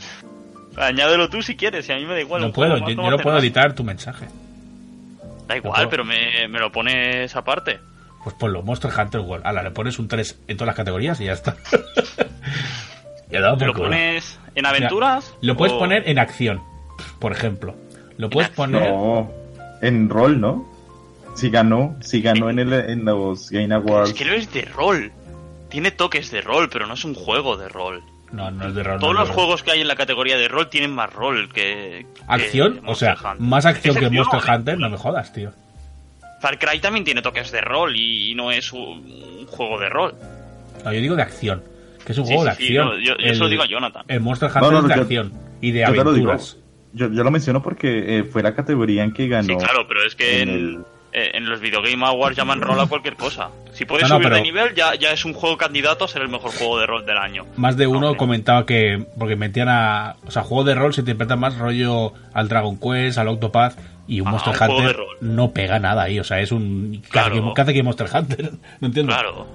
Añádelo 0.78 1.30
tú 1.30 1.42
si 1.42 1.56
quieres, 1.56 1.88
y 1.90 1.92
a 1.94 1.96
mí 1.96 2.06
me 2.06 2.14
da 2.14 2.22
igual. 2.22 2.42
no 2.42 2.52
puedo, 2.52 2.78
yo, 2.78 2.96
no 2.96 3.10
yo 3.12 3.18
puedo 3.18 3.38
editar 3.38 3.74
tu 3.74 3.84
mensaje. 3.84 4.28
Da 5.48 5.56
igual, 5.58 5.88
pero 5.90 6.04
me, 6.04 6.48
me 6.48 6.60
lo 6.60 6.72
pones 6.72 7.36
aparte. 7.36 7.80
Pues 8.24 8.36
ponlo, 8.36 8.64
Monster 8.64 8.92
Hunter 8.98 9.22
World. 9.22 9.46
Ala, 9.46 9.62
le 9.62 9.72
pones 9.72 10.00
un 10.00 10.08
3 10.08 10.40
en 10.48 10.58
todas 10.58 10.68
las 10.68 10.76
categorías 10.76 11.20
y 11.22 11.26
ya 11.26 11.34
está. 11.34 11.56
ya 13.30 13.42
dado 13.42 13.58
por 13.58 13.68
¿Lo 13.68 13.74
culo. 13.74 13.86
pones 13.86 14.40
en 14.56 14.66
aventuras? 14.66 15.34
Lo 15.42 15.56
puedes 15.56 15.74
o- 15.74 15.80
poner 15.80 16.08
en 16.10 16.20
acción, 16.20 16.62
por 17.20 17.32
ejemplo. 17.32 17.76
Lo 18.18 18.30
puedes 18.30 18.50
poner. 18.50 18.90
No, 18.92 19.32
en 19.82 20.10
rol, 20.10 20.40
¿no? 20.40 20.68
Si 21.36 21.50
ganó, 21.50 21.96
si 22.02 22.22
ganó 22.22 22.50
en, 22.50 22.60
el, 22.60 22.72
en 22.74 23.04
los 23.06 23.50
Game 23.52 23.74
Awards. 23.76 24.10
Es 24.12 24.16
que 24.16 24.26
no 24.26 24.34
es 24.34 24.52
de 24.54 24.62
rol. 24.64 25.12
Tiene 25.70 25.92
toques 25.92 26.32
de 26.32 26.42
rol, 26.42 26.70
pero 26.72 26.88
no 26.88 26.94
es 26.94 27.04
un 27.04 27.14
juego 27.14 27.58
de 27.58 27.68
rol. 27.68 28.02
No, 28.36 28.52
no 28.52 28.68
es 28.68 28.76
de 28.76 28.84
rol. 28.84 29.00
Todos 29.00 29.14
no 29.14 29.20
los 29.22 29.30
rol. 29.30 29.36
juegos 29.36 29.64
que 29.64 29.72
hay 29.72 29.82
en 29.82 29.88
la 29.88 29.96
categoría 29.96 30.38
de 30.38 30.48
rol 30.48 30.70
tienen 30.70 30.92
más 30.94 31.12
rol 31.14 31.48
que. 31.54 32.06
que 32.14 32.22
Acción, 32.28 32.82
o 32.86 32.94
sea, 32.96 33.14
Hunter. 33.14 33.40
más 33.40 33.66
acción 33.66 33.96
que 33.96 34.10
Monster. 34.10 34.42
Hunter, 34.56 34.78
no 34.78 34.90
me 34.90 34.98
jodas, 34.98 35.32
tío. 35.32 35.52
Far 36.42 36.60
Cry 36.60 36.80
también 36.80 37.06
tiene 37.06 37.22
toques 37.22 37.52
de 37.52 37.62
rol 37.62 37.96
y, 37.96 38.36
no 38.36 38.52
es 38.52 38.72
un, 38.74 39.46
juego 39.48 39.80
de 39.80 39.90
rol. 39.90 40.14
No, 40.84 40.92
yo 40.94 41.00
digo 41.00 41.16
de 41.16 41.22
acción. 41.24 41.64
Que 42.06 42.12
es 42.12 42.18
un 42.20 42.26
Sí, 42.26 42.34
juego 42.34 42.46
de 42.50 42.56
sí, 42.56 42.64
acción. 42.78 42.88
no, 42.88 43.00
yo- 43.00 43.18
yo 43.18 43.34
se 43.34 43.40
lo 43.40 43.48
digo 43.48 43.64
a 43.64 43.68
Jonathan. 43.68 44.04
El 44.08 44.20
Monster 44.20 44.50
Hunter 44.50 44.62
No, 44.64 44.72
no, 44.72 44.80
es 44.80 44.88
de 44.90 44.96
yo- 44.96 45.02
acción 45.02 45.34
y 45.62 45.72
de 45.72 45.80
yo 45.80 45.86
te 45.88 46.04
lo 46.04 46.14
digo. 46.14 46.30
aventuras. 46.32 46.58
Yo, 46.94 47.10
yo 47.12 47.24
lo 47.24 47.32
menciono 47.32 47.62
porque 47.64 48.20
eh, 48.20 48.24
fue 48.26 48.44
la 48.44 48.54
categoría 48.54 49.04
en 49.04 49.12
que 49.14 49.28
ganó. 49.28 49.48
Sí, 49.48 49.56
claro, 49.56 49.88
pero 49.88 50.04
es 50.06 50.16
que 50.16 50.42
en 50.42 50.50
en, 50.50 50.56
el- 50.56 50.80
eh, 51.18 51.32
en 51.34 51.46
los 51.50 51.62
Video 51.62 51.82
Game 51.82 52.06
Awards 52.06 52.36
llaman 52.36 52.60
rol 52.62 52.78
a 52.82 52.88
cualquier 52.88 53.16
cosa. 53.16 53.50
Si 53.72 53.86
puedes 53.86 54.10
No, 54.10 54.16
no, 54.20 54.24
subir 54.24 54.34
de 54.36 54.42
nivel, 54.42 54.76
ya, 54.76 54.96
ya 54.96 55.12
es 55.12 55.24
un 55.24 55.34
juego 55.34 55.58
candidato 55.58 56.04
a 56.04 56.08
ser 56.10 56.22
el 56.24 56.28
mejor 56.30 56.52
juego 56.52 56.78
de 56.80 56.86
rol 56.86 57.06
del 57.06 57.18
año. 57.18 57.46
Más 57.56 57.78
de 57.78 57.88
uno 57.88 58.16
comentaba 58.18 58.66
que. 58.66 59.06
Porque 59.18 59.36
metían 59.38 59.70
a. 59.70 60.18
O 60.28 60.32
sea, 60.32 60.44
juego 60.44 60.64
de 60.66 60.76
rol 60.76 60.94
se 60.94 61.02
interpreta 61.02 61.36
más 61.38 61.58
rollo 61.58 62.12
al 62.34 62.50
Dragon 62.50 62.78
Quest, 62.78 63.18
al 63.18 63.30
Octopath. 63.30 63.78
Y 64.08 64.20
un 64.22 64.28
Ah, 64.28 64.32
Monster 64.32 64.54
un 64.70 64.72
Hunter 64.76 64.98
no 65.22 65.52
pega 65.52 65.80
nada 65.80 66.04
ahí. 66.04 66.20
O 66.20 66.24
sea, 66.24 66.40
es 66.42 66.52
un. 66.52 67.02
¿Qué 67.12 67.20
hace 67.20 67.30
Claro. 67.32 67.48
que- 67.48 67.54
qué 67.56 67.62
hace 67.62 67.74
que 67.74 67.84
Monster 67.84 68.08
Hunter? 68.14 68.52
No 68.82 68.88
entiendo. 68.88 69.14
Claro. 69.14 69.48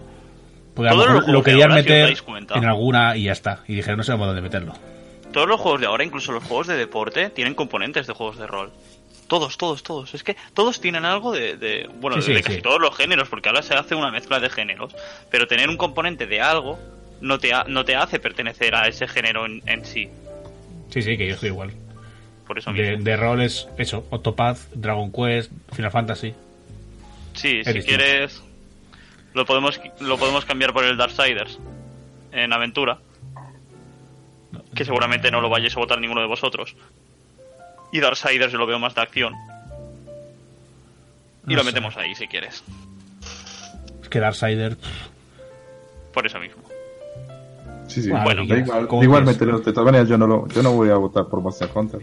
Porque 0.74 0.88
a 0.88 0.94
lo 0.94 0.98
mejor 1.06 1.28
lo 1.28 1.42
querían 1.42 1.70
si 1.70 1.74
meter 1.76 2.14
en 2.54 2.64
alguna 2.64 3.16
y 3.16 3.24
ya 3.24 3.32
está. 3.32 3.60
Y 3.68 3.74
dijeron, 3.74 3.98
no 3.98 4.02
sabemos 4.04 4.28
dónde 4.28 4.40
meterlo. 4.40 4.72
Todos 5.32 5.46
los 5.48 5.60
juegos 5.60 5.80
de 5.80 5.86
ahora, 5.86 6.04
incluso 6.04 6.32
los 6.32 6.42
juegos 6.42 6.66
de 6.68 6.76
deporte, 6.76 7.28
tienen 7.30 7.54
componentes 7.54 8.06
de 8.06 8.12
juegos 8.14 8.38
de 8.38 8.46
rol. 8.46 8.72
Todos, 9.30 9.56
todos, 9.56 9.84
todos. 9.84 10.12
Es 10.12 10.24
que 10.24 10.36
todos 10.54 10.80
tienen 10.80 11.04
algo 11.04 11.30
de. 11.30 11.56
de- 11.56 11.88
bueno, 12.00 12.16
Sí, 12.20 12.26
sí, 12.26 12.32
de 12.34 12.42
casi 12.42 12.56
sí. 12.56 12.62
todos 12.62 12.80
los 12.80 12.96
géneros, 12.96 13.28
porque 13.28 13.48
ahora 13.48 13.62
se 13.62 13.74
hace 13.74 13.94
una 13.94 14.10
mezcla 14.10 14.40
de 14.40 14.50
géneros. 14.50 14.92
Pero 15.30 15.46
tener 15.46 15.68
un 15.68 15.76
componente 15.76 16.26
de 16.26 16.40
algo 16.40 16.80
no 17.20 17.38
te, 17.38 17.54
ha- 17.54 17.62
no 17.68 17.84
te 17.84 17.94
hace 17.94 18.18
pertenecer 18.18 18.74
a 18.74 18.88
ese 18.88 19.06
género 19.06 19.46
en, 19.46 19.62
en 19.66 19.84
sí. 19.84 20.08
Sí, 20.90 21.00
sí, 21.02 21.16
que 21.16 21.28
yo 21.28 21.34
estoy 21.34 21.50
igual. 21.50 21.70
Por 22.44 22.58
eso 22.58 22.72
De, 22.72 22.90
mismo. 22.90 23.04
de 23.04 23.16
roles, 23.16 23.68
eso, 23.78 24.04
Octopath, 24.10 24.58
Dragon 24.74 25.12
Quest, 25.12 25.52
Final 25.76 25.92
Fantasy. 25.92 26.34
Sí, 27.34 27.60
es 27.60 27.66
si 27.68 27.72
distinto. 27.72 27.84
quieres. 28.02 28.42
Lo 29.32 29.46
podemos, 29.46 29.80
lo 30.00 30.18
podemos 30.18 30.44
cambiar 30.44 30.72
por 30.72 30.82
el 30.84 30.96
Darksiders 30.96 31.56
en 32.32 32.52
aventura. 32.52 32.98
Que 34.74 34.84
seguramente 34.84 35.30
no 35.30 35.40
lo 35.40 35.48
vayáis 35.48 35.76
a 35.76 35.78
votar 35.80 36.00
ninguno 36.00 36.20
de 36.20 36.26
vosotros. 36.26 36.74
Y 37.92 38.00
Darksiders 38.00 38.52
yo 38.52 38.58
lo 38.58 38.66
veo 38.66 38.78
más 38.78 38.94
de 38.94 39.00
acción. 39.00 39.34
Y 41.46 41.50
No 41.50 41.56
lo 41.56 41.60
sé. 41.62 41.66
metemos 41.66 41.96
ahí 41.96 42.14
si 42.14 42.26
quieres. 42.28 42.62
Es 44.02 44.08
que 44.08 44.20
Darksider. 44.20 44.76
pff, 44.76 45.08
Por 46.12 46.26
eso 46.26 46.38
mismo. 46.38 46.62
Sí, 47.88 48.02
sí. 48.02 48.10
Bueno, 48.10 48.24
Bueno, 48.24 48.40
da 48.42 48.46
quieras, 48.62 48.68
igual, 48.84 49.04
igualmente, 49.04 49.44
de 49.46 49.72
todas 49.72 49.84
maneras, 49.84 50.08
yo 50.08 50.16
no, 50.18 50.26
lo, 50.26 50.48
yo 50.48 50.62
no 50.62 50.72
voy 50.72 50.90
a 50.90 50.94
votar 50.96 51.26
por 51.26 51.40
Monster 51.40 51.68
Hunter. 51.74 52.00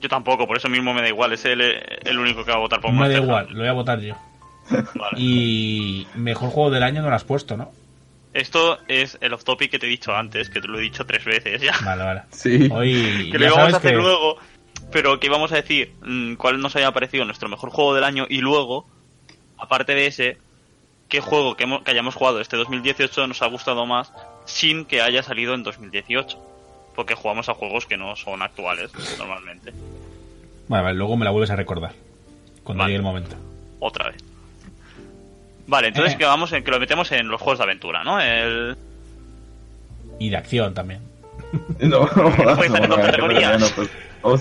Yo 0.00 0.08
tampoco, 0.08 0.46
por 0.46 0.56
eso 0.56 0.68
mismo 0.68 0.92
me 0.94 1.02
da 1.02 1.08
igual. 1.08 1.32
Es 1.32 1.44
el, 1.44 1.60
el 1.60 2.18
único 2.18 2.44
que 2.44 2.50
va 2.50 2.56
a 2.56 2.60
votar 2.60 2.80
por 2.80 2.90
me 2.92 2.96
da 2.98 3.02
Monster 3.04 3.22
igual, 3.22 3.42
Hunter. 3.44 3.56
lo 3.56 3.62
voy 3.62 3.68
a 3.68 3.72
votar 3.72 4.00
yo. 4.00 4.14
Vale. 4.70 5.16
Y 5.16 6.06
mejor 6.14 6.50
juego 6.50 6.70
del 6.70 6.82
año 6.82 7.02
no 7.02 7.08
lo 7.10 7.14
has 7.16 7.24
puesto, 7.24 7.56
¿no? 7.56 7.70
Esto 8.34 8.78
es 8.88 9.16
el 9.20 9.32
off 9.32 9.42
topic 9.44 9.70
que 9.70 9.78
te 9.78 9.86
he 9.86 9.88
dicho 9.88 10.14
antes, 10.14 10.50
que 10.50 10.60
te 10.60 10.68
lo 10.68 10.78
he 10.78 10.82
dicho 10.82 11.06
tres 11.06 11.24
veces 11.24 11.62
ya. 11.62 11.72
Vale, 11.84 12.04
vale. 12.04 12.22
Sí. 12.30 12.68
Hoy 12.70 13.28
que 13.32 13.38
lo 13.38 13.46
íbamos 13.46 13.74
a 13.74 13.76
hacer 13.78 13.90
que 13.92 13.96
luego, 13.96 14.36
pero 14.92 15.18
que 15.20 15.26
íbamos 15.26 15.52
a 15.52 15.56
decir 15.56 15.92
mm, 16.02 16.34
cuál 16.34 16.60
nos 16.60 16.74
haya 16.76 16.92
parecido 16.92 17.24
nuestro 17.24 17.48
mejor 17.48 17.70
juego 17.70 17.94
del 17.94 18.04
año 18.04 18.26
y 18.28 18.38
luego, 18.38 18.86
aparte 19.58 19.94
de 19.94 20.06
ese, 20.06 20.38
qué 21.08 21.20
juego 21.20 21.56
que, 21.56 21.64
hemos- 21.64 21.82
que 21.82 21.90
hayamos 21.90 22.14
jugado 22.14 22.40
este 22.40 22.56
2018 22.56 23.26
nos 23.26 23.42
ha 23.42 23.46
gustado 23.46 23.86
más 23.86 24.12
sin 24.44 24.84
que 24.84 25.02
haya 25.02 25.22
salido 25.22 25.54
en 25.54 25.62
2018. 25.62 26.38
Porque 26.94 27.14
jugamos 27.14 27.48
a 27.48 27.54
juegos 27.54 27.86
que 27.86 27.96
no 27.96 28.16
son 28.16 28.42
actuales 28.42 28.90
normalmente. 29.18 29.72
Vale, 30.66 30.82
vale, 30.82 30.96
luego 30.98 31.16
me 31.16 31.24
la 31.24 31.30
vuelves 31.30 31.50
a 31.50 31.56
recordar. 31.56 31.92
Cuando 32.64 32.82
Vale. 32.82 32.90
llegue 32.92 32.96
el 32.96 33.02
momento. 33.04 33.36
Otra 33.78 34.10
vez. 34.10 34.16
Vale, 35.68 35.88
entonces 35.88 36.14
Eh. 36.14 36.18
que 36.18 36.24
vamos 36.24 36.50
en, 36.52 36.64
que 36.64 36.70
lo 36.72 36.80
metemos 36.80 37.12
en 37.12 37.28
los 37.28 37.40
juegos 37.40 37.58
de 37.58 37.64
aventura, 37.64 38.02
¿no? 38.02 38.20
El... 38.20 38.76
Y 40.18 40.28
de 40.30 40.36
acción 40.38 40.74
también. 40.74 41.00
No, 41.78 42.00
no, 42.16 42.30
no, 42.30 42.56
pues, 42.56 42.70
No 44.22 44.36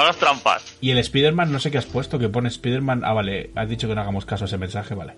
hagas 0.00 0.16
trampas. 0.16 0.76
Y 0.80 0.90
el 0.90 0.98
Spider-Man, 0.98 1.50
no 1.52 1.58
sé 1.58 1.70
qué 1.70 1.78
has 1.78 1.86
puesto, 1.86 2.18
que 2.18 2.28
pone 2.28 2.48
Spider-Man. 2.48 3.02
Ah, 3.04 3.12
vale, 3.12 3.50
has 3.54 3.68
dicho 3.68 3.88
que 3.88 3.94
no 3.94 4.00
hagamos 4.00 4.24
caso 4.24 4.44
a 4.44 4.46
ese 4.46 4.58
mensaje, 4.58 4.94
vale. 4.94 5.14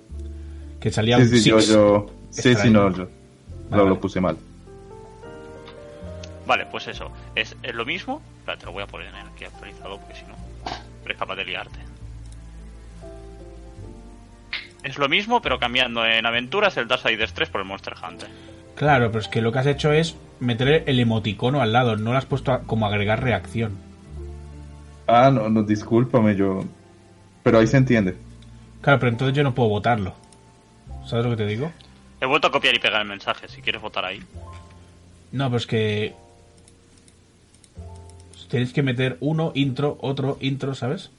Que 0.81 0.91
salía 0.91 1.17
Sí, 1.17 1.23
un 1.23 1.29
sí, 1.29 1.39
Six. 1.41 1.69
yo. 1.69 2.07
Sí, 2.31 2.55
sí, 2.55 2.71
no, 2.71 2.91
yo. 2.91 3.05
Vale, 3.05 3.11
Lo, 3.71 3.77
vale. 3.79 3.89
lo 3.91 4.01
puse 4.01 4.21
mal. 4.21 4.37
Vale, 6.47 6.67
pues 6.71 6.87
eso. 6.89 7.11
Es, 7.35 7.57
es 7.63 7.75
lo 7.75 7.85
mismo. 7.85 8.23
Espera, 8.39 8.57
te 8.59 8.67
lo 8.67 8.73
voy 8.73 8.83
a 8.83 8.87
poner 8.87 9.09
aquí 9.15 9.45
actualizado 9.45 9.99
porque 9.99 10.15
si 10.15 10.23
no, 10.27 10.37
eres 11.05 11.17
capaz 11.17 11.35
de 11.37 11.45
liarte. 11.45 11.79
Es 14.85 14.99
lo 14.99 15.09
mismo, 15.09 15.43
pero 15.43 15.59
cambiando 15.59 16.05
en 16.07 16.25
aventuras 16.27 16.77
el 16.77 16.87
Darksiders 16.87 17.33
3 17.33 17.49
por 17.49 17.61
el 17.61 17.67
Monster 17.67 17.95
Hunter. 18.01 18.29
Claro, 18.77 19.09
pero 19.11 19.21
es 19.21 19.29
que 19.29 19.41
lo 19.43 19.51
que 19.51 19.59
has 19.59 19.67
hecho 19.67 19.91
es 19.93 20.15
meter 20.39 20.85
el 20.87 21.01
emoticono 21.01 21.61
al 21.61 21.73
lado, 21.73 21.97
no 21.97 22.13
lo 22.13 22.19
has 22.19 22.27
puesto 22.27 22.53
a- 22.53 22.61
como 22.61 22.87
agregar 22.87 23.23
reacción. 23.25 23.79
Ah, 25.07 25.31
no, 25.31 25.49
no, 25.49 25.63
discúlpame, 25.63 26.35
yo. 26.37 26.65
Pero 27.43 27.59
ahí 27.59 27.67
se 27.67 27.77
entiende. 27.77 28.17
Claro, 28.81 28.99
pero 28.99 29.11
entonces 29.13 29.37
yo 29.37 29.43
no 29.43 29.55
puedo 29.55 29.69
votarlo. 29.69 30.15
¿Sabes 31.07 31.25
lo 31.25 31.31
que 31.33 31.37
te 31.37 31.47
digo? 31.47 31.71
He 32.21 32.27
vuelto 32.27 32.49
a 32.49 32.51
copiar 32.51 32.75
y 32.75 32.79
pegar 32.79 33.03
el 33.03 33.09
mensaje, 33.09 33.47
si 33.49 33.61
quieres 33.63 33.81
votar 33.83 34.05
ahí. 34.05 34.21
No, 35.33 35.51
pues 35.51 35.67
que. 35.67 36.15
Tenéis 38.49 38.73
que 38.73 38.83
meter 38.83 39.17
uno, 39.21 39.51
intro, 39.55 39.99
otro, 40.01 40.39
intro, 40.41 40.75
¿sabes? 40.75 41.11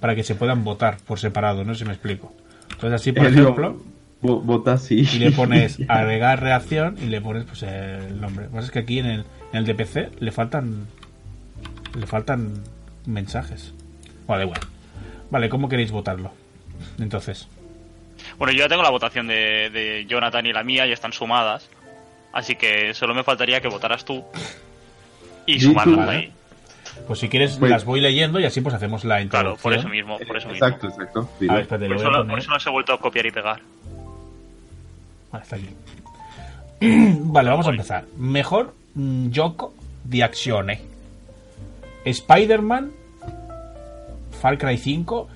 Para 0.00 0.14
que 0.16 0.24
se 0.24 0.34
puedan 0.34 0.64
votar 0.64 0.98
por 0.98 1.18
separado, 1.20 1.64
no 1.64 1.74
sé 1.74 1.80
si 1.80 1.84
me 1.84 1.92
explico. 1.92 2.32
Entonces, 2.72 3.00
así, 3.00 3.12
por 3.12 3.26
Helio, 3.26 3.42
ejemplo, 3.42 3.80
vo- 4.20 4.42
Vota 4.42 4.78
sí. 4.78 5.06
y 5.12 5.18
le 5.18 5.30
pones 5.30 5.78
agregar 5.88 6.40
reacción 6.42 6.96
y 7.00 7.06
le 7.06 7.20
pones 7.20 7.44
pues 7.44 7.62
el 7.62 8.20
nombre. 8.20 8.46
Lo 8.46 8.50
que 8.50 8.54
pasa 8.56 8.66
es 8.66 8.72
que 8.72 8.78
aquí 8.80 8.98
en 8.98 9.06
el, 9.06 9.20
en 9.52 9.58
el 9.58 9.64
DPC 9.66 10.20
le 10.20 10.32
faltan. 10.32 10.86
Le 11.96 12.06
faltan 12.06 12.54
mensajes. 13.06 13.72
Bueno, 14.26 14.38
da 14.38 14.44
igual. 14.44 14.60
Vale, 15.30 15.48
¿cómo 15.48 15.68
queréis 15.68 15.90
votarlo? 15.90 16.32
Entonces. 16.98 17.48
Bueno, 18.38 18.52
yo 18.52 18.60
ya 18.60 18.68
tengo 18.68 18.82
la 18.82 18.90
votación 18.90 19.26
de, 19.26 19.70
de 19.70 20.06
Jonathan 20.08 20.46
y 20.46 20.52
la 20.52 20.62
mía, 20.62 20.86
ya 20.86 20.94
están 20.94 21.12
sumadas. 21.12 21.68
Así 22.32 22.54
que 22.56 22.94
solo 22.94 23.14
me 23.14 23.24
faltaría 23.24 23.60
que 23.60 23.68
votaras 23.68 24.04
tú. 24.04 24.24
Y 25.46 25.60
sumarlas 25.60 26.08
ahí. 26.08 26.32
Pues 27.06 27.18
si 27.18 27.28
quieres 27.28 27.56
Pues- 27.56 27.70
las 27.70 27.84
voy 27.84 28.00
leyendo 28.00 28.38
y 28.38 28.44
así 28.44 28.60
pues 28.60 28.74
hacemos 28.74 29.04
la 29.04 29.16
Claro, 29.26 29.50
introducción. 29.50 29.62
por 29.62 29.72
eso 29.78 29.88
mismo, 29.88 30.18
por 30.18 30.36
eso 30.36 30.48
mismo. 30.48 30.64
Exacto, 30.66 30.88
exacto. 30.88 31.28
A 31.48 31.52
ver, 31.54 31.62
espérate, 31.62 31.86
Por 31.88 31.96
eso, 31.96 32.10
no- 32.10 32.18
poner... 32.18 32.30
por 32.30 32.38
eso 32.38 32.50
no 32.50 32.60
se 32.60 32.68
ha 32.68 32.72
vuelto 32.72 32.92
a 32.92 33.00
copiar 33.00 33.26
y 33.26 33.30
pegar. 33.32 33.60
Vale, 35.32 35.42
está 35.44 35.56
aquí. 35.56 35.68
vale, 37.22 37.50
vamos 37.50 37.66
a 37.66 37.70
empezar. 37.70 38.04
Mejor 38.16 38.74
mm, 38.94 39.30
gioco 39.30 39.74
di 40.04 40.20
azione. 40.22 40.80
Spider-Man, 42.04 42.92
Far 44.40 44.58
Cry 44.58 44.76
5, 44.76 45.28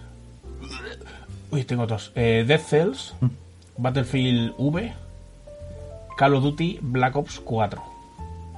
uy, 1.50 1.64
tengo 1.64 1.86
dos. 1.86 2.12
Eh, 2.14 2.44
Dead 2.46 2.60
Cells, 2.60 3.14
Battlefield 3.76 4.54
V, 4.58 4.92
Call 6.16 6.34
of 6.34 6.42
Duty, 6.42 6.78
Black 6.82 7.16
Ops 7.16 7.40
4. 7.40 7.82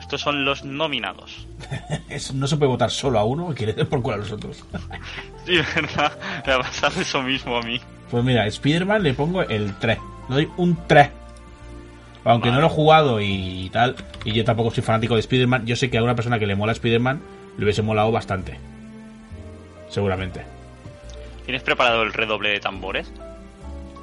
Estos 0.00 0.20
son 0.20 0.44
los 0.44 0.64
nominados. 0.64 1.46
Es- 2.08 2.32
no 2.32 2.46
se 2.46 2.56
puede 2.56 2.70
votar 2.70 2.90
solo 2.90 3.18
a 3.18 3.24
uno, 3.24 3.52
quiere 3.54 3.72
dar 3.74 3.86
por 3.88 4.00
culo 4.00 4.14
a 4.14 4.18
los 4.18 4.32
otros. 4.32 4.64
Sí, 5.44 5.56
verdad. 5.74 6.12
Me 6.46 6.52
ha 6.52 6.58
pasado 6.58 7.00
eso 7.00 7.22
mismo 7.22 7.56
a 7.56 7.62
mí. 7.62 7.80
Pues 8.10 8.22
mira, 8.22 8.46
Spider-Man 8.46 9.02
le 9.02 9.14
pongo 9.14 9.40
el 9.40 9.74
3. 9.78 9.98
Le 10.28 10.34
doy 10.34 10.48
un 10.58 10.76
3. 10.86 11.08
Aunque 12.24 12.50
Vale. 12.50 12.60
no 12.60 12.60
lo 12.60 12.66
he 12.66 12.76
jugado 12.76 13.18
y 13.22 13.70
tal, 13.72 13.96
y 14.26 14.32
yo 14.32 14.44
tampoco 14.44 14.70
soy 14.70 14.82
fanático 14.84 15.14
de 15.14 15.20
Spider-Man, 15.20 15.64
yo 15.64 15.74
sé 15.74 15.88
que 15.88 15.96
a 15.96 16.02
una 16.02 16.14
persona 16.14 16.38
que 16.38 16.46
le 16.46 16.54
mola 16.54 16.72
Spider-Man 16.72 17.20
le 17.58 17.64
hubiese 17.64 17.82
molado 17.82 18.10
bastante. 18.10 18.58
Seguramente. 19.90 20.42
¿Tienes 21.44 21.62
preparado 21.62 22.02
el 22.02 22.12
redoble 22.12 22.50
de 22.50 22.60
tambores? 22.60 23.10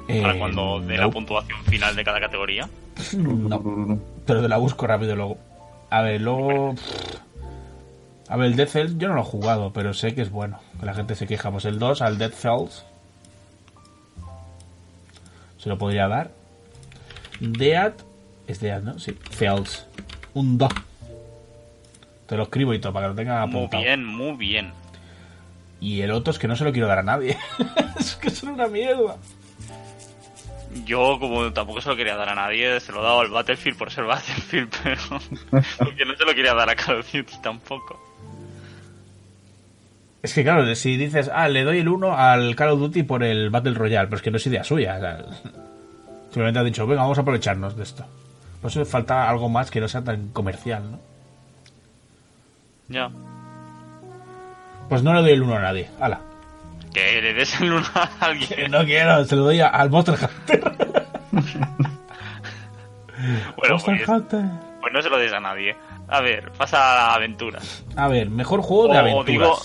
Para 0.06 0.34
Eh, 0.34 0.38
cuando 0.38 0.80
dé 0.80 0.96
no, 0.96 1.02
la 1.06 1.10
puntuación 1.10 1.64
final 1.64 1.96
de 1.96 2.04
cada 2.04 2.20
categoría. 2.20 2.68
no, 3.16 3.98
pero 4.24 4.42
te 4.42 4.48
la 4.48 4.56
busco 4.58 4.86
rápido 4.86 5.16
luego. 5.16 5.38
A 5.90 6.02
ver, 6.02 6.20
luego... 6.20 6.74
A 8.28 8.36
ver, 8.36 8.46
el 8.48 8.56
Dead 8.56 8.68
Cells 8.68 8.98
yo 8.98 9.08
no 9.08 9.14
lo 9.14 9.20
he 9.22 9.24
jugado, 9.24 9.72
pero 9.72 9.94
sé 9.94 10.14
que 10.14 10.22
es 10.22 10.30
bueno. 10.30 10.58
Que 10.80 10.86
la 10.86 10.94
gente 10.94 11.14
se 11.14 11.26
queja. 11.26 11.50
Pues 11.50 11.64
el 11.64 11.78
2 11.78 12.02
al 12.02 12.18
Dead 12.18 12.32
Cells. 12.32 12.84
Se 15.58 15.68
lo 15.68 15.78
podría 15.78 16.08
dar. 16.08 16.30
Dead. 17.40 17.92
Es 18.48 18.60
Dead, 18.60 18.82
¿no? 18.82 18.98
Sí. 18.98 19.16
Cells. 19.30 19.86
Un 20.34 20.58
2. 20.58 20.72
Te 22.26 22.36
lo 22.36 22.44
escribo 22.44 22.74
y 22.74 22.78
todo 22.80 22.92
para 22.92 23.06
que 23.06 23.10
lo 23.10 23.14
tenga 23.16 23.46
Muy 23.46 23.56
apuntado. 23.58 23.82
bien, 23.82 24.04
muy 24.04 24.36
bien. 24.36 24.72
Y 25.80 26.00
el 26.00 26.10
otro 26.10 26.32
es 26.32 26.38
que 26.38 26.48
no 26.48 26.56
se 26.56 26.64
lo 26.64 26.72
quiero 26.72 26.88
dar 26.88 26.98
a 26.98 27.02
nadie. 27.02 27.36
es 27.98 28.16
que 28.16 28.30
son 28.30 28.50
una 28.50 28.66
mierda. 28.66 29.16
Yo, 30.84 31.18
como 31.18 31.52
tampoco 31.52 31.80
se 31.80 31.88
lo 31.88 31.96
quería 31.96 32.16
dar 32.16 32.28
a 32.28 32.34
nadie, 32.34 32.80
se 32.80 32.92
lo 32.92 33.00
he 33.00 33.04
dado 33.04 33.20
al 33.20 33.30
Battlefield 33.30 33.78
por 33.78 33.90
ser 33.90 34.04
Battlefield, 34.04 34.74
pero. 34.82 35.00
Porque 35.78 36.04
no 36.04 36.14
se 36.16 36.24
lo 36.24 36.34
quería 36.34 36.54
dar 36.54 36.68
a 36.68 36.76
Call 36.76 37.00
of 37.00 37.12
Duty 37.12 37.34
tampoco. 37.42 38.02
Es 40.22 40.34
que 40.34 40.42
claro, 40.42 40.74
si 40.74 40.96
dices, 40.96 41.30
ah, 41.32 41.48
le 41.48 41.62
doy 41.62 41.78
el 41.78 41.88
1 41.88 42.16
al 42.16 42.56
Call 42.56 42.70
of 42.70 42.80
Duty 42.80 43.04
por 43.04 43.22
el 43.22 43.48
Battle 43.50 43.74
Royale, 43.74 44.08
pero 44.08 44.16
es 44.16 44.22
que 44.22 44.30
no 44.30 44.38
es 44.38 44.46
idea 44.46 44.64
suya. 44.64 44.96
o 44.96 45.00
sea, 45.00 45.24
simplemente 46.30 46.58
ha 46.58 46.64
dicho, 46.64 46.86
venga, 46.86 47.02
vamos 47.02 47.18
a 47.18 47.20
aprovecharnos 47.20 47.76
de 47.76 47.82
esto. 47.84 48.04
Por 48.60 48.70
eso 48.70 48.84
falta 48.84 49.28
algo 49.30 49.48
más 49.48 49.70
que 49.70 49.80
no 49.80 49.86
sea 49.88 50.02
tan 50.02 50.28
comercial, 50.30 50.90
¿no? 50.90 51.00
Ya. 52.88 53.10
Pues 54.88 55.02
no 55.02 55.12
le 55.14 55.20
doy 55.22 55.32
el 55.32 55.42
1 55.42 55.56
a 55.56 55.60
nadie. 55.60 55.90
Hala. 56.00 56.20
Que 56.94 57.20
le 57.20 57.34
des 57.34 57.60
el 57.60 57.72
uno 57.72 57.86
a 57.94 58.08
Que 58.08 58.24
alguien. 58.24 58.70
no 58.70 58.84
quiero, 58.84 59.24
se 59.24 59.36
lo 59.36 59.42
doy 59.42 59.60
a- 59.60 59.68
al 59.68 59.90
Monster 59.90 60.14
Hunter. 60.14 60.62
Bueno, 63.56 63.74
Monster 63.74 63.96
pues, 63.96 64.08
Hunter. 64.08 64.44
pues 64.80 64.92
no 64.92 65.02
se 65.02 65.08
lo 65.10 65.18
des 65.18 65.32
a 65.32 65.40
nadie. 65.40 65.74
A 66.08 66.20
ver, 66.20 66.52
pasa 66.52 67.10
a 67.10 67.14
aventuras. 67.14 67.84
A 67.96 68.08
ver, 68.08 68.28
mejor 68.30 68.60
juego 68.60 68.92
de 68.92 68.98
aventuras. 68.98 69.26
digo, 69.26 69.58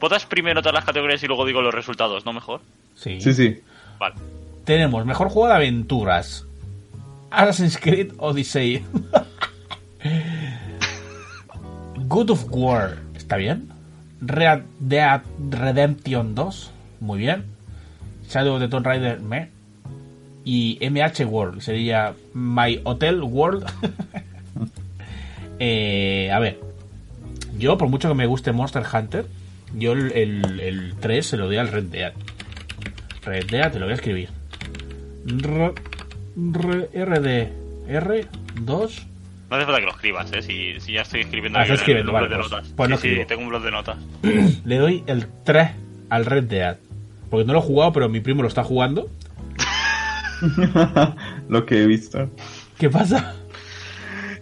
votas 0.00 0.26
primero 0.26 0.60
todas 0.60 0.74
las 0.74 0.84
categorías 0.84 1.22
y 1.22 1.26
luego 1.26 1.46
digo 1.46 1.62
los 1.62 1.72
resultados, 1.74 2.26
¿no 2.26 2.32
mejor? 2.32 2.60
Sí. 2.94 3.20
Sí, 3.20 3.32
sí. 3.32 3.62
Vale. 3.98 4.16
Tenemos 4.64 5.06
mejor 5.06 5.28
juego 5.28 5.48
de 5.48 5.54
aventuras. 5.54 6.44
Assassin's 7.30 7.78
Creed 7.78 8.12
Odyssey. 8.18 8.84
God 12.08 12.30
of 12.30 12.46
War. 12.50 12.96
¿Está 13.14 13.36
bien? 13.36 13.68
Red 14.20 14.62
Dead 14.80 15.20
Redemption 15.50 16.34
2, 16.34 16.70
muy 17.00 17.18
bien. 17.18 17.44
Shadow 18.28 18.54
of 18.54 18.60
the 18.60 18.68
Tomb 18.68 18.84
Raider, 18.84 19.20
me. 19.20 19.50
Y 20.44 20.78
MH 20.80 21.26
World, 21.26 21.60
sería 21.60 22.14
My 22.32 22.80
Hotel 22.84 23.22
World. 23.22 23.66
Eh, 25.60 26.30
a 26.30 26.38
ver, 26.38 26.60
yo 27.58 27.76
por 27.78 27.88
mucho 27.88 28.06
que 28.08 28.14
me 28.14 28.26
guste 28.26 28.52
Monster 28.52 28.84
Hunter, 28.92 29.26
yo 29.74 29.90
el, 29.90 30.12
el, 30.12 30.60
el 30.60 30.94
3 31.00 31.26
se 31.26 31.36
lo 31.36 31.46
doy 31.46 31.56
al 31.56 31.66
Red 31.66 31.86
Dead. 31.86 32.12
Red 33.24 33.46
Dead, 33.50 33.72
te 33.72 33.80
lo 33.80 33.86
voy 33.86 33.92
a 33.94 33.96
escribir. 33.96 34.28
R, 35.26 35.74
R, 36.36 37.04
RD, 37.04 37.52
R2. 37.88 38.90
No 39.50 39.56
hace 39.56 39.64
falta 39.64 39.80
que 39.80 39.86
lo 39.86 39.92
escribas, 39.92 40.32
¿eh? 40.32 40.42
Si, 40.42 40.78
si 40.80 40.92
ya 40.92 41.02
estoy 41.02 41.20
escribiendo 41.20 41.58
Ah, 41.58 41.62
en 41.64 41.68
el 41.70 41.74
escribiendo, 41.76 42.12
blog 42.12 42.22
vale, 42.22 42.34
de 42.34 42.40
pues- 42.40 42.50
notas. 42.52 42.68
pues 42.76 42.90
no 42.90 42.96
sí, 42.96 43.02
sí, 43.02 43.08
escribo. 43.08 43.26
tengo 43.28 43.42
un 43.42 43.48
blog 43.48 43.62
de 43.62 43.70
notas. 43.70 43.96
Le 44.64 44.76
doy 44.76 45.04
el 45.06 45.26
3 45.44 45.70
al 46.10 46.26
Red 46.26 46.44
Dead. 46.44 46.76
Porque 47.30 47.44
no 47.46 47.52
lo 47.54 47.58
he 47.58 47.62
jugado, 47.62 47.92
pero 47.92 48.08
mi 48.08 48.20
primo 48.20 48.42
lo 48.42 48.48
está 48.48 48.64
jugando. 48.64 49.08
Lo 51.48 51.66
que 51.66 51.82
he 51.82 51.86
visto. 51.86 52.30
¿Qué 52.78 52.88
pasa? 52.88 53.34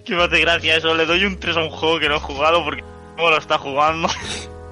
Que 0.04 0.14
me 0.14 0.24
hace 0.24 0.40
gracia 0.40 0.76
eso. 0.76 0.94
Le 0.94 1.06
doy 1.06 1.24
un 1.24 1.38
3 1.38 1.56
a 1.56 1.60
un 1.62 1.70
juego 1.70 1.98
que 1.98 2.08
no 2.08 2.16
he 2.16 2.20
jugado 2.20 2.62
porque 2.64 2.84
no 3.16 3.30
lo 3.30 3.38
está 3.38 3.58
jugando. 3.58 4.08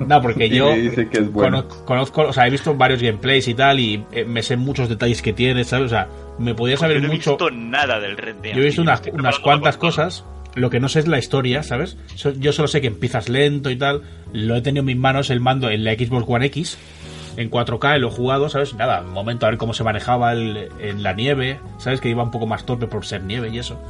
No, 0.00 0.20
porque 0.22 0.48
yo 0.50 0.74
dice 0.74 1.08
que 1.08 1.18
es 1.18 1.30
bueno. 1.32 1.66
cono- 1.68 1.84
conozco, 1.84 2.22
o 2.22 2.32
sea, 2.32 2.46
he 2.46 2.50
visto 2.50 2.74
varios 2.74 3.00
gameplays 3.02 3.46
y 3.48 3.54
tal, 3.54 3.78
y 3.80 4.04
eh, 4.12 4.24
me 4.24 4.42
sé 4.42 4.56
muchos 4.56 4.88
detalles 4.88 5.22
que 5.22 5.32
tiene, 5.32 5.64
¿sabes? 5.64 5.86
O 5.86 5.88
sea, 5.90 6.08
me 6.38 6.54
podía 6.54 6.76
saber 6.76 6.96
Yo 6.96 7.02
no 7.02 7.12
he 7.12 7.16
mucho. 7.16 7.30
visto 7.32 7.50
nada 7.50 8.00
del 8.00 8.16
Red 8.16 8.36
Dead. 8.36 8.54
Yo 8.54 8.62
he 8.62 8.66
visto 8.66 8.82
unas, 8.82 9.02
unas 9.12 9.38
cuantas 9.38 9.76
cosas. 9.76 10.24
Lo 10.56 10.70
que 10.70 10.78
no 10.78 10.88
sé 10.88 11.00
es 11.00 11.08
la 11.08 11.18
historia, 11.18 11.62
¿sabes? 11.64 11.96
So- 12.14 12.32
Yo 12.32 12.52
solo 12.52 12.68
sé 12.68 12.80
que 12.80 12.86
empiezas 12.86 13.28
lento 13.28 13.70
y 13.70 13.76
tal. 13.76 14.02
Lo 14.32 14.54
he 14.54 14.62
tenido 14.62 14.82
en 14.82 14.86
mis 14.86 14.96
manos 14.96 15.30
el 15.30 15.40
mando 15.40 15.68
en 15.68 15.82
la 15.84 15.92
Xbox 15.94 16.24
One 16.28 16.46
X. 16.46 16.78
En 17.36 17.50
4K 17.50 17.98
lo 17.98 18.06
he 18.08 18.10
jugado, 18.12 18.48
¿sabes? 18.48 18.74
Nada, 18.74 19.00
un 19.00 19.12
momento 19.12 19.46
a 19.46 19.48
ver 19.50 19.58
cómo 19.58 19.74
se 19.74 19.82
manejaba 19.82 20.32
el- 20.32 20.68
en 20.78 21.02
la 21.02 21.12
nieve, 21.12 21.58
¿sabes? 21.78 22.00
Que 22.00 22.08
iba 22.08 22.22
un 22.22 22.30
poco 22.30 22.46
más 22.46 22.64
torpe 22.66 22.86
por 22.86 23.04
ser 23.04 23.24
nieve 23.24 23.48
y 23.48 23.58
eso. 23.58 23.80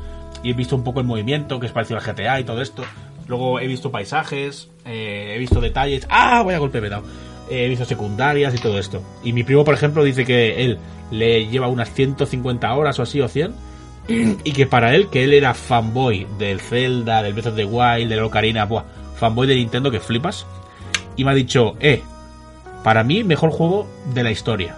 Y 0.43 0.51
he 0.51 0.55
visto 0.55 0.75
un 0.77 0.85
poco 0.85 1.01
el 1.01 1.07
movimiento, 1.07 1.61
que 1.61 1.67
es 1.67 1.73
parecido 1.73 1.99
al 1.99 2.05
GTA 2.05 2.41
y 2.41 2.45
todo 2.45 2.63
esto. 2.63 2.83
Luego 3.27 3.61
he 3.61 3.67
visto 3.67 3.91
paisajes, 3.91 4.69
eh, 4.85 5.33
he 5.35 5.39
visto 5.39 5.61
detalles. 5.61 6.07
¡Ah! 6.11 6.43
Voy 6.43 6.55
a 6.55 6.59
golpe. 6.59 6.79
Eh, 6.79 6.91
he 7.49 7.69
visto 7.69 7.85
secundarias 7.85 8.55
y 8.55 8.59
todo 8.59 8.79
esto. 8.79 9.03
Y 9.23 9.33
mi 9.33 9.45
primo, 9.45 9.65
por 9.65 9.75
ejemplo, 9.75 10.05
dice 10.05 10.25
que 10.25 10.65
él 10.65 10.79
le 11.11 11.47
lleva 11.47 11.69
unas 11.69 11.93
150 11.93 12.73
horas 12.75 12.99
o 12.99 13.03
así 13.03 13.21
o 13.21 13.29
100 13.29 13.55
y 14.09 14.53
que 14.53 14.67
para 14.67 14.95
él, 14.95 15.09
que 15.09 15.25
él 15.25 15.33
era 15.33 15.55
fanboy 15.55 16.27
del 16.39 16.61
Zelda, 16.61 17.23
del 17.23 17.33
Breath 17.33 17.47
of 17.49 17.57
the 17.57 17.65
Wild, 17.65 18.09
del 18.11 18.21
Ocarina, 18.21 18.65
buah, 18.67 18.85
fanboy 19.17 19.47
de 19.47 19.55
Nintendo 19.55 19.91
que 19.91 20.01
flipas. 20.01 20.47
Y 21.17 21.25
me 21.25 21.31
ha 21.31 21.35
dicho, 21.35 21.77
eh, 21.81 22.03
para 22.83 23.05
mí, 23.05 23.25
mejor 23.25 23.51
juego 23.51 23.87
de 24.13 24.23
la 24.23 24.31
historia. 24.31 24.77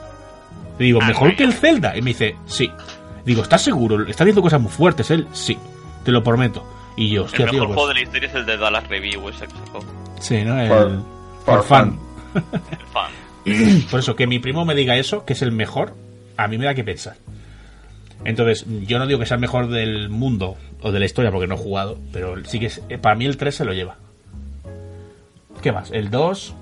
Le 0.79 0.85
digo, 0.87 1.01
Ah, 1.03 1.07
¿mejor 1.09 1.35
que 1.35 1.45
el 1.45 1.53
Zelda? 1.53 1.97
Y 1.97 2.03
me 2.03 2.11
dice, 2.11 2.37
sí. 2.47 2.71
Digo, 3.25 3.43
¿estás 3.43 3.63
seguro? 3.63 4.03
¿Está 4.03 4.25
diciendo 4.25 4.43
cosas 4.43 4.61
muy 4.61 4.71
fuertes 4.71 5.11
él? 5.11 5.27
Sí, 5.33 5.59
te 6.05 6.13
lo 6.13 6.23
prometo. 6.23 6.65
Y 6.97 7.11
yo, 7.11 7.21
El 7.23 7.27
hostia, 7.27 7.45
mejor 7.47 7.51
tío, 7.51 7.67
juego 7.67 7.75
pues, 7.83 7.89
de 7.89 7.95
la 7.95 8.01
historia 8.03 8.29
es 8.29 8.35
el 8.35 8.47
de 8.47 8.57
Dallas 8.57 8.89
Review, 8.89 9.29
ese 9.29 9.47
que 9.47 9.53
sacó. 9.53 9.85
Sí, 10.21 10.43
¿no? 10.45 10.59
El- 10.61 10.69
For- 10.69 11.03
for 11.45 11.63
for 11.63 11.65
fun. 11.65 12.01
El 12.35 12.87
fan. 12.89 13.81
Por 13.91 14.01
eso, 14.01 14.17
que 14.17 14.27
mi 14.27 14.39
primo 14.39 14.65
me 14.65 14.75
diga 14.75 14.97
eso, 14.97 15.25
que 15.25 15.35
es 15.35 15.43
el 15.43 15.53
mejor, 15.53 15.95
a 16.37 16.49
mí 16.49 16.59
me 16.59 16.65
da 16.65 16.75
que 16.75 16.83
pensar. 16.85 17.17
Entonces, 18.25 18.65
yo 18.87 18.99
no 18.99 19.07
digo 19.07 19.21
que 19.21 19.27
sea 19.27 19.37
el 19.37 19.41
mejor 19.41 19.69
del 19.69 20.09
mundo 20.09 20.57
o 20.83 20.91
de 20.91 20.99
la 20.99 21.05
historia 21.05 21.31
porque 21.31 21.47
no 21.47 21.55
he 21.55 21.59
jugado, 21.59 21.99
pero 22.13 22.35
sí 22.45 22.59
que 22.59 22.67
es, 22.67 22.83
eh, 22.89 22.99
para 22.99 23.15
mí 23.15 23.25
el 23.27 23.37
3 23.37 23.55
se 23.55 23.65
lo 23.65 23.73
lleva. 23.73 23.97
¿Qué 25.63 25.71
más? 25.73 25.91
El 25.93 26.11
2. 26.11 26.55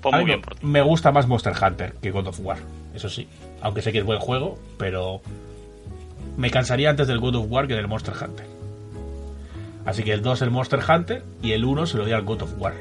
Pues 0.00 0.14
a 0.14 0.16
muy 0.18 0.24
mí 0.24 0.30
bien 0.30 0.40
me- 0.40 0.44
por 0.44 0.54
ti. 0.54 0.66
me 0.66 0.82
gusta 0.82 1.12
más 1.12 1.26
Monster 1.26 1.52
Hunter 1.60 1.94
que 2.00 2.10
God 2.10 2.28
of 2.28 2.40
War, 2.40 2.58
eso 2.94 3.08
sí. 3.10 3.28
Aunque 3.60 3.82
sé 3.82 3.92
que 3.92 3.98
es 3.98 4.04
buen 4.04 4.18
juego, 4.20 4.58
pero 4.78 5.20
me 6.36 6.50
cansaría 6.50 6.90
antes 6.90 7.06
del 7.08 7.18
God 7.18 7.36
of 7.36 7.46
War 7.50 7.66
que 7.66 7.74
del 7.74 7.88
Monster 7.88 8.14
Hunter. 8.14 8.46
Así 9.86 10.02
que 10.02 10.12
el 10.12 10.20
2 10.22 10.42
el 10.42 10.50
Monster 10.50 10.80
Hunter 10.88 11.24
y 11.42 11.52
el 11.52 11.64
1 11.64 11.86
se 11.86 11.96
lo 11.96 12.02
doy 12.04 12.12
al 12.12 12.22
God 12.22 12.42
of 12.42 12.50
War. 12.58 12.74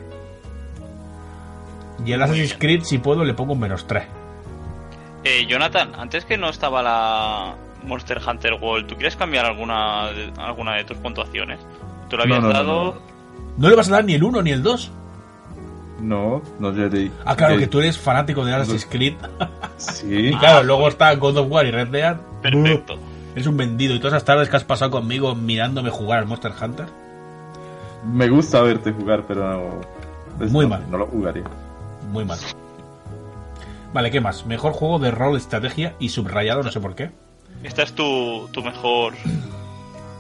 Y 2.06 2.12
el 2.12 2.22
Assassin's 2.22 2.56
Creed, 2.58 2.84
si 2.84 2.98
puedo, 2.98 3.24
le 3.24 3.34
pongo 3.34 3.54
un 3.54 3.60
menos 3.60 3.88
3. 3.88 4.04
Eh, 5.24 5.46
Jonathan, 5.48 5.92
antes 5.98 6.26
que 6.26 6.38
no 6.38 6.50
estaba 6.50 6.84
la 6.84 7.56
Monster 7.84 8.20
Hunter 8.28 8.54
World, 8.62 8.88
¿tú 8.88 8.96
quieres 8.96 9.16
cambiar 9.16 9.46
alguna 9.46 10.08
de, 10.12 10.32
alguna 10.38 10.76
de 10.76 10.84
tus 10.84 10.98
puntuaciones? 10.98 11.60
¿Tú 12.10 12.18
le 12.18 12.26
No, 12.28 12.36
habías 12.36 12.42
no, 12.42 12.48
no, 12.48 12.54
dado? 12.54 12.84
no. 12.96 13.16
¿No 13.58 13.70
le 13.70 13.76
vas 13.76 13.88
a 13.88 13.92
dar 13.94 14.06
ni 14.06 14.14
el 14.14 14.24
1 14.24 14.42
ni 14.42 14.52
el 14.52 14.62
2? 14.62 14.92
No, 16.02 16.42
no 16.60 16.72
le 16.72 16.90
di. 16.90 17.12
Ah, 17.24 17.36
claro, 17.36 17.58
que 17.58 17.68
tú 17.68 17.80
eres 17.80 17.98
fanático 17.98 18.44
de 18.44 18.54
Assassin's 18.54 18.86
Creed. 18.86 19.16
Sí. 19.78 20.06
Y 20.30 20.34
claro, 20.38 20.64
luego 20.64 20.88
está 20.90 21.14
God 21.16 21.38
of 21.38 21.48
War 21.50 21.66
y 21.66 21.72
Red 21.72 21.88
Dead. 21.88 22.18
Perfecto. 22.42 22.98
Eres 23.36 23.48
un 23.48 23.58
vendido. 23.58 23.94
Y 23.94 24.00
todas 24.00 24.14
esas 24.14 24.26
tardes 24.26 24.50
que 24.50 24.56
has 24.56 24.64
pasado 24.64 24.92
conmigo 24.92 25.36
mirándome 25.36 25.90
jugar 25.90 26.20
al 26.20 26.26
Monster 26.26 26.54
Hunter. 26.60 26.88
Me 28.06 28.30
gusta 28.30 28.62
verte 28.62 28.92
jugar, 28.92 29.26
pero 29.28 29.52
no. 30.40 30.48
Muy 30.48 30.64
no, 30.66 30.70
mal. 30.70 30.90
No 30.90 30.98
lo 30.98 31.08
jugaría. 31.08 31.44
Muy 32.12 32.24
mal. 32.24 32.40
Vale, 33.94 34.12
¿qué 34.12 34.22
más? 34.22 34.46
Mejor 34.46 34.74
juego 34.74 35.00
de 35.00 35.12
rol, 35.12 35.38
estrategia 35.38 35.96
y 36.00 36.10
subrayado, 36.10 36.64
no 36.64 36.72
sé 36.72 36.80
por 36.80 36.96
qué. 36.96 37.12
Esta 37.64 37.84
es 37.84 37.94
tu, 37.94 38.48
tu 38.52 38.62
mejor... 38.64 39.14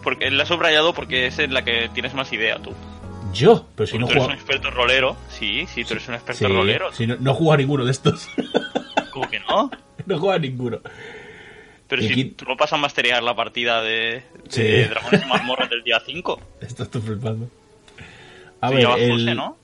Porque 0.02 0.30
la 0.32 0.44
he 0.44 0.46
subrayado 0.46 0.94
porque 0.94 1.28
es 1.28 1.40
en 1.40 1.54
la 1.54 1.64
que 1.64 1.90
tienes 1.94 2.14
más 2.14 2.32
idea 2.32 2.60
tú. 2.60 2.72
Yo, 3.34 3.66
pero 3.76 3.88
si 3.88 3.98
no 3.98 4.06
tú 4.06 4.14
eres 4.14 4.26
un 4.26 4.32
experto 4.32 4.72
rolero. 4.72 5.16
Sí, 5.30 5.66
sí, 5.68 5.84
tú 5.84 5.94
eres 5.94 6.08
un 6.08 6.14
experto 6.14 6.48
Sí, 6.48 6.54
rolero. 6.54 6.94
si 6.94 7.08
no, 7.08 7.16
no 7.20 7.34
juego 7.34 7.54
a 7.54 7.58
ninguno 7.58 7.84
de 7.86 7.92
estos. 7.92 8.30
¿Cómo 9.12 9.28
que 9.30 9.40
no? 9.42 9.72
no 10.06 10.20
juego 10.20 10.32
a 10.32 10.40
ninguno. 10.40 10.80
Pero 11.88 12.02
Y 12.02 12.08
si 12.08 12.12
aquí- 12.14 12.26
tú 12.26 12.46
no 12.46 12.58
pasas 12.58 12.74
a 12.74 12.78
masterear 12.82 13.22
la 13.22 13.36
partida 13.36 13.82
de, 13.82 14.24
Sí. 14.50 14.64
de 14.64 14.88
Dragones 14.90 15.22
y 15.24 15.26
Mazmorras 15.28 15.70
del 15.70 15.84
día 15.84 16.02
5. 16.06 16.42
Esto 16.62 16.84
estoy 16.84 17.02
flipando. 17.02 17.50
A 18.62 18.70
ver, 18.72 18.80
el... 18.98 19.12
José, 19.12 19.36
¿no? 19.36 19.58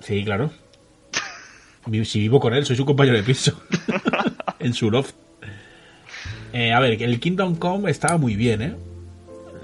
Sí, 0.00 0.24
claro. 0.24 0.50
Si 2.04 2.18
vivo 2.20 2.38
con 2.40 2.54
él, 2.54 2.64
soy 2.66 2.76
su 2.76 2.84
compañero 2.84 3.16
de 3.16 3.22
piso. 3.22 3.60
en 4.58 4.74
su 4.74 4.90
loft. 4.90 5.14
Eh, 6.52 6.72
a 6.72 6.80
ver, 6.80 7.02
el 7.02 7.20
Kingdom 7.20 7.56
Come 7.56 7.90
estaba 7.90 8.16
muy 8.18 8.36
bien, 8.36 8.62
¿eh? 8.62 8.74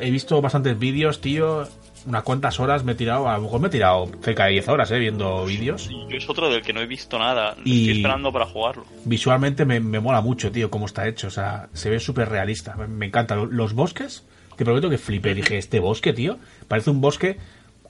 He 0.00 0.10
visto 0.10 0.40
bastantes 0.40 0.78
vídeos, 0.78 1.20
tío. 1.20 1.66
Unas 2.06 2.22
cuantas 2.22 2.60
horas 2.60 2.84
me 2.84 2.92
he 2.92 2.94
tirado, 2.94 3.28
a 3.28 3.36
lo 3.36 3.42
mejor 3.44 3.60
me 3.60 3.68
he 3.68 3.70
tirado 3.70 4.10
cerca 4.22 4.44
de 4.44 4.52
10 4.52 4.68
horas, 4.68 4.90
¿eh? 4.90 4.98
Viendo 4.98 5.44
vídeos. 5.46 5.88
Yo 5.88 6.16
es 6.16 6.28
otro 6.28 6.50
del 6.50 6.60
que 6.62 6.72
no 6.74 6.80
he 6.80 6.86
visto 6.86 7.18
nada. 7.18 7.56
Y- 7.64 7.80
Estoy 7.82 7.96
esperando 7.98 8.30
para 8.32 8.44
jugarlo. 8.46 8.84
Visualmente 9.06 9.64
me, 9.64 9.80
me 9.80 10.00
mola 10.00 10.20
mucho, 10.20 10.52
tío, 10.52 10.70
cómo 10.70 10.86
está 10.86 11.08
hecho. 11.08 11.28
O 11.28 11.30
sea, 11.30 11.68
se 11.72 11.88
ve 11.88 11.98
súper 12.00 12.28
realista. 12.28 12.74
Me, 12.76 12.86
me 12.88 13.06
encanta. 13.06 13.36
Los 13.36 13.72
bosques, 13.72 14.24
te 14.56 14.64
prometo 14.64 14.90
que 14.90 14.98
flipé. 14.98 15.34
Dije, 15.34 15.56
este 15.56 15.80
bosque, 15.80 16.12
tío, 16.12 16.38
parece 16.68 16.90
un 16.90 17.00
bosque 17.00 17.38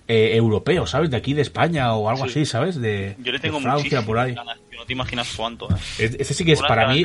eh, 0.06 0.36
europeo, 0.36 0.86
¿sabes? 0.86 1.10
De 1.10 1.16
aquí 1.16 1.32
de 1.34 1.42
España 1.42 1.92
o 1.94 2.08
algo 2.08 2.24
Sí. 2.24 2.30
así, 2.30 2.46
¿sabes? 2.46 2.80
De, 2.80 3.16
Yo 3.18 3.32
le 3.32 3.38
tengo 3.40 3.56
de 3.58 3.62
Francia, 3.64 4.02
por 4.02 4.18
ahí. 4.18 4.34
ganas, 4.34 4.58
que 4.70 4.76
no 4.76 4.84
te 4.84 4.92
imaginas 4.92 5.32
cuánto. 5.36 5.68
¿eh? 5.70 5.74
Es- 5.98 6.14
Ese 6.20 6.34
sí 6.34 6.44
que 6.44 6.52
es 6.52 6.60
para 6.60 6.86
mí, 6.88 7.04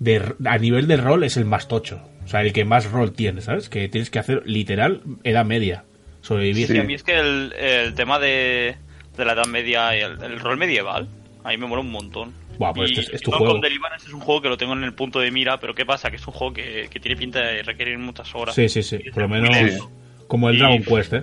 de 0.00 0.34
a 0.44 0.58
nivel 0.58 0.86
de 0.86 0.96
rol, 0.98 1.24
es 1.24 1.36
el 1.38 1.44
más 1.46 1.66
tocho. 1.68 2.02
O 2.24 2.28
sea, 2.28 2.42
el 2.42 2.52
que 2.52 2.64
más 2.66 2.90
rol 2.90 3.12
tiene, 3.12 3.40
¿sabes? 3.40 3.68
Que 3.70 3.88
tienes 3.88 4.10
que 4.10 4.18
hacer 4.18 4.42
literal 4.44 5.00
edad 5.24 5.44
media. 5.46 5.84
Sobrevivir. 6.26 6.66
Sí, 6.66 6.72
Sí. 6.74 6.78
a 6.78 6.82
mí 6.84 6.94
es 6.94 7.02
que 7.02 7.18
el, 7.18 7.52
el 7.52 7.94
tema 7.94 8.18
de, 8.18 8.76
de 9.16 9.24
la 9.24 9.32
Edad 9.34 9.46
Media 9.46 9.96
y 9.96 10.00
el, 10.00 10.20
el 10.22 10.40
rol 10.40 10.56
medieval, 10.56 11.08
a 11.44 11.50
mí 11.50 11.56
me 11.56 11.66
mola 11.66 11.82
un 11.82 11.90
montón. 11.92 12.32
Buah, 12.58 12.72
pues 12.72 12.90
y 12.90 12.94
este 12.94 13.06
es- 13.08 13.14
es 13.16 13.20
tu 13.22 13.30
juego. 13.30 13.60
Es 13.64 14.12
un 14.12 14.20
juego 14.20 14.40
que 14.42 14.48
lo 14.48 14.56
tengo 14.56 14.72
en 14.72 14.82
el 14.82 14.92
punto 14.94 15.20
de 15.20 15.30
mira, 15.30 15.60
pero 15.60 15.74
¿qué 15.74 15.84
pasa? 15.86 16.10
Que 16.10 16.16
es 16.16 16.26
un 16.26 16.32
juego 16.32 16.52
que, 16.54 16.88
que 16.90 16.98
tiene 17.00 17.16
pinta 17.16 17.40
de 17.40 17.62
requerir 17.62 17.98
muchas 17.98 18.34
horas. 18.34 18.54
Sí, 18.54 18.68
sí, 18.68 18.82
sí. 18.82 18.98
Por 19.12 19.22
lo 19.24 19.28
menos 19.28 19.50
lento. 19.50 19.90
como 20.26 20.48
el 20.48 20.56
Y- 20.56 20.58
Dragon 20.58 20.82
Quest, 20.82 21.12
¿eh? 21.12 21.22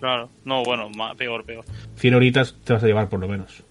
Claro. 0.00 0.28
No, 0.44 0.62
bueno, 0.64 0.90
ma- 0.90 1.14
peor, 1.14 1.44
peor. 1.44 1.64
100 1.96 2.14
horitas 2.14 2.56
te 2.64 2.72
vas 2.72 2.82
a 2.82 2.86
llevar 2.86 3.08
por 3.08 3.20
lo 3.20 3.28
menos. 3.28 3.62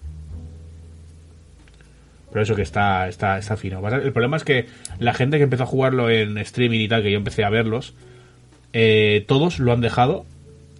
Pero 2.32 2.42
eso 2.42 2.56
que 2.56 2.62
está, 2.62 3.06
está, 3.08 3.38
está 3.38 3.56
fino. 3.56 3.86
El 3.88 4.12
problema 4.12 4.36
es 4.36 4.44
que 4.44 4.66
la 4.98 5.14
gente 5.14 5.36
que 5.36 5.44
empezó 5.44 5.62
a 5.64 5.66
jugarlo 5.66 6.10
en 6.10 6.36
streaming 6.38 6.80
y 6.80 6.88
tal, 6.88 7.02
que 7.02 7.10
yo 7.12 7.18
empecé 7.18 7.44
a 7.44 7.50
verlos, 7.50 7.94
eh, 8.74 9.24
todos 9.26 9.58
lo 9.58 9.72
han 9.72 9.80
dejado 9.80 10.26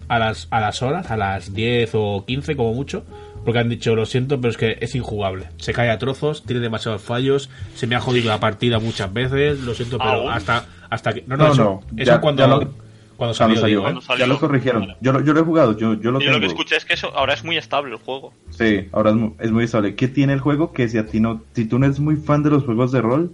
a 0.07 0.19
las, 0.19 0.47
a 0.51 0.59
las 0.59 0.83
horas, 0.83 1.09
a 1.09 1.17
las 1.17 1.53
10 1.55 1.89
o 1.95 2.23
15 2.27 2.55
como 2.55 2.73
mucho, 2.75 3.03
porque 3.43 3.59
han 3.59 3.69
dicho, 3.69 3.95
lo 3.95 4.05
siento, 4.05 4.39
pero 4.39 4.51
es 4.51 4.57
que 4.57 4.77
es 4.81 4.93
injugable. 4.95 5.47
Se 5.57 5.73
cae 5.73 5.89
a 5.89 5.97
trozos, 5.97 6.43
tiene 6.43 6.61
demasiados 6.61 7.01
fallos, 7.01 7.49
se 7.75 7.87
me 7.87 7.95
ha 7.95 7.99
jodido 7.99 8.27
la 8.29 8.39
partida 8.39 8.77
muchas 8.79 9.11
veces, 9.13 9.59
lo 9.61 9.73
siento, 9.73 9.97
pero 9.97 10.11
¿Aún? 10.11 10.31
hasta, 10.31 10.65
hasta 10.89 11.13
que... 11.13 11.23
No, 11.25 11.37
no, 11.37 11.47
No, 11.47 11.53
eso, 11.53 11.63
no, 11.63 11.83
eso 12.01 12.11
ya- 12.11 12.21
cuando, 12.21 12.41
ya 12.43 12.47
lo- 12.47 12.57
cuando 12.59 12.75
Cuando 13.17 13.33
salió, 13.35 13.55
salió, 13.61 13.67
digo, 13.67 13.81
¿eh? 13.81 13.83
Cuando 13.85 14.01
salió. 14.01 14.25
ya 14.25 14.27
lo 14.27 14.39
corrigieron. 14.39 14.95
Yo, 14.99 15.13
lo- 15.13 15.21
yo 15.23 15.33
lo 15.33 15.39
he 15.39 15.43
jugado, 15.43 15.77
yo, 15.77 15.93
yo 15.93 16.11
lo 16.11 16.19
Y 16.19 16.25
tengo. 16.25 16.33
lo 16.33 16.39
que 16.41 16.47
escuché 16.47 16.75
es 16.75 16.85
que 16.85 16.95
eso 16.95 17.15
ahora 17.15 17.33
es 17.33 17.43
muy 17.45 17.55
estable 17.55 17.91
el 17.93 17.97
juego. 17.99 18.33
Sí, 18.49 18.89
ahora 18.91 19.11
es 19.11 19.15
muy, 19.15 19.33
es 19.39 19.51
muy 19.51 19.63
estable. 19.63 19.95
¿Qué 19.95 20.07
tiene 20.09 20.33
el 20.33 20.39
juego? 20.41 20.73
Que 20.73 20.89
si 20.89 20.97
a 20.97 21.05
ti 21.05 21.19
no, 21.21 21.41
si 21.53 21.65
tú 21.65 21.79
no 21.79 21.85
eres 21.85 21.99
muy 21.99 22.17
fan 22.17 22.43
de 22.43 22.49
los 22.49 22.63
juegos 22.65 22.91
de 22.91 23.01
rol, 23.01 23.31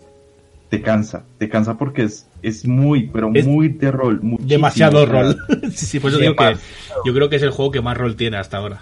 te 0.72 0.82
cansa. 0.82 1.24
Te 1.38 1.49
cansa 1.49 1.78
porque 1.78 2.03
es, 2.03 2.28
es 2.41 2.65
muy, 2.65 3.07
pero 3.07 3.30
Es 3.34 3.45
muy 3.45 3.67
de 3.67 3.91
rol. 3.91 4.22
demasiado 4.39 5.05
rol. 5.05 5.38
sí, 5.74 5.86
sí, 5.86 5.99
por 5.99 6.09
eso 6.11 6.19
digo 6.19 6.34
que 6.36 6.55
yo 7.05 7.13
creo 7.13 7.30
que 7.30 7.36
es 7.36 7.43
el 7.43 7.51
juego 7.51 7.72
que 7.72 7.82
más 7.82 7.97
rol 7.97 8.15
tiene 8.15 8.38
hasta 8.38 8.57
ahora. 8.57 8.82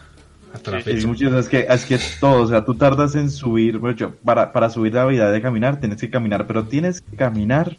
hasta 0.54 0.70
la 0.70 0.78
Sí, 0.78 0.84
sí, 0.84 1.08
fecha. 1.08 1.16
Sí, 1.18 1.26
es 1.38 1.50
que, 1.50 1.66
es 1.68 1.86
que 1.86 2.00
todo, 2.20 2.44
o 2.44 2.48
sea, 2.48 2.64
tú 2.64 2.76
tardas 2.76 3.16
en 3.16 3.32
subir, 3.32 3.80
bueno, 3.80 3.98
yo, 3.98 4.12
para, 4.24 4.54
para 4.54 4.70
subir 4.70 4.94
la 4.94 5.02
habilidad 5.02 5.34
de 5.34 5.42
caminar 5.42 5.80
tienes 5.80 6.00
que 6.00 6.12
caminar, 6.12 6.46
pero 6.46 6.64
tienes 6.66 7.02
que 7.02 7.18
caminar 7.18 7.76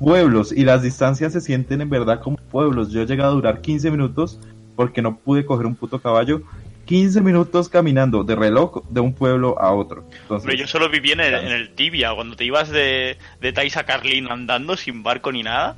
pueblos 0.00 0.50
y 0.52 0.64
las 0.64 0.82
distancias 0.82 1.32
se 1.32 1.40
sienten 1.40 1.80
en 1.80 1.90
verdad 1.90 2.20
como 2.20 2.36
pueblos. 2.36 2.90
Yo 2.90 3.02
he 3.02 3.06
llegado 3.06 3.30
a 3.30 3.34
durar 3.34 3.60
15 3.60 3.90
minutos 3.92 4.40
porque 4.74 5.00
no 5.00 5.16
pude 5.16 5.46
coger 5.46 5.66
un 5.66 5.76
puto 5.76 6.00
caballo. 6.00 6.42
15 6.88 7.20
minutos 7.20 7.68
caminando 7.68 8.24
de 8.24 8.34
reloj 8.34 8.82
de 8.88 9.00
un 9.00 9.12
pueblo 9.12 9.60
a 9.60 9.74
otro. 9.74 10.04
Entonces, 10.22 10.44
Hombre, 10.44 10.56
yo 10.56 10.66
solo 10.66 10.88
viví 10.88 11.12
en 11.12 11.20
el, 11.20 11.34
en 11.34 11.52
el 11.52 11.74
Tibia, 11.74 12.14
cuando 12.14 12.34
te 12.34 12.46
ibas 12.46 12.70
de, 12.70 13.18
de 13.42 13.52
Tais 13.52 13.76
a 13.76 13.84
Carlin 13.84 14.30
andando 14.30 14.74
sin 14.74 15.02
barco 15.02 15.30
ni 15.30 15.42
nada. 15.42 15.76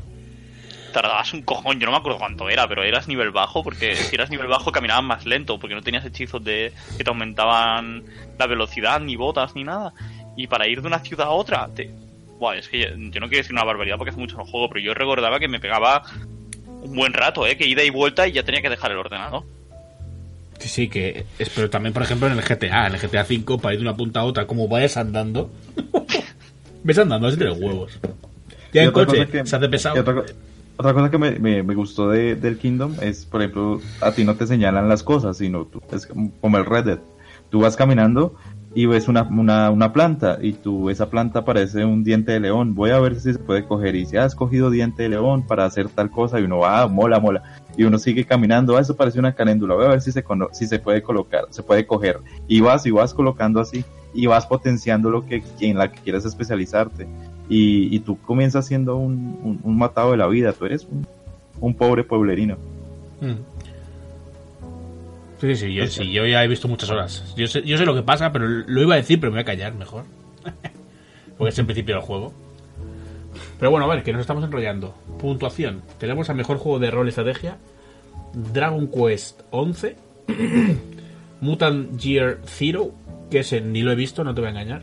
Tardabas 0.92 1.34
un 1.34 1.42
cojón, 1.42 1.80
yo 1.80 1.86
no 1.86 1.92
me 1.92 1.98
acuerdo 1.98 2.20
cuánto 2.20 2.48
era, 2.48 2.68
pero 2.68 2.84
eras 2.84 3.08
nivel 3.08 3.32
bajo, 3.32 3.64
porque 3.64 3.96
si 3.96 4.14
eras 4.14 4.30
nivel 4.30 4.46
bajo 4.46 4.70
caminabas 4.70 5.02
más 5.02 5.26
lento, 5.26 5.58
porque 5.58 5.74
no 5.74 5.82
tenías 5.82 6.04
hechizos 6.04 6.44
de 6.44 6.72
que 6.96 7.02
te 7.02 7.10
aumentaban 7.10 8.04
la 8.38 8.46
velocidad, 8.46 9.00
ni 9.00 9.16
botas, 9.16 9.56
ni 9.56 9.64
nada. 9.64 9.92
Y 10.36 10.46
para 10.46 10.68
ir 10.68 10.80
de 10.80 10.86
una 10.86 11.00
ciudad 11.00 11.26
a 11.26 11.30
otra, 11.30 11.68
te... 11.74 11.90
Buah, 12.38 12.56
es 12.56 12.68
que 12.68 12.82
yo 12.82 13.20
no 13.20 13.28
quiero 13.28 13.42
decir 13.42 13.52
una 13.52 13.64
barbaridad 13.64 13.98
porque 13.98 14.10
hace 14.10 14.20
mucho 14.20 14.36
no 14.36 14.44
juego, 14.44 14.68
pero 14.68 14.80
yo 14.80 14.94
recordaba 14.94 15.40
que 15.40 15.48
me 15.48 15.58
pegaba 15.58 16.04
un 16.66 16.94
buen 16.94 17.12
rato, 17.12 17.48
¿eh? 17.48 17.56
Que 17.56 17.66
ida 17.66 17.82
y 17.82 17.90
vuelta 17.90 18.28
y 18.28 18.32
ya 18.32 18.44
tenía 18.44 18.62
que 18.62 18.70
dejar 18.70 18.92
el 18.92 18.98
ordenador. 18.98 19.42
Sí, 20.60 20.68
sí, 20.68 20.88
que 20.88 21.24
es, 21.38 21.48
pero 21.50 21.68
también, 21.70 21.92
por 21.92 22.02
ejemplo, 22.02 22.26
en 22.28 22.34
el 22.34 22.42
GTA, 22.44 22.86
en 22.86 22.94
el 22.94 23.00
GTA 23.00 23.24
5, 23.24 23.58
para 23.58 23.74
ir 23.74 23.80
de 23.80 23.86
una 23.88 23.96
punta 23.96 24.20
a 24.20 24.24
otra, 24.24 24.46
como 24.46 24.68
vayas 24.68 24.96
andando, 24.96 25.50
ves 26.84 26.98
andando, 26.98 27.28
así 27.28 27.36
de 27.36 27.46
los 27.46 27.58
huevos. 27.60 27.98
Ya 28.72 28.82
Y 28.82 28.84
en 28.84 28.88
otra 28.90 29.06
coche, 29.06 29.18
cosa 29.26 29.30
que- 29.32 29.46
se 29.46 29.56
hace 29.56 29.68
pesado. 29.68 30.00
Otra, 30.00 30.14
co- 30.14 30.24
otra 30.76 30.94
cosa 30.94 31.10
que 31.10 31.18
me, 31.18 31.30
me- 31.38 31.62
me 31.62 31.74
gustó 31.74 32.08
de, 32.10 32.36
del 32.36 32.58
Kingdom 32.58 32.96
es, 33.02 33.24
por 33.26 33.40
ejemplo, 33.42 33.80
a 34.00 34.12
ti 34.14 34.24
no 34.24 34.36
te 34.36 34.46
señalan 34.46 34.88
las 34.88 35.02
cosas, 35.02 35.38
sino 35.38 35.64
tú, 35.66 35.80
es 35.92 36.06
como 36.06 36.30
como 36.40 36.58
el 36.58 36.66
Red 36.66 36.84
Dead. 36.84 36.98
Tú 37.50 37.60
vas 37.60 37.76
caminando 37.76 38.36
y 38.74 38.86
ves 38.86 39.08
una, 39.08 39.22
una, 39.24 39.70
una 39.70 39.92
planta 39.92 40.38
y 40.40 40.52
tú, 40.52 40.88
esa 40.90 41.10
planta 41.10 41.44
parece 41.44 41.84
un 41.84 42.04
diente 42.04 42.30
de 42.32 42.38
león. 42.40 42.74
Voy 42.76 42.90
a 42.90 43.00
ver 43.00 43.16
si 43.18 43.32
se 43.32 43.38
puede 43.40 43.64
coger. 43.64 43.96
Y 43.96 44.06
si 44.06 44.16
has 44.16 44.36
cogido 44.36 44.70
diente 44.70 45.02
de 45.02 45.08
león 45.08 45.44
para 45.46 45.64
hacer 45.64 45.88
tal 45.88 46.10
cosa 46.12 46.38
y 46.38 46.44
uno 46.44 46.58
va, 46.58 46.82
ah, 46.82 46.86
mola, 46.86 47.18
mola. 47.18 47.42
Y 47.80 47.84
uno 47.84 47.98
sigue 47.98 48.26
caminando, 48.26 48.76
ah, 48.76 48.82
eso 48.82 48.94
parece 48.94 49.18
una 49.18 49.34
canéndula. 49.34 49.74
Voy 49.74 49.86
a 49.86 49.88
ver 49.88 50.02
si 50.02 50.12
se, 50.12 50.22
si 50.52 50.66
se 50.66 50.78
puede 50.80 51.00
colocar, 51.00 51.46
se 51.48 51.62
puede 51.62 51.86
coger. 51.86 52.18
Y 52.46 52.60
vas 52.60 52.84
y 52.84 52.90
vas 52.90 53.14
colocando 53.14 53.58
así 53.58 53.86
y 54.12 54.26
vas 54.26 54.44
potenciando 54.44 55.08
lo 55.08 55.24
que 55.24 55.42
en 55.60 55.78
la 55.78 55.90
que 55.90 55.98
quieres 56.02 56.26
especializarte 56.26 57.08
y, 57.48 57.98
tú 58.00 58.20
comienzas 58.20 58.66
siendo 58.66 58.96
un, 58.96 59.60
un, 59.64 59.78
matado 59.78 60.10
de 60.10 60.18
la 60.18 60.26
vida, 60.26 60.52
tú 60.52 60.66
eres 60.66 60.84
un, 60.84 61.06
un 61.58 61.74
pobre 61.74 62.04
pueblerino. 62.04 62.58
Mm. 63.22 63.40
Sí, 65.40 65.56
sí, 65.56 65.72
yo, 65.72 65.86
sí, 65.86 66.12
yo 66.12 66.26
ya 66.26 66.44
he 66.44 66.48
visto 66.48 66.68
muchas 66.68 66.90
horas. 66.90 67.32
Yo 67.34 67.46
sé, 67.46 67.62
yo 67.62 67.78
sé 67.78 67.86
lo 67.86 67.94
que 67.94 68.02
pasa, 68.02 68.30
pero 68.30 68.46
lo 68.46 68.82
iba 68.82 68.92
a 68.92 68.98
decir, 68.98 69.18
pero 69.18 69.32
me 69.32 69.36
voy 69.36 69.42
a 69.42 69.46
callar 69.46 69.74
mejor. 69.74 70.04
Porque 71.38 71.48
es 71.48 71.58
el 71.58 71.64
principio 71.64 71.94
del 71.94 72.04
juego. 72.04 72.34
Pero 73.60 73.70
bueno, 73.70 73.86
a 73.86 73.94
ver, 73.94 74.02
que 74.02 74.12
nos 74.12 74.22
estamos 74.22 74.42
enrollando. 74.42 74.94
Puntuación. 75.20 75.82
Tenemos 75.98 76.28
al 76.30 76.36
mejor 76.36 76.56
juego 76.58 76.78
de 76.80 76.90
rol 76.90 77.06
y 77.06 77.10
estrategia. 77.10 77.58
Dragon 78.32 78.88
Quest 78.90 79.42
11. 79.50 79.96
Mutant 81.40 81.98
Year 82.00 82.38
Zero. 82.46 82.90
Que 83.30 83.40
ese 83.40 83.60
ni 83.60 83.82
lo 83.82 83.92
he 83.92 83.94
visto, 83.94 84.24
no 84.24 84.34
te 84.34 84.40
voy 84.40 84.48
a 84.48 84.50
engañar. 84.50 84.82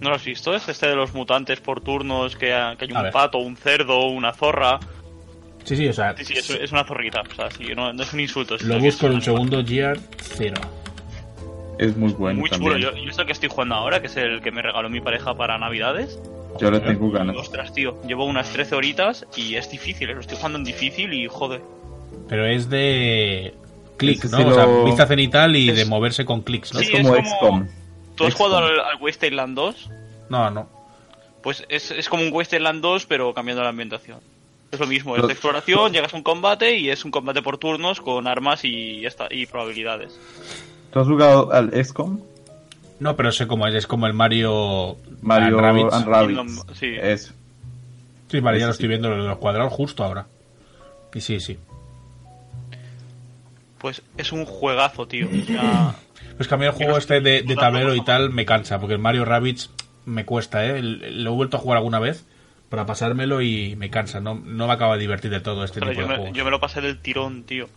¿No 0.00 0.08
lo 0.10 0.14
has 0.16 0.24
visto? 0.24 0.54
Es 0.54 0.68
este 0.68 0.88
de 0.88 0.96
los 0.96 1.14
mutantes 1.14 1.60
por 1.60 1.80
turnos, 1.82 2.36
que, 2.36 2.46
que 2.46 2.84
hay 2.84 2.90
A 2.94 2.96
un 2.98 3.02
ver. 3.04 3.12
pato, 3.12 3.38
un 3.38 3.56
cerdo, 3.56 4.06
una 4.08 4.32
zorra. 4.32 4.78
Sí, 5.64 5.76
sí, 5.76 5.88
o 5.88 5.92
sea, 5.92 6.16
Sí, 6.16 6.24
sí, 6.24 6.34
es, 6.34 6.48
es 6.50 6.72
una 6.72 6.84
zorrita. 6.84 7.22
O 7.22 7.34
sea, 7.34 7.50
sí, 7.50 7.64
no, 7.74 7.92
no 7.92 8.02
es 8.02 8.12
un 8.14 8.20
insulto. 8.20 8.54
es- 8.54 8.62
lo 8.62 8.78
busco 8.78 9.06
en 9.06 9.14
un 9.14 9.22
segundo. 9.22 9.60
Year 9.62 9.98
Zero. 10.22 10.60
Es 11.78 11.94
muy 11.96 12.12
bueno 12.12 12.40
Muy 12.40 12.48
también. 12.50 12.74
chulo. 12.74 12.92
Yo, 12.92 12.96
yo 13.04 13.10
es 13.10 13.18
el 13.18 13.26
que 13.26 13.32
estoy 13.32 13.48
jugando 13.50 13.74
ahora, 13.74 14.00
que 14.00 14.06
es 14.06 14.16
el 14.16 14.40
que 14.40 14.50
me 14.52 14.62
regaló 14.62 14.88
mi 14.88 15.00
pareja 15.00 15.34
para 15.34 15.58
Navidades. 15.58 16.18
Yo 16.60 16.70
le 16.70 16.80
tengo 16.80 17.10
ganas. 17.10 17.36
Ostras, 17.36 17.72
tío. 17.72 18.00
Llevo 18.06 18.24
unas 18.24 18.48
13 18.52 18.74
horitas 18.74 19.26
y 19.36 19.54
es 19.56 19.70
difícil, 19.70 20.10
¿eh? 20.10 20.14
Lo 20.14 20.20
estoy 20.20 20.36
jugando 20.36 20.58
en 20.58 20.64
difícil 20.64 21.12
y 21.12 21.26
joder. 21.28 21.62
Pero 22.28 22.46
es 22.46 22.68
de 22.70 23.54
clic, 23.96 24.24
¿no? 24.24 24.36
sí 24.38 24.44
O 24.44 24.54
sea, 24.54 24.66
vista 24.84 25.06
cenital 25.06 25.56
y 25.56 25.70
de 25.72 25.84
moverse 25.84 26.24
con 26.24 26.42
clics, 26.42 26.72
¿no? 26.74 26.80
Es 26.80 26.86
Sí, 26.88 26.92
como 26.92 27.14
es 27.16 27.28
como- 27.40 27.60
XCOM. 27.64 27.68
¿Tú 28.16 28.24
has 28.24 28.32
XCOM. 28.34 28.46
jugado 28.48 28.66
al, 28.66 28.80
al 28.80 28.96
Wasteland 29.00 29.54
2? 29.56 29.90
No, 30.30 30.50
no. 30.50 30.68
Pues 31.42 31.64
es, 31.68 31.90
es 31.92 32.08
como 32.08 32.22
un 32.24 32.32
Wasteland 32.32 32.80
2, 32.82 33.06
pero 33.06 33.32
cambiando 33.34 33.62
la 33.62 33.68
ambientación. 33.68 34.18
Es 34.72 34.80
lo 34.80 34.86
mismo, 34.88 35.16
es 35.16 35.24
de 35.26 35.32
exploración, 35.32 35.92
llegas 35.92 36.12
a 36.12 36.16
un 36.16 36.24
combate 36.24 36.76
y 36.76 36.90
es 36.90 37.04
un 37.04 37.12
combate 37.12 37.40
por 37.40 37.56
turnos 37.56 38.00
con 38.00 38.26
armas 38.26 38.64
y, 38.64 39.06
esta, 39.06 39.28
y 39.30 39.46
probabilidades. 39.46 40.18
¿Tú 40.92 40.98
has 40.98 41.06
jugado 41.06 41.52
al 41.52 41.70
XCOM? 41.84 42.20
No, 43.00 43.16
pero 43.16 43.30
sé 43.32 43.46
cómo 43.46 43.66
es, 43.66 43.74
es 43.74 43.86
como 43.86 44.06
el 44.06 44.12
Mario, 44.14 44.96
Mario 45.22 45.58
and 45.58 45.60
Rabbids. 45.60 45.94
and 45.94 46.06
Rabbids. 46.06 46.64
Sí. 46.74 46.94
Eso. 47.00 47.32
Sí, 48.28 48.40
vale, 48.40 48.58
ya 48.58 48.66
lo 48.66 48.72
sí. 48.72 48.76
estoy 48.76 48.88
viendo, 48.88 49.10
los 49.14 49.38
cuadrados 49.38 49.72
justo 49.72 50.02
ahora. 50.04 50.26
Y 51.14 51.20
sí, 51.20 51.38
sí. 51.40 51.58
Pues 53.78 54.02
es 54.16 54.32
un 54.32 54.44
juegazo, 54.44 55.06
tío. 55.06 55.28
O 55.38 55.44
sea, 55.44 55.94
Pues 56.36 56.48
que 56.48 56.54
a 56.54 56.58
mí 56.58 56.64
el 56.66 56.72
juego 56.72 56.98
este 56.98 57.20
de, 57.20 57.42
de 57.42 57.54
tablero 57.56 57.94
y 57.94 58.04
tal 58.04 58.30
me 58.30 58.44
cansa, 58.44 58.78
porque 58.78 58.94
el 58.94 58.98
Mario 59.00 59.24
Rabbids 59.24 59.70
me 60.04 60.24
cuesta, 60.24 60.64
¿eh? 60.66 60.82
Lo 60.82 61.32
he 61.32 61.34
vuelto 61.34 61.56
a 61.56 61.60
jugar 61.60 61.78
alguna 61.78 61.98
vez 61.98 62.24
para 62.68 62.84
pasármelo 62.84 63.40
y 63.42 63.74
me 63.76 63.90
cansa. 63.90 64.20
No, 64.20 64.34
no 64.34 64.66
me 64.66 64.72
acaba 64.72 64.94
de 64.94 65.00
divertir 65.00 65.30
de 65.30 65.40
todo 65.40 65.64
este 65.64 65.80
Pero 65.80 65.92
tipo 65.92 66.02
yo, 66.02 66.06
de 66.06 66.12
me, 66.12 66.18
juegos. 66.18 66.36
yo 66.36 66.44
me 66.44 66.50
lo 66.50 66.60
pasé 66.60 66.80
del 66.80 66.98
tirón, 66.98 67.44
tío. 67.44 67.68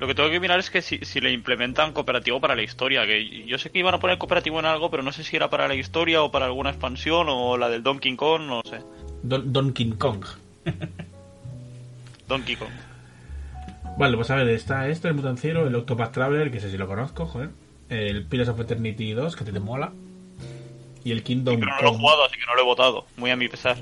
Lo 0.00 0.06
que 0.06 0.14
tengo 0.14 0.30
que 0.30 0.40
mirar 0.40 0.58
es 0.58 0.70
que 0.70 0.80
si, 0.80 0.98
si 1.04 1.20
le 1.20 1.30
implementan 1.30 1.92
cooperativo 1.92 2.40
para 2.40 2.56
la 2.56 2.62
historia. 2.62 3.06
Que 3.06 3.44
yo 3.44 3.58
sé 3.58 3.70
que 3.70 3.78
iban 3.78 3.94
a 3.94 4.00
poner 4.00 4.16
cooperativo 4.16 4.58
en 4.58 4.64
algo, 4.64 4.90
pero 4.90 5.02
no 5.02 5.12
sé 5.12 5.22
si 5.22 5.36
era 5.36 5.50
para 5.50 5.68
la 5.68 5.74
historia 5.74 6.22
o 6.22 6.30
para 6.32 6.46
alguna 6.46 6.70
expansión 6.70 7.26
o 7.28 7.58
la 7.58 7.68
del 7.68 7.82
Donkey 7.82 8.16
Kong, 8.16 8.42
no 8.46 8.62
sé. 8.64 8.80
Don, 9.22 9.52
Donkey 9.52 9.90
Kong. 9.90 10.24
Donkey 12.28 12.56
Kong. 12.56 12.70
Vale, 13.98 14.16
pues 14.16 14.30
a 14.30 14.36
ver, 14.36 14.48
está 14.48 14.88
este, 14.88 15.08
el 15.08 15.14
Mutanciero, 15.14 15.66
el 15.66 15.74
Octopath 15.74 16.12
Traveler, 16.12 16.50
que 16.50 16.60
sé 16.60 16.70
si 16.70 16.78
lo 16.78 16.86
conozco, 16.86 17.26
joder. 17.26 17.50
El 17.90 18.24
Pillars 18.24 18.48
of 18.48 18.60
Eternity 18.60 19.12
2, 19.12 19.36
que 19.36 19.44
te, 19.44 19.52
te 19.52 19.60
mola. 19.60 19.92
Y 21.04 21.12
el 21.12 21.22
Kingdom 21.22 21.60
Pero 21.60 21.72
no 21.72 21.82
lo 21.82 21.88
he 21.88 21.98
jugado, 21.98 22.24
así 22.24 22.36
que 22.36 22.46
no 22.46 22.54
lo 22.54 22.62
he 22.62 22.64
votado. 22.64 23.04
Muy 23.18 23.30
a 23.30 23.36
mi 23.36 23.48
pesar. 23.48 23.76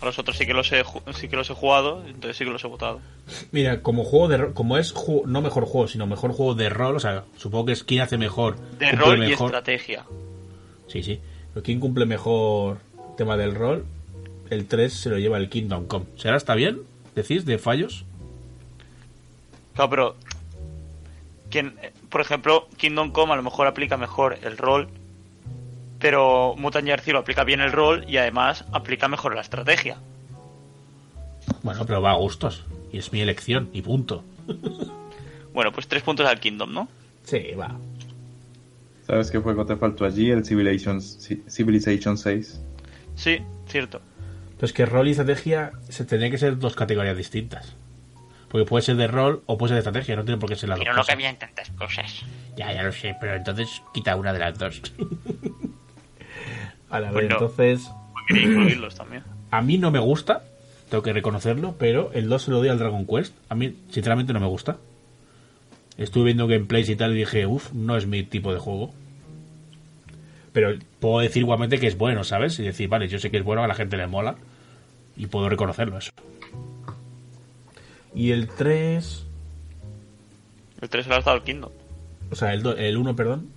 A 0.00 0.06
los 0.06 0.18
otros 0.18 0.36
sí 0.36 0.46
que 0.46 0.54
los 0.54 0.72
he, 0.72 0.82
sí 1.14 1.28
que 1.28 1.36
los 1.36 1.50
he 1.50 1.54
jugado, 1.54 2.02
entonces 2.06 2.36
sí 2.36 2.44
que 2.44 2.50
los 2.50 2.64
he 2.64 2.68
votado. 2.68 3.00
Mira, 3.52 3.82
como 3.82 4.02
juego 4.04 4.28
de 4.28 4.52
como 4.54 4.78
es 4.78 4.94
ju- 4.94 5.24
no 5.26 5.42
mejor 5.42 5.66
juego, 5.66 5.88
sino 5.88 6.06
mejor 6.06 6.32
juego 6.32 6.54
de 6.54 6.70
rol, 6.70 6.96
o 6.96 7.00
sea, 7.00 7.24
supongo 7.36 7.66
que 7.66 7.72
es 7.72 7.84
quien 7.84 8.00
hace 8.00 8.16
mejor. 8.16 8.56
De 8.78 8.92
rol 8.92 9.18
y 9.18 9.28
mejor. 9.30 9.48
estrategia. 9.48 10.04
Sí, 10.88 11.02
sí. 11.02 11.20
Pero 11.52 11.62
quien 11.64 11.80
cumple 11.80 12.06
mejor 12.06 12.78
tema 13.18 13.36
del 13.36 13.54
rol, 13.54 13.84
el 14.48 14.66
3 14.66 14.90
se 14.92 15.10
lo 15.10 15.18
lleva 15.18 15.36
el 15.36 15.50
Kingdom 15.50 15.86
Come. 15.86 16.06
¿Será 16.16 16.36
está 16.38 16.54
bien? 16.54 16.80
¿Decís? 17.14 17.44
¿De 17.44 17.58
fallos? 17.58 18.04
Claro, 19.74 19.90
pero. 19.90 20.16
Quien, 21.50 21.74
eh, 21.82 21.92
por 22.08 22.20
ejemplo, 22.20 22.68
Kingdom 22.76 23.10
Come 23.10 23.32
a 23.32 23.36
lo 23.36 23.42
mejor 23.42 23.66
aplica 23.66 23.96
mejor 23.96 24.38
el 24.42 24.56
rol. 24.56 24.88
Pero 26.00 26.54
Mutant 26.56 26.86
Year 26.86 27.00
Zero 27.00 27.18
aplica 27.18 27.44
bien 27.44 27.60
el 27.60 27.72
rol 27.72 28.04
y 28.08 28.16
además 28.16 28.64
aplica 28.72 29.06
mejor 29.08 29.34
la 29.34 29.42
estrategia. 29.42 29.98
Bueno, 31.62 31.84
pero 31.86 32.00
va 32.02 32.12
a 32.12 32.14
gustos. 32.16 32.64
Y 32.92 32.98
es 32.98 33.12
mi 33.12 33.20
elección, 33.20 33.68
y 33.72 33.82
punto. 33.82 34.24
Bueno, 35.52 35.72
pues 35.72 35.88
tres 35.88 36.04
puntos 36.04 36.28
al 36.28 36.38
Kingdom, 36.38 36.72
¿no? 36.72 36.88
Sí, 37.24 37.54
va. 37.58 37.76
¿Sabes 39.04 39.32
qué 39.32 39.38
juego 39.38 39.66
te 39.66 39.74
faltó 39.74 40.04
allí? 40.04 40.30
El 40.30 40.44
Civilization, 40.44 40.98
Ci- 41.00 41.42
Civilization 41.50 42.16
6. 42.16 42.60
Sí, 43.16 43.38
cierto. 43.66 44.00
Pero 44.54 44.66
es 44.66 44.72
que 44.72 44.86
rol 44.86 45.08
y 45.08 45.10
estrategia 45.10 45.72
se 45.88 46.04
tendría 46.04 46.30
que 46.30 46.38
ser 46.38 46.56
dos 46.56 46.76
categorías 46.76 47.16
distintas. 47.16 47.74
Porque 48.48 48.64
puede 48.64 48.82
ser 48.84 48.94
de 48.94 49.08
rol 49.08 49.42
o 49.46 49.58
puede 49.58 49.70
ser 49.70 49.74
de 49.74 49.80
estrategia, 49.80 50.14
no 50.14 50.24
tiene 50.24 50.38
por 50.38 50.48
qué 50.48 50.54
ser 50.54 50.68
las 50.68 50.78
Pero 50.78 50.92
dos 50.92 50.96
no 50.98 51.02
cosas. 51.02 51.14
cabían 51.16 51.36
tantas 51.36 51.70
cosas. 51.70 52.22
Ya, 52.56 52.72
ya 52.72 52.84
lo 52.84 52.92
sé, 52.92 53.16
pero 53.20 53.34
entonces 53.34 53.82
quita 53.92 54.14
una 54.14 54.32
de 54.32 54.38
las 54.38 54.56
dos. 54.56 54.80
A 56.90 57.00
ver, 57.00 57.12
Pues 57.12 57.28
no. 57.28 57.34
entonces... 57.36 57.90
Pues 58.12 58.24
quería 58.28 58.48
incluirlos 58.48 58.94
también. 58.94 59.22
A 59.50 59.62
mí 59.62 59.78
no 59.78 59.90
me 59.90 59.98
gusta, 59.98 60.44
tengo 60.90 61.02
que 61.02 61.12
reconocerlo, 61.12 61.74
pero 61.78 62.10
el 62.12 62.28
2 62.28 62.42
se 62.42 62.50
lo 62.50 62.58
doy 62.58 62.68
al 62.68 62.78
Dragon 62.78 63.04
Quest. 63.06 63.34
A 63.48 63.54
mí, 63.54 63.74
sinceramente, 63.90 64.32
no 64.32 64.38
me 64.40 64.46
gusta. 64.46 64.76
Estuve 65.96 66.26
viendo 66.26 66.46
gameplays 66.46 66.88
y 66.88 66.96
tal 66.96 67.12
y 67.12 67.18
dije, 67.18 67.46
uff, 67.46 67.72
no 67.72 67.96
es 67.96 68.06
mi 68.06 68.22
tipo 68.22 68.52
de 68.52 68.58
juego. 68.60 68.92
Pero 70.52 70.76
puedo 71.00 71.20
decir 71.20 71.42
igualmente 71.42 71.78
que 71.80 71.86
es 71.88 71.96
bueno, 71.98 72.24
¿sabes? 72.24 72.58
Y 72.58 72.62
decir, 72.62 72.88
vale, 72.88 73.08
yo 73.08 73.18
sé 73.18 73.30
que 73.30 73.36
es 73.38 73.44
bueno, 73.44 73.62
a 73.62 73.68
la 73.68 73.74
gente 73.74 73.96
le 73.96 74.06
mola. 74.06 74.36
Y 75.16 75.26
puedo 75.26 75.48
reconocerlo 75.48 75.98
eso. 75.98 76.10
Y 78.14 78.30
el 78.32 78.48
3... 78.48 79.26
El 80.80 80.88
3 80.88 81.04
se 81.04 81.10
lo 81.10 81.16
has 81.16 81.24
dado 81.24 81.36
al 81.36 81.44
Kingdom. 81.44 81.70
O 82.30 82.34
sea, 82.36 82.54
el, 82.54 82.62
do- 82.62 82.76
el 82.76 82.96
1, 82.96 83.14
perdón. 83.16 83.48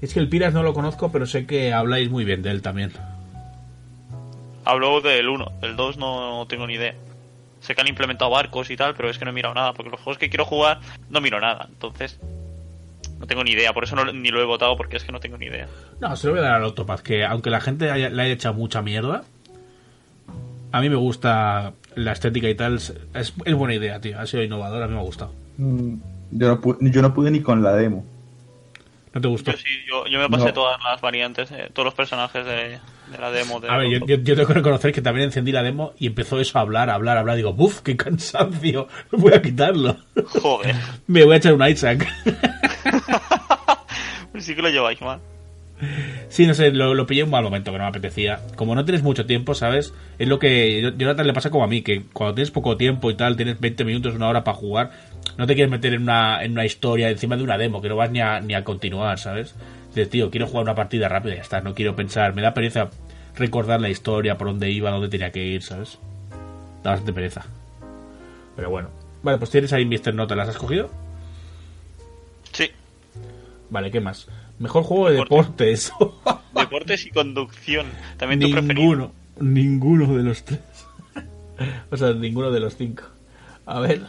Es 0.00 0.14
que 0.14 0.20
el 0.20 0.28
Piras 0.28 0.54
no 0.54 0.62
lo 0.62 0.74
conozco, 0.74 1.10
pero 1.10 1.26
sé 1.26 1.46
que 1.46 1.72
habláis 1.72 2.10
muy 2.10 2.24
bien 2.24 2.42
de 2.42 2.50
él 2.50 2.62
también. 2.62 2.92
Hablo 4.64 5.00
del 5.00 5.28
1, 5.28 5.52
del 5.60 5.76
2 5.76 5.96
no 5.96 6.46
tengo 6.48 6.66
ni 6.66 6.74
idea. 6.74 6.94
Sé 7.60 7.74
que 7.74 7.80
han 7.80 7.88
implementado 7.88 8.30
barcos 8.30 8.70
y 8.70 8.76
tal, 8.76 8.94
pero 8.94 9.10
es 9.10 9.18
que 9.18 9.24
no 9.24 9.30
he 9.30 9.34
mirado 9.34 9.54
nada, 9.54 9.72
porque 9.72 9.90
los 9.90 10.00
juegos 10.00 10.18
que 10.18 10.28
quiero 10.28 10.44
jugar 10.44 10.78
no 11.10 11.20
miro 11.20 11.40
nada. 11.40 11.66
Entonces, 11.68 12.20
no 13.18 13.26
tengo 13.26 13.42
ni 13.42 13.50
idea. 13.52 13.72
Por 13.72 13.84
eso 13.84 13.96
no, 13.96 14.12
ni 14.12 14.28
lo 14.28 14.40
he 14.40 14.44
votado, 14.44 14.76
porque 14.76 14.96
es 14.96 15.04
que 15.04 15.10
no 15.10 15.18
tengo 15.20 15.38
ni 15.38 15.46
idea. 15.46 15.66
No, 16.00 16.14
se 16.14 16.26
lo 16.28 16.34
voy 16.34 16.40
a 16.40 16.44
dar 16.44 16.54
al 16.56 16.64
Octopath, 16.64 17.00
que 17.00 17.24
aunque 17.24 17.50
la 17.50 17.60
gente 17.60 17.90
haya- 17.90 18.10
le 18.10 18.22
haya 18.22 18.32
echado 18.34 18.54
mucha 18.54 18.82
mierda, 18.82 19.24
a 20.70 20.80
mí 20.80 20.88
me 20.90 20.96
gusta 20.96 21.72
la 21.96 22.12
estética 22.12 22.48
y 22.48 22.54
tal. 22.54 22.76
Es, 22.76 22.92
es 23.14 23.54
buena 23.54 23.74
idea, 23.74 24.00
tío. 24.00 24.20
Ha 24.20 24.26
sido 24.26 24.42
innovador, 24.44 24.82
a 24.82 24.86
mí 24.86 24.94
me 24.94 25.00
ha 25.00 25.04
gustado. 25.04 25.32
Mm, 25.56 25.94
Yo 26.30 26.46
no, 26.48 26.60
pu- 26.60 26.76
yo 26.90 27.02
no 27.02 27.14
pude 27.14 27.30
ni 27.30 27.40
con 27.40 27.62
la 27.62 27.72
demo. 27.74 28.04
¿No 29.14 29.20
te 29.20 29.28
gustó? 29.28 29.52
Yo 29.52 29.56
sí, 29.58 29.64
yo, 29.88 30.06
yo 30.06 30.18
me 30.18 30.28
pasé 30.28 30.46
No. 30.46 30.52
todas 30.52 30.78
las 30.84 31.00
variantes, 31.00 31.50
eh, 31.52 31.70
todos 31.72 31.84
los 31.86 31.94
personajes 31.94 32.44
de, 32.44 32.78
de 33.10 33.18
la 33.18 33.30
demo. 33.30 33.60
De 33.60 33.68
A 33.70 33.76
ver, 33.78 33.88
yo, 33.90 33.98
yo- 34.06 34.16
yo 34.16 34.34
tengo 34.36 34.48
que 34.48 34.54
reconocer 34.54 34.92
que 34.92 35.02
también 35.02 35.26
encendí 35.26 35.52
la 35.52 35.62
demo 35.62 35.92
y 35.98 36.06
empezó 36.06 36.38
eso 36.40 36.58
a 36.58 36.62
hablar, 36.62 36.90
a 36.90 36.94
hablar, 36.94 37.16
a 37.16 37.20
hablar. 37.20 37.36
Digo, 37.36 37.52
¡buf! 37.52 37.80
¡Qué 37.80 37.96
cansancio! 37.96 38.88
Voy 39.12 39.32
a 39.32 39.42
quitarlo. 39.42 39.96
Joder, 40.40 40.74
Me 41.06 41.24
voy 41.24 41.34
a 41.34 41.36
echar 41.38 41.54
un 41.54 41.66
Isaac. 41.66 42.06
sí 44.38 44.54
que 44.54 44.62
lo 44.62 44.68
lleváis 44.68 45.00
mal. 45.00 45.20
Sí, 46.28 46.46
no 46.46 46.54
sé, 46.54 46.70
lo, 46.72 46.94
lo 46.94 47.06
pillé 47.06 47.20
en 47.20 47.26
un 47.26 47.30
mal 47.32 47.44
momento 47.44 47.70
que 47.72 47.78
no 47.78 47.84
me 47.84 47.88
apetecía. 47.90 48.40
Como 48.56 48.74
no 48.74 48.84
tienes 48.84 49.02
mucho 49.02 49.26
tiempo, 49.26 49.54
¿sabes? 49.54 49.94
Es 50.18 50.28
lo 50.28 50.38
que 50.38 50.82
yo- 50.82 50.90
Jonathan 50.96 51.26
le 51.26 51.32
pasa 51.32 51.50
como 51.50 51.64
a 51.64 51.68
mí, 51.68 51.82
que 51.82 52.02
cuando 52.12 52.34
tienes 52.34 52.50
poco 52.50 52.76
tiempo 52.76 53.10
y 53.10 53.14
tal, 53.14 53.36
tienes 53.36 53.60
20 53.60 53.84
minutos, 53.84 54.14
una 54.14 54.28
hora 54.28 54.44
para 54.44 54.56
jugar, 54.56 54.90
no 55.36 55.46
te 55.46 55.54
quieres 55.54 55.70
meter 55.70 55.94
en 55.94 56.02
una, 56.02 56.42
en 56.44 56.52
una 56.52 56.64
historia 56.64 57.10
encima 57.10 57.36
de 57.36 57.44
una 57.44 57.56
demo, 57.58 57.80
que 57.80 57.88
no 57.88 57.96
vas 57.96 58.10
ni 58.10 58.20
a, 58.20 58.40
ni 58.40 58.54
a 58.54 58.64
continuar, 58.64 59.18
¿sabes? 59.18 59.54
Dices, 59.90 60.10
tío, 60.10 60.30
quiero 60.30 60.46
jugar 60.46 60.64
una 60.64 60.74
partida 60.74 61.08
rápida 61.08 61.34
y 61.34 61.36
ya 61.36 61.42
está, 61.42 61.60
no 61.60 61.74
quiero 61.74 61.94
pensar, 61.96 62.34
me 62.34 62.42
da 62.42 62.54
pereza 62.54 62.90
recordar 63.36 63.80
la 63.80 63.88
historia, 63.88 64.36
por 64.36 64.48
dónde 64.48 64.70
iba, 64.70 64.90
dónde 64.90 65.08
tenía 65.08 65.30
que 65.30 65.44
ir, 65.44 65.62
¿sabes? 65.62 65.98
Da 66.82 66.90
bastante 66.90 67.12
pereza. 67.12 67.46
Pero 68.56 68.68
bueno. 68.70 68.88
Vale, 69.22 69.38
pues 69.38 69.50
tienes 69.50 69.72
ahí 69.72 69.84
Mr. 69.84 70.12
No, 70.14 70.26
¿te 70.26 70.34
las 70.36 70.48
has 70.48 70.56
cogido? 70.58 70.90
Sí, 72.52 72.70
Vale, 73.70 73.90
¿qué 73.90 74.00
más? 74.00 74.26
Mejor 74.58 74.82
juego 74.82 75.08
de 75.10 75.16
Deporte. 75.16 75.64
deportes. 75.64 75.92
deportes 76.54 77.06
y 77.06 77.10
conducción. 77.10 77.86
También 78.16 78.40
tu 78.40 78.50
preferido. 78.50 78.74
Ninguno, 78.74 79.12
ninguno 79.40 80.16
de 80.16 80.22
los 80.24 80.44
tres. 80.44 80.60
o 81.90 81.96
sea, 81.96 82.12
ninguno 82.12 82.50
de 82.50 82.60
los 82.60 82.76
cinco. 82.76 83.04
A 83.66 83.80
ver. 83.80 84.02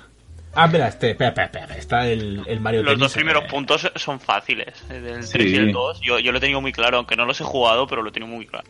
Ah, 0.56 0.66
espera, 0.66 0.88
este, 0.88 1.12
espera, 1.12 1.30
espera, 1.30 1.46
espera, 1.46 1.78
Está 1.78 2.08
el, 2.08 2.42
el 2.48 2.60
Mario 2.60 2.82
Los 2.82 2.90
Tennis, 2.94 3.00
dos 3.02 3.14
primeros 3.14 3.44
eh, 3.44 3.48
puntos 3.52 3.92
son 3.96 4.20
fáciles. 4.20 4.74
El 4.90 5.04
del 5.04 5.24
Sí. 5.24 5.34
3 5.34 5.52
y 5.52 5.56
el 5.58 5.72
2, 5.72 6.02
yo, 6.02 6.18
yo 6.20 6.32
lo 6.32 6.40
he 6.40 6.42
tenido 6.42 6.60
muy 6.60 6.72
claro, 6.72 6.98
aunque 6.98 7.16
no 7.16 7.26
los 7.26 7.40
he 7.40 7.44
jugado, 7.44 7.86
pero 7.86 8.02
lo 8.02 8.10
he 8.10 8.12
tenido 8.12 8.34
muy 8.34 8.48
claro. 8.48 8.68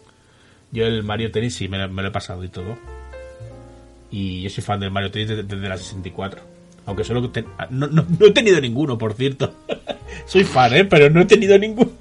Yo 0.72 0.86
el 0.86 1.04
Mario 1.04 1.32
Tennis 1.32 1.56
sí 1.56 1.70
me, 1.70 1.78
lo- 1.78 1.88
me 1.90 2.02
lo 2.02 2.10
he 2.10 2.12
pasado 2.12 2.44
y 2.44 2.50
todo. 2.50 2.78
Y 4.12 4.42
yo 4.42 4.50
soy 4.50 4.64
fan 4.64 4.80
del 4.82 4.92
Mario 4.92 5.10
Tennis 5.12 5.30
desde, 5.30 5.44
desde 5.44 5.70
la 5.70 5.78
64. 5.78 6.42
Aunque 6.90 7.04
solo 7.04 7.32
no, 7.70 7.86
no, 7.86 8.04
he 8.20 8.32
tenido 8.32 8.60
ninguno, 8.60 8.98
por 8.98 9.14
cierto. 9.14 9.54
soy 10.26 10.44
fan, 10.44 10.74
¿eh? 10.74 10.86
Pero 10.86 11.12
no 11.12 11.22
he 11.22 11.26
tenido 11.26 11.56
ninguno. 11.60 11.92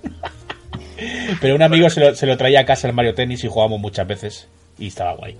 pero 1.42 1.54
un 1.54 1.60
amigo 1.60 1.90
se 1.90 2.00
lo, 2.00 2.14
se 2.14 2.24
lo 2.24 2.38
traía 2.38 2.60
a 2.60 2.64
casa 2.64 2.88
el 2.88 2.94
Mario 2.94 3.14
Tennis 3.14 3.44
y 3.44 3.48
jugábamos 3.48 3.80
muchas 3.80 4.08
veces. 4.08 4.48
Y 4.78 4.86
estaba 4.86 5.12
guay. 5.12 5.36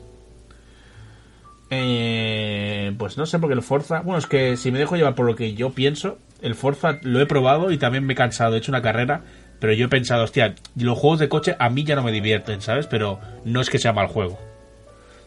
Eh, 1.70 2.92
pues 2.98 3.16
no 3.16 3.24
sé, 3.24 3.38
porque 3.38 3.54
el 3.54 3.62
Forza. 3.62 4.00
Bueno, 4.00 4.18
es 4.18 4.26
que 4.26 4.58
si 4.58 4.70
me 4.70 4.78
dejo 4.78 4.96
llevar 4.96 5.14
por 5.14 5.24
lo 5.24 5.34
que 5.34 5.54
yo 5.54 5.70
pienso, 5.70 6.18
el 6.42 6.54
Forza 6.54 6.98
lo 7.00 7.18
he 7.18 7.24
probado 7.24 7.72
y 7.72 7.78
también 7.78 8.04
me 8.04 8.12
he 8.12 8.16
cansado. 8.16 8.54
He 8.54 8.58
hecho 8.58 8.70
una 8.70 8.82
carrera, 8.82 9.22
pero 9.60 9.72
yo 9.72 9.86
he 9.86 9.88
pensado, 9.88 10.24
hostia, 10.24 10.56
los 10.76 10.98
juegos 10.98 11.20
de 11.20 11.30
coche 11.30 11.56
a 11.58 11.70
mí 11.70 11.84
ya 11.84 11.96
no 11.96 12.02
me 12.02 12.12
divierten, 12.12 12.60
¿sabes? 12.60 12.86
Pero 12.86 13.18
no 13.46 13.62
es 13.62 13.70
que 13.70 13.78
sea 13.78 13.94
mal 13.94 14.08
juego, 14.08 14.38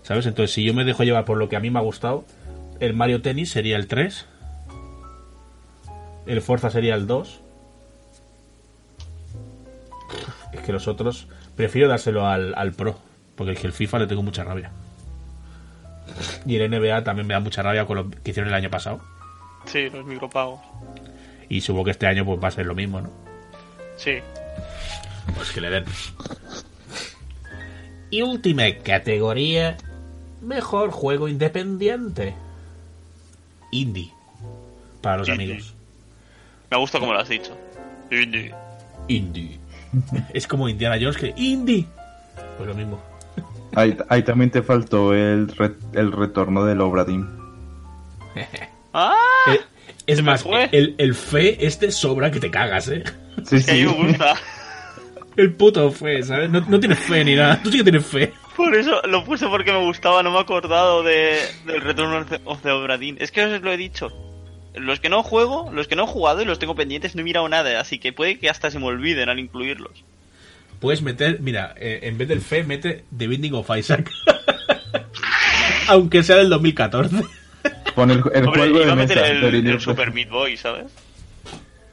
¿sabes? 0.03 0.27
Entonces, 0.27 0.53
si 0.53 0.63
yo 0.63 0.75
me 0.75 0.85
dejo 0.85 1.03
llevar 1.03 1.25
por 1.25 1.39
lo 1.39 1.49
que 1.49 1.55
a 1.55 1.59
mí 1.59 1.71
me 1.71 1.79
ha 1.79 1.81
gustado, 1.81 2.23
el 2.81 2.95
Mario 2.95 3.21
Tennis 3.21 3.51
sería 3.51 3.77
el 3.77 3.87
3, 3.87 4.25
el 6.25 6.41
Forza 6.41 6.69
sería 6.69 6.95
el 6.95 7.05
2. 7.07 7.41
Es 10.51 10.61
que 10.61 10.73
los 10.73 10.87
otros, 10.87 11.27
prefiero 11.55 11.87
dárselo 11.87 12.27
al, 12.27 12.53
al 12.55 12.73
Pro, 12.73 12.97
porque 13.35 13.53
es 13.53 13.59
que 13.59 13.67
el 13.67 13.73
FIFA 13.73 13.99
le 13.99 14.07
tengo 14.07 14.23
mucha 14.23 14.43
rabia. 14.43 14.71
Y 16.45 16.55
el 16.55 16.69
NBA 16.69 17.03
también 17.03 17.27
me 17.27 17.35
da 17.35 17.39
mucha 17.39 17.61
rabia 17.61 17.85
con 17.85 17.97
lo 17.97 18.09
que 18.09 18.31
hicieron 18.31 18.49
el 18.49 18.55
año 18.55 18.71
pasado. 18.71 18.99
Sí, 19.65 19.87
los 19.89 20.03
micropagos. 20.03 20.59
Y 21.49 21.61
supongo 21.61 21.85
que 21.85 21.91
este 21.91 22.07
año 22.07 22.25
pues 22.25 22.43
va 22.43 22.47
a 22.47 22.51
ser 22.51 22.65
lo 22.65 22.73
mismo, 22.73 22.99
¿no? 22.99 23.11
Sí. 23.95 24.15
Pues 25.35 25.51
que 25.51 25.61
le 25.61 25.69
den. 25.69 25.85
Y 28.09 28.23
última 28.23 28.63
categoría. 28.83 29.77
Mejor 30.41 30.89
juego 30.89 31.27
independiente. 31.27 32.33
Indie. 33.71 34.11
Para 35.01 35.17
los 35.17 35.29
Indie. 35.29 35.51
amigos. 35.53 35.73
Me 36.69 36.77
gusta 36.77 36.99
como 36.99 37.13
lo 37.13 37.19
has 37.19 37.29
dicho. 37.29 37.57
Indie. 38.11 38.53
Indie. 39.07 39.59
es 40.33 40.47
como 40.47 40.69
Indiana 40.69 40.97
Jones 40.99 41.17
que... 41.17 41.33
Indie. 41.35 41.85
Pues 42.57 42.67
lo 42.67 42.75
mismo. 42.75 43.01
Ahí, 43.75 43.97
ahí 44.09 44.21
también 44.23 44.51
te 44.51 44.61
faltó 44.61 45.13
el, 45.13 45.47
re- 45.49 45.75
el 45.93 46.11
retorno 46.11 46.65
del 46.65 46.81
Obra 46.81 47.05
Dinn. 47.05 47.27
¡Ah! 48.93 49.15
Eh, 49.47 49.59
es 50.07 50.21
más, 50.21 50.45
el, 50.71 50.95
el 50.97 51.15
fe 51.15 51.65
este 51.65 51.91
sobra 51.91 52.31
que 52.31 52.39
te 52.39 52.51
cagas, 52.51 52.87
¿eh? 52.89 53.03
Sí, 53.45 53.63
Que 53.63 53.71
a 53.71 53.73
mí 53.75 53.79
sí. 53.81 53.85
me 53.85 54.07
gusta. 54.07 54.35
El 55.37 55.53
puto 55.53 55.89
fe, 55.91 56.21
¿sabes? 56.23 56.49
No, 56.49 56.59
no 56.67 56.79
tienes 56.79 56.99
fe 56.99 57.23
ni 57.23 57.35
nada. 57.35 57.61
Tú 57.63 57.71
sí 57.71 57.77
que 57.77 57.83
tienes 57.83 58.05
fe. 58.05 58.33
Por 58.63 58.75
eso 58.75 59.01
lo 59.07 59.23
puse 59.23 59.47
porque 59.47 59.71
me 59.71 59.79
gustaba, 59.83 60.21
no 60.23 60.31
me 60.31 60.37
he 60.37 60.41
acordado 60.41 61.03
de, 61.03 61.37
del 61.65 61.81
Return 61.81 62.25
of 62.45 62.61
the- 62.61 62.69
Obra 62.71 62.97
Dinn. 62.97 63.17
Es 63.19 63.31
que 63.31 63.43
os 63.45 63.61
lo 63.61 63.71
he 63.71 63.77
dicho. 63.77 64.09
Los 64.75 64.99
que 64.99 65.09
no 65.09 65.21
juego, 65.23 65.69
los 65.73 65.87
que 65.87 65.95
no 65.95 66.03
he 66.03 66.07
jugado 66.07 66.41
y 66.41 66.45
los 66.45 66.59
tengo 66.59 66.75
pendientes 66.75 67.13
no 67.15 67.21
he 67.21 67.23
mirado 67.25 67.49
nada, 67.49 67.79
así 67.79 67.99
que 67.99 68.13
puede 68.13 68.39
que 68.39 68.49
hasta 68.49 68.71
se 68.71 68.79
me 68.79 68.85
olviden 68.85 69.27
al 69.29 69.39
incluirlos. 69.39 70.03
Puedes 70.79 71.01
meter, 71.01 71.39
mira, 71.41 71.73
eh, 71.77 71.99
en 72.03 72.17
vez 72.17 72.27
del 72.27 72.41
fe, 72.41 72.63
mete 72.63 73.03
The 73.15 73.27
Binding 73.27 73.53
of 73.53 73.69
Isaac. 73.77 74.09
Aunque 75.87 76.23
sea 76.23 76.37
del 76.37 76.49
2014. 76.49 77.17
Con 77.95 78.09
el, 78.11 78.23
el 78.33 78.45
Hombre, 78.47 78.61
juego 78.61 78.77
iba 78.77 78.85
de 78.85 78.91
a 78.91 78.95
meter 78.95 79.17
mesa. 79.17 79.27
el, 79.29 79.41
de 79.41 79.47
el 79.47 79.53
Linear 79.55 79.81
Super 79.81 80.13
Meat 80.13 80.29
Boy, 80.29 80.55
¿sabes? 80.57 80.85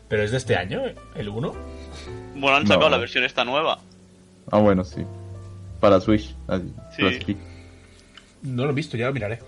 Pero 0.09 0.23
es 0.23 0.31
de 0.31 0.37
este 0.37 0.57
año, 0.57 0.83
el 1.16 1.29
1. 1.29 1.55
Bueno, 2.37 2.57
han 2.57 2.66
sacado 2.66 2.87
No. 2.89 2.91
la 2.91 2.99
versión 2.99 3.25
esta 3.25 3.45
nueva. 3.45 3.81
Ah, 4.51 4.59
bueno, 4.59 4.85
sí. 4.85 5.03
Para 5.81 6.01
Switch. 6.01 6.35
así, 6.47 6.72
Sí. 6.97 7.37
No 8.43 8.64
lo 8.64 8.70
he 8.70 8.74
visto, 8.74 8.97
ya 8.97 9.07
lo 9.07 9.12
miraré. 9.12 9.39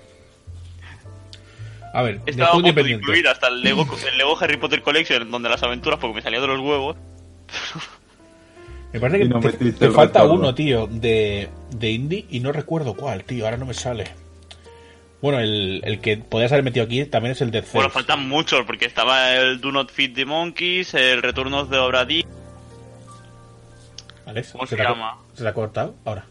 A 1.93 2.03
ver, 2.03 2.21
de 2.23 2.31
Estaba 2.31 2.51
a 2.51 2.53
punto 2.53 2.73
de 2.73 2.91
incluir 2.91 3.27
hasta 3.29 3.49
el 3.49 3.63
Lego, 3.63 3.85
el 4.09 4.19
Lego 4.19 4.39
Harry 4.41 4.57
Potter 4.57 4.81
Collection, 4.83 5.29
donde 5.31 5.49
las 5.49 5.63
aventuras, 5.63 5.99
porque 5.99 6.15
me 6.17 6.23
salía 6.23 6.41
de 6.41 6.47
los 6.47 6.61
huevos. 6.61 6.97
Me 8.93 9.01
parece 9.01 9.19
que 9.21 9.29
no 9.29 9.41
te, 9.41 9.91
falta 9.91 10.21
retorno. 10.21 10.35
uno, 10.41 10.55
tío, 10.55 10.87
de, 10.89 11.49
de 11.71 11.91
indie 11.91 12.27
y 12.31 12.41
no 12.41 12.53
recuerdo 12.53 12.95
cuál, 12.95 13.25
tío, 13.25 13.45
ahora 13.45 13.57
no 13.57 13.67
me 13.67 13.75
sale. 13.75 14.05
Bueno, 15.23 15.39
el, 15.41 15.81
el 15.85 16.01
que 16.01 16.17
podías 16.17 16.51
haber 16.53 16.65
metido 16.65 16.85
aquí 16.87 17.05
también 17.05 17.33
es 17.33 17.41
el 17.41 17.51
de 17.51 17.61
Bueno, 17.61 17.83
Zeus. 17.83 17.93
faltan 17.93 18.29
muchos, 18.29 18.65
porque 18.67 18.87
estaba 18.87 19.35
el 19.35 19.61
Do 19.61 19.71
Not 19.71 19.91
Feed 19.91 20.15
the 20.15 20.25
Monkeys, 20.25 20.95
el 20.95 21.23
Return 21.23 21.53
of 21.55 21.71
the 21.71 21.77
Obra 21.79 22.05
Dinn. 22.05 22.27
Alex, 24.27 24.53
¿Cómo 24.53 24.65
¿se, 24.65 24.71
se 24.71 24.77
te 24.77 24.83
ha, 24.83 24.91
llama? 24.91 25.19
¿Se 25.41 25.45
te 25.45 25.49
ha 25.49 25.55
cortado? 25.55 25.95
Ahora. 26.05 26.27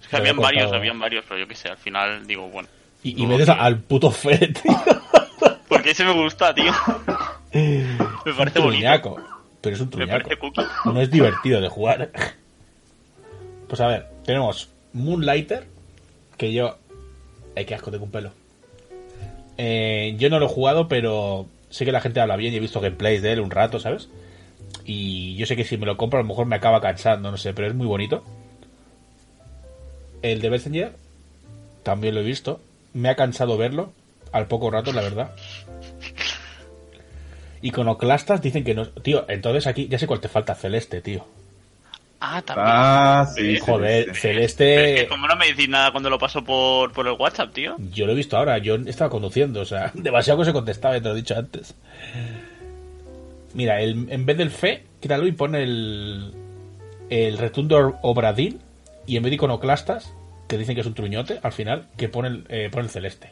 Es 0.00 0.08
que 0.08 0.16
había 0.16 0.30
habían 0.30 0.42
varios, 0.42 0.72
habían 0.72 0.98
varios, 0.98 1.22
pero 1.28 1.38
yo 1.38 1.46
qué 1.46 1.54
sé, 1.54 1.68
al 1.68 1.76
final 1.76 2.26
digo, 2.26 2.48
bueno. 2.48 2.66
Y, 3.02 3.22
y 3.22 3.26
metes 3.26 3.50
al 3.50 3.78
puto 3.80 4.10
tío. 4.10 4.38
Porque 5.68 5.90
ese 5.90 6.02
me 6.02 6.14
gusta, 6.14 6.54
tío. 6.54 6.72
me 7.52 8.32
parece 8.34 8.58
un 8.58 8.64
bonito. 8.64 8.70
truñaco. 8.70 9.20
Pero 9.60 9.76
es 9.76 9.82
un 9.82 9.90
truñaco. 9.90 10.30
No 10.86 10.98
es 10.98 11.10
divertido 11.10 11.60
de 11.60 11.68
jugar. 11.68 12.10
Pues 13.68 13.82
a 13.82 13.86
ver, 13.86 14.06
tenemos 14.24 14.70
Moonlighter, 14.94 15.66
que 16.38 16.54
yo... 16.54 16.78
Ay, 17.54 17.66
qué 17.66 17.74
asco, 17.74 17.90
tengo 17.90 18.06
un 18.06 18.12
pelo. 18.12 18.32
Eh, 19.58 20.14
yo 20.16 20.30
no 20.30 20.38
lo 20.38 20.46
he 20.46 20.48
jugado, 20.48 20.88
pero 20.88 21.44
sé 21.68 21.84
que 21.84 21.92
la 21.92 22.00
gente 22.00 22.18
habla 22.20 22.36
bien 22.36 22.54
y 22.54 22.56
he 22.56 22.60
visto 22.60 22.80
gameplays 22.80 23.20
de 23.20 23.32
él 23.32 23.40
un 23.40 23.50
rato, 23.50 23.78
¿sabes? 23.78 24.08
Y 24.84 25.36
yo 25.36 25.46
sé 25.46 25.56
que 25.56 25.64
si 25.64 25.76
me 25.76 25.86
lo 25.86 25.96
compro 25.96 26.18
a 26.18 26.22
lo 26.22 26.28
mejor 26.28 26.46
me 26.46 26.56
acaba 26.56 26.80
cansando, 26.80 27.30
no 27.30 27.36
sé, 27.36 27.52
pero 27.52 27.68
es 27.68 27.74
muy 27.74 27.86
bonito. 27.86 28.24
El 30.22 30.40
de 30.40 30.50
Messenger 30.50 30.92
también 31.82 32.14
lo 32.14 32.20
he 32.20 32.24
visto. 32.24 32.60
Me 32.92 33.08
ha 33.08 33.16
cansado 33.16 33.56
verlo 33.56 33.92
al 34.32 34.46
poco 34.46 34.70
rato, 34.70 34.92
la 34.92 35.02
verdad. 35.02 35.32
Iconoclastas 37.62 38.40
dicen 38.40 38.64
que 38.64 38.74
no. 38.74 38.88
Tío, 38.88 39.26
entonces 39.28 39.66
aquí 39.66 39.88
ya 39.88 39.98
sé 39.98 40.06
cuál 40.06 40.20
te 40.20 40.28
falta, 40.28 40.54
Celeste, 40.54 41.00
tío. 41.00 41.26
Ah, 42.20 42.42
también. 42.42 42.66
Ah, 42.68 43.26
sí. 43.34 43.58
Joder, 43.58 44.14
Celeste. 44.14 44.24
Pero 44.24 44.40
es 44.40 44.54
Celeste. 44.56 44.94
que 45.02 45.08
como 45.08 45.26
no 45.26 45.36
me 45.36 45.46
decís 45.48 45.68
nada 45.68 45.90
cuando 45.90 46.10
lo 46.10 46.18
paso 46.18 46.44
por, 46.44 46.92
por 46.92 47.06
el 47.06 47.14
WhatsApp, 47.14 47.52
tío. 47.52 47.76
Yo 47.92 48.06
lo 48.06 48.12
he 48.12 48.14
visto 48.14 48.36
ahora, 48.36 48.58
yo 48.58 48.74
estaba 48.74 49.10
conduciendo, 49.10 49.60
o 49.60 49.64
sea, 49.64 49.90
demasiado 49.94 50.40
que 50.40 50.46
se 50.46 50.52
contestaba, 50.52 50.96
ya 50.96 51.02
te 51.02 51.08
lo 51.08 51.14
he 51.14 51.18
dicho 51.18 51.36
antes. 51.36 51.74
Mira, 53.54 53.80
el- 53.80 54.06
en 54.10 54.26
vez 54.26 54.36
del 54.36 54.50
fe, 54.50 54.84
quítalo 55.00 55.26
y 55.26 55.32
pone 55.32 55.62
el, 55.62 56.32
el 57.10 57.38
Return 57.38 57.68
de 57.68 57.92
Obradín 58.02 58.60
y 59.06 59.16
en 59.16 59.22
vez 59.22 59.30
de 59.30 59.36
iconoclastas, 59.36 60.12
que 60.48 60.56
dicen 60.58 60.74
que 60.74 60.80
es 60.82 60.86
un 60.86 60.94
truñote, 60.94 61.40
al 61.42 61.52
final, 61.52 61.86
que 61.96 62.08
pone 62.08 62.28
el, 62.28 62.44
eh, 62.48 62.68
pone 62.70 62.84
el 62.84 62.90
celeste. 62.90 63.30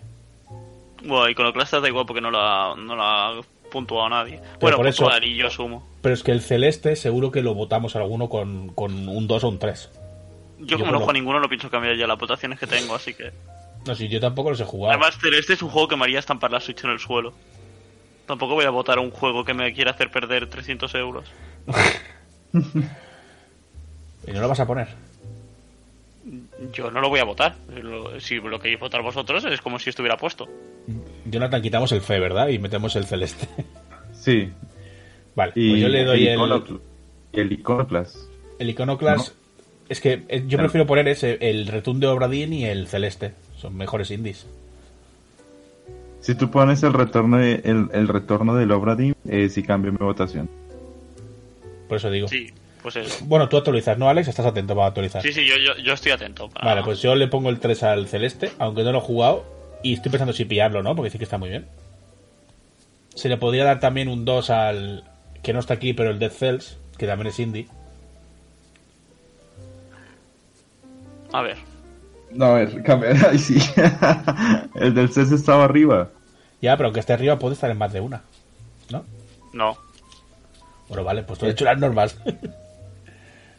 Bueno, 1.05 1.29
Iconoclastas 1.29 1.81
da 1.83 1.89
igual 1.89 2.07
porque 2.07 2.21
no 2.21 2.31
la, 2.31 2.75
no 2.77 2.97
la 2.97 3.29
ha 3.29 3.41
puntuado 3.71 4.09
nadie. 4.09 4.41
Bueno, 4.61 4.77
por 4.79 4.87
eso- 4.89 5.05
puntuar 5.05 5.25
y 5.25 5.37
yo 5.37 5.49
sumo. 5.51 5.87
Pero 6.03 6.15
es 6.15 6.23
que 6.23 6.33
el 6.33 6.41
celeste 6.41 6.97
seguro 6.97 7.31
que 7.31 7.43
lo 7.43 7.55
votamos 7.55 7.95
alguno 7.97 8.29
con, 8.29 8.69
con 8.71 9.09
un 9.09 9.27
2 9.29 9.45
o 9.45 9.49
un 9.49 9.59
3. 9.59 9.91
Yo, 10.61 10.67
Yo 10.67 10.79
como 10.79 10.91
no 10.93 10.99
juego 10.99 11.11
a 11.11 11.15
ninguno, 11.15 11.41
no 11.41 11.49
pienso 11.49 11.71
cambiar 11.71 11.97
ya 11.97 12.07
las 12.09 12.19
votaciones 12.19 12.59
que 12.59 12.67
tengo, 12.67 12.95
así 12.97 13.15
que... 13.15 13.31
No, 13.87 13.95
si 13.95 14.09
yo 14.09 14.19
tampoco 14.21 14.51
los 14.51 14.61
he 14.61 14.65
jugado. 14.65 14.91
Además, 14.93 15.17
Celeste 15.21 15.53
es 15.53 15.63
un 15.63 15.71
juego 15.71 15.87
que 15.87 15.97
me 15.97 16.03
haría 16.05 16.19
estampar 16.19 16.51
la 16.51 16.61
Switch 16.61 16.83
en 16.83 16.91
el 16.91 16.99
suelo. 16.99 17.33
Tampoco 18.29 18.55
voy 18.55 18.65
a 18.67 18.71
votar 18.71 18.99
a 18.99 19.01
un 19.01 19.11
juego 19.11 19.45
que 19.45 19.55
me 19.55 19.73
quiera 19.73 19.91
hacer 19.91 20.11
perder 20.11 20.49
300 20.49 20.95
euros. 20.95 21.25
¿Y 24.27 24.33
no 24.33 24.41
lo 24.41 24.49
vas 24.49 24.61
a 24.61 24.67
poner? 24.67 24.89
Yo 26.73 26.91
no 26.91 27.01
lo 27.01 27.09
voy 27.09 27.21
a 27.21 27.25
votar. 27.25 27.55
Si 28.21 28.37
lo 28.37 28.61
queréis 28.61 28.79
votar 28.81 29.03
vosotros, 29.03 29.45
es 29.47 29.61
como 29.63 29.79
si 29.79 29.89
estuviera 29.91 30.17
puesto. 30.17 30.47
Jonathan, 31.25 31.63
quitamos 31.63 31.91
el 31.93 32.01
fe, 32.03 32.19
¿verdad? 32.21 32.49
Y 32.49 32.59
metemos 32.59 32.95
el 32.97 33.05
celeste. 33.07 33.49
Sí. 34.13 34.51
vale, 35.37 35.53
Y 35.55 35.71
pues 35.71 35.81
yo 35.83 35.89
le 35.89 36.05
doy 36.05 36.27
el, 36.27 36.39
Iconocl- 36.41 36.81
el 37.33 37.53
Iconoclast. 37.53 38.17
el 38.59 38.71
Iconoclast. 38.71 39.33
Es 39.89 40.01
que 40.01 40.25
eh, 40.29 40.41
yo 40.43 40.49
Claro. 40.59 40.65
prefiero 40.65 40.87
poner 40.89 41.07
ese, 41.07 41.39
el 41.41 41.69
Return 41.69 42.01
de 42.01 42.09
Obradin 42.09 42.53
y 42.53 42.65
el 42.65 42.89
celeste. 42.89 43.35
Son 43.57 43.77
mejores 43.77 44.11
indies. 44.11 44.45
Si 46.21 46.35
tú 46.35 46.51
pones 46.51 46.83
el 46.83 46.93
retorno 46.93 47.39
de, 47.39 47.61
el, 47.65 47.89
el 47.93 48.09
retorno 48.09 48.55
del 48.57 48.71
Obradin, 48.73 49.15
eh, 49.29 49.49
sí 49.49 49.63
cambio 49.63 49.93
mi 49.93 49.99
votación. 49.99 50.49
Por 51.89 51.97
eso 51.97 52.11
digo. 52.11 52.29
Sí, 52.29 52.49
pues 52.83 52.97
eso. 52.97 53.25
Bueno, 53.25 53.49
tú 53.49 53.57
actualizas, 53.57 53.97
¿no, 53.99 54.09
Alex? 54.09 54.29
Estás 54.29 54.47
atento 54.47 54.75
para 54.75 54.89
actualizar. 54.89 55.23
Sí, 55.23 55.33
sí, 55.33 55.47
yo, 55.47 55.55
yo, 55.57 55.77
yo 55.83 55.93
estoy 55.95 56.13
atento. 56.13 56.49
para- 56.51 56.67
Vale, 56.67 56.83
pues 56.83 57.01
yo 57.01 57.15
le 57.15 57.29
pongo 57.29 57.49
el 57.51 57.61
3 57.61 57.83
al 57.85 58.09
celeste, 58.09 58.51
aunque 58.59 58.83
no 58.83 58.93
lo 58.93 58.99
he 58.99 59.03
jugado. 59.03 59.45
Y 59.83 59.95
estoy 59.95 60.11
pensando 60.11 60.33
si 60.33 60.45
pillarlo, 60.45 60.83
¿no? 60.83 60.95
Porque 60.97 61.11
sí 61.11 61.19
que 61.19 61.25
está 61.25 61.39
muy 61.39 61.51
bien. 61.51 61.67
Se 63.15 63.29
le 63.29 63.37
podría 63.37 63.65
dar 63.65 63.79
también 63.81 64.09
un 64.09 64.25
2 64.25 64.51
al. 64.51 65.05
que 65.43 65.53
no 65.53 65.61
está 65.61 65.75
aquí, 65.75 65.93
pero 65.95 66.11
el 66.11 66.19
Dead 66.19 66.33
Cells, 66.33 66.79
que 66.99 67.07
también 67.07 67.29
es 67.29 67.39
indie. 67.39 67.69
A 71.33 71.43
ver. 71.43 71.57
No, 72.31 72.47
a 72.47 72.55
ver, 72.55 72.83
cambia. 72.83 73.11
Ay, 73.31 73.39
sí. 73.39 73.59
el 74.75 74.95
del 74.95 75.11
CES 75.11 75.33
estaba 75.33 75.65
arriba. 75.65 76.11
Ya, 76.61 76.77
pero 76.77 76.89
aunque 76.89 77.01
esté 77.01 77.13
arriba 77.13 77.39
puede 77.39 77.55
estar 77.55 77.71
en 77.71 77.79
más 77.79 77.93
de 77.93 78.01
una. 78.01 78.23
¿No? 78.91 79.05
No. 79.53 79.79
Bueno, 80.89 81.05
vale, 81.05 81.23
pues 81.23 81.39
tú 81.39 81.47
has 81.47 81.53
hecho 81.53 81.65
las 81.65 81.79
normas. 81.79 82.17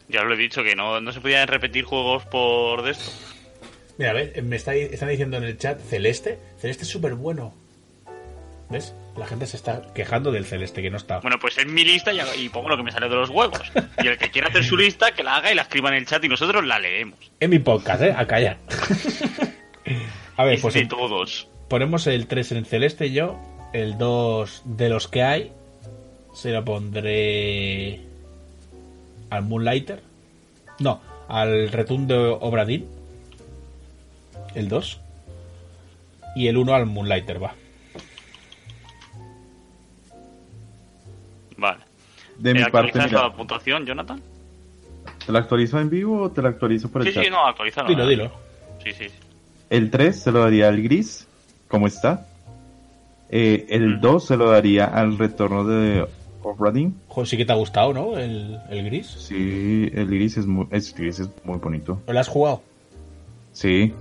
Ya 0.08 0.24
lo 0.24 0.34
he 0.34 0.36
dicho, 0.36 0.64
que 0.64 0.74
no, 0.74 1.00
no 1.00 1.12
se 1.12 1.20
podían 1.20 1.46
repetir 1.46 1.84
juegos 1.84 2.26
por 2.26 2.82
de 2.82 2.90
esto. 2.90 3.12
Mira, 3.96 4.12
¿ves? 4.12 4.42
Me 4.42 4.56
está, 4.56 4.74
están 4.74 5.08
diciendo 5.08 5.36
en 5.36 5.44
el 5.44 5.56
chat 5.56 5.80
Celeste. 5.80 6.36
Celeste 6.58 6.82
es 6.82 6.88
súper 6.88 7.14
bueno. 7.14 7.54
¿Ves? 8.70 8.92
La 9.16 9.26
gente 9.26 9.46
se 9.46 9.56
está 9.56 9.82
quejando 9.94 10.30
del 10.32 10.46
Celeste, 10.46 10.80
que 10.82 10.90
no 10.90 10.96
está. 10.96 11.18
Bueno, 11.20 11.38
pues 11.40 11.58
en 11.58 11.74
mi 11.74 11.84
lista 11.84 12.12
y, 12.12 12.20
y 12.38 12.48
pongo 12.48 12.68
lo 12.68 12.76
que 12.76 12.82
me 12.84 12.92
sale 12.92 13.08
de 13.08 13.16
los 13.16 13.28
huevos. 13.28 13.60
Y 14.02 14.06
el 14.06 14.16
que 14.16 14.30
quiera 14.30 14.48
hacer 14.48 14.64
su 14.64 14.76
lista, 14.76 15.12
que 15.12 15.22
la 15.22 15.36
haga 15.36 15.52
y 15.52 15.54
la 15.54 15.62
escriba 15.62 15.88
en 15.90 15.96
el 15.96 16.06
chat 16.06 16.24
y 16.24 16.28
nosotros 16.28 16.64
la 16.64 16.78
leemos. 16.78 17.18
En 17.40 17.50
mi 17.50 17.58
podcast, 17.58 18.02
¿eh? 18.02 18.14
A 18.16 18.26
callar. 18.26 18.56
A 20.36 20.44
ver, 20.44 20.54
Es 20.54 20.60
pues 20.62 20.74
de 20.74 20.80
en- 20.80 20.88
todos. 20.88 21.48
ponemos 21.68 22.06
el 22.06 22.26
3 22.28 22.52
en 22.52 22.64
celeste 22.64 23.06
y 23.08 23.12
yo. 23.12 23.38
El 23.72 23.98
2 23.98 24.62
de 24.64 24.88
los 24.88 25.06
que 25.08 25.22
hay. 25.22 25.52
Se 26.32 26.50
lo 26.52 26.64
pondré. 26.64 28.00
Al 29.28 29.42
Moonlighter. 29.42 30.02
No, 30.78 31.00
al 31.28 31.70
Return 31.70 32.06
de 32.06 32.16
Obradin. 32.16 32.86
El 34.54 34.68
2. 34.68 35.00
Y 36.36 36.46
el 36.48 36.56
1 36.56 36.74
al 36.74 36.86
Moonlighter, 36.86 37.42
va. 37.42 37.54
De 42.40 42.54
mi 42.54 42.60
parte, 42.60 42.78
¿Actualizas 42.88 43.12
mira, 43.12 43.22
la 43.28 43.32
puntuación, 43.32 43.86
Jonathan? 43.86 44.20
¿te 45.26 45.32
la 45.32 45.38
actualizo 45.40 45.78
en 45.78 45.90
vivo 45.90 46.22
o 46.22 46.30
te 46.30 46.40
la 46.42 46.48
actualizo 46.48 46.90
por 46.90 47.02
el 47.02 47.08
Sí, 47.08 47.14
chat? 47.14 47.24
sí, 47.24 47.30
no, 47.30 47.46
actualiza. 47.46 47.82
Dilo, 47.84 48.06
dilo. 48.06 48.30
Sí, 48.82 48.92
sí. 48.92 49.06
El 49.68 49.90
3 49.90 50.18
se 50.22 50.32
lo 50.32 50.40
daría 50.40 50.68
al 50.68 50.82
gris, 50.82 51.26
como 51.68 51.86
está. 51.86 52.26
Eh, 53.28 53.66
el 53.68 53.98
Mm. 53.98 54.00
2 54.00 54.24
se 54.26 54.36
lo 54.36 54.50
daría 54.50 54.86
al 54.86 55.16
retorno 55.18 55.64
de 55.64 56.06
Obradin. 56.42 56.98
Joder, 57.08 57.28
sí 57.28 57.36
que 57.36 57.44
te 57.44 57.52
ha 57.52 57.56
gustado, 57.56 57.92
¿no? 57.92 58.16
El, 58.18 58.58
el 58.70 58.84
gris. 58.86 59.06
Sí, 59.06 59.90
el 59.94 60.06
gris 60.06 60.38
es 60.38 60.46
muy, 60.46 60.66
es, 60.70 60.94
gris 60.94 61.20
es 61.20 61.28
muy 61.44 61.58
bonito. 61.58 62.00
¿Lo 62.08 62.18
has 62.18 62.28
jugado? 62.28 62.62
Sí, 63.52 63.92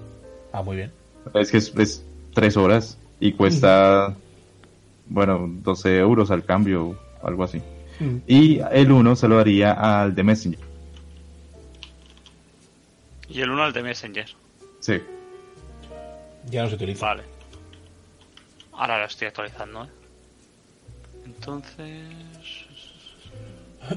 Ah, 0.51 0.63
muy 0.63 0.77
bien. 0.77 0.91
es 1.35 1.51
que 1.51 1.57
es, 1.57 1.73
es 1.77 2.03
3 2.33 2.57
horas 2.57 2.97
y 3.19 3.33
cuesta, 3.33 4.15
bueno, 5.07 5.47
12 5.47 5.97
euros 5.99 6.31
al 6.31 6.43
cambio, 6.45 6.97
algo 7.21 7.43
así. 7.43 7.61
Y 8.27 8.59
el 8.71 8.91
1 8.91 9.15
se 9.15 9.27
lo 9.27 9.35
daría 9.37 9.73
al 9.73 10.15
de 10.15 10.23
Messenger. 10.23 10.59
Y 13.29 13.41
el 13.41 13.49
1 13.51 13.63
al 13.63 13.73
de 13.73 13.83
Messenger. 13.83 14.29
Sí. 14.79 15.01
Ya 16.49 16.63
no 16.63 16.69
se 16.69 16.75
utiliza. 16.75 17.05
Vale. 17.07 17.23
Ahora 18.73 18.99
lo 18.99 19.05
estoy 19.05 19.27
actualizando, 19.27 19.83
¿eh? 19.83 19.89
Entonces... 21.25 22.07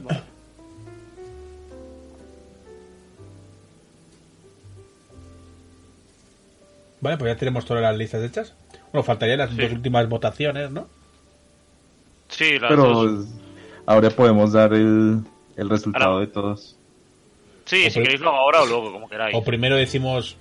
Vale. 0.02 0.20
Vale, 7.00 7.16
pues 7.18 7.32
ya 7.32 7.36
tenemos 7.38 7.64
todas 7.64 7.82
las 7.82 7.96
listas 7.96 8.22
hechas. 8.22 8.54
Bueno, 8.92 9.02
faltarían 9.02 9.38
las 9.38 9.50
Sí. 9.50 9.56
dos 9.56 9.72
últimas 9.72 10.08
votaciones, 10.08 10.70
¿no? 10.70 10.86
Sí, 12.28 12.58
las 12.58 12.70
Pero 12.70 12.86
dos. 13.04 13.26
Ahora 13.86 14.10
podemos 14.10 14.52
dar 14.52 14.72
el, 14.74 15.20
el 15.56 15.70
resultado 15.70 16.12
Ahora. 16.14 16.26
de 16.26 16.32
todos. 16.32 16.76
Sí, 17.64 17.86
o 17.86 17.90
si 17.90 18.00
queréis 18.00 18.20
lo 18.20 18.28
hago 18.30 18.38
ahora 18.38 18.62
o 18.62 18.66
luego, 18.66 18.92
como 18.92 19.08
queráis. 19.08 19.34
O 19.36 19.42
primero 19.44 19.76
decimos 19.76 20.36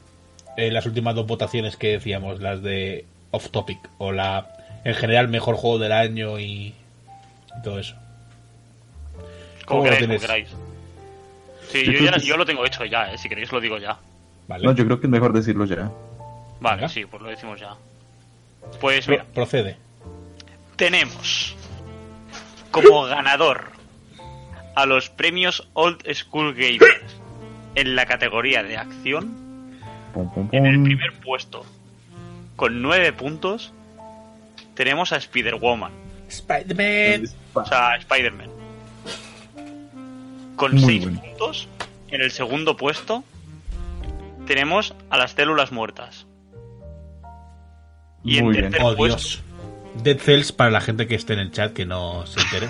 eh, 0.58 0.72
las 0.72 0.86
últimas 0.86 1.16
dos 1.16 1.28
votaciones 1.28 1.78
que 1.78 1.90
decíamos, 1.94 2.42
las 2.42 2.62
de 2.62 3.06
off 3.32 3.50
topic, 3.50 3.78
o 3.98 4.12
la 4.12 4.48
en 4.84 4.96
general 4.96 5.28
mejor 5.28 5.56
juego 5.56 5.78
del 5.80 5.92
año 5.92 6.40
y, 6.40 6.74
y 6.74 7.62
todo 7.64 7.80
eso. 7.80 7.96
¿cómo 9.66 9.82
como 9.82 9.84
queráis, 9.84 10.08
como 10.08 10.20
queráis. 10.20 10.48
Sí, 11.70 11.86
Yo 11.86 11.92
ya- 12.06 12.12
que- 12.14 12.20
yo 12.26 12.36
lo 12.38 12.46
tengo 12.46 12.66
hecho 12.66 12.84
ya, 12.86 13.14
¿eh? 13.14 13.18
Si 13.18 13.30
queréis 13.30 13.52
lo 13.52 13.62
digo 13.62 13.78
ya. 13.78 13.98
Vale. 14.48 14.66
No, 14.66 14.74
yo 14.74 14.84
creo 14.86 15.00
que 15.00 15.08
es 15.08 15.12
mejor 15.12 15.32
decirlo 15.32 15.66
ya. 15.66 15.90
Vale, 16.60 16.76
Venga. 16.78 16.90
sí, 16.90 17.06
pues 17.06 17.22
lo 17.24 17.30
decimos 17.30 17.60
ya. 17.60 17.76
Pues 18.82 19.08
mira, 19.08 19.24
procede. 19.34 19.78
tenemos 20.76 21.56
como 22.72 23.04
ganador 23.04 23.72
a 24.76 24.86
los 24.86 25.10
premios 25.10 25.68
Old 25.74 26.02
School 26.14 26.54
Gamers 26.54 27.18
en 27.76 27.96
la 27.96 28.06
categoría 28.06 28.64
de 28.64 28.78
acción 28.78 29.36
Pum, 30.14 30.30
pum, 30.34 30.50
en 30.52 30.66
el 30.66 30.82
primer 30.84 31.14
puesto 31.20 31.66
con 32.56 32.82
nueve 32.82 33.12
puntos 33.14 33.74
tenemos 34.76 35.12
a 35.14 35.18
Spider-Woman, 35.18 35.92
Spider-Man. 36.30 37.26
o 37.54 37.66
sea, 37.66 37.96
Spider-Man. 37.98 38.50
Con 40.56 40.74
Muy 40.74 40.82
6 40.84 41.04
bueno. 41.06 41.22
puntos 41.22 41.68
en 42.10 42.22
el 42.22 42.32
segundo 42.32 42.78
puesto 42.78 43.24
tenemos 44.48 44.96
a 45.10 45.18
las 45.18 45.32
células 45.32 45.72
muertas. 45.72 46.26
Y 48.24 48.38
en 48.38 48.46
Muy 48.46 48.54
bien. 48.58 48.72
tercer 48.72 48.86
Oh, 48.86 48.96
puesto 48.96 49.18
Dios. 49.18 49.44
Dead 49.96 50.18
Cells 50.20 50.52
para 50.52 50.72
la 50.72 50.82
gente 50.82 51.08
que 51.08 51.16
esté 51.16 51.34
en 51.34 51.40
el 51.40 51.52
chat 51.52 51.74
que 51.74 51.86
no 51.86 52.26
se 52.26 52.40
entere. 52.42 52.70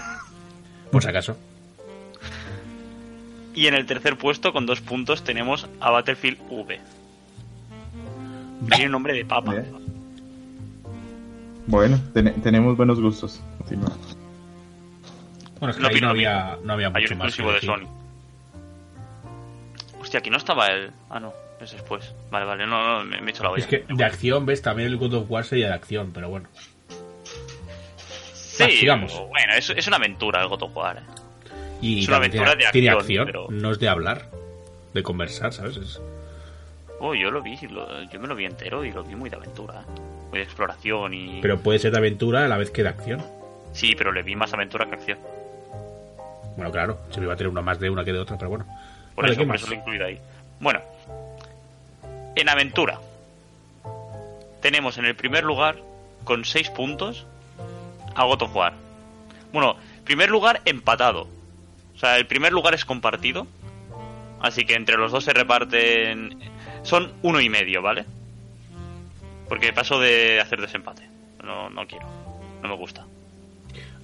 Por 0.91 1.03
si 1.03 1.09
acaso. 1.09 1.37
Y 3.53 3.67
en 3.67 3.73
el 3.73 3.85
tercer 3.85 4.17
puesto, 4.17 4.53
con 4.53 4.65
dos 4.65 4.81
puntos, 4.81 5.23
tenemos 5.23 5.67
a 5.79 5.91
Battlefield 5.91 6.39
V. 6.49 6.79
Tiene 8.69 8.89
nombre 8.89 9.13
de 9.13 9.25
papa. 9.25 9.53
Bueno, 11.67 11.99
ten- 12.13 12.41
tenemos 12.41 12.75
buenos 12.77 12.99
gustos. 12.99 13.41
Continúa. 13.59 13.91
Bueno, 15.59 15.71
es 15.71 15.75
que 15.77 15.81
No 15.83 15.87
ahí 15.89 16.01
no 16.01 16.09
había, 16.09 16.57
no 16.63 16.73
había 16.73 16.87
Hay 16.87 16.93
mucho 17.03 17.13
un 17.13 17.17
más. 17.19 17.27
exclusivo 17.27 17.49
de 17.49 17.53
decir. 17.55 17.69
Sony. 17.69 17.87
Hostia, 20.01 20.19
aquí 20.19 20.29
no 20.29 20.37
estaba 20.37 20.67
el. 20.67 20.91
Ah, 21.09 21.19
no, 21.19 21.33
es 21.61 21.71
después. 21.71 22.13
Vale, 22.31 22.45
vale, 22.45 22.65
no, 22.65 22.99
no, 22.99 23.05
me, 23.05 23.21
me 23.21 23.27
he 23.27 23.29
hecho 23.31 23.43
la 23.43 23.51
olla. 23.51 23.61
Es 23.63 23.67
que 23.67 23.85
de 23.87 24.03
acción, 24.03 24.45
ves, 24.45 24.61
también 24.61 24.89
el 24.89 24.97
God 24.97 25.13
of 25.13 25.29
War 25.31 25.43
sería 25.45 25.67
de 25.67 25.73
acción, 25.73 26.11
pero 26.13 26.29
bueno. 26.29 26.47
Sí, 28.69 28.77
sigamos. 28.77 29.13
bueno, 29.29 29.53
es, 29.55 29.69
es 29.69 29.87
una 29.87 29.97
aventura 29.97 30.41
el 30.41 30.47
God 30.47 30.63
of 30.63 30.75
War. 30.75 30.97
eh. 30.97 31.01
Y 31.81 32.01
Es 32.03 32.07
una 32.07 32.17
aventura 32.17 32.45
tiene, 32.51 32.65
de 32.65 32.71
tiene 32.71 32.89
acción, 32.89 33.25
pero- 33.25 33.47
no 33.49 33.71
es 33.71 33.79
de 33.79 33.89
hablar, 33.89 34.27
de 34.93 35.03
conversar, 35.03 35.53
¿sabes? 35.53 35.77
Es- 35.77 36.01
Oh, 37.03 37.15
yo 37.15 37.31
lo 37.31 37.41
vi, 37.41 37.57
lo- 37.67 38.03
yo 38.03 38.19
me 38.19 38.27
lo 38.27 38.35
vi 38.35 38.45
entero 38.45 38.85
y 38.85 38.91
lo 38.91 39.03
vi 39.03 39.15
muy 39.15 39.29
de 39.29 39.35
aventura. 39.35 39.81
Muy 40.29 40.37
de 40.37 40.43
exploración 40.45 41.13
y. 41.15 41.41
Pero 41.41 41.59
puede 41.59 41.79
ser 41.79 41.91
de 41.91 41.97
aventura 41.97 42.45
a 42.45 42.47
la 42.47 42.57
vez 42.57 42.69
que 42.69 42.83
de 42.83 42.89
acción. 42.89 43.25
Sí, 43.73 43.95
pero 43.97 44.11
le 44.11 44.21
vi 44.21 44.35
más 44.35 44.53
aventura 44.53 44.85
que 44.85 44.93
acción. 44.95 45.17
Bueno, 46.55 46.71
claro, 46.71 46.99
se 47.09 47.19
me 47.19 47.25
iba 47.25 47.33
a 47.33 47.37
tener 47.37 47.49
una 47.49 47.61
más 47.63 47.79
de 47.79 47.89
una 47.89 48.03
que 48.05 48.13
de 48.13 48.19
otra, 48.19 48.37
pero 48.37 48.49
bueno. 48.49 48.65
Por 49.15 49.23
Vale, 49.25 49.33
eso, 49.33 49.51
eso 49.53 49.67
lo 49.67 49.73
he 49.73 49.77
incluido 49.77 50.05
ahí. 50.05 50.19
Bueno. 50.59 50.79
En 52.35 52.47
aventura. 52.49 52.99
Tenemos 54.61 54.97
en 54.99 55.05
el 55.05 55.15
primer 55.15 55.43
lugar, 55.43 55.77
con 56.23 56.45
6 56.45 56.69
puntos, 56.69 57.25
a 58.15 58.23
God 58.25 58.41
of 58.43 58.55
War. 58.55 58.73
Bueno, 59.53 59.75
primer 60.03 60.29
lugar 60.29 60.61
empatado. 60.65 61.27
O 61.95 61.99
sea, 61.99 62.17
el 62.17 62.25
primer 62.27 62.51
lugar 62.53 62.73
es 62.73 62.85
compartido. 62.85 63.47
Así 64.41 64.65
que 64.65 64.75
entre 64.75 64.97
los 64.97 65.11
dos 65.11 65.23
se 65.23 65.33
reparten. 65.33 66.39
Son 66.83 67.11
uno 67.21 67.39
y 67.41 67.49
medio, 67.49 67.81
¿vale? 67.81 68.05
Porque 69.47 69.73
paso 69.73 69.99
de 69.99 70.39
hacer 70.39 70.61
desempate. 70.61 71.03
No, 71.43 71.69
no 71.69 71.85
quiero. 71.87 72.07
No 72.63 72.69
me 72.69 72.75
gusta. 72.75 73.05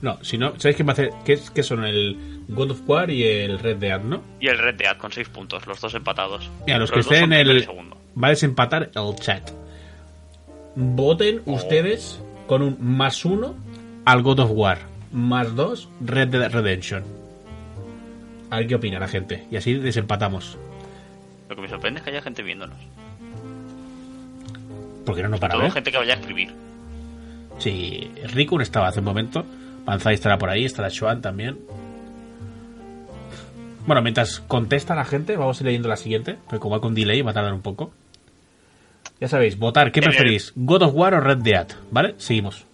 No, 0.02 0.24
si 0.24 0.38
no, 0.38 0.54
¿sabéis 0.60 0.78
qué, 0.78 0.84
me 0.84 0.92
hace, 0.92 1.10
qué, 1.26 1.34
es- 1.34 1.50
qué 1.50 1.64
son 1.64 1.84
el 1.84 2.44
God 2.50 2.72
of 2.72 2.82
War 2.88 3.10
y 3.10 3.24
el 3.24 3.58
Red 3.58 3.78
Dead, 3.78 4.00
no? 4.00 4.22
Y 4.40 4.48
el 4.48 4.60
Red 4.60 4.76
Dead 4.76 4.96
con 4.98 5.12
6 5.12 5.28
puntos, 5.30 5.66
los 5.66 5.82
dos 5.82 5.94
empatados. 5.96 6.52
Y 6.68 6.72
a 6.72 6.78
los 6.78 6.92
que 6.92 7.00
estén 7.00 7.34
en 7.34 7.48
el. 7.50 7.64
segundo. 7.64 7.98
Va 8.22 8.28
a 8.28 8.32
desempatar 8.32 8.92
el 8.94 9.16
chat. 9.16 9.50
Voten 10.76 11.42
ustedes 11.46 12.22
con 12.46 12.62
un 12.62 12.78
más 12.80 13.26
uno 13.26 13.56
al 14.08 14.22
God 14.22 14.40
of 14.40 14.52
War, 14.54 14.78
más 15.12 15.54
dos 15.54 15.90
Red 16.00 16.30
Dead 16.30 16.50
Redemption. 16.50 17.04
A 18.50 18.58
ver 18.58 18.68
qué 18.68 18.76
opina 18.76 19.00
la 19.00 19.10
gente. 19.10 19.46
Y 19.52 19.58
así 19.58 19.74
desempatamos. 19.74 20.58
Lo 21.50 21.56
que 21.58 21.62
me 21.62 21.68
sorprende 21.68 22.00
es 22.00 22.06
que 22.06 22.12
haya 22.12 22.22
gente 22.22 22.42
viéndonos. 22.42 22.78
Porque 25.06 25.24
no, 25.24 25.28
no 25.28 25.38
para 25.40 25.56
Todo 25.56 25.64
ver. 25.64 25.74
gente 25.74 25.92
que 25.92 25.98
vaya 25.98 26.14
a 26.14 26.18
escribir. 26.18 26.54
Sí, 27.58 28.10
Rikun 28.34 28.62
estaba 28.62 28.88
hace 28.88 29.00
un 29.00 29.06
momento. 29.06 29.46
Banzai 29.84 30.14
estará 30.14 30.38
por 30.38 30.50
ahí, 30.50 30.64
estará 30.64 30.88
Shoan 30.88 31.22
también. 31.22 31.58
Bueno, 33.86 34.02
mientras 34.02 34.40
contesta 34.40 34.96
la 34.96 35.04
gente, 35.04 35.36
vamos 35.36 35.60
a 35.60 35.64
ir 35.64 35.66
leyendo 35.66 35.90
la 35.90 35.98
siguiente, 35.98 36.38
pero 36.48 36.62
como 36.62 36.76
va 36.76 36.82
con 36.82 36.96
delay 36.96 37.22
va 37.24 37.32
a 37.32 37.34
tardar 37.34 37.54
un 37.54 37.62
poco. 37.62 37.92
Ya 39.20 39.28
sabéis, 39.28 39.58
votar, 39.60 39.92
¿qué 39.92 40.02
preferís? 40.02 40.54
¿God 40.56 40.84
of 40.84 40.94
War 40.96 41.14
o 41.14 41.20
Red 41.20 41.40
Dead? 41.40 41.68
¿Vale? 41.92 42.16
Seguimos. 42.18 42.67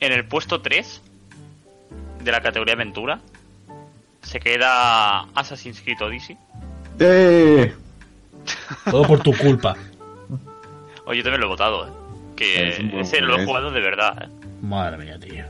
En 0.00 0.12
el 0.12 0.24
puesto 0.24 0.60
3 0.60 1.02
de 2.24 2.32
la 2.32 2.40
categoría 2.40 2.74
aventura 2.74 3.20
se 4.22 4.40
queda 4.40 5.20
Assassin's 5.34 5.80
Creed 5.80 6.00
Odyssey. 6.02 6.36
¡Eh! 6.98 7.74
Todo 8.90 9.02
por 9.06 9.22
tu 9.22 9.32
culpa. 9.36 9.76
Oye, 11.06 11.18
yo 11.18 11.22
también 11.24 11.40
lo 11.40 11.46
he 11.46 11.50
votado, 11.50 11.86
¿eh? 11.86 11.90
Que 12.36 12.68
Es 12.68 12.78
ese 12.78 13.20
lo 13.20 13.32
he 13.32 13.44
juego, 13.44 13.46
jugado 13.46 13.70
de 13.70 13.80
verdad, 13.80 14.22
¿eh? 14.22 14.28
Madre 14.62 14.96
mía, 14.98 15.18
tío. 15.18 15.44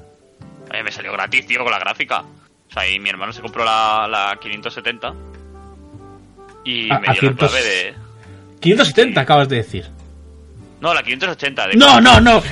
Me 0.85 0.91
salió 0.93 1.13
gratis, 1.13 1.47
tío, 1.47 1.63
con 1.63 1.73
la 1.73 1.79
gráfica. 1.79 2.21
O 2.23 2.73
sea, 2.73 2.89
y 2.89 2.99
mi 3.01 3.09
hermano 3.11 3.33
se 3.33 3.41
compró 3.43 3.65
la, 3.65 4.07
la 4.09 4.39
570 4.41 5.13
y 6.65 6.91
A- 6.93 6.99
me 7.01 7.09
a 7.09 7.13
dio 7.13 7.21
100. 7.21 7.33
la 7.33 7.37
clave 7.39 7.63
de... 7.65 7.95
570 8.61 9.21
acabas 9.21 9.49
de 9.49 9.57
decir. 9.57 9.87
No, 10.81 10.95
la 10.95 11.03
580. 11.03 11.69
De 11.69 11.75
No, 11.77 12.01
no, 12.01 12.21
no. 12.21 12.43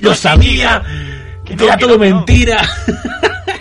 Lo 0.00 0.14
sabía. 0.14 0.82
Que 1.46 1.56
no, 1.56 1.64
Era 1.64 1.76
que 1.76 1.84
todo 1.86 1.98
mentira. 1.98 2.60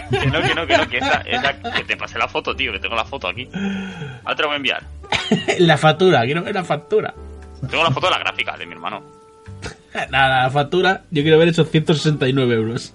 Que 0.10 0.28
no, 0.28 0.42
que 0.42 0.56
no, 0.56 0.68
que 0.68 0.78
no, 0.78 0.88
que 0.90 0.98
esa, 0.98 1.22
esa- 1.22 1.54
que 1.74 1.84
te 1.84 1.96
pasé 1.98 2.18
la 2.18 2.28
foto, 2.28 2.56
tío, 2.56 2.72
que 2.72 2.80
tengo 2.80 2.96
la 2.96 3.06
foto 3.06 3.28
aquí. 3.28 3.48
Ahora 3.54 4.36
te 4.36 4.42
la 4.42 4.48
voy 4.48 4.54
a 4.54 4.58
enviar. 4.58 4.84
la 5.60 5.78
factura, 5.78 6.22
quiero 6.24 6.44
ver 6.44 6.56
la 6.56 6.64
factura. 6.64 7.14
Tengo 7.70 7.84
la 7.84 7.92
foto 7.92 8.08
de 8.08 8.12
la 8.12 8.20
gráfica 8.20 8.58
de 8.58 8.66
mi 8.66 8.74
hermano. 8.74 9.02
Nada, 10.10 10.44
la 10.44 10.50
factura, 10.50 11.04
yo 11.12 11.22
quiero 11.24 11.38
ver 11.38 11.50
esos 11.50 11.70
169 11.70 12.56
euros. 12.56 12.94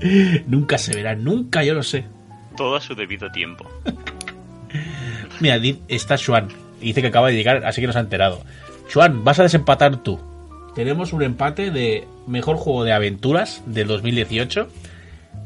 nunca 0.46 0.78
se 0.78 0.94
verá, 0.94 1.14
nunca, 1.14 1.62
yo 1.62 1.74
lo 1.74 1.82
sé. 1.82 2.04
Todo 2.56 2.76
a 2.76 2.80
su 2.80 2.94
debido 2.94 3.30
tiempo. 3.30 3.68
Mira, 5.40 5.58
está 5.88 6.16
Xuan. 6.16 6.48
y 6.80 6.86
Dice 6.86 7.00
que 7.02 7.08
acaba 7.08 7.28
de 7.28 7.34
llegar, 7.34 7.64
así 7.66 7.80
que 7.80 7.86
nos 7.86 7.96
ha 7.96 8.00
enterado. 8.00 8.42
Xuan, 8.92 9.24
vas 9.24 9.38
a 9.40 9.44
desempatar 9.44 9.96
tú. 9.98 10.20
Tenemos 10.74 11.12
un 11.12 11.22
empate 11.22 11.70
de 11.70 12.06
mejor 12.26 12.56
juego 12.56 12.84
de 12.84 12.92
aventuras 12.92 13.62
del 13.66 13.86
2018. 13.86 14.68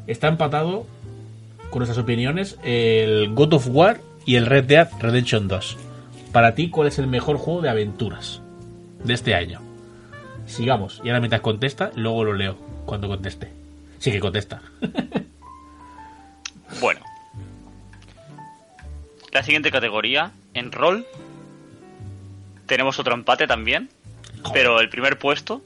Está 0.07 0.29
empatado 0.29 0.87
con 1.71 1.81
nuestras 1.81 1.99
opiniones 1.99 2.59
el 2.65 3.35
God 3.35 3.55
of 3.55 3.69
War 3.71 4.01
y 4.25 4.37
el 4.37 4.47
Red 4.47 4.65
Dead 4.65 4.89
Redemption 5.01 5.49
2. 5.49 5.77
Para 6.33 6.55
ti, 6.55 6.71
¿cuál 6.71 6.89
es 6.89 6.99
el 6.99 7.07
mejor 7.07 7.37
juego 7.37 7.61
de 7.61 7.69
aventuras 7.69 8.41
de 9.05 9.15
este 9.15 9.35
año? 9.35 9.61
Sigamos. 10.47 11.01
Y 11.05 11.09
ahora 11.09 11.21
mientras 11.21 11.43
contesta, 11.43 11.91
luego 11.95 12.25
lo 12.25 12.33
leo 12.33 12.57
cuando 12.87 13.09
conteste. 13.09 13.51
Sí 13.99 14.11
que 14.11 14.21
contesta. 14.21 14.63
Bueno. 16.81 17.01
La 19.33 19.43
siguiente 19.43 19.71
categoría, 19.71 20.33
en 20.55 20.71
rol, 20.71 21.07
tenemos 22.67 22.99
otro 22.99 23.15
empate 23.15 23.47
también, 23.47 23.89
pero 24.53 24.81
el 24.81 24.89
primer 24.89 25.19
puesto 25.19 25.63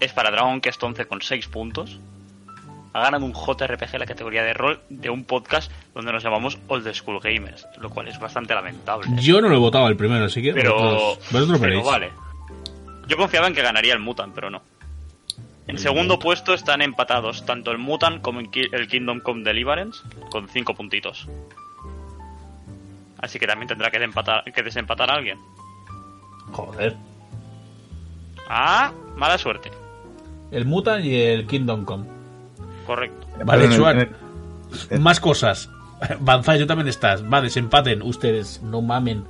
es 0.00 0.12
para 0.12 0.30
Dragon 0.30 0.60
Quest 0.60 0.82
11 0.82 1.06
con 1.06 1.20
6 1.20 1.48
puntos. 1.48 1.98
Ha 2.92 3.02
ganado 3.02 3.24
un 3.24 3.34
JRPG 3.34 3.94
en 3.94 4.00
la 4.00 4.06
categoría 4.06 4.42
de 4.42 4.54
rol 4.54 4.80
de 4.88 5.10
un 5.10 5.24
podcast 5.24 5.70
donde 5.94 6.12
nos 6.12 6.22
llamamos 6.22 6.58
Old 6.68 6.92
School 6.94 7.20
Gamers, 7.20 7.66
lo 7.78 7.90
cual 7.90 8.08
es 8.08 8.18
bastante 8.18 8.54
lamentable. 8.54 9.08
Yo 9.16 9.40
no 9.40 9.48
lo 9.48 9.56
he 9.56 9.58
votado 9.58 9.86
al 9.86 9.96
primero, 9.96 10.24
así 10.24 10.42
que 10.42 10.52
pero, 10.52 10.74
vosotros, 10.74 11.30
vosotros 11.30 11.60
pero 11.60 11.82
vale. 11.82 12.10
Yo 13.06 13.16
confiaba 13.16 13.46
en 13.46 13.54
que 13.54 13.62
ganaría 13.62 13.92
el 13.92 14.00
Mutant, 14.00 14.34
pero 14.34 14.50
no. 14.50 14.62
En 15.66 15.78
segundo 15.78 16.18
puesto 16.18 16.54
están 16.54 16.80
empatados 16.80 17.44
tanto 17.44 17.70
el 17.70 17.78
Mutant 17.78 18.22
como 18.22 18.40
el 18.40 18.48
el 18.72 18.88
Kingdom 18.88 19.20
Come 19.20 19.44
Deliverance 19.44 20.00
con 20.30 20.48
5 20.48 20.74
puntitos. 20.74 21.28
Así 23.18 23.38
que 23.38 23.46
también 23.46 23.68
tendrá 23.68 23.90
que, 23.90 23.98
desempatar, 23.98 24.44
que 24.44 24.62
desempatar 24.62 25.10
a 25.10 25.14
alguien. 25.14 25.38
Joder. 26.52 26.96
Ah, 28.48 28.92
mala 29.16 29.38
suerte. 29.38 29.70
El 30.50 30.64
Mutant 30.64 31.04
y 31.04 31.14
el 31.22 31.46
Kingdom 31.46 31.84
Come. 31.84 32.04
Correcto. 32.86 33.26
Vale, 33.44 33.68
Chuan. 33.68 34.00
en 34.00 34.16
el- 34.90 35.00
Más 35.00 35.20
cosas. 35.20 35.70
Banzai, 36.20 36.58
tú 36.58 36.66
también 36.66 36.88
estás. 36.88 37.22
Va, 37.24 37.40
desempaten 37.42 38.02
ustedes. 38.02 38.62
No 38.62 38.80
mamen. 38.80 39.24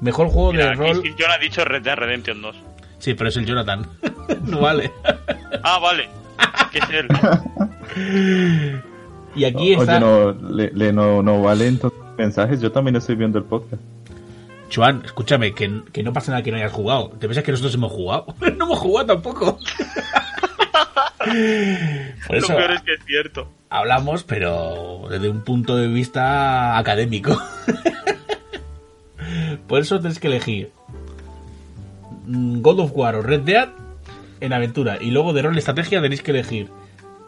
Mejor 0.00 0.28
juego 0.28 0.52
Mira, 0.52 0.66
de 0.66 0.70
aquí 0.72 0.80
rol. 0.80 1.02
John 1.18 1.30
ha 1.30 1.38
dicho 1.38 1.64
Red 1.64 1.82
Dead 1.82 1.96
Redemption 1.96 2.40
2. 2.42 2.56
Sí, 2.98 3.14
pero 3.14 3.28
es 3.28 3.36
el 3.36 3.44
Jonathan. 3.46 3.86
no 4.46 4.60
vale. 4.60 4.92
Ah, 5.62 5.78
vale. 5.78 6.08
Que 6.72 6.78
es 6.78 6.90
él. 6.90 7.08
Y 9.36 9.44
aquí 9.44 9.72
está. 9.74 9.96
Oye, 9.96 10.00
no, 10.00 10.32
le, 10.50 10.70
le- 10.72 10.92
no, 10.92 11.20
no 11.22 11.42
valen 11.42 11.78
tus 11.78 11.92
mensajes. 12.16 12.60
Yo 12.60 12.70
también 12.70 12.94
estoy 12.96 13.16
viendo 13.16 13.36
el 13.38 13.44
podcast. 13.44 13.82
Chuan, 14.74 15.02
escúchame, 15.04 15.54
que, 15.54 15.82
que 15.92 16.02
no 16.02 16.12
pasa 16.12 16.32
nada 16.32 16.42
que 16.42 16.50
no 16.50 16.56
hayas 16.56 16.72
jugado. 16.72 17.10
¿Te 17.10 17.28
piensas 17.28 17.44
que 17.44 17.52
nosotros 17.52 17.76
hemos 17.76 17.92
jugado? 17.92 18.26
no 18.40 18.64
hemos 18.64 18.78
jugado 18.80 19.06
tampoco. 19.06 19.56
Por 22.26 22.36
Lo 22.36 22.38
eso 22.38 22.56
peor 22.56 22.72
es 22.72 22.82
que 22.82 22.94
es 22.94 23.04
cierto. 23.06 23.48
hablamos, 23.70 24.24
pero 24.24 25.06
desde 25.08 25.28
un 25.28 25.42
punto 25.42 25.76
de 25.76 25.86
vista 25.86 26.76
académico. 26.76 27.40
Por 29.68 29.80
eso 29.80 30.00
tenéis 30.00 30.18
que 30.18 30.26
elegir 30.26 30.72
mm, 32.26 32.60
God 32.60 32.80
of 32.80 32.90
War 32.94 33.14
o 33.14 33.22
Red 33.22 33.42
Dead 33.42 33.68
en 34.40 34.52
aventura. 34.52 34.98
Y 35.00 35.12
luego 35.12 35.32
de 35.32 35.42
rol 35.42 35.54
y 35.54 35.58
estrategia 35.58 36.02
tenéis 36.02 36.20
que 36.22 36.32
elegir 36.32 36.68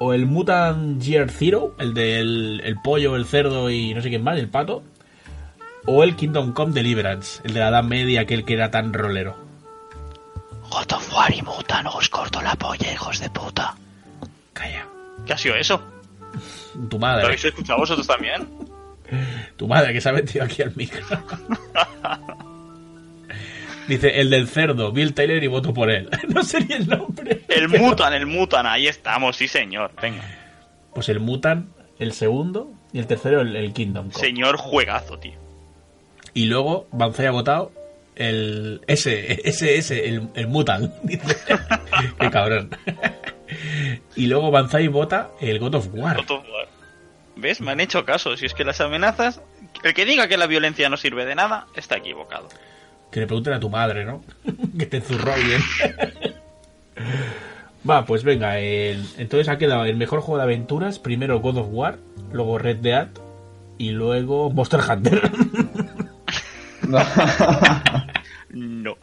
o 0.00 0.12
el 0.12 0.26
Mutant 0.26 1.00
Year 1.00 1.30
Zero, 1.30 1.76
el 1.78 1.94
del 1.94 2.60
el 2.64 2.74
pollo, 2.82 3.14
el 3.14 3.24
cerdo 3.24 3.70
y 3.70 3.94
no 3.94 4.02
sé 4.02 4.08
quién 4.08 4.24
más, 4.24 4.36
el 4.36 4.48
pato. 4.48 4.82
O 5.86 6.02
el 6.02 6.16
Kingdom 6.16 6.52
Come 6.52 6.72
Deliverance, 6.72 7.40
el 7.44 7.54
de 7.54 7.60
la 7.60 7.68
Edad 7.68 7.84
Media, 7.84 8.22
aquel 8.22 8.44
que 8.44 8.54
era 8.54 8.70
tan 8.70 8.92
rolero. 8.92 9.36
God 10.70 10.92
of 10.92 11.12
War 11.14 11.32
y 11.32 11.42
Mutant, 11.42 11.86
os 11.86 12.08
corto 12.08 12.42
la 12.42 12.56
polla, 12.56 12.92
hijos 12.92 13.20
de 13.20 13.30
puta. 13.30 13.74
Calla. 14.52 14.86
¿Qué 15.24 15.32
ha 15.32 15.38
sido 15.38 15.54
eso? 15.54 15.80
Tu 16.90 16.96
¿Lo 16.96 16.98
madre, 16.98 17.24
habéis 17.24 17.44
escuchado 17.44 17.78
vosotros 17.78 18.06
también? 18.06 18.48
tu 19.56 19.68
madre 19.68 19.92
que 19.92 20.00
se 20.00 20.08
ha 20.08 20.12
metido 20.12 20.44
aquí 20.44 20.62
al 20.62 20.74
micro. 20.74 21.06
Dice, 23.88 24.20
el 24.20 24.30
del 24.30 24.48
cerdo, 24.48 24.90
Bill 24.90 25.14
Taylor 25.14 25.42
y 25.42 25.46
voto 25.46 25.72
por 25.72 25.90
él. 25.90 26.10
no 26.28 26.42
sería 26.42 26.76
el 26.76 26.88
nombre. 26.88 27.42
El 27.46 27.68
Mutant, 27.68 28.14
el 28.14 28.26
Mutant, 28.26 28.66
ahí 28.66 28.88
estamos, 28.88 29.36
sí 29.36 29.46
señor. 29.46 29.92
Venga. 30.02 30.24
Pues 30.92 31.08
el 31.08 31.20
Mutant, 31.20 31.68
el 32.00 32.12
segundo, 32.12 32.72
y 32.92 32.98
el 32.98 33.06
tercero 33.06 33.42
el, 33.42 33.54
el 33.54 33.72
Kingdom 33.72 34.10
Come. 34.10 34.26
Señor 34.26 34.56
juegazo, 34.56 35.18
tío. 35.20 35.45
Y 36.36 36.44
luego 36.44 36.86
Banzai 36.92 37.26
ha 37.26 37.30
votado 37.30 37.72
el 38.14 38.82
ese, 38.86 39.40
ese, 39.48 39.76
ese, 39.78 40.06
el, 40.08 40.28
el 40.34 40.46
Mutant. 40.48 40.92
Dice. 41.02 41.34
Qué 42.20 42.30
cabrón. 42.30 42.70
y 44.14 44.26
luego 44.26 44.50
Banzai 44.50 44.86
vota 44.88 45.30
el 45.40 45.58
God 45.58 45.76
of 45.76 45.88
War. 45.94 46.16
God 46.16 46.30
of 46.30 46.44
War. 46.52 46.68
¿Ves? 47.36 47.60
Me 47.62 47.70
han 47.72 47.80
hecho 47.80 48.04
caso. 48.04 48.36
Si 48.36 48.44
es 48.46 48.52
que 48.54 48.64
las 48.64 48.80
amenazas. 48.82 49.40
El 49.82 49.94
que 49.94 50.04
diga 50.04 50.28
que 50.28 50.36
la 50.36 50.46
violencia 50.46 50.88
no 50.90 50.96
sirve 50.98 51.24
de 51.24 51.34
nada 51.34 51.66
está 51.74 51.96
equivocado. 51.96 52.48
Que 53.10 53.20
le 53.20 53.26
pregunten 53.26 53.52
a 53.54 53.60
tu 53.60 53.70
madre, 53.70 54.04
¿no? 54.04 54.22
que 54.78 54.86
te 54.86 55.00
zurró 55.00 55.32
bien. 55.36 55.62
Va, 57.88 58.04
pues 58.04 58.24
venga. 58.24 58.58
el- 58.58 59.06
entonces 59.18 59.48
ha 59.48 59.58
quedado 59.58 59.84
el 59.84 59.96
mejor 59.96 60.20
juego 60.20 60.38
de 60.38 60.44
aventuras. 60.44 60.98
Primero 60.98 61.40
God 61.40 61.58
of 61.58 61.66
War, 61.70 61.98
luego 62.32 62.58
Red 62.58 62.76
Dead 62.78 63.08
y 63.78 63.90
luego 63.90 64.50
Monster 64.50 64.80
Hunter. 64.80 65.30
No. 68.50 68.96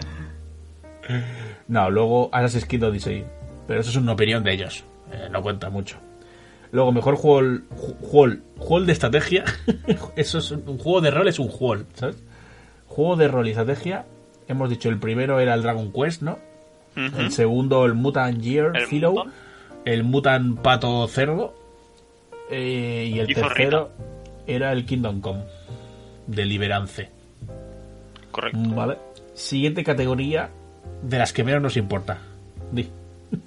No, 1.68 1.90
luego 1.90 2.30
Assassin's 2.32 2.66
Creed 2.66 2.84
Odyssey. 2.84 3.26
Pero 3.68 3.82
eso 3.82 3.90
es 3.90 3.96
una 3.96 4.14
opinión 4.14 4.44
de 4.44 4.54
ellos. 4.54 4.84
Eh, 5.12 5.28
no 5.32 5.42
cuenta 5.42 5.70
mucho. 5.70 5.98
Luego, 6.72 6.92
mejor 6.92 7.16
juego, 7.16 7.42
ju- 7.76 7.96
juego, 8.02 8.36
juego 8.58 8.86
de 8.86 8.92
estrategia. 8.94 9.44
eso 10.16 10.38
es 10.40 10.52
un, 10.52 10.64
un 10.68 10.78
juego 10.78 11.02
de 11.02 11.12
rol, 11.12 11.28
es 11.28 11.40
un 11.40 11.48
juego, 11.50 11.84
¿sabes? 11.94 12.22
Juego 12.88 13.16
de 13.16 13.28
rol 13.28 13.48
y 13.48 13.52
estrategia. 13.52 14.06
Hemos 14.48 14.70
dicho, 14.70 14.90
el 14.90 15.00
primero 15.00 15.40
era 15.40 15.54
el 15.54 15.62
Dragon 15.62 15.92
Quest, 15.94 16.22
¿no? 16.22 16.40
El 16.96 17.32
segundo, 17.32 17.86
el 17.86 17.96
Mutant 17.96 18.40
Year 18.40 18.72
El 18.76 18.86
Zero. 18.88 19.12
Mutant. 19.14 19.34
El 19.86 20.04
Mutant 20.04 20.60
Pato 20.60 21.08
Cerdo. 21.08 21.56
eh, 22.52 23.10
y 23.12 23.20
el 23.20 23.32
Y 23.32 23.34
Zorrita. 23.34 23.48
tercero 23.56 23.92
era 24.46 24.72
el 24.74 24.86
Kingdom 24.86 25.20
Come. 25.22 25.44
Deliverance. 26.28 27.10
Correcto. 28.34 28.60
Vale. 28.76 28.98
Siguiente 29.36 29.84
categoría 29.84 30.50
de 31.04 31.18
las 31.20 31.32
que 31.32 31.44
menos 31.44 31.62
nos 31.62 31.78
importa. 31.78 32.18
Di. 32.72 32.90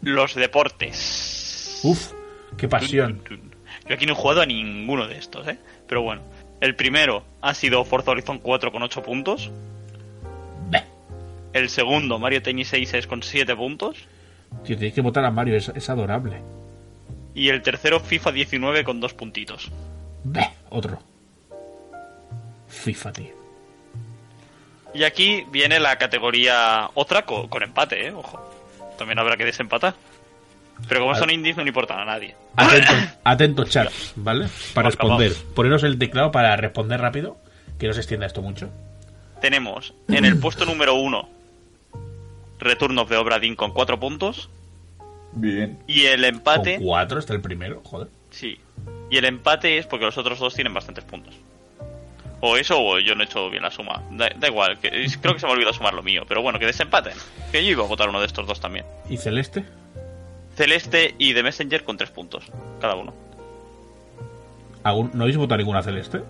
Los 0.00 0.36
deportes. 0.36 1.80
Uf, 1.82 2.12
qué 2.56 2.68
pasión. 2.68 3.20
Yo 3.88 3.94
aquí 3.94 4.06
no 4.06 4.12
he 4.12 4.16
jugado 4.16 4.42
a 4.42 4.46
ninguno 4.46 5.08
de 5.08 5.18
estos, 5.18 5.46
¿eh? 5.48 5.58
Pero 5.88 6.02
bueno. 6.02 6.22
El 6.60 6.76
primero 6.76 7.24
ha 7.42 7.52
sido 7.52 7.84
Forza 7.84 8.12
Horizon 8.12 8.38
4 8.38 8.70
con 8.72 8.82
8 8.82 9.02
puntos. 9.02 9.50
Beh. 10.70 10.84
El 11.52 11.68
segundo, 11.68 12.18
Mario 12.18 12.42
Tennis 12.42 12.68
6 12.68 13.06
con 13.08 13.22
7 13.22 13.54
puntos. 13.56 13.98
Tío, 14.64 14.78
tienes 14.78 14.94
que 14.94 15.00
votar 15.00 15.24
a 15.24 15.30
Mario, 15.32 15.56
es, 15.56 15.68
es 15.68 15.90
adorable. 15.90 16.40
Y 17.34 17.48
el 17.48 17.60
tercero, 17.60 17.98
FIFA 17.98 18.32
19 18.32 18.84
con 18.84 19.00
2 19.00 19.14
puntitos. 19.14 19.70
Beh, 20.24 20.48
otro. 20.70 20.98
FIFA, 22.68 23.12
tío. 23.12 23.45
Y 24.96 25.04
aquí 25.04 25.44
viene 25.50 25.78
la 25.80 25.96
categoría 25.98 26.88
otra 26.94 27.22
co- 27.22 27.48
con, 27.48 27.62
empate, 27.62 28.06
¿eh? 28.08 28.12
Ojo. 28.12 28.40
También 28.98 29.18
habrá 29.18 29.36
que 29.36 29.44
desempatar. 29.44 29.94
Pero 30.88 31.00
como 31.00 31.12
Vale. 31.12 31.20
son 31.20 31.30
indies 31.30 31.56
no 31.56 31.62
le 31.62 31.68
importan 31.68 32.00
a 32.00 32.04
nadie. 32.04 32.34
Atento, 32.56 32.92
atento 33.24 33.64
chat, 33.64 33.92
¿vale? 34.16 34.46
Para 34.74 34.88
responder. 34.88 35.32
Poneros 35.54 35.82
el 35.84 35.98
teclado 35.98 36.30
para 36.32 36.56
responder 36.56 37.00
rápido. 37.00 37.36
Que 37.78 37.86
no 37.86 37.92
se 37.92 38.00
extienda 38.00 38.26
esto 38.26 38.40
mucho. 38.42 38.70
Tenemos 39.40 39.92
en 40.08 40.24
el 40.24 40.38
puesto 40.38 40.64
número 40.64 40.94
1 40.94 41.28
Return 42.58 42.98
of 42.98 43.08
the 43.10 43.16
Obra 43.16 43.38
Dinn 43.38 43.54
con 43.54 43.72
4 43.72 44.00
puntos. 44.00 44.48
Bien. 45.32 45.78
Y 45.86 46.06
el 46.06 46.24
empate... 46.24 46.76
Con 46.76 46.84
cuatro 46.86 47.18
está 47.18 47.34
el 47.34 47.42
primero, 47.42 47.82
joder. 47.84 48.08
Sí. 48.30 48.58
Y 49.10 49.18
el 49.18 49.26
empate 49.26 49.76
es 49.76 49.86
porque 49.86 50.06
los 50.06 50.16
otros 50.16 50.38
dos 50.38 50.54
tienen 50.54 50.72
bastantes 50.72 51.04
puntos. 51.04 51.34
O 52.48 52.56
eso 52.56 52.80
o 52.80 52.98
yo 53.00 53.14
no 53.16 53.22
he 53.22 53.26
hecho 53.26 53.50
bien 53.50 53.62
la 53.64 53.70
suma. 53.72 54.00
Da, 54.12 54.28
da 54.36 54.46
igual, 54.48 54.78
que, 54.78 54.88
creo 55.20 55.34
que 55.34 55.40
se 55.40 55.46
me 55.46 55.52
olvidó 55.52 55.72
sumar 55.72 55.94
lo 55.94 56.02
mío. 56.02 56.22
Pero 56.28 56.42
bueno, 56.42 56.58
que 56.60 56.66
desempaten. 56.66 57.14
Que 57.50 57.64
yo 57.64 57.70
iba 57.72 57.82
a 57.84 57.88
votar 57.88 58.08
uno 58.08 58.20
de 58.20 58.26
estos 58.26 58.46
dos 58.46 58.60
también. 58.60 58.84
¿Y 59.08 59.16
Celeste? 59.16 59.64
Celeste 60.54 61.14
y 61.18 61.34
The 61.34 61.42
Messenger 61.42 61.82
con 61.82 61.96
3 61.96 62.10
puntos. 62.10 62.44
Cada 62.80 62.94
uno. 62.94 63.12
¿Algún- 64.84 65.10
¿No 65.14 65.22
habéis 65.24 65.36
votado 65.36 65.58
ninguna 65.58 65.82
Celeste? 65.82 66.20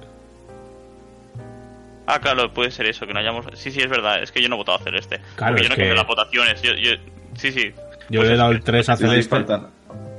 Ah, 2.06 2.20
claro, 2.20 2.52
puede 2.52 2.70
ser 2.70 2.86
eso, 2.86 3.06
que 3.06 3.12
no 3.12 3.18
hayamos... 3.20 3.44
Sí, 3.54 3.70
sí, 3.70 3.80
es 3.80 3.88
verdad. 3.88 4.22
Es 4.22 4.30
que 4.32 4.40
yo 4.40 4.48
no 4.48 4.54
he 4.54 4.58
votado 4.58 4.78
a 4.78 4.80
Celeste. 4.80 5.20
Claro, 5.34 5.52
porque 5.54 5.64
yo 5.64 5.68
no 5.68 5.74
que- 5.74 5.82
quemé 5.82 5.94
las 5.94 6.06
votaciones. 6.06 6.62
Yo, 6.62 6.72
yo- 6.74 6.92
Sí, 7.36 7.52
sí. 7.52 7.72
Yo 8.08 8.20
Pues 8.20 8.28
le 8.28 8.34
he 8.34 8.36
dado 8.38 8.50
que- 8.50 8.56
el 8.56 8.62
3 8.64 8.88
a 8.88 8.96
Sí, 8.96 9.02
sí, 9.04 9.08
Celeste. 9.10 9.28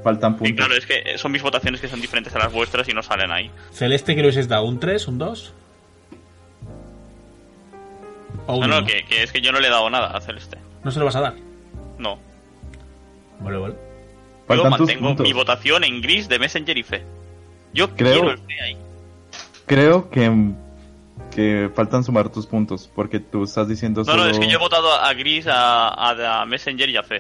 faltan, 0.04 0.38
puntos. 0.38 0.56
claro, 0.56 0.76
es 0.76 0.86
que 0.86 1.18
son 1.18 1.32
mis 1.32 1.42
votaciones 1.42 1.82
que 1.82 1.88
son 1.88 2.00
diferentes 2.00 2.34
a 2.36 2.40
las 2.40 2.52
vuestras 2.52 2.88
y 2.88 2.94
no 2.94 3.02
salen 3.02 3.32
ahí. 3.32 3.50
Celeste 3.72 4.14
que 4.16 4.22
le 4.22 4.28
hubieses 4.28 4.48
dado 4.48 4.66
un 4.66 4.80
3, 4.80 5.08
un 5.08 5.18
2. 5.18 5.54
No, 8.48 8.68
no, 8.68 8.86
que, 8.86 9.04
que 9.06 9.24
es 9.24 9.32
que 9.32 9.42
yo 9.42 9.52
no 9.52 9.60
le 9.60 9.68
he 9.68 9.72
dado 9.72 9.90
nada 9.90 10.08
a 10.16 10.22
Celeste. 10.22 10.58
No 10.84 10.92
se 10.92 11.00
lo 11.00 11.06
vas 11.06 11.16
a 11.16 11.22
dar. 11.22 11.34
No. 11.98 12.18
Vale, 13.42 13.58
vale. 13.58 13.76
Yo 14.50 14.70
mantengo 14.70 15.08
puntos. 15.10 15.26
mi 15.26 15.34
votación 15.34 15.84
en 15.84 16.02
gris 16.02 16.30
de 16.30 16.40
Messenger 16.40 16.78
y 16.78 16.84
fe. 16.84 17.04
Yo 17.74 17.90
Creo- 17.96 18.14
quiero 18.14 18.32
el 18.32 18.38
fe 18.40 18.62
ahí. 18.62 18.78
Creo 19.66 20.10
que, 20.10 20.32
que 21.36 21.70
faltan 21.76 22.04
sumar 22.04 22.30
tus 22.30 22.46
puntos, 22.48 22.90
porque 22.96 23.20
tú 23.20 23.44
estás 23.44 23.68
diciendo 23.68 24.02
No, 24.02 24.06
solo... 24.06 24.24
no, 24.24 24.30
es 24.30 24.40
que 24.40 24.48
yo 24.48 24.56
he 24.58 24.62
votado 24.62 24.94
a 24.94 25.14
Gris, 25.14 25.46
a, 25.48 25.90
a- 25.90 26.42
a 26.42 26.46
Messenger 26.46 26.90
y 26.90 26.96
a 26.98 27.04
Fe. 27.04 27.18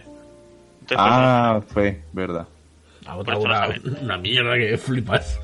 Entonces, 0.79 0.97
pues, 0.97 0.99
Ah, 1.01 1.61
fue, 1.67 2.01
verdad. 2.13 2.47
Ha 3.07 3.15
no 3.23 3.39
una, 3.39 3.69
una 4.01 4.17
mierda 4.17 4.55
que 4.57 4.77
flipas. 4.77 5.39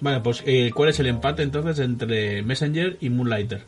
vale, 0.00 0.20
pues 0.20 0.42
eh, 0.46 0.70
¿cuál 0.74 0.90
es 0.90 1.00
el 1.00 1.06
empate 1.06 1.42
entonces 1.42 1.78
entre 1.78 2.42
Messenger 2.42 2.98
y 3.00 3.10
Moonlighter? 3.10 3.66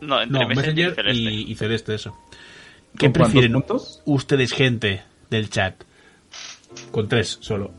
no, 0.00 0.22
entre 0.22 0.44
No, 0.44 0.48
Messenger, 0.48 0.90
Messenger 0.90 0.90
y 0.90 0.94
Celeste. 0.94 1.30
y, 1.30 1.50
y 1.50 1.54
Celeste, 1.54 1.94
eso. 1.94 2.16
¿Qué 2.98 3.10
¿Con 3.10 3.12
cuántos 3.12 3.12
prefieren 3.12 3.52
puntos? 3.52 4.02
ustedes, 4.04 4.52
gente 4.52 5.02
del 5.30 5.48
chat? 5.50 5.82
Con 6.90 7.08
tres 7.08 7.38
solo. 7.40 7.72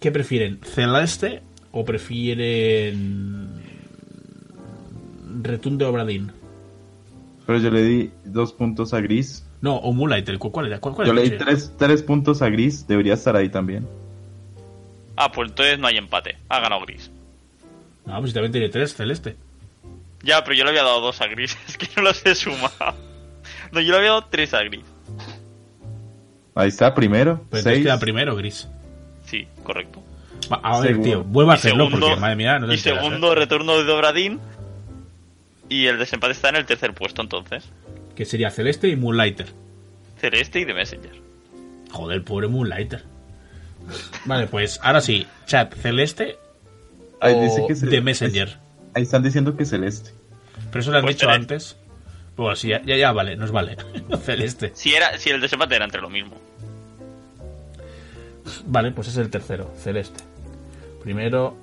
¿Qué 0.00 0.10
prefieren? 0.12 0.60
¿Celeste 0.62 1.42
o 1.72 1.84
prefieren 1.84 3.62
Return 5.42 5.78
de 5.78 5.84
Obradín? 5.84 6.32
Pero 7.46 7.58
yo 7.58 7.70
le 7.70 7.82
di 7.82 8.10
dos 8.24 8.52
puntos 8.52 8.94
a 8.94 9.00
Gris. 9.00 9.44
No, 9.64 9.76
o 9.76 9.94
Moonlighter. 9.94 10.38
¿Cuál, 10.38 10.52
cuál 10.52 10.66
era? 10.66 10.78
¿Cuál, 10.78 10.94
cuál 10.94 11.06
Yo 11.06 11.14
era? 11.14 11.22
le 11.22 11.30
di 11.30 11.38
tres, 11.38 11.72
tres 11.78 12.02
puntos 12.02 12.42
a 12.42 12.50
Gris, 12.50 12.86
debería 12.86 13.14
estar 13.14 13.34
ahí 13.34 13.48
también. 13.48 13.88
Ah, 15.16 15.32
pues 15.32 15.48
entonces 15.48 15.78
no 15.78 15.86
hay 15.86 15.96
empate. 15.96 16.36
Ha 16.50 16.60
ganado 16.60 16.82
Gris. 16.82 17.10
No, 18.04 18.18
pues 18.18 18.32
si 18.32 18.34
también 18.34 18.52
tiene 18.52 18.68
tres, 18.68 18.94
Celeste. 18.94 19.36
Ya, 20.22 20.44
pero 20.44 20.54
yo 20.54 20.64
le 20.64 20.70
había 20.70 20.82
dado 20.82 21.00
dos 21.00 21.18
a 21.22 21.28
Gris. 21.28 21.56
Es 21.66 21.78
que 21.78 21.88
no 21.96 22.02
los 22.02 22.26
he 22.26 22.34
sumado. 22.34 22.94
No, 23.72 23.80
yo 23.80 23.92
le 23.92 23.96
había 23.96 24.10
dado 24.10 24.26
tres 24.26 24.52
a 24.52 24.62
Gris. 24.64 24.84
Ahí 26.54 26.68
está, 26.68 26.94
primero. 26.94 27.36
Pero 27.48 27.60
entonces 27.60 27.72
seis. 27.72 27.84
queda 27.86 27.98
primero, 27.98 28.36
Gris. 28.36 28.68
Sí, 29.24 29.48
correcto. 29.62 30.02
Va, 30.52 30.56
a 30.62 30.78
ver, 30.80 30.90
Seguro. 30.90 31.04
tío, 31.08 31.24
vuelva 31.24 31.52
a 31.54 31.56
hacerlo 31.56 31.86
segundo- 31.86 32.06
porque, 32.08 32.20
madre 32.20 32.36
mía, 32.36 32.58
no 32.58 32.66
te 32.68 32.74
y 32.74 32.76
enteras, 32.76 33.02
segundo, 33.02 33.32
¿eh? 33.32 33.36
retorno 33.36 33.78
de 33.78 33.84
Dobradín. 33.84 34.40
Y 35.70 35.86
el 35.86 35.98
desempate 35.98 36.32
está 36.34 36.50
en 36.50 36.56
el 36.56 36.66
tercer 36.66 36.92
puesto, 36.92 37.22
entonces. 37.22 37.64
Que 38.16 38.24
sería 38.24 38.50
Celeste 38.50 38.88
y 38.88 38.96
Moonlighter. 38.96 39.46
Celeste 40.18 40.60
y 40.60 40.64
de 40.64 40.74
Messenger. 40.74 41.12
Joder, 41.90 42.22
pobre 42.24 42.48
Moonlighter. 42.48 43.02
Vale, 44.24 44.46
pues 44.46 44.80
ahora 44.82 45.00
sí, 45.00 45.26
chat, 45.46 45.74
Celeste 45.74 46.38
Ahí 47.20 47.34
o 47.34 47.40
dice 47.42 47.64
que 47.66 47.74
de 47.74 48.00
Messenger. 48.00 48.56
Ahí 48.94 49.02
están 49.02 49.22
diciendo 49.22 49.56
que 49.56 49.64
Celeste. 49.64 50.10
Pero 50.70 50.80
eso 50.80 50.90
lo 50.90 50.98
han 50.98 51.02
Pues 51.04 51.16
dicho 51.16 51.26
Celeste. 51.26 51.54
antes. 51.54 51.76
Pues 52.36 52.58
sí, 52.60 52.68
ya, 52.68 52.82
ya, 52.84 52.96
ya 52.96 53.12
vale, 53.12 53.36
nos 53.36 53.50
vale. 53.52 53.76
Celeste. 54.24 54.72
Si, 54.74 54.94
era, 54.94 55.18
si 55.18 55.30
el 55.30 55.40
desempate 55.40 55.76
era 55.76 55.84
entre 55.84 56.00
lo 56.00 56.10
mismo. 56.10 56.36
Vale, 58.66 58.90
pues 58.92 59.08
es 59.08 59.16
el 59.16 59.30
tercero, 59.30 59.72
Celeste. 59.78 60.22
Primero 61.02 61.56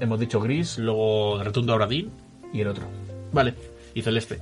hemos 0.00 0.18
dicho 0.20 0.40
Gris, 0.40 0.78
luego 0.78 1.42
Retundo 1.42 1.72
Auradín 1.72 2.10
y 2.52 2.60
el 2.60 2.68
otro. 2.68 2.84
Vale, 3.32 3.54
y 3.94 4.02
Celeste. 4.02 4.38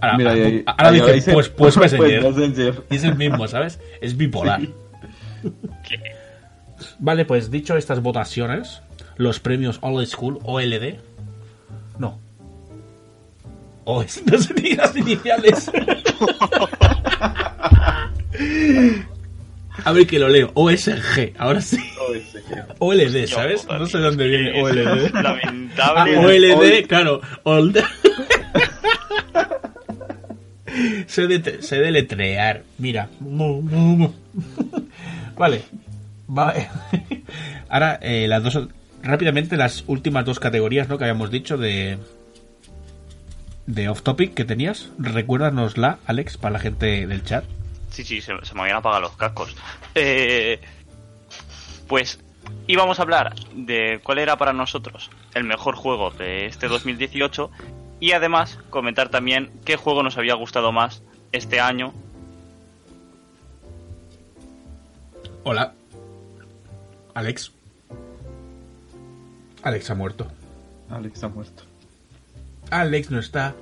Ahora, 0.00 0.16
Mira, 0.18 0.30
ahí- 0.32 0.40
ahora 0.40 0.48
ahí- 0.56 0.64
ahora 0.66 0.88
ahí 0.88 0.94
dice, 1.00 1.12
dice, 1.14 1.32
pues, 1.32 1.48
pues 1.56 1.76
Messenger. 1.76 2.22
Messenger. 2.22 2.82
Y 2.90 2.96
es 2.96 3.04
el 3.04 3.14
mismo, 3.16 3.46
¿sabes? 3.48 3.80
Es 4.00 4.16
bipolar. 4.16 4.60
Vale, 6.98 7.24
pues 7.24 7.50
dicho 7.50 7.76
estas 7.76 8.02
votaciones, 8.02 8.82
los 9.16 9.40
premios 9.40 9.78
All 9.80 10.06
School, 10.06 10.38
OLD. 10.44 10.96
No. 11.98 12.18
O 13.84 14.02
es, 14.02 14.22
no 14.30 14.36
sé 14.38 14.52
ni 14.54 14.74
las 14.74 14.94
iniciales. 14.96 15.70
A 19.84 19.92
ver 19.92 20.06
que 20.06 20.18
lo 20.18 20.28
leo. 20.28 20.50
OSG, 20.54 21.32
ahora 21.38 21.60
sí. 21.60 21.78
OLD, 22.78 23.26
¿sabes? 23.26 23.66
No 23.66 23.86
sé 23.86 23.98
dónde 23.98 24.26
viene 24.26 24.62
OLD. 24.62 25.10
Ah, 25.14 25.22
Lamentable. 25.22 26.16
OLD, 26.18 26.54
Ol- 26.56 26.86
claro. 26.88 27.20
Old. 27.44 27.82
Sé, 31.06 31.26
de, 31.26 31.62
sé 31.62 31.76
deletrear. 31.76 32.62
Mira. 32.78 33.08
Vale. 35.36 35.62
Vale. 36.26 36.68
Ahora, 37.68 37.98
eh, 38.02 38.26
las 38.28 38.42
dos. 38.42 38.68
Rápidamente, 39.02 39.56
las 39.56 39.84
últimas 39.86 40.24
dos 40.24 40.40
categorías, 40.40 40.88
¿no? 40.88 40.98
Que 40.98 41.04
habíamos 41.04 41.30
dicho 41.30 41.56
de. 41.56 41.98
De 43.66 43.88
off 43.88 44.02
topic 44.02 44.34
que 44.34 44.44
tenías. 44.44 44.90
Recuérdanosla, 44.98 45.98
Alex, 46.06 46.36
para 46.36 46.54
la 46.54 46.58
gente 46.58 47.06
del 47.06 47.24
chat. 47.24 47.44
Sí, 47.90 48.04
sí, 48.04 48.20
se, 48.20 48.32
se 48.42 48.54
me 48.54 48.62
habían 48.62 48.76
apagado 48.76 49.02
los 49.02 49.16
cascos. 49.16 49.56
Eh, 49.94 50.60
pues 51.86 52.20
íbamos 52.66 52.98
a 52.98 53.02
hablar 53.02 53.34
de 53.54 54.00
cuál 54.02 54.18
era 54.18 54.36
para 54.36 54.52
nosotros 54.52 55.10
el 55.34 55.44
mejor 55.44 55.74
juego 55.76 56.10
de 56.10 56.46
este 56.46 56.68
2018 56.68 57.50
y 58.00 58.12
además 58.12 58.58
comentar 58.70 59.08
también 59.08 59.50
qué 59.64 59.76
juego 59.76 60.02
nos 60.02 60.18
había 60.18 60.34
gustado 60.34 60.72
más 60.72 61.02
este 61.32 61.60
año. 61.60 61.92
Hola. 65.44 65.74
Alex. 67.14 67.52
Alex 69.62 69.90
ha 69.90 69.94
muerto. 69.94 70.26
Alex 70.90 71.24
ha 71.24 71.28
muerto. 71.28 71.62
Alex 72.70 73.10
no 73.10 73.18
está. 73.20 73.54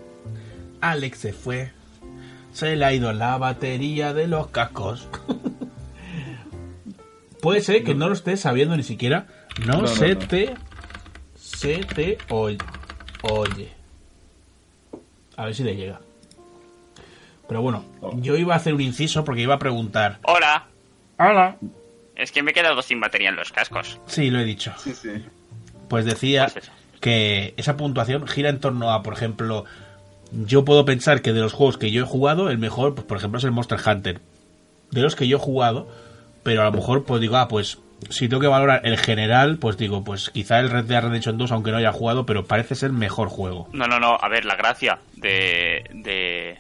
Alex 0.80 1.18
se 1.18 1.32
fue. 1.32 1.72
Se 2.52 2.76
le 2.76 2.84
ha 2.84 2.92
ido 2.92 3.12
la 3.12 3.36
batería 3.38 4.12
de 4.14 4.26
los 4.28 4.48
cascos. 4.48 5.08
Puede 7.40 7.60
ser 7.60 7.84
que 7.84 7.94
no 7.94 8.08
lo 8.08 8.14
estés 8.14 8.40
sabiendo 8.40 8.76
ni 8.76 8.82
siquiera. 8.82 9.26
No, 9.66 9.82
No, 9.82 9.86
se 9.86 10.14
no. 10.14 10.26
te. 10.26 10.54
Se 11.36 11.78
te 11.84 12.18
oye. 12.30 12.58
Oye. 13.22 13.70
A 15.36 15.46
ver 15.46 15.54
si 15.54 15.64
le 15.64 15.76
llega. 15.76 16.00
Pero 17.48 17.60
bueno, 17.60 17.84
yo 18.16 18.36
iba 18.36 18.54
a 18.54 18.56
hacer 18.56 18.74
un 18.74 18.80
inciso 18.80 19.24
porque 19.24 19.42
iba 19.42 19.54
a 19.54 19.58
preguntar. 19.58 20.18
Hola. 20.22 20.66
Hola. 21.18 21.56
Es 22.16 22.32
que 22.32 22.42
me 22.42 22.52
he 22.52 22.54
quedado 22.54 22.80
sin 22.82 23.00
batería 23.00 23.28
en 23.28 23.36
los 23.36 23.52
cascos. 23.52 23.98
Sí, 24.06 24.30
lo 24.30 24.38
he 24.40 24.44
dicho. 24.44 24.72
Sí, 24.78 24.94
sí. 24.94 25.10
Pues 25.88 26.04
decía 26.04 26.48
Pues 26.52 26.70
que 27.00 27.54
esa 27.56 27.76
puntuación 27.76 28.26
gira 28.26 28.48
en 28.48 28.60
torno 28.60 28.90
a, 28.92 29.02
por 29.02 29.12
ejemplo, 29.12 29.64
yo 30.32 30.64
puedo 30.64 30.84
pensar 30.84 31.20
que 31.20 31.32
de 31.32 31.40
los 31.40 31.52
juegos 31.52 31.76
que 31.76 31.90
yo 31.90 32.04
he 32.04 32.06
jugado, 32.06 32.48
el 32.48 32.58
mejor, 32.58 32.94
pues, 32.94 33.06
por 33.06 33.18
ejemplo, 33.18 33.38
es 33.38 33.44
el 33.44 33.50
Monster 33.50 33.78
Hunter. 33.84 34.20
De 34.90 35.02
los 35.02 35.14
que 35.16 35.28
yo 35.28 35.36
he 35.36 35.40
jugado, 35.40 35.88
pero 36.42 36.62
a 36.62 36.64
lo 36.66 36.72
mejor 36.72 37.04
pues 37.04 37.20
digo, 37.20 37.36
ah, 37.36 37.48
pues 37.48 37.78
si 38.10 38.28
tengo 38.28 38.40
que 38.40 38.48
valorar 38.48 38.80
el 38.84 38.98
general, 38.98 39.58
pues 39.58 39.76
digo, 39.76 40.04
pues 40.04 40.30
quizá 40.30 40.60
el 40.60 40.70
Red 40.70 40.84
Dead 40.84 41.02
Redemption 41.02 41.38
2, 41.38 41.52
aunque 41.52 41.70
no 41.70 41.78
haya 41.78 41.92
jugado, 41.92 42.26
pero 42.26 42.44
parece 42.44 42.74
ser 42.74 42.92
mejor 42.92 43.28
juego. 43.28 43.68
No, 43.72 43.86
no, 43.86 43.98
no. 43.98 44.16
A 44.20 44.28
ver, 44.28 44.44
la 44.44 44.56
gracia 44.56 44.98
de, 45.16 45.84
de. 45.92 46.58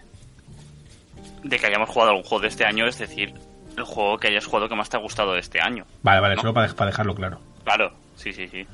de 1.42 1.58
que 1.58 1.66
hayamos 1.66 1.88
jugado 1.88 2.10
algún 2.10 2.24
juego 2.24 2.42
de 2.42 2.48
este 2.48 2.64
año 2.64 2.86
es 2.86 2.98
decir, 2.98 3.34
el 3.76 3.84
juego 3.84 4.18
que 4.18 4.28
hayas 4.28 4.46
jugado 4.46 4.68
que 4.68 4.74
más 4.76 4.88
te 4.88 4.96
ha 4.96 5.00
gustado 5.00 5.32
de 5.34 5.40
este 5.40 5.60
año. 5.60 5.84
Vale, 6.02 6.20
vale, 6.20 6.36
¿No? 6.36 6.42
solo 6.42 6.54
para, 6.54 6.72
para 6.72 6.90
dejarlo 6.90 7.14
claro. 7.14 7.40
Claro, 7.64 7.92
sí, 8.16 8.32
sí, 8.32 8.48
sí. 8.48 8.66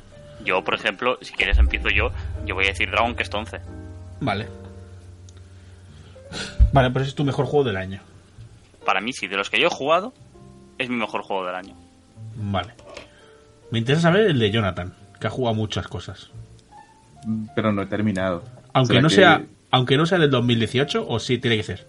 Yo, 0.45 0.63
por 0.63 0.75
ejemplo, 0.75 1.19
si 1.21 1.33
quieres 1.35 1.59
empiezo 1.59 1.89
yo, 1.89 2.11
yo 2.47 2.55
voy 2.55 2.65
a 2.67 2.69
decir 2.69 2.91
Dragon 2.91 3.15
Quest 3.15 3.35
11. 3.35 3.61
Vale. 4.21 4.49
Vale, 6.73 6.91
pues 6.91 7.03
ese 7.03 7.09
es 7.11 7.15
tu 7.15 7.25
mejor 7.25 7.47
juego 7.47 7.65
del 7.65 7.77
año. 7.77 8.01
Para 8.85 9.01
mí, 9.01 9.13
sí, 9.13 9.27
de 9.27 9.37
los 9.37 9.51
que 9.51 9.61
yo 9.61 9.67
he 9.67 9.71
jugado, 9.71 10.15
es 10.79 10.89
mi 10.89 10.97
mejor 10.97 11.23
juego 11.23 11.45
del 11.45 11.55
año. 11.57 11.75
Vale. 12.37 12.73
Me 13.71 13.79
interesa 13.79 14.03
saber 14.03 14.31
el 14.31 14.39
de 14.39 14.51
Jonathan, 14.51 14.95
que 15.21 15.27
ha 15.27 15.31
jugado 15.31 15.55
muchas 15.55 15.87
cosas. 15.89 16.31
Pero 17.55 17.73
no 17.73 17.83
he 17.83 17.87
terminado. 17.87 18.43
Aunque 18.73 18.95
¿Será 18.95 19.03
no 19.03 19.09
que- 19.09 19.15
sea, 19.15 19.43
aunque 19.71 19.97
no 19.97 20.07
sea 20.07 20.19
del 20.19 20.31
2018, 20.31 21.07
o 21.09 21.19
sí 21.21 21.39
tiene 21.39 21.57
que 21.57 21.63
ser. 21.63 21.87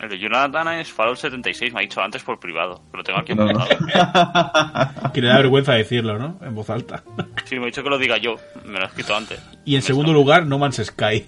El 0.00 0.08
de 0.10 0.18
Jonathan 0.18 0.68
es 0.74 0.92
Fallout 0.92 1.16
76, 1.18 1.72
me 1.72 1.80
ha 1.80 1.82
dicho 1.82 2.00
antes 2.00 2.22
por 2.22 2.38
privado, 2.38 2.80
lo 2.92 3.02
tengo 3.02 3.18
aquí 3.18 3.34
No, 3.34 3.46
no. 3.52 3.60
apuntado. 3.60 5.10
Que 5.12 5.20
le 5.22 5.26
da 5.28 5.38
vergüenza 5.38 5.72
decirlo, 5.72 6.18
¿no? 6.18 6.38
En 6.42 6.54
voz 6.54 6.70
alta. 6.70 7.02
Sí, 7.46 7.56
me 7.56 7.62
ha 7.62 7.66
dicho 7.66 7.82
que 7.82 7.88
lo 7.90 7.98
diga 7.98 8.18
yo, 8.18 8.36
me 8.66 8.78
lo 8.78 8.84
he 8.84 8.86
escrito 8.88 9.16
antes. 9.16 9.40
Y 9.64 9.74
en 9.74 9.82
segundo 9.82 10.12
lugar, 10.12 10.46
No 10.46 10.58
Man's 10.58 10.76
Sky. 10.84 11.26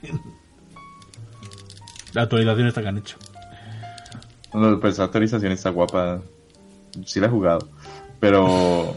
La 2.13 2.23
actualización 2.23 2.67
esta 2.67 2.83
que 2.83 2.89
han 2.89 2.99
hecho. 2.99 3.17
No, 4.53 4.79
pues 4.81 4.95
esa 4.95 5.05
actualización 5.05 5.53
está 5.53 5.71
guapa. 5.71 6.21
Sí 7.07 7.21
la 7.21 7.27
he 7.27 7.31
jugado. 7.31 7.69
Pero 8.21 8.97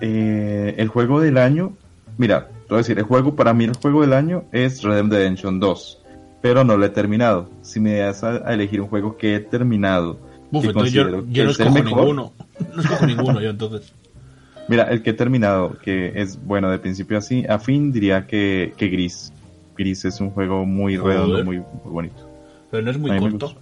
eh, 0.00 0.74
el 0.78 0.88
juego 0.88 1.20
del 1.20 1.38
año, 1.38 1.72
mira, 2.18 2.48
te 2.48 2.54
voy 2.70 2.76
a 2.76 2.78
decir, 2.78 2.98
el 2.98 3.04
juego 3.04 3.34
para 3.36 3.54
mí 3.54 3.64
el 3.64 3.76
juego 3.76 4.00
del 4.02 4.12
año 4.12 4.44
es 4.52 4.82
Red 4.82 5.04
Dead 5.04 5.10
Redemption 5.18 5.60
2, 5.60 6.02
pero 6.42 6.64
no 6.64 6.76
lo 6.76 6.84
he 6.84 6.88
terminado. 6.90 7.48
Si 7.62 7.80
me 7.80 7.94
das 7.98 8.24
a, 8.24 8.48
a 8.48 8.52
elegir 8.54 8.80
un 8.80 8.88
juego 8.88 9.16
que 9.16 9.36
he 9.36 9.40
terminado, 9.40 10.18
Uf, 10.50 10.66
que 10.66 10.90
yo, 10.90 11.08
yo 11.08 11.32
que 11.32 11.44
no 11.44 11.50
escojo 11.50 11.70
mejor, 11.70 11.84
ninguno. 12.00 12.32
No 12.74 12.82
escojo 12.82 13.06
ninguno 13.06 13.40
yo 13.40 13.50
entonces. 13.50 13.92
Mira, 14.68 14.84
el 14.90 15.02
que 15.02 15.10
he 15.10 15.14
terminado, 15.14 15.78
que 15.80 16.12
es 16.16 16.42
bueno 16.44 16.68
de 16.70 16.80
principio 16.80 17.18
así 17.18 17.44
a 17.48 17.60
fin, 17.60 17.92
diría 17.92 18.26
que, 18.26 18.74
que 18.76 18.88
Gris. 18.88 19.32
Gris 19.78 20.04
es 20.04 20.20
un 20.20 20.30
juego 20.30 20.64
muy 20.66 20.96
redondo, 20.96 21.44
muy, 21.44 21.58
muy 21.58 21.66
bonito. 21.92 22.28
Pero 22.72 22.82
no 22.82 22.90
es 22.90 22.98
muy 22.98 23.16
corto. 23.16 23.54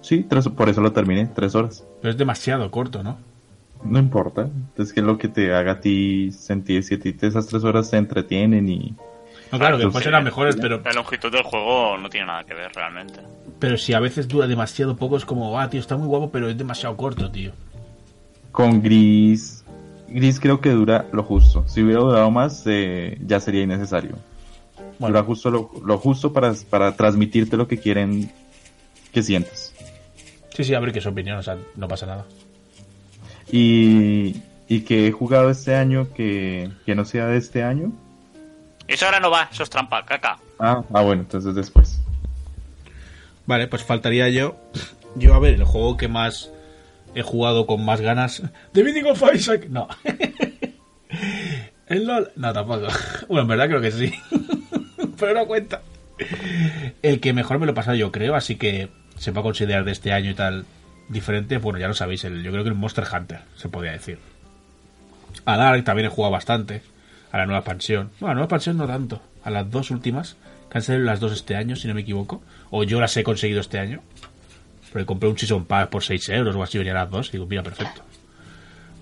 Sí, 0.00 0.24
tres- 0.26 0.48
por 0.48 0.68
eso 0.70 0.80
lo 0.80 0.92
terminé, 0.92 1.28
tres 1.34 1.54
horas. 1.54 1.84
Pero 2.00 2.10
es 2.12 2.16
demasiado 2.16 2.70
corto, 2.70 3.02
¿no? 3.02 3.18
No 3.84 3.98
importa, 3.98 4.48
es 4.76 4.92
que 4.92 5.02
lo 5.02 5.18
que 5.18 5.28
te 5.28 5.54
haga 5.54 5.72
a 5.72 5.80
ti 5.80 6.32
sentir, 6.32 6.82
si 6.82 6.94
a 6.94 6.98
ti 7.00 7.12
te- 7.12 7.26
esas 7.26 7.46
tres 7.46 7.64
horas 7.64 7.90
te 7.90 7.96
entretienen 7.98 8.68
y... 8.68 8.94
No, 9.52 9.58
claro, 9.58 9.78
que 9.78 9.90
sí. 9.90 10.02
serán 10.02 10.24
mejores, 10.24 10.56
pero, 10.56 10.80
La 10.82 10.92
longitud 10.92 11.30
del 11.30 11.42
juego 11.42 11.96
no 11.98 12.08
tiene 12.08 12.26
nada 12.26 12.44
que 12.44 12.54
ver 12.54 12.72
realmente. 12.74 13.20
pero 13.60 13.76
si 13.76 13.92
a 13.92 14.00
veces 14.00 14.26
dura 14.26 14.46
demasiado 14.46 14.96
poco, 14.96 15.16
es 15.16 15.24
como, 15.24 15.60
ah, 15.60 15.68
tío, 15.70 15.80
está 15.80 15.96
muy 15.96 16.06
guapo, 16.08 16.30
pero 16.30 16.48
es 16.48 16.56
demasiado 16.58 16.96
corto, 16.96 17.30
tío. 17.30 17.52
Con 18.50 18.82
Gris, 18.82 19.64
Gris 20.08 20.40
creo 20.40 20.60
que 20.60 20.70
dura 20.70 21.06
lo 21.12 21.22
justo. 21.22 21.64
Si 21.68 21.82
hubiera 21.82 22.00
durado 22.00 22.30
más, 22.30 22.62
eh, 22.66 23.18
ya 23.24 23.38
sería 23.38 23.62
innecesario. 23.62 24.16
Bueno, 24.98 25.14
Dura 25.14 25.22
justo 25.26 25.50
lo, 25.50 25.70
lo 25.84 25.98
justo 25.98 26.32
para, 26.32 26.52
para 26.70 26.96
transmitirte 26.96 27.56
lo 27.56 27.66
que 27.68 27.78
quieren 27.78 28.30
que 29.12 29.22
sientas. 29.22 29.74
sí, 30.54 30.64
sí, 30.64 30.72
a 30.74 30.80
ver 30.80 30.92
qué 30.92 30.98
es 30.98 31.02
su 31.04 31.10
opinión, 31.10 31.36
o 31.38 31.42
sea, 31.42 31.58
no 31.76 31.86
pasa 31.88 32.06
nada. 32.06 32.24
Y, 33.50 34.42
y 34.68 34.80
que 34.80 35.06
he 35.06 35.12
jugado 35.12 35.50
este 35.50 35.76
año 35.76 36.12
que, 36.14 36.70
que 36.86 36.94
no 36.94 37.04
sea 37.04 37.26
de 37.26 37.38
este 37.38 37.62
año. 37.62 37.92
Eso 38.88 39.06
ahora 39.06 39.20
no 39.20 39.30
va, 39.30 39.48
eso 39.50 39.62
es 39.62 39.70
trampa, 39.70 40.04
caca. 40.04 40.38
Ah, 40.58 40.82
ah, 40.92 41.02
bueno, 41.02 41.22
entonces 41.22 41.54
después. 41.54 42.00
Vale, 43.46 43.66
pues 43.68 43.82
faltaría 43.82 44.28
yo. 44.28 44.56
Yo, 45.16 45.34
a 45.34 45.38
ver, 45.38 45.54
el 45.54 45.64
juego 45.64 45.96
que 45.96 46.08
más 46.08 46.50
he 47.14 47.22
jugado 47.22 47.66
con 47.66 47.84
más 47.84 48.00
ganas. 48.00 48.42
The 48.72 48.82
Binding 48.82 49.06
of 49.06 49.22
Isaac. 49.34 49.66
No. 49.68 49.88
El 51.86 52.06
LOL. 52.06 52.32
No, 52.36 52.52
tampoco. 52.52 52.88
Bueno, 53.28 53.42
en 53.42 53.48
verdad 53.48 53.68
creo 53.68 53.80
que 53.80 53.90
sí. 53.90 54.12
Pero 55.18 55.34
no 55.34 55.46
cuenta. 55.46 55.82
El 57.02 57.20
que 57.20 57.32
mejor 57.32 57.58
me 57.58 57.66
lo 57.66 57.72
he 57.72 57.74
pasado 57.74 57.96
yo 57.96 58.12
creo, 58.12 58.34
así 58.34 58.56
que 58.56 58.88
se 59.18 59.30
va 59.30 59.40
a 59.40 59.44
considerar 59.44 59.84
de 59.84 59.92
este 59.92 60.12
año 60.12 60.30
y 60.30 60.34
tal 60.34 60.64
diferente. 61.08 61.58
Bueno, 61.58 61.78
ya 61.78 61.88
lo 61.88 61.94
sabéis, 61.94 62.24
el, 62.24 62.42
yo 62.42 62.50
creo 62.50 62.64
que 62.64 62.70
el 62.70 62.74
Monster 62.74 63.04
Hunter, 63.12 63.40
se 63.56 63.68
podría 63.68 63.92
decir. 63.92 64.18
A 65.44 65.56
Dark 65.56 65.84
también 65.84 66.06
he 66.06 66.10
jugado 66.10 66.32
bastante. 66.32 66.82
A 67.32 67.38
la 67.38 67.46
nueva 67.46 67.60
expansión. 67.60 68.10
Bueno, 68.20 68.26
a 68.26 68.28
la 68.28 68.34
nueva 68.34 68.44
expansión 68.44 68.76
no 68.76 68.86
tanto. 68.86 69.20
A 69.42 69.50
las 69.50 69.70
dos 69.70 69.90
últimas. 69.90 70.36
Que 70.70 70.78
han 70.78 70.82
salido 70.82 71.04
las 71.04 71.20
dos 71.20 71.32
este 71.32 71.56
año, 71.56 71.76
si 71.76 71.88
no 71.88 71.94
me 71.94 72.02
equivoco. 72.02 72.42
O 72.70 72.84
yo 72.84 73.00
las 73.00 73.16
he 73.16 73.24
conseguido 73.24 73.60
este 73.60 73.78
año. 73.78 74.02
Porque 74.92 75.06
compré 75.06 75.28
un 75.28 75.36
Season 75.36 75.64
Pack 75.64 75.90
por 75.90 76.04
6 76.04 76.28
euros 76.28 76.54
o 76.54 76.62
así, 76.62 76.78
venían 76.78 76.94
las 76.94 77.10
dos. 77.10 77.28
Y 77.30 77.32
digo, 77.32 77.46
mira, 77.46 77.62
perfecto. 77.62 78.02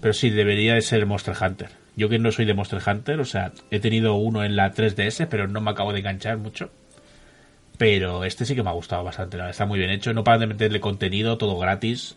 Pero 0.00 0.14
sí, 0.14 0.30
debería 0.30 0.74
de 0.74 0.80
ser 0.80 1.04
Monster 1.04 1.34
Hunter. 1.40 1.68
Yo 1.94 2.08
que 2.08 2.18
no 2.18 2.32
soy 2.32 2.46
de 2.46 2.54
Monster 2.54 2.80
Hunter, 2.84 3.20
o 3.20 3.24
sea, 3.26 3.52
he 3.70 3.78
tenido 3.78 4.14
uno 4.14 4.44
en 4.44 4.56
la 4.56 4.72
3DS, 4.72 5.26
pero 5.28 5.46
no 5.46 5.60
me 5.60 5.70
acabo 5.70 5.92
de 5.92 5.98
enganchar 5.98 6.38
mucho. 6.38 6.70
Pero 7.82 8.22
este 8.22 8.46
sí 8.46 8.54
que 8.54 8.62
me 8.62 8.70
ha 8.70 8.74
gustado 8.74 9.02
bastante, 9.02 9.36
la 9.36 9.42
verdad, 9.42 9.50
está 9.50 9.66
muy 9.66 9.76
bien 9.76 9.90
hecho. 9.90 10.14
No 10.14 10.22
paran 10.22 10.38
de 10.38 10.46
meterle 10.46 10.78
contenido, 10.78 11.36
todo 11.36 11.58
gratis. 11.58 12.16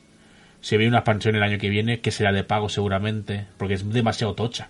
Se 0.61 0.77
ve 0.77 0.87
una 0.87 0.99
expansión 0.99 1.35
el 1.35 1.41
año 1.41 1.57
que 1.57 1.69
viene, 1.69 2.01
que 2.01 2.11
será 2.11 2.31
de 2.31 2.43
pago 2.43 2.69
seguramente, 2.69 3.47
porque 3.57 3.73
es 3.73 3.89
demasiado 3.91 4.35
tocha. 4.35 4.69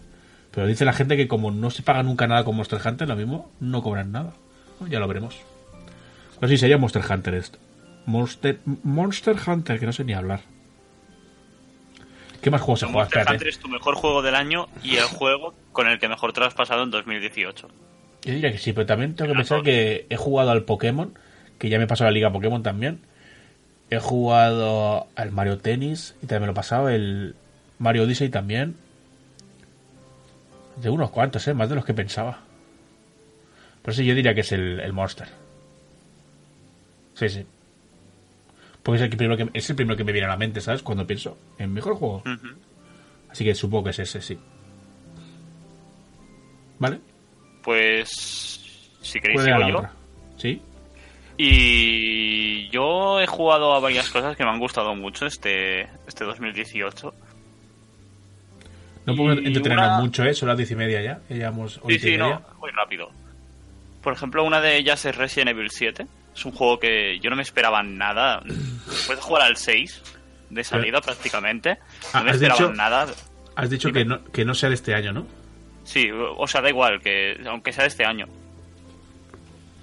Pero 0.51 0.67
dice 0.67 0.85
la 0.85 0.93
gente 0.93 1.17
que 1.17 1.27
como 1.27 1.51
no 1.51 1.69
se 1.69 1.83
paga 1.83 2.01
nunca 2.01 2.27
nada 2.27 2.45
con 2.45 2.55
Monster 2.55 2.79
Hunter, 2.81 3.09
lo 3.09 3.17
mismo, 3.17 3.51
no 3.59 3.83
cobran 3.83 4.13
nada. 4.13 4.35
Bueno, 4.79 4.89
ya 4.89 5.01
lo 5.01 5.09
veremos. 5.09 5.37
Pero 6.39 6.47
sí, 6.49 6.57
sería 6.57 6.77
Monster 6.77 7.03
Hunter 7.11 7.33
esto. 7.33 7.59
Monster, 8.05 8.59
Monster 8.63 9.35
Hunter, 9.45 9.77
que 9.77 9.85
no 9.87 9.91
sé 9.91 10.05
ni 10.05 10.13
hablar. 10.13 10.43
¿Qué 12.41 12.49
más 12.49 12.61
juegos 12.61 12.79
se 12.79 12.85
juega? 12.85 13.01
Monster. 13.01 13.25
Hunter 13.33 13.47
es 13.49 13.59
tu 13.59 13.67
mejor 13.67 13.95
juego 13.95 14.21
del 14.21 14.35
año 14.35 14.69
y 14.81 14.95
el 14.95 15.03
juego 15.07 15.55
con 15.73 15.89
el 15.89 15.99
que 15.99 16.07
mejor 16.07 16.31
te 16.31 16.39
lo 16.39 16.45
has 16.45 16.53
pasado 16.53 16.83
en 16.83 16.91
2018. 16.91 17.67
Yo 18.25 18.33
diría 18.33 18.51
que 18.51 18.57
sí, 18.57 18.73
pero 18.73 18.87
también 18.87 19.13
tengo 19.15 19.31
que 19.31 19.35
Ah, 19.35 19.37
pensar 19.37 19.61
que 19.61 20.07
he 20.09 20.17
jugado 20.17 20.49
al 20.49 20.63
Pokémon, 20.63 21.13
que 21.59 21.69
ya 21.69 21.77
me 21.77 21.83
he 21.83 21.87
pasado 21.87 22.09
la 22.09 22.13
liga 22.13 22.33
Pokémon 22.33 22.63
también. 22.63 22.99
He 23.91 23.99
jugado 23.99 25.07
al 25.15 25.31
Mario 25.31 25.59
Tennis 25.59 26.15
y 26.23 26.25
también 26.25 26.41
me 26.41 26.47
lo 26.47 26.51
he 26.53 26.55
pasado 26.55 26.89
el 26.89 27.35
Mario 27.77 28.03
Odyssey 28.03 28.29
también. 28.29 28.75
De 30.77 30.89
unos 30.89 31.11
cuantos, 31.11 31.47
¿eh? 31.47 31.53
Más 31.53 31.69
de 31.69 31.75
los 31.75 31.85
que 31.85 31.93
pensaba. 31.93 32.39
Pero 33.83 33.95
sí, 33.95 34.03
yo 34.03 34.15
diría 34.15 34.33
que 34.33 34.41
es 34.41 34.51
el, 34.51 34.79
el 34.79 34.91
Monster. 34.91 35.27
Sí, 37.13 37.29
sí. 37.29 37.45
Porque 38.81 38.97
es 38.97 39.03
el, 39.03 39.09
que 39.11 39.17
primero 39.17 39.37
que, 39.37 39.57
es 39.57 39.69
el 39.69 39.75
primero 39.75 39.95
que 39.95 40.03
me 40.03 40.11
viene 40.11 40.25
a 40.25 40.31
la 40.31 40.37
mente, 40.37 40.61
¿sabes? 40.61 40.81
Cuando 40.81 41.05
pienso 41.05 41.37
en 41.59 41.71
mejor 41.71 41.95
juego. 41.95 42.23
Así 43.29 43.43
que 43.43 43.53
supongo 43.53 43.85
que 43.85 43.89
es 43.91 43.99
ese, 43.99 44.21
sí. 44.21 44.39
¿Vale? 46.79 46.99
Pues 47.65 48.61
si 49.01 49.19
queréis 49.19 49.41
¿Cuál 49.41 49.47
era 49.47 49.57
sigo 49.57 49.69
yo. 49.69 49.77
otra? 49.79 49.91
¿Sí? 50.37 50.61
Y 51.37 52.69
yo 52.69 53.19
he 53.19 53.27
jugado 53.27 53.73
a 53.73 53.79
varias 53.79 54.09
cosas 54.09 54.37
que 54.37 54.43
me 54.43 54.51
han 54.51 54.59
gustado 54.59 54.95
mucho 54.95 55.25
este, 55.25 55.81
este 56.07 56.23
2018. 56.23 57.13
No 59.05 59.15
puedo 59.15 59.33
entretenernos 59.33 59.87
una- 59.87 59.99
mucho, 59.99 60.23
¿eh? 60.23 60.33
Son 60.33 60.47
las 60.47 60.57
diez 60.57 60.71
y 60.71 60.75
media 60.75 61.01
ya. 61.01 61.19
Ya 61.29 61.51
Sí, 61.87 61.99
sí, 61.99 62.17
no, 62.17 62.41
muy 62.59 62.71
rápido. 62.71 63.09
Por 64.01 64.13
ejemplo, 64.13 64.43
una 64.43 64.61
de 64.61 64.77
ellas 64.77 65.03
es 65.05 65.15
Resident 65.15 65.49
Evil 65.49 65.69
7. 65.71 66.07
Es 66.35 66.45
un 66.45 66.51
juego 66.51 66.79
que 66.79 67.19
yo 67.19 67.29
no 67.29 67.35
me 67.35 67.41
esperaba 67.43 67.81
nada. 67.83 68.41
Después 68.45 69.17
de 69.17 69.21
jugar 69.23 69.43
al 69.43 69.57
6 69.57 70.01
de 70.49 70.63
salida 70.63 71.01
prácticamente, 71.01 71.77
Ah, 72.13 72.19
no 72.19 72.23
me 72.25 72.29
¿has 72.29 72.35
esperaba 72.37 72.59
dicho? 72.61 72.73
nada. 72.73 73.07
Has 73.55 73.69
dicho 73.69 73.91
que 73.91 74.05
no, 74.05 74.23
que 74.25 74.45
no 74.45 74.53
sea 74.53 74.69
de 74.69 74.75
este 74.75 74.93
año, 74.93 75.11
¿no? 75.13 75.25
Sí, 75.85 76.09
o 76.11 76.47
sea, 76.47 76.61
da 76.61 76.69
igual, 76.69 76.99
que 76.99 77.37
aunque 77.47 77.71
sea 77.71 77.83
de 77.83 77.89
este 77.89 78.03
año. 78.05 78.25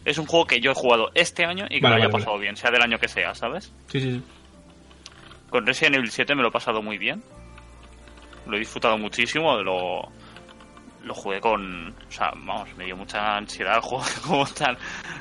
es 0.05 0.19
un 0.19 0.27
juego 0.27 0.47
que 0.47 0.61
yo 0.61 0.73
he 0.73 0.75
jugado 0.75 1.11
este 1.15 1.45
año 1.45 1.65
y 1.71 1.77
que 1.77 1.81
Vale, 1.83 1.95
me 1.97 2.03
haya 2.03 2.09
vale, 2.11 2.25
pasado 2.25 2.39
bien, 2.39 2.57
sea 2.57 2.71
del 2.71 2.83
año 2.83 2.99
que 2.99 3.09
sea, 3.09 3.35
¿sabes? 3.35 3.73
Sí, 3.87 4.01
sí, 4.01 4.13
sí. 4.15 4.23
Con 5.49 5.65
Resident 5.65 5.97
Evil 5.97 6.11
7 6.11 6.35
me 6.35 6.43
lo 6.43 6.49
he 6.49 6.53
pasado 6.53 6.83
muy 6.83 6.99
bien. 6.99 7.23
Lo 8.47 8.57
he 8.57 8.59
disfrutado 8.59 8.99
muchísimo, 8.99 9.63
lo, 9.63 10.09
lo 11.05 11.15
jugué 11.15 11.41
con... 11.41 11.91
O 11.91 12.11
sea, 12.11 12.33
vamos, 12.35 12.75
me 12.77 12.85
dio 12.87 12.97
mucha 12.97 13.37
ansiedad 13.37 13.77
el 13.77 13.83
juego 13.83 14.05
como 14.27 14.47
tal. 14.47 14.77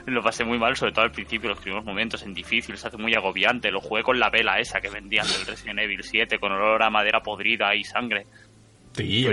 Lo 0.08 0.24
pasé 0.24 0.44
muy 0.44 0.58
mal, 0.58 0.76
sobre 0.76 0.94
todo 0.94 1.06
al 1.06 1.12
principio, 1.12 1.50
los 1.50 1.60
primeros 1.60 1.86
momentos 1.86 2.24
en 2.24 2.34
difícil, 2.34 2.76
se 2.76 2.88
hace 2.88 2.98
muy 2.98 3.14
agobiante. 3.14 3.70
Lo 3.70 3.82
jugué 3.82 4.02
con 4.02 4.20
la 4.20 4.32
vela 4.32 4.58
esa 4.60 4.82
que 4.82 4.90
vendían 4.90 5.28
del 5.28 5.46
Resident 5.46 5.80
Evil 5.80 6.04
7, 6.04 6.40
con 6.40 6.52
olor 6.52 6.82
a 6.82 6.90
madera 6.90 7.22
podrida 7.22 7.76
y 7.76 7.84
sangre. 7.84 8.26
Tío, 8.94 9.32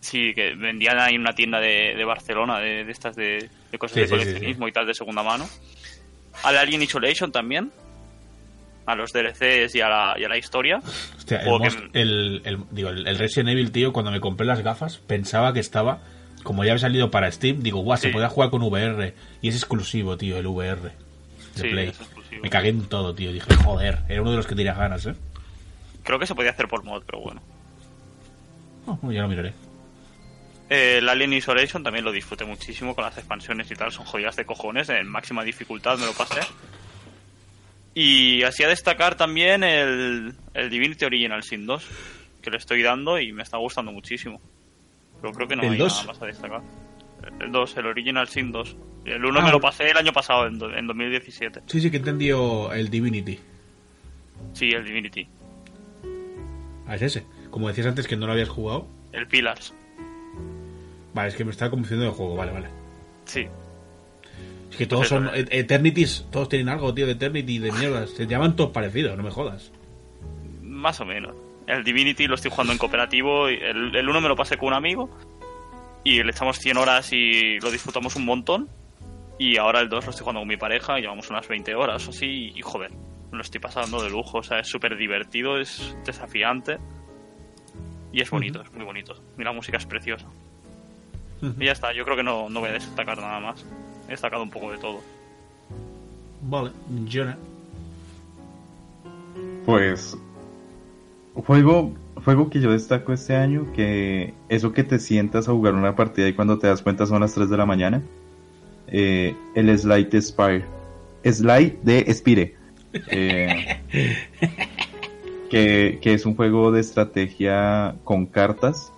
sí, 0.00 0.32
que 0.34 0.54
vendían 0.54 0.98
ahí 0.98 1.14
en 1.14 1.20
una 1.22 1.34
tienda 1.34 1.60
de, 1.60 1.94
de 1.96 2.04
Barcelona, 2.04 2.58
de, 2.58 2.84
de 2.84 2.92
estas 2.92 3.16
de, 3.16 3.48
de 3.70 3.78
cosas 3.78 3.94
Sí, 3.94 4.00
de 4.00 4.06
sí, 4.06 4.12
sí, 4.14 4.18
coleccionismo 4.18 4.68
y 4.68 4.72
tal 4.72 4.86
de 4.86 4.94
segunda 4.94 5.22
mano. 5.22 5.48
Al 6.42 6.56
Alien 6.56 6.82
Isolation 6.82 7.32
también. 7.32 7.70
A 8.86 8.94
los 8.96 9.12
DLCs 9.12 9.74
y 9.76 9.80
a 9.82 9.88
la, 9.88 10.14
y 10.18 10.24
a 10.24 10.28
la 10.28 10.36
historia. 10.38 10.80
Hostia, 11.16 11.38
el, 11.38 11.44
que- 11.44 11.50
Most- 11.50 11.90
el, 11.92 12.42
el- 12.44 12.58
digo, 12.70 12.88
el, 12.88 13.06
el 13.06 13.18
Resident 13.18 13.50
Evil, 13.50 13.70
tío, 13.70 13.92
cuando 13.92 14.10
me 14.10 14.20
compré 14.20 14.46
las 14.46 14.62
gafas, 14.62 14.96
pensaba 14.98 15.52
que 15.52 15.60
estaba, 15.60 16.00
como 16.42 16.64
ya 16.64 16.72
había 16.72 16.80
salido 16.80 17.10
para 17.10 17.30
Steam, 17.30 17.60
digo, 17.62 17.80
guau, 17.80 17.98
se 17.98 18.08
podía 18.08 18.28
jugar 18.28 18.50
con 18.50 18.62
VR. 18.62 19.14
Y 19.42 19.48
es 19.48 19.54
exclusivo, 19.54 20.16
tío, 20.16 20.38
el 20.38 20.46
VR. 20.46 20.80
De 21.56 21.62
Play. 21.70 21.88
es 21.90 22.00
exclusivo. 22.00 22.42
Me 22.42 22.48
cagué 22.50 22.70
en 22.70 22.88
todo, 22.88 23.14
tío. 23.14 23.32
Dije, 23.32 23.54
joder, 23.62 23.98
era 24.08 24.22
uno 24.22 24.30
de 24.32 24.38
los 24.38 24.46
que 24.46 24.54
tenía 24.56 24.72
ganas, 24.74 25.06
¿eh? 25.06 25.14
Creo 26.02 26.18
que 26.18 26.26
se 26.26 26.34
podía 26.34 26.50
hacer 26.50 26.66
por 26.66 26.82
mod, 26.82 27.02
pero 27.06 27.20
bueno. 27.20 27.42
Oh, 28.86 29.12
ya 29.12 29.22
lo 29.22 29.28
miraré. 29.28 29.52
Eh, 30.70 30.98
El 30.98 31.08
Alien 31.08 31.32
Isolation 31.32 31.82
también 31.82 32.04
lo 32.04 32.12
disfruté 32.12 32.44
muchísimo 32.44 32.94
con 32.94 33.04
las 33.04 33.18
expansiones 33.18 33.70
y 33.70 33.74
tal. 33.74 33.90
Son 33.92 34.04
joyas 34.06 34.36
de 34.36 34.44
cojones. 34.46 34.88
En 34.88 35.06
máxima 35.08 35.42
dificultad 35.44 35.98
me 35.98 36.06
lo 36.06 36.12
pasé. 36.12 36.40
Y 37.92 38.42
así 38.44 38.62
a 38.62 38.68
destacar 38.68 39.16
también 39.16 39.64
el, 39.64 40.32
el 40.54 40.70
Divinity 40.70 41.04
Original 41.04 41.42
Sin 41.42 41.66
2. 41.66 41.86
Que 42.40 42.50
le 42.50 42.56
estoy 42.56 42.82
dando 42.82 43.18
y 43.20 43.32
me 43.32 43.42
está 43.42 43.58
gustando 43.58 43.92
muchísimo. 43.92 44.40
Pero 45.20 45.34
creo 45.34 45.48
que 45.48 45.56
no 45.56 45.62
¿El 45.64 45.72
hay 45.72 45.78
2? 45.78 45.92
nada 45.92 46.06
más 46.06 46.22
a 46.22 46.26
destacar. 46.26 46.62
El 47.40 47.52
2, 47.52 47.76
el 47.76 47.86
Original 47.86 48.28
Sin 48.28 48.52
2. 48.52 48.76
El 49.06 49.24
1 49.24 49.40
Ah, 49.40 49.42
me 49.44 49.50
lo 49.50 49.60
pasé 49.60 49.90
el 49.90 49.96
año 49.96 50.12
pasado, 50.12 50.46
en, 50.46 50.54
en 50.62 50.86
2017. 50.86 51.62
Sí, 51.66 51.80
sí, 51.80 51.90
que 51.90 51.96
entendió 51.98 52.72
el 52.72 52.88
Divinity. 52.88 53.38
Sí, 54.54 54.70
el 54.70 54.84
Divinity. 54.84 55.26
Ah, 56.86 56.94
es 56.94 57.02
ese. 57.02 57.24
Como 57.50 57.68
decías 57.68 57.88
antes 57.88 58.06
que 58.06 58.16
no 58.16 58.26
lo 58.26 58.32
habías 58.32 58.48
jugado. 58.48 58.86
El 59.12 59.26
Pillars. 59.26 59.74
Vale, 61.14 61.28
es 61.28 61.34
que 61.36 61.44
me 61.44 61.50
estaba 61.50 61.70
confundiendo 61.70 62.06
el 62.06 62.12
juego, 62.12 62.36
vale, 62.36 62.52
vale. 62.52 62.68
Sí. 63.24 63.46
Es 64.70 64.76
que 64.76 64.86
todos 64.86 65.08
son 65.08 65.28
et- 65.34 65.48
Eternities, 65.52 66.26
todos 66.30 66.48
tienen 66.48 66.68
algo, 66.68 66.94
tío, 66.94 67.06
de 67.06 67.12
Eternity, 67.12 67.58
de 67.58 67.72
mierdas. 67.72 68.10
Se 68.10 68.26
llaman 68.26 68.54
todos 68.54 68.70
parecidos, 68.70 69.16
no 69.16 69.22
me 69.24 69.30
jodas. 69.30 69.72
Más 70.62 71.00
o 71.00 71.04
menos. 71.04 71.34
El 71.66 71.82
Divinity 71.84 72.26
lo 72.26 72.34
estoy 72.36 72.50
jugando 72.50 72.72
en 72.72 72.78
cooperativo. 72.78 73.48
El, 73.48 73.94
el 73.94 74.08
1 74.08 74.20
me 74.20 74.28
lo 74.28 74.36
pasé 74.36 74.56
con 74.56 74.68
un 74.68 74.74
amigo. 74.74 75.10
Y 76.04 76.22
le 76.22 76.30
echamos 76.30 76.58
100 76.58 76.76
horas 76.78 77.12
y 77.12 77.58
lo 77.60 77.70
disfrutamos 77.70 78.16
un 78.16 78.24
montón. 78.24 78.68
Y 79.38 79.56
ahora 79.56 79.80
el 79.80 79.88
2 79.88 80.04
lo 80.04 80.10
estoy 80.10 80.22
jugando 80.24 80.40
con 80.40 80.48
mi 80.48 80.56
pareja. 80.56 80.98
y 80.98 81.02
Llevamos 81.02 81.28
unas 81.30 81.46
20 81.48 81.74
horas 81.74 82.06
o 82.06 82.10
así. 82.10 82.52
Y 82.54 82.62
joder, 82.62 82.90
lo 83.32 83.40
estoy 83.42 83.60
pasando 83.60 84.02
de 84.02 84.10
lujo. 84.10 84.38
O 84.38 84.42
sea, 84.42 84.60
es 84.60 84.68
súper 84.68 84.96
divertido, 84.96 85.58
es 85.60 85.96
desafiante. 86.06 86.78
Y 88.12 88.20
es 88.22 88.30
bonito, 88.30 88.62
es 88.62 88.72
muy 88.72 88.84
bonito. 88.84 89.14
Y 89.38 89.42
la 89.44 89.52
música 89.52 89.76
es 89.76 89.86
preciosa. 89.86 90.26
Y 91.42 91.64
ya 91.64 91.72
está, 91.72 91.92
yo 91.92 92.04
creo 92.04 92.16
que 92.16 92.22
no, 92.22 92.48
no 92.48 92.60
voy 92.60 92.70
a 92.70 92.72
destacar 92.72 93.18
nada 93.18 93.40
más. 93.40 93.64
He 94.06 94.12
destacado 94.12 94.42
un 94.42 94.50
poco 94.50 94.72
de 94.72 94.78
todo. 94.78 95.00
Vale, 96.42 96.72
Jonah. 97.10 97.38
Pues 99.64 100.16
juego 101.34 101.92
juego 102.24 102.50
que 102.50 102.60
yo 102.60 102.72
destaco 102.72 103.12
este 103.12 103.34
año 103.36 103.72
que 103.74 104.34
eso 104.48 104.72
que 104.72 104.84
te 104.84 104.98
sientas 104.98 105.48
a 105.48 105.52
jugar 105.52 105.74
una 105.74 105.96
partida 105.96 106.28
y 106.28 106.34
cuando 106.34 106.58
te 106.58 106.66
das 106.66 106.82
cuenta 106.82 107.06
son 107.06 107.20
las 107.20 107.34
3 107.34 107.48
de 107.48 107.56
la 107.56 107.66
mañana 107.66 108.02
eh, 108.88 109.34
el 109.54 109.78
Slide 109.78 110.08
de 110.10 110.20
Spire 110.20 110.64
Slide 111.24 111.78
de 111.82 112.12
Spire 112.12 112.56
eh, 113.10 113.80
que, 115.50 115.98
que 116.02 116.14
es 116.14 116.26
un 116.26 116.34
juego 116.34 116.72
de 116.72 116.80
estrategia 116.80 117.96
con 118.04 118.26
cartas 118.26 118.92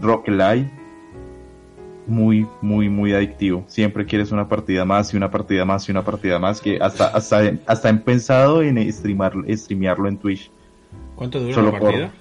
roguelike 0.00 0.79
muy, 2.06 2.46
muy, 2.60 2.88
muy 2.88 3.12
adictivo. 3.12 3.64
Siempre 3.68 4.04
quieres 4.06 4.32
una 4.32 4.48
partida 4.48 4.84
más 4.84 5.12
y 5.14 5.16
una 5.16 5.30
partida 5.30 5.64
más 5.64 5.88
y 5.88 5.92
una 5.92 6.02
partida 6.04 6.38
más 6.38 6.60
que 6.60 6.78
hasta, 6.80 7.08
hasta, 7.08 7.52
hasta 7.66 7.88
he 7.90 7.94
pensado 7.94 8.62
en 8.62 8.92
streamar, 8.92 9.32
streamearlo 9.48 10.08
en 10.08 10.16
Twitch. 10.18 10.50
¿Cuánto 11.16 11.40
dura 11.40 11.54
Solo 11.54 11.72
la 11.72 11.78
partida? 11.78 12.12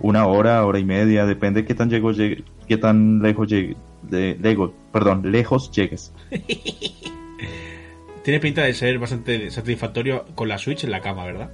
Una 0.00 0.26
hora, 0.26 0.64
hora 0.64 0.78
y 0.78 0.84
media, 0.84 1.26
depende 1.26 1.62
de 1.62 1.66
qué 1.66 1.74
tan, 1.74 1.90
llego, 1.90 2.12
llegue- 2.12 2.44
qué 2.68 2.76
tan 2.76 3.20
lejos 3.20 3.48
llegue, 3.48 3.76
de, 4.02 4.36
lego- 4.40 4.72
perdón, 4.92 5.32
lejos 5.32 5.70
llegues. 5.72 6.12
Tiene 8.22 8.40
pinta 8.40 8.62
de 8.62 8.74
ser 8.74 8.98
bastante 8.98 9.50
satisfactorio 9.50 10.24
con 10.34 10.48
la 10.48 10.58
Switch 10.58 10.84
en 10.84 10.90
la 10.90 11.00
cama, 11.00 11.24
¿verdad? 11.24 11.50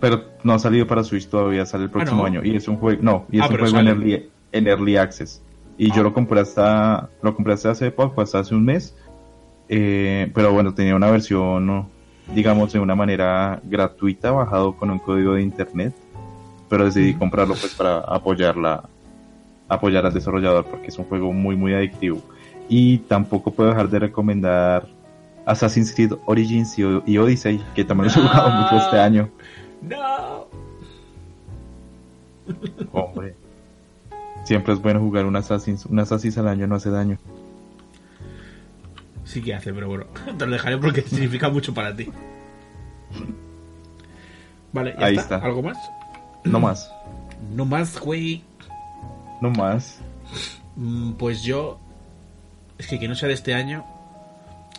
Pero 0.00 0.24
no 0.42 0.54
ha 0.54 0.58
salido 0.58 0.86
para 0.86 1.04
Switch 1.04 1.28
todavía, 1.28 1.64
sale 1.66 1.84
el 1.84 1.90
próximo 1.90 2.22
¿no? 2.22 2.26
año. 2.26 2.40
Y 2.44 2.56
es 2.56 2.66
un 2.68 2.76
juego, 2.76 3.00
no, 3.02 3.26
y 3.30 3.36
es 3.38 3.44
Ah, 3.44 3.48
un 3.50 3.58
juego 3.58 3.78
en 3.78 3.86
early, 3.88 4.28
en 4.52 4.66
early 4.66 4.96
access. 4.96 5.40
Y 5.78 5.92
yo 5.92 6.02
lo 6.02 6.12
compré 6.12 6.40
hasta, 6.40 7.08
lo 7.22 7.34
compré 7.34 7.54
hasta 7.54 7.70
hace 7.70 7.90
poco, 7.90 8.20
hasta 8.20 8.40
hace 8.40 8.54
un 8.54 8.64
mes. 8.64 8.94
Eh, 9.68 10.30
pero 10.34 10.52
bueno, 10.52 10.74
tenía 10.74 10.96
una 10.96 11.10
versión, 11.10 11.66
¿no? 11.66 11.98
digamos, 12.34 12.72
de 12.72 12.78
una 12.80 12.94
manera 12.94 13.60
gratuita, 13.64 14.30
bajado 14.30 14.76
con 14.76 14.90
un 14.90 14.98
código 14.98 15.34
de 15.34 15.42
internet. 15.42 15.94
Pero 16.68 16.84
decidí 16.84 17.14
comprarlo 17.14 17.54
pues 17.54 17.74
para 17.74 17.98
apoyar 18.00 18.56
la, 18.56 18.84
apoyar 19.68 20.04
al 20.04 20.12
desarrollador 20.12 20.66
porque 20.66 20.88
es 20.88 20.98
un 20.98 21.06
juego 21.06 21.32
muy, 21.32 21.56
muy 21.56 21.72
adictivo. 21.74 22.20
Y 22.68 22.98
tampoco 22.98 23.52
puedo 23.52 23.70
dejar 23.70 23.88
de 23.88 23.98
recomendar 24.00 24.86
Assassin's 25.46 25.94
Creed 25.94 26.12
Origins 26.26 26.78
y, 26.78 26.82
y 27.06 27.16
Odyssey, 27.16 27.62
que 27.74 27.84
también 27.84 28.06
los 28.06 28.16
he 28.16 28.20
jugado 28.20 28.50
mucho 28.50 28.76
este 28.76 28.98
año. 28.98 29.30
¡No! 29.80 30.48
Hombre. 32.92 33.34
Siempre 34.48 34.72
es 34.72 34.80
bueno 34.80 34.98
jugar 35.00 35.26
un 35.26 35.36
Assassin's. 35.36 35.84
Un 35.84 35.98
Assassin's 35.98 36.38
al 36.38 36.48
año 36.48 36.66
no 36.66 36.76
hace 36.76 36.88
daño. 36.88 37.18
Sí 39.24 39.42
que 39.42 39.54
hace, 39.54 39.74
pero 39.74 39.88
bueno, 39.88 40.06
te 40.38 40.46
lo 40.46 40.52
dejaré 40.52 40.78
porque 40.78 41.02
significa 41.06 41.50
mucho 41.50 41.74
para 41.74 41.94
ti. 41.94 42.08
Vale, 44.72 44.94
¿ya 44.98 45.04
Ahí 45.06 45.16
está? 45.16 45.36
está. 45.36 45.46
¿Algo 45.46 45.62
más? 45.62 45.76
No 46.44 46.60
más. 46.60 46.90
No 47.54 47.64
más, 47.64 48.00
güey. 48.00 48.42
No 49.40 49.50
más. 49.50 50.00
Mm, 50.74 51.12
Pues 51.12 51.42
yo. 51.44 51.78
Es 52.78 52.88
que 52.88 52.98
que 52.98 53.06
no 53.06 53.14
sea 53.14 53.28
de 53.28 53.34
este 53.34 53.54
año. 53.54 53.84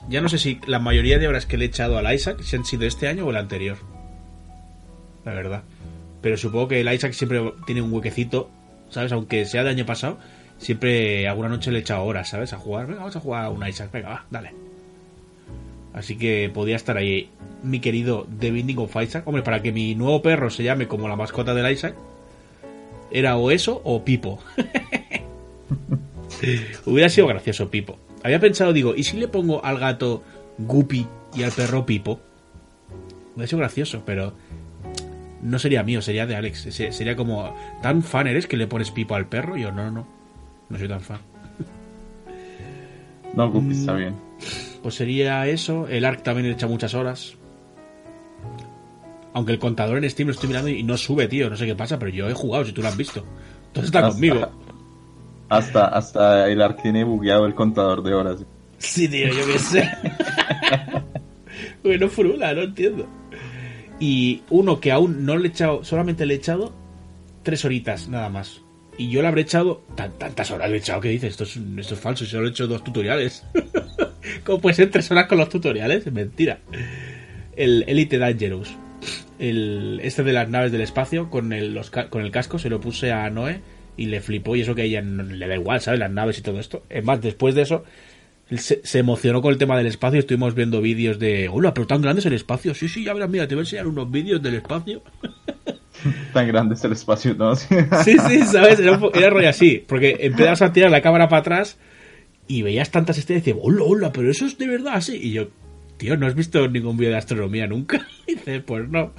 Ya 0.09 0.19
no 0.19 0.27
sé 0.27 0.37
si 0.39 0.59
la 0.67 0.79
mayoría 0.79 1.19
de 1.19 1.27
horas 1.29 1.45
que 1.45 1.57
le 1.57 1.63
he 1.65 1.67
echado 1.69 1.97
al 1.97 2.13
Isaac 2.13 2.41
se 2.41 2.57
han 2.57 2.65
sido 2.65 2.85
este 2.85 3.07
año 3.07 3.25
o 3.25 3.29
el 3.29 3.37
anterior. 3.37 3.77
La 5.23 5.33
verdad. 5.33 5.63
Pero 6.21 6.35
supongo 6.37 6.67
que 6.67 6.81
el 6.81 6.91
Isaac 6.93 7.13
siempre 7.13 7.53
tiene 7.65 7.81
un 7.81 7.93
huequecito, 7.93 8.49
¿sabes? 8.89 9.11
Aunque 9.11 9.45
sea 9.45 9.63
de 9.63 9.69
año 9.69 9.85
pasado, 9.85 10.17
siempre 10.57 11.27
alguna 11.27 11.49
noche 11.49 11.71
le 11.71 11.79
he 11.79 11.81
echado 11.81 12.03
horas, 12.03 12.29
¿sabes? 12.29 12.53
A 12.53 12.57
jugar. 12.57 12.87
Venga, 12.87 12.99
vamos 12.99 13.15
a 13.15 13.19
jugar 13.19 13.45
a 13.45 13.49
un 13.49 13.65
Isaac. 13.67 13.91
Venga, 13.91 14.09
va, 14.09 14.25
dale. 14.29 14.51
Así 15.93 16.17
que 16.17 16.51
podía 16.53 16.75
estar 16.75 16.97
ahí 16.97 17.29
mi 17.63 17.79
querido 17.79 18.27
The 18.39 18.51
Binding 18.51 18.77
of 18.77 18.95
Isaac. 19.01 19.27
Hombre, 19.27 19.43
para 19.43 19.61
que 19.61 19.71
mi 19.71 19.95
nuevo 19.95 20.21
perro 20.21 20.49
se 20.49 20.63
llame 20.63 20.87
como 20.87 21.07
la 21.07 21.15
mascota 21.15 21.53
del 21.53 21.71
Isaac, 21.71 21.95
era 23.11 23.37
o 23.37 23.51
eso 23.51 23.81
o 23.83 24.03
Pipo. 24.03 24.39
Hubiera 26.85 27.09
sido 27.09 27.27
gracioso, 27.27 27.69
Pipo. 27.69 27.97
Había 28.23 28.39
pensado, 28.39 28.73
digo, 28.73 28.95
¿y 28.95 29.03
si 29.03 29.17
le 29.17 29.27
pongo 29.27 29.63
al 29.63 29.79
gato 29.79 30.23
Guppy 30.57 31.07
y 31.35 31.43
al 31.43 31.51
perro 31.51 31.85
Pipo? 31.85 32.19
Hubiera 33.35 33.47
sido 33.47 33.59
gracioso, 33.59 34.03
pero 34.05 34.33
no 35.41 35.59
sería 35.59 35.83
mío, 35.83 36.01
sería 36.01 36.25
de 36.25 36.35
Alex. 36.35 36.61
Se- 36.73 36.91
Sería 36.91 37.15
como, 37.15 37.55
¿tan 37.81 38.01
fan 38.03 38.27
eres 38.27 38.47
que 38.47 38.57
le 38.57 38.67
pones 38.67 38.91
Pipo 38.91 39.15
al 39.15 39.27
perro? 39.27 39.57
Y 39.57 39.61
yo, 39.61 39.71
no, 39.71 39.85
no, 39.85 39.91
no. 39.91 40.07
No 40.69 40.77
soy 40.77 40.87
tan 40.87 41.01
fan. 41.01 41.19
No, 43.33 43.49
Guppy 43.51 43.71
está 43.71 43.93
bien. 43.93 44.15
Pues 44.81 44.95
sería 44.95 45.45
eso. 45.47 45.87
El 45.87 46.05
ARC 46.05 46.23
también 46.23 46.47
le 46.47 46.53
echa 46.53 46.67
muchas 46.67 46.93
horas. 46.93 47.35
Aunque 49.33 49.51
el 49.51 49.59
contador 49.59 49.97
en 50.03 50.09
Steam 50.09 50.27
lo 50.27 50.33
estoy 50.33 50.49
mirando 50.49 50.69
y 50.69 50.81
no 50.83 50.97
sube, 50.97 51.27
tío. 51.27 51.49
No 51.49 51.55
sé 51.55 51.65
qué 51.65 51.75
pasa, 51.75 51.99
pero 51.99 52.11
yo 52.11 52.27
he 52.29 52.33
jugado, 52.33 52.65
si 52.65 52.71
tú 52.71 52.81
lo 52.81 52.87
has 52.87 52.97
visto. 52.97 53.23
Entonces 53.67 53.85
está 53.85 53.99
Hasta- 53.99 54.11
conmigo. 54.11 54.49
Hasta, 55.49 55.85
hasta 55.87 56.47
el 56.47 56.61
ARC 56.61 56.81
tiene 56.83 57.03
bugueado 57.03 57.45
el 57.45 57.55
contador 57.55 58.03
de 58.03 58.13
horas. 58.13 58.45
Sí, 58.77 59.07
tío, 59.07 59.27
yo 59.27 59.45
qué 59.47 59.59
sé. 59.59 59.89
Porque 61.81 61.97
no 61.97 62.07
frula, 62.07 62.53
no 62.53 62.61
entiendo. 62.61 63.07
Y 63.99 64.41
uno 64.49 64.79
que 64.79 64.91
aún 64.91 65.25
no 65.25 65.37
le 65.37 65.47
he 65.47 65.51
echado, 65.51 65.83
solamente 65.83 66.25
le 66.25 66.35
he 66.35 66.37
echado 66.37 66.73
tres 67.43 67.65
horitas 67.65 68.07
nada 68.07 68.29
más. 68.29 68.61
Y 68.97 69.09
yo 69.09 69.21
le 69.21 69.27
habré 69.27 69.41
echado 69.41 69.81
tan, 69.95 70.11
tantas 70.17 70.51
horas, 70.51 70.69
le 70.69 70.77
he 70.77 70.79
echado 70.79 71.01
que 71.01 71.09
dices, 71.09 71.31
esto 71.31 71.43
es, 71.43 71.57
esto 71.77 71.93
es 71.93 71.99
falso, 71.99 72.25
solo 72.25 72.47
he 72.47 72.49
hecho 72.49 72.67
dos 72.67 72.83
tutoriales. 72.83 73.45
¿Cómo 74.45 74.59
puede 74.59 74.75
ser 74.75 74.91
tres 74.91 75.09
horas 75.11 75.27
con 75.27 75.37
los 75.37 75.49
tutoriales? 75.49 76.05
Es 76.05 76.13
mentira. 76.13 76.59
El 77.55 77.83
Elite 77.87 78.17
Dangerous. 78.17 78.69
El, 79.37 80.01
este 80.03 80.23
de 80.23 80.33
las 80.33 80.49
naves 80.49 80.71
del 80.71 80.81
espacio 80.81 81.29
con 81.29 81.53
el, 81.53 81.79
con 82.09 82.21
el 82.21 82.31
casco 82.31 82.59
se 82.59 82.69
lo 82.69 82.81
puse 82.81 83.13
a 83.13 83.29
Noé 83.29 83.61
y 83.95 84.05
le 84.05 84.19
flipó 84.21 84.55
y 84.55 84.61
eso 84.61 84.75
que 84.75 84.81
a 84.81 84.85
ella 84.85 85.01
le 85.01 85.47
da 85.47 85.55
igual, 85.55 85.79
¿sabes? 85.81 85.99
Las 85.99 86.11
naves 86.11 86.39
y 86.39 86.41
todo 86.41 86.59
esto. 86.59 86.83
Es 86.89 87.03
más, 87.03 87.21
después 87.21 87.55
de 87.55 87.61
eso 87.61 87.83
se, 88.57 88.81
se 88.83 88.99
emocionó 88.99 89.41
con 89.41 89.51
el 89.51 89.57
tema 89.57 89.77
del 89.77 89.87
espacio. 89.87 90.19
Estuvimos 90.19 90.55
viendo 90.55 90.81
vídeos 90.81 91.19
de, 91.19 91.49
hola, 91.49 91.73
pero 91.73 91.87
tan 91.87 92.01
grande 92.01 92.19
es 92.19 92.25
el 92.25 92.33
espacio. 92.33 92.73
Sí, 92.73 92.89
sí, 92.89 93.03
ya 93.03 93.13
verás, 93.13 93.29
mira, 93.29 93.47
te 93.47 93.55
voy 93.55 93.61
a 93.61 93.63
enseñar 93.63 93.87
unos 93.87 94.09
vídeos 94.09 94.41
del 94.41 94.55
espacio. 94.55 95.03
Tan 96.33 96.47
grande 96.47 96.75
es 96.75 96.83
el 96.83 96.93
espacio, 96.93 97.35
¿no? 97.35 97.55
Sí, 97.55 97.69
sí, 98.27 98.41
¿sabes? 98.45 98.79
Era, 98.79 98.97
rollo 99.29 99.49
así. 99.49 99.83
Porque 99.85 100.17
empezabas 100.21 100.61
a 100.61 100.71
tirar 100.71 100.91
la 100.91 101.01
cámara 101.01 101.27
para 101.27 101.41
atrás 101.41 101.77
y 102.47 102.61
veías 102.61 102.89
tantas 102.89 103.17
estrellas 103.17 103.47
y 103.47 103.51
decías, 103.51 103.65
hola, 103.65 103.83
hola, 103.83 104.11
pero 104.11 104.31
eso 104.31 104.45
es 104.45 104.57
de 104.57 104.67
verdad 104.67 104.93
así. 104.95 105.17
Y 105.17 105.31
yo, 105.33 105.49
tío, 105.97 106.17
¿no 106.17 106.25
has 106.25 106.35
visto 106.35 106.67
ningún 106.67 106.97
vídeo 106.97 107.11
de 107.11 107.17
astronomía 107.17 107.67
nunca? 107.67 108.05
Y 108.27 108.35
dice, 108.35 108.59
pues 108.61 108.87
no. 108.89 109.11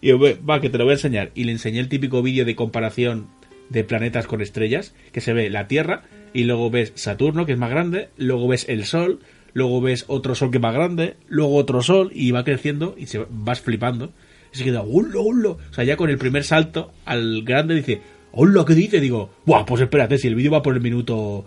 Y 0.00 0.08
yo, 0.08 0.18
va, 0.18 0.60
que 0.60 0.70
te 0.70 0.78
lo 0.78 0.84
voy 0.84 0.92
a 0.92 0.94
enseñar. 0.94 1.30
Y 1.34 1.44
le 1.44 1.52
enseñé 1.52 1.80
el 1.80 1.88
típico 1.88 2.22
vídeo 2.22 2.44
de 2.44 2.56
comparación 2.56 3.28
de 3.68 3.84
planetas 3.84 4.26
con 4.26 4.40
estrellas, 4.40 4.94
que 5.12 5.20
se 5.20 5.32
ve 5.32 5.50
la 5.50 5.68
Tierra 5.68 6.04
y 6.38 6.44
luego 6.44 6.70
ves 6.70 6.92
Saturno, 6.94 7.46
que 7.46 7.54
es 7.54 7.58
más 7.58 7.68
grande, 7.68 8.10
luego 8.16 8.46
ves 8.46 8.68
el 8.68 8.84
Sol, 8.84 9.18
luego 9.54 9.80
ves 9.80 10.04
otro 10.06 10.36
Sol 10.36 10.52
que 10.52 10.58
es 10.58 10.62
más 10.62 10.72
grande, 10.72 11.16
luego 11.26 11.56
otro 11.56 11.82
Sol 11.82 12.12
y 12.14 12.30
va 12.30 12.44
creciendo 12.44 12.94
y 12.96 13.06
se 13.06 13.26
vas 13.28 13.60
flipando. 13.60 14.12
Y 14.54 14.58
se 14.58 14.62
queda, 14.62 14.82
hola, 14.82 15.18
hola. 15.18 15.48
O 15.48 15.74
sea, 15.74 15.82
ya 15.82 15.96
con 15.96 16.10
el 16.10 16.16
primer 16.16 16.44
salto 16.44 16.92
al 17.06 17.42
grande 17.42 17.74
dice, 17.74 18.02
hola, 18.30 18.64
¿qué 18.64 18.76
dice? 18.76 19.00
Digo, 19.00 19.30
buah, 19.46 19.66
pues 19.66 19.82
espérate, 19.82 20.16
si 20.16 20.28
el 20.28 20.36
vídeo 20.36 20.52
va 20.52 20.62
por 20.62 20.74
el 20.74 20.80
minuto 20.80 21.44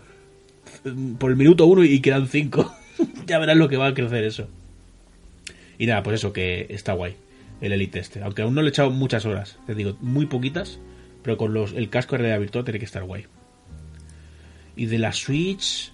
por 1.18 1.32
el 1.32 1.38
minuto 1.38 1.68
uno 1.68 1.86
y 1.86 2.02
quedan 2.02 2.28
cinco. 2.28 2.76
ya 3.26 3.40
verás 3.40 3.56
lo 3.56 3.70
que 3.70 3.78
va 3.78 3.88
a 3.88 3.94
crecer 3.94 4.26
eso. 4.26 4.50
Y 5.78 5.86
nada, 5.86 6.04
pues 6.04 6.16
eso, 6.16 6.34
que 6.34 6.66
está 6.68 6.92
guay. 6.92 7.16
El 7.62 7.72
Elite 7.72 8.00
este. 8.00 8.22
Aunque 8.22 8.42
aún 8.42 8.56
no 8.56 8.62
le 8.62 8.68
he 8.68 8.72
echado 8.72 8.92
muchas 8.92 9.26
horas. 9.26 9.58
Te 9.66 9.74
digo, 9.74 9.96
muy 10.02 10.26
poquitas. 10.26 10.80
Pero 11.24 11.38
con 11.38 11.54
los, 11.54 11.72
el 11.72 11.90
casco 11.90 12.18
de 12.18 12.24
realidad 12.24 12.42
virtual 12.42 12.66
tiene 12.66 12.80
que 12.80 12.86
estar 12.86 13.06
guay. 13.06 13.26
Y 14.76 14.86
de 14.86 14.98
la 15.00 15.12
Switch. 15.14 15.92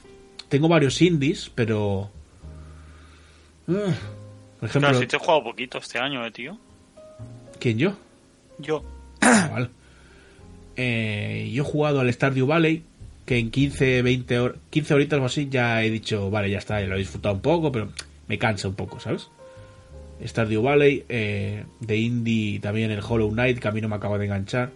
Tengo 0.50 0.68
varios 0.68 1.02
indies, 1.02 1.52
pero. 1.54 2.10
Ah, 3.68 3.94
por 4.60 4.70
ejemplo. 4.70 4.90
Claro, 4.90 5.00
si 5.00 5.08
te 5.08 5.16
he 5.16 5.20
jugado 5.20 5.44
poquito 5.44 5.78
este 5.78 6.00
año, 6.00 6.26
eh, 6.26 6.32
tío. 6.32 6.58
¿Quién 7.60 7.78
yo? 7.78 7.98
Yo. 8.60 8.84
Ah, 9.22 9.50
vale. 9.52 9.70
Eh, 10.76 11.50
yo 11.54 11.64
he 11.64 11.66
jugado 11.66 12.00
al 12.00 12.14
Stardew 12.14 12.46
Valley, 12.46 12.84
que 13.26 13.40
en 13.40 13.50
15, 13.52 14.02
20 14.04 14.40
hor- 14.40 14.56
15 14.70 14.94
horitas 14.94 15.20
o 15.20 15.26
así 15.26 15.48
ya 15.50 15.84
he 15.84 15.90
dicho, 15.90 16.30
vale, 16.30 16.50
ya 16.52 16.60
está, 16.60 16.80
lo 16.82 16.96
he 16.96 17.00
disfrutado 17.00 17.34
un 17.36 17.42
poco, 17.42 17.72
pero 17.72 17.90
me 18.28 18.38
cansa 18.38 18.68
un 18.68 18.76
poco, 18.76 19.00
¿sabes? 19.00 19.30
Stardew 20.24 20.62
Valley, 20.62 21.04
eh, 21.10 21.66
de 21.80 21.98
indie 21.98 22.60
también 22.60 22.92
el 22.92 23.02
Hollow 23.08 23.30
Knight, 23.32 23.60
que 23.60 23.68
a 23.68 23.72
mí 23.72 23.82
no 23.82 23.90
me 23.90 23.96
acaba 23.96 24.18
de 24.18 24.26
enganchar. 24.26 24.70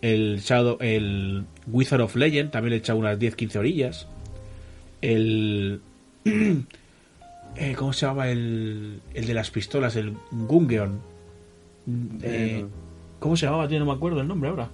El 0.00 0.38
Shadow, 0.40 0.76
el 0.80 1.44
Wizard 1.66 2.00
of 2.02 2.14
Legend, 2.16 2.50
también 2.50 2.70
le 2.70 2.76
he 2.76 2.78
echado 2.78 2.98
unas 2.98 3.18
10-15 3.18 3.56
orillas. 3.56 4.06
El... 5.02 5.80
eh, 6.24 7.74
¿Cómo 7.76 7.92
se 7.92 8.06
llama 8.06 8.28
el, 8.28 9.00
el 9.14 9.26
de 9.26 9.34
las 9.34 9.50
pistolas? 9.50 9.96
El 9.96 10.14
Gungeon. 10.30 11.00
Eh, 12.22 12.64
¿Cómo 13.18 13.36
se 13.36 13.46
llamaba, 13.46 13.66
tío? 13.66 13.78
No 13.80 13.86
me 13.86 13.92
acuerdo 13.92 14.20
el 14.20 14.28
nombre 14.28 14.50
ahora. 14.50 14.68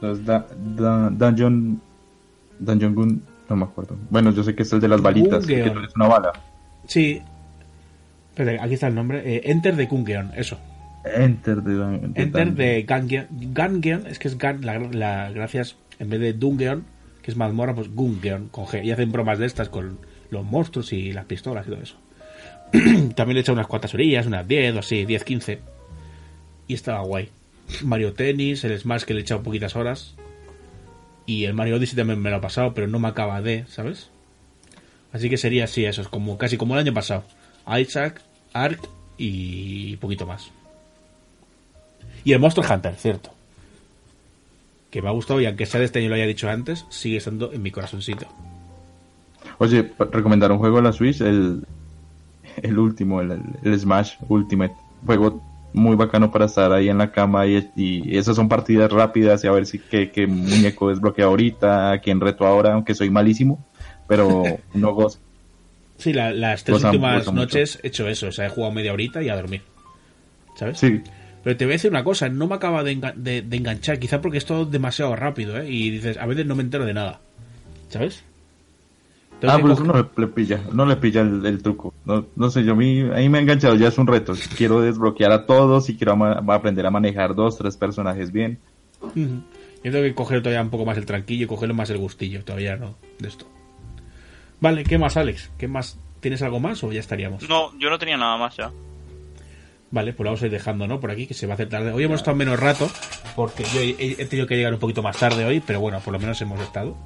Los 0.00 0.24
da- 0.24 0.46
da- 0.76 1.10
Dungeon. 1.10 1.80
Dungeon 2.60 2.94
Gun. 2.94 3.22
No 3.48 3.56
me 3.56 3.64
acuerdo. 3.64 3.96
Bueno, 4.10 4.30
yo 4.32 4.42
sé 4.44 4.54
que 4.54 4.62
es 4.62 4.72
el 4.72 4.80
de 4.80 4.88
las 4.88 5.00
balitas. 5.00 5.44
Que 5.46 5.70
no 5.70 5.82
es 5.84 5.96
una 5.96 6.06
bala. 6.08 6.32
Sí. 6.86 7.20
Espera, 8.30 8.62
aquí 8.62 8.74
está 8.74 8.86
el 8.88 8.94
nombre. 8.94 9.22
Eh, 9.24 9.40
Enter 9.50 9.74
de 9.74 9.86
Gungeon, 9.86 10.32
eso. 10.36 10.58
Enter 11.04 11.62
de, 11.62 11.74
de 11.74 12.22
Enter 12.22 12.52
de 12.54 12.82
Gungeon. 12.88 13.26
Gungeon, 13.30 14.06
es 14.06 14.18
que 14.18 14.28
es 14.28 14.38
Gun, 14.38 14.64
la, 14.64 14.78
la- 14.78 15.30
gracias, 15.30 15.76
en 15.98 16.10
vez 16.10 16.20
de 16.20 16.32
Dungeon, 16.32 16.84
que 17.22 17.30
es 17.30 17.36
mazmorra, 17.36 17.74
pues 17.74 17.94
Gungeon, 17.94 18.48
con 18.48 18.66
G. 18.66 18.84
Y 18.84 18.90
hacen 18.90 19.10
bromas 19.12 19.38
de 19.38 19.46
estas 19.46 19.68
con 19.68 19.98
los 20.30 20.44
monstruos 20.44 20.92
y 20.92 21.12
las 21.12 21.24
pistolas 21.24 21.66
y 21.66 21.70
todo 21.70 21.82
eso. 21.82 21.96
También 23.14 23.34
le 23.34 23.38
he 23.38 23.40
echado 23.40 23.54
unas 23.54 23.66
cuantas 23.66 23.94
orillas, 23.94 24.26
unas 24.26 24.46
10 24.46 24.76
o 24.76 24.78
así, 24.80 25.04
10, 25.06 25.24
15. 25.24 25.60
Y 26.66 26.74
estaba 26.74 27.00
guay. 27.00 27.30
Mario 27.82 28.12
Tennis, 28.12 28.64
el 28.64 28.78
Smash 28.78 29.04
que 29.04 29.14
le 29.14 29.20
he 29.20 29.22
echado 29.22 29.42
poquitas 29.42 29.76
horas. 29.76 30.14
Y 31.26 31.44
el 31.44 31.54
Mario 31.54 31.76
Odyssey 31.76 31.96
también 31.96 32.20
me 32.20 32.30
lo 32.30 32.36
ha 32.36 32.40
pasado, 32.40 32.72
pero 32.74 32.86
no 32.86 32.98
me 32.98 33.08
acaba 33.08 33.40
de, 33.42 33.64
¿sabes? 33.68 34.10
Así 35.12 35.28
que 35.30 35.36
sería 35.36 35.64
así, 35.64 35.84
eso 35.84 36.02
es 36.02 36.08
como 36.08 36.36
casi 36.38 36.56
como 36.56 36.74
el 36.74 36.80
año 36.80 36.92
pasado. 36.94 37.24
Isaac, 37.78 38.22
Ark 38.52 38.80
y 39.18 39.96
poquito 39.96 40.26
más. 40.26 40.50
Y 42.24 42.32
el 42.32 42.38
Monster 42.40 42.64
Hunter, 42.70 42.94
cierto. 42.96 43.30
Que 44.90 45.02
me 45.02 45.08
ha 45.08 45.12
gustado 45.12 45.40
y 45.40 45.46
aunque 45.46 45.66
sea 45.66 45.80
de 45.80 45.86
este 45.86 45.98
año 45.98 46.08
lo 46.08 46.14
haya 46.14 46.26
dicho 46.26 46.48
antes, 46.48 46.84
sigue 46.88 47.18
estando 47.18 47.52
en 47.52 47.62
mi 47.62 47.70
corazoncito. 47.70 48.26
Oye, 49.58 49.92
recomendar 50.10 50.50
un 50.52 50.58
juego 50.58 50.76
de 50.76 50.82
la 50.82 50.92
Switch, 50.92 51.20
el, 51.20 51.64
el 52.62 52.78
último, 52.78 53.20
el, 53.20 53.40
el 53.62 53.78
Smash 53.80 54.14
Ultimate. 54.28 54.74
Juego 55.04 55.42
muy 55.74 55.94
bacano 55.96 56.30
para 56.32 56.46
estar 56.46 56.72
ahí 56.72 56.88
en 56.88 56.98
la 56.98 57.12
cama 57.12 57.46
y, 57.46 57.68
y 57.76 58.16
esas 58.16 58.34
son 58.36 58.48
partidas 58.48 58.90
rápidas 58.90 59.44
y 59.44 59.46
a 59.46 59.52
ver 59.52 59.66
si 59.66 59.78
qué, 59.78 60.10
qué 60.10 60.26
muñeco 60.26 60.88
desbloquea 60.88 61.26
ahorita, 61.26 61.92
a 61.92 61.98
quién 62.00 62.20
reto 62.20 62.46
ahora, 62.46 62.72
aunque 62.72 62.94
soy 62.94 63.10
malísimo, 63.10 63.64
pero 64.06 64.42
no 64.74 64.94
gozo. 64.94 65.18
Sí, 65.98 66.12
la- 66.12 66.32
las 66.32 66.64
tres 66.64 66.78
Goza- 66.78 66.88
últimas 66.88 67.18
goza 67.26 67.32
noches 67.32 67.78
he 67.82 67.88
hecho 67.88 68.08
eso. 68.08 68.28
O 68.28 68.32
sea, 68.32 68.46
he 68.46 68.48
jugado 68.48 68.72
media 68.72 68.92
horita 68.92 69.22
y 69.22 69.28
a 69.28 69.36
dormir. 69.36 69.62
¿Sabes? 70.56 70.78
Sí, 70.78 71.02
Pero 71.48 71.56
te 71.56 71.64
voy 71.64 71.72
a 71.72 71.76
decir 71.76 71.90
una 71.90 72.04
cosa, 72.04 72.28
no 72.28 72.46
me 72.46 72.56
acaba 72.56 72.84
de, 72.84 72.92
enga- 73.00 73.14
de- 73.14 73.40
de 73.40 73.56
enganchar, 73.56 73.98
quizá 73.98 74.20
porque 74.20 74.36
es 74.36 74.44
todo 74.44 74.66
demasiado 74.66 75.16
rápido, 75.16 75.58
¿eh? 75.58 75.70
Y 75.70 75.88
dices, 75.88 76.18
a 76.18 76.26
veces 76.26 76.44
no 76.44 76.54
me 76.54 76.62
entero 76.62 76.84
de 76.84 76.92
nada. 76.92 77.20
¿Sabes? 77.88 78.22
Ah, 79.44 79.56
pero 79.62 79.72
eso 79.72 79.82
no 79.84 79.94
le, 79.94 80.04
le 80.14 80.26
pilla, 80.26 80.60
no 80.74 80.84
le 80.84 80.96
pilla 80.96 81.22
el, 81.22 81.46
el 81.46 81.62
truco. 81.62 81.94
No, 82.04 82.26
no 82.36 82.50
sé, 82.50 82.64
yo 82.64 82.72
a 82.72 82.76
mí, 82.76 83.00
ahí 83.14 83.30
me 83.30 83.38
ha 83.38 83.40
enganchado, 83.40 83.76
ya 83.76 83.88
es 83.88 83.96
un 83.96 84.06
reto. 84.06 84.34
Quiero 84.58 84.82
desbloquear 84.82 85.32
a 85.32 85.46
todos 85.46 85.88
y 85.88 85.96
quiero 85.96 86.12
ama- 86.12 86.44
aprender 86.48 86.84
a 86.84 86.90
manejar 86.90 87.34
dos, 87.34 87.56
tres 87.56 87.78
personajes 87.78 88.30
bien. 88.30 88.58
Ujú. 89.00 89.40
Yo 89.82 89.90
tengo 89.90 90.02
que 90.04 90.14
coger 90.14 90.42
todavía 90.42 90.60
un 90.60 90.68
poco 90.68 90.84
más 90.84 90.98
el 90.98 91.06
tranquillo 91.06 91.44
y 91.44 91.48
cogerle 91.48 91.74
más 91.74 91.88
el 91.88 91.96
gustillo, 91.96 92.44
todavía 92.44 92.76
no, 92.76 92.96
de 93.20 93.28
esto. 93.28 93.46
Vale, 94.60 94.84
¿qué 94.84 94.98
más, 94.98 95.16
Alex? 95.16 95.50
¿Qué 95.56 95.66
más? 95.66 95.98
¿Tienes 96.20 96.42
algo 96.42 96.60
más 96.60 96.84
o 96.84 96.92
ya 96.92 97.00
estaríamos? 97.00 97.48
No, 97.48 97.70
yo 97.78 97.88
no 97.88 97.98
tenía 97.98 98.18
nada 98.18 98.36
más 98.36 98.54
ya. 98.54 98.70
Vale, 99.90 100.12
pues 100.12 100.24
lo 100.24 100.30
vamos 100.30 100.42
a 100.42 100.46
ir 100.46 100.52
dejando, 100.52 100.86
¿no? 100.86 101.00
Por 101.00 101.10
aquí, 101.10 101.26
que 101.26 101.34
se 101.34 101.46
va 101.46 101.52
a 101.52 101.54
hacer 101.54 101.68
tarde. 101.68 101.92
Hoy 101.92 102.04
hemos 102.04 102.20
estado 102.20 102.36
menos 102.36 102.60
rato, 102.60 102.90
porque 103.34 103.64
yo 103.64 103.80
he, 103.80 104.22
he 104.22 104.26
tenido 104.26 104.46
que 104.46 104.56
llegar 104.56 104.74
un 104.74 104.80
poquito 104.80 105.02
más 105.02 105.16
tarde 105.18 105.44
hoy, 105.44 105.60
pero 105.60 105.80
bueno, 105.80 106.00
por 106.00 106.12
lo 106.12 106.18
menos 106.18 106.40
hemos 106.42 106.60
estado. 106.60 106.96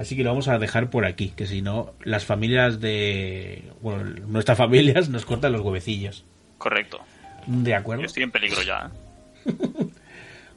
Así 0.00 0.16
que 0.16 0.24
lo 0.24 0.30
vamos 0.30 0.48
a 0.48 0.58
dejar 0.58 0.88
por 0.88 1.04
aquí, 1.04 1.28
que 1.28 1.46
si 1.46 1.60
no, 1.60 1.92
las 2.04 2.24
familias 2.24 2.80
de... 2.80 3.70
Bueno, 3.82 4.02
nuestras 4.28 4.56
familias 4.56 5.10
nos 5.10 5.26
cortan 5.26 5.52
los 5.52 5.60
huevecillos. 5.60 6.24
Correcto. 6.56 7.00
¿De 7.46 7.74
acuerdo? 7.74 8.02
Yo 8.02 8.06
estoy 8.06 8.22
en 8.22 8.30
peligro 8.30 8.62
ya. 8.62 8.90
¿eh? 9.44 9.52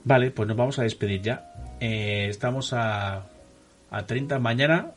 Vale, 0.06 0.32
pues 0.32 0.48
nos 0.48 0.56
vamos 0.56 0.80
a 0.80 0.84
despedir 0.84 1.22
ya. 1.22 1.52
Eh, 1.82 2.28
estamos 2.30 2.72
a, 2.72 3.26
a 3.91 4.06
30. 4.06 4.40
Mañana 4.40 4.91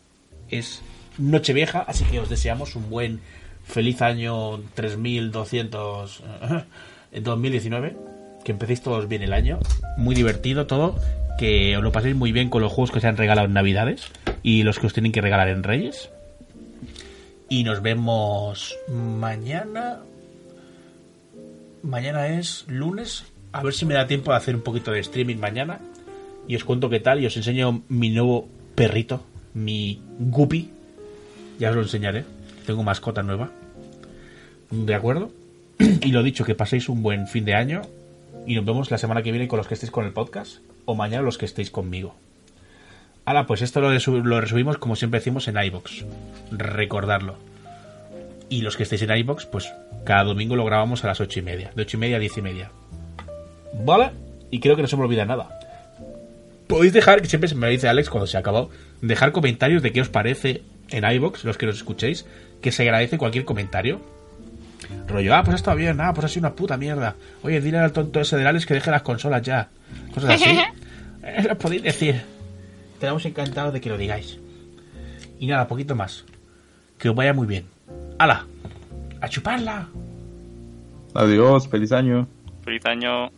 es 0.48 0.80
Nochevieja, 1.18 1.80
así 1.80 2.04
que 2.04 2.20
os 2.20 2.28
deseamos 2.28 2.76
un 2.76 2.88
buen 2.88 3.20
feliz 3.66 4.00
año 4.00 4.60
3200 4.74 6.20
eh, 6.20 6.64
en 7.12 7.24
2019. 7.24 7.96
Que 8.44 8.52
empecéis 8.52 8.80
todos 8.80 9.08
bien 9.08 9.22
el 9.22 9.32
año. 9.32 9.58
Muy 9.96 10.14
divertido 10.14 10.66
todo. 10.66 10.96
Que 11.38 11.76
os 11.76 11.82
lo 11.82 11.92
paséis 11.92 12.16
muy 12.16 12.32
bien 12.32 12.48
con 12.48 12.62
los 12.62 12.72
juegos 12.72 12.90
que 12.90 12.98
os 12.98 13.04
han 13.04 13.16
regalado 13.16 13.46
en 13.46 13.52
Navidades 13.52 14.10
y 14.42 14.62
los 14.62 14.78
que 14.78 14.86
os 14.86 14.92
tienen 14.94 15.12
que 15.12 15.20
regalar 15.20 15.48
en 15.48 15.62
Reyes. 15.62 16.10
Y 17.48 17.64
nos 17.64 17.82
vemos 17.82 18.76
mañana. 18.88 20.00
Mañana 21.82 22.28
es 22.28 22.64
lunes. 22.68 23.24
A 23.52 23.62
ver 23.62 23.74
si 23.74 23.84
me 23.84 23.94
da 23.94 24.06
tiempo 24.06 24.30
de 24.30 24.38
hacer 24.38 24.54
un 24.54 24.62
poquito 24.62 24.92
de 24.92 25.00
streaming 25.00 25.36
mañana. 25.36 25.80
Y 26.48 26.56
os 26.56 26.64
cuento 26.64 26.88
qué 26.88 27.00
tal. 27.00 27.20
Y 27.20 27.26
os 27.26 27.36
enseño 27.36 27.82
mi 27.88 28.10
nuevo 28.10 28.48
perrito. 28.74 29.24
Mi 29.54 30.00
Guppy. 30.18 30.70
Ya 31.58 31.70
os 31.70 31.76
lo 31.76 31.82
enseñaré. 31.82 32.35
Tengo 32.66 32.82
mascota 32.82 33.22
nueva. 33.22 33.50
¿De 34.70 34.94
acuerdo? 34.94 35.30
Y 35.78 36.10
lo 36.10 36.22
dicho, 36.22 36.44
que 36.44 36.54
paséis 36.54 36.88
un 36.88 37.02
buen 37.02 37.26
fin 37.28 37.44
de 37.44 37.54
año. 37.54 37.82
Y 38.46 38.54
nos 38.54 38.64
vemos 38.64 38.90
la 38.90 38.98
semana 38.98 39.22
que 39.22 39.30
viene 39.30 39.48
con 39.48 39.56
los 39.58 39.66
que 39.68 39.74
estéis 39.74 39.90
con 39.92 40.04
el 40.04 40.12
podcast. 40.12 40.58
O 40.84 40.94
mañana 40.94 41.22
los 41.22 41.38
que 41.38 41.46
estéis 41.46 41.70
conmigo. 41.70 42.14
Ahora, 43.24 43.46
pues 43.46 43.62
esto 43.62 43.80
lo, 43.80 43.90
lo 43.90 44.40
resubimos 44.40 44.78
como 44.78 44.96
siempre 44.96 45.20
decimos 45.20 45.48
en 45.48 45.56
iBox. 45.62 46.04
Recordarlo. 46.52 47.36
Y 48.48 48.62
los 48.62 48.76
que 48.76 48.84
estéis 48.84 49.02
en 49.02 49.16
iBox, 49.16 49.46
pues 49.46 49.72
cada 50.04 50.24
domingo 50.24 50.54
lo 50.54 50.64
grabamos 50.64 51.02
a 51.02 51.08
las 51.08 51.20
ocho 51.20 51.40
y 51.40 51.42
media. 51.42 51.72
De 51.74 51.82
ocho 51.82 51.96
y 51.96 52.00
media 52.00 52.16
a 52.16 52.20
diez 52.20 52.36
y 52.36 52.42
media. 52.42 52.70
¿Vale? 53.84 54.10
Y 54.50 54.60
creo 54.60 54.76
que 54.76 54.82
no 54.82 54.88
se 54.88 54.96
me 54.96 55.02
olvida 55.02 55.24
nada. 55.24 55.58
podéis 56.68 56.92
dejar, 56.92 57.20
que 57.20 57.28
siempre 57.28 57.52
me 57.54 57.66
lo 57.66 57.72
dice 57.72 57.88
Alex 57.88 58.08
cuando 58.10 58.28
se 58.28 58.38
acabó, 58.38 58.70
dejar 59.00 59.32
comentarios 59.32 59.82
de 59.82 59.92
qué 59.92 60.00
os 60.00 60.08
parece 60.08 60.62
en 60.90 61.04
iBox, 61.04 61.44
los 61.44 61.58
que 61.58 61.66
nos 61.66 61.76
escuchéis, 61.76 62.26
que 62.60 62.72
se 62.72 62.82
agradece 62.82 63.18
cualquier 63.18 63.44
comentario. 63.44 64.00
Rollo, 65.08 65.34
ah, 65.34 65.42
pues 65.44 65.56
está 65.56 65.74
bien, 65.74 66.00
ah, 66.00 66.12
pues 66.12 66.24
ha 66.24 66.28
sido 66.28 66.46
una 66.46 66.56
puta 66.56 66.76
mierda. 66.76 67.16
Oye, 67.42 67.60
dile 67.60 67.78
al 67.78 67.92
tonto 67.92 68.20
ese 68.20 68.36
de 68.36 68.46
Alex 68.46 68.66
que 68.66 68.74
deje 68.74 68.90
las 68.90 69.02
consolas 69.02 69.42
ya. 69.42 69.68
Cosas 70.14 70.30
así. 70.30 70.58
Eh, 71.28 71.42
lo 71.42 71.58
podéis 71.58 71.82
decir. 71.82 72.22
Estamos 72.94 73.24
encantados 73.26 73.72
de 73.72 73.80
que 73.80 73.88
lo 73.88 73.98
digáis. 73.98 74.38
Y 75.40 75.48
nada, 75.48 75.66
poquito 75.66 75.96
más. 75.96 76.24
Que 76.98 77.08
os 77.08 77.16
vaya 77.16 77.34
muy 77.34 77.48
bien. 77.48 77.66
¡Hala! 78.16 78.46
¡A 79.20 79.28
chuparla! 79.28 79.88
Adiós, 81.14 81.66
feliz 81.66 81.90
año. 81.90 82.28
Feliz 82.62 82.86
año. 82.86 83.32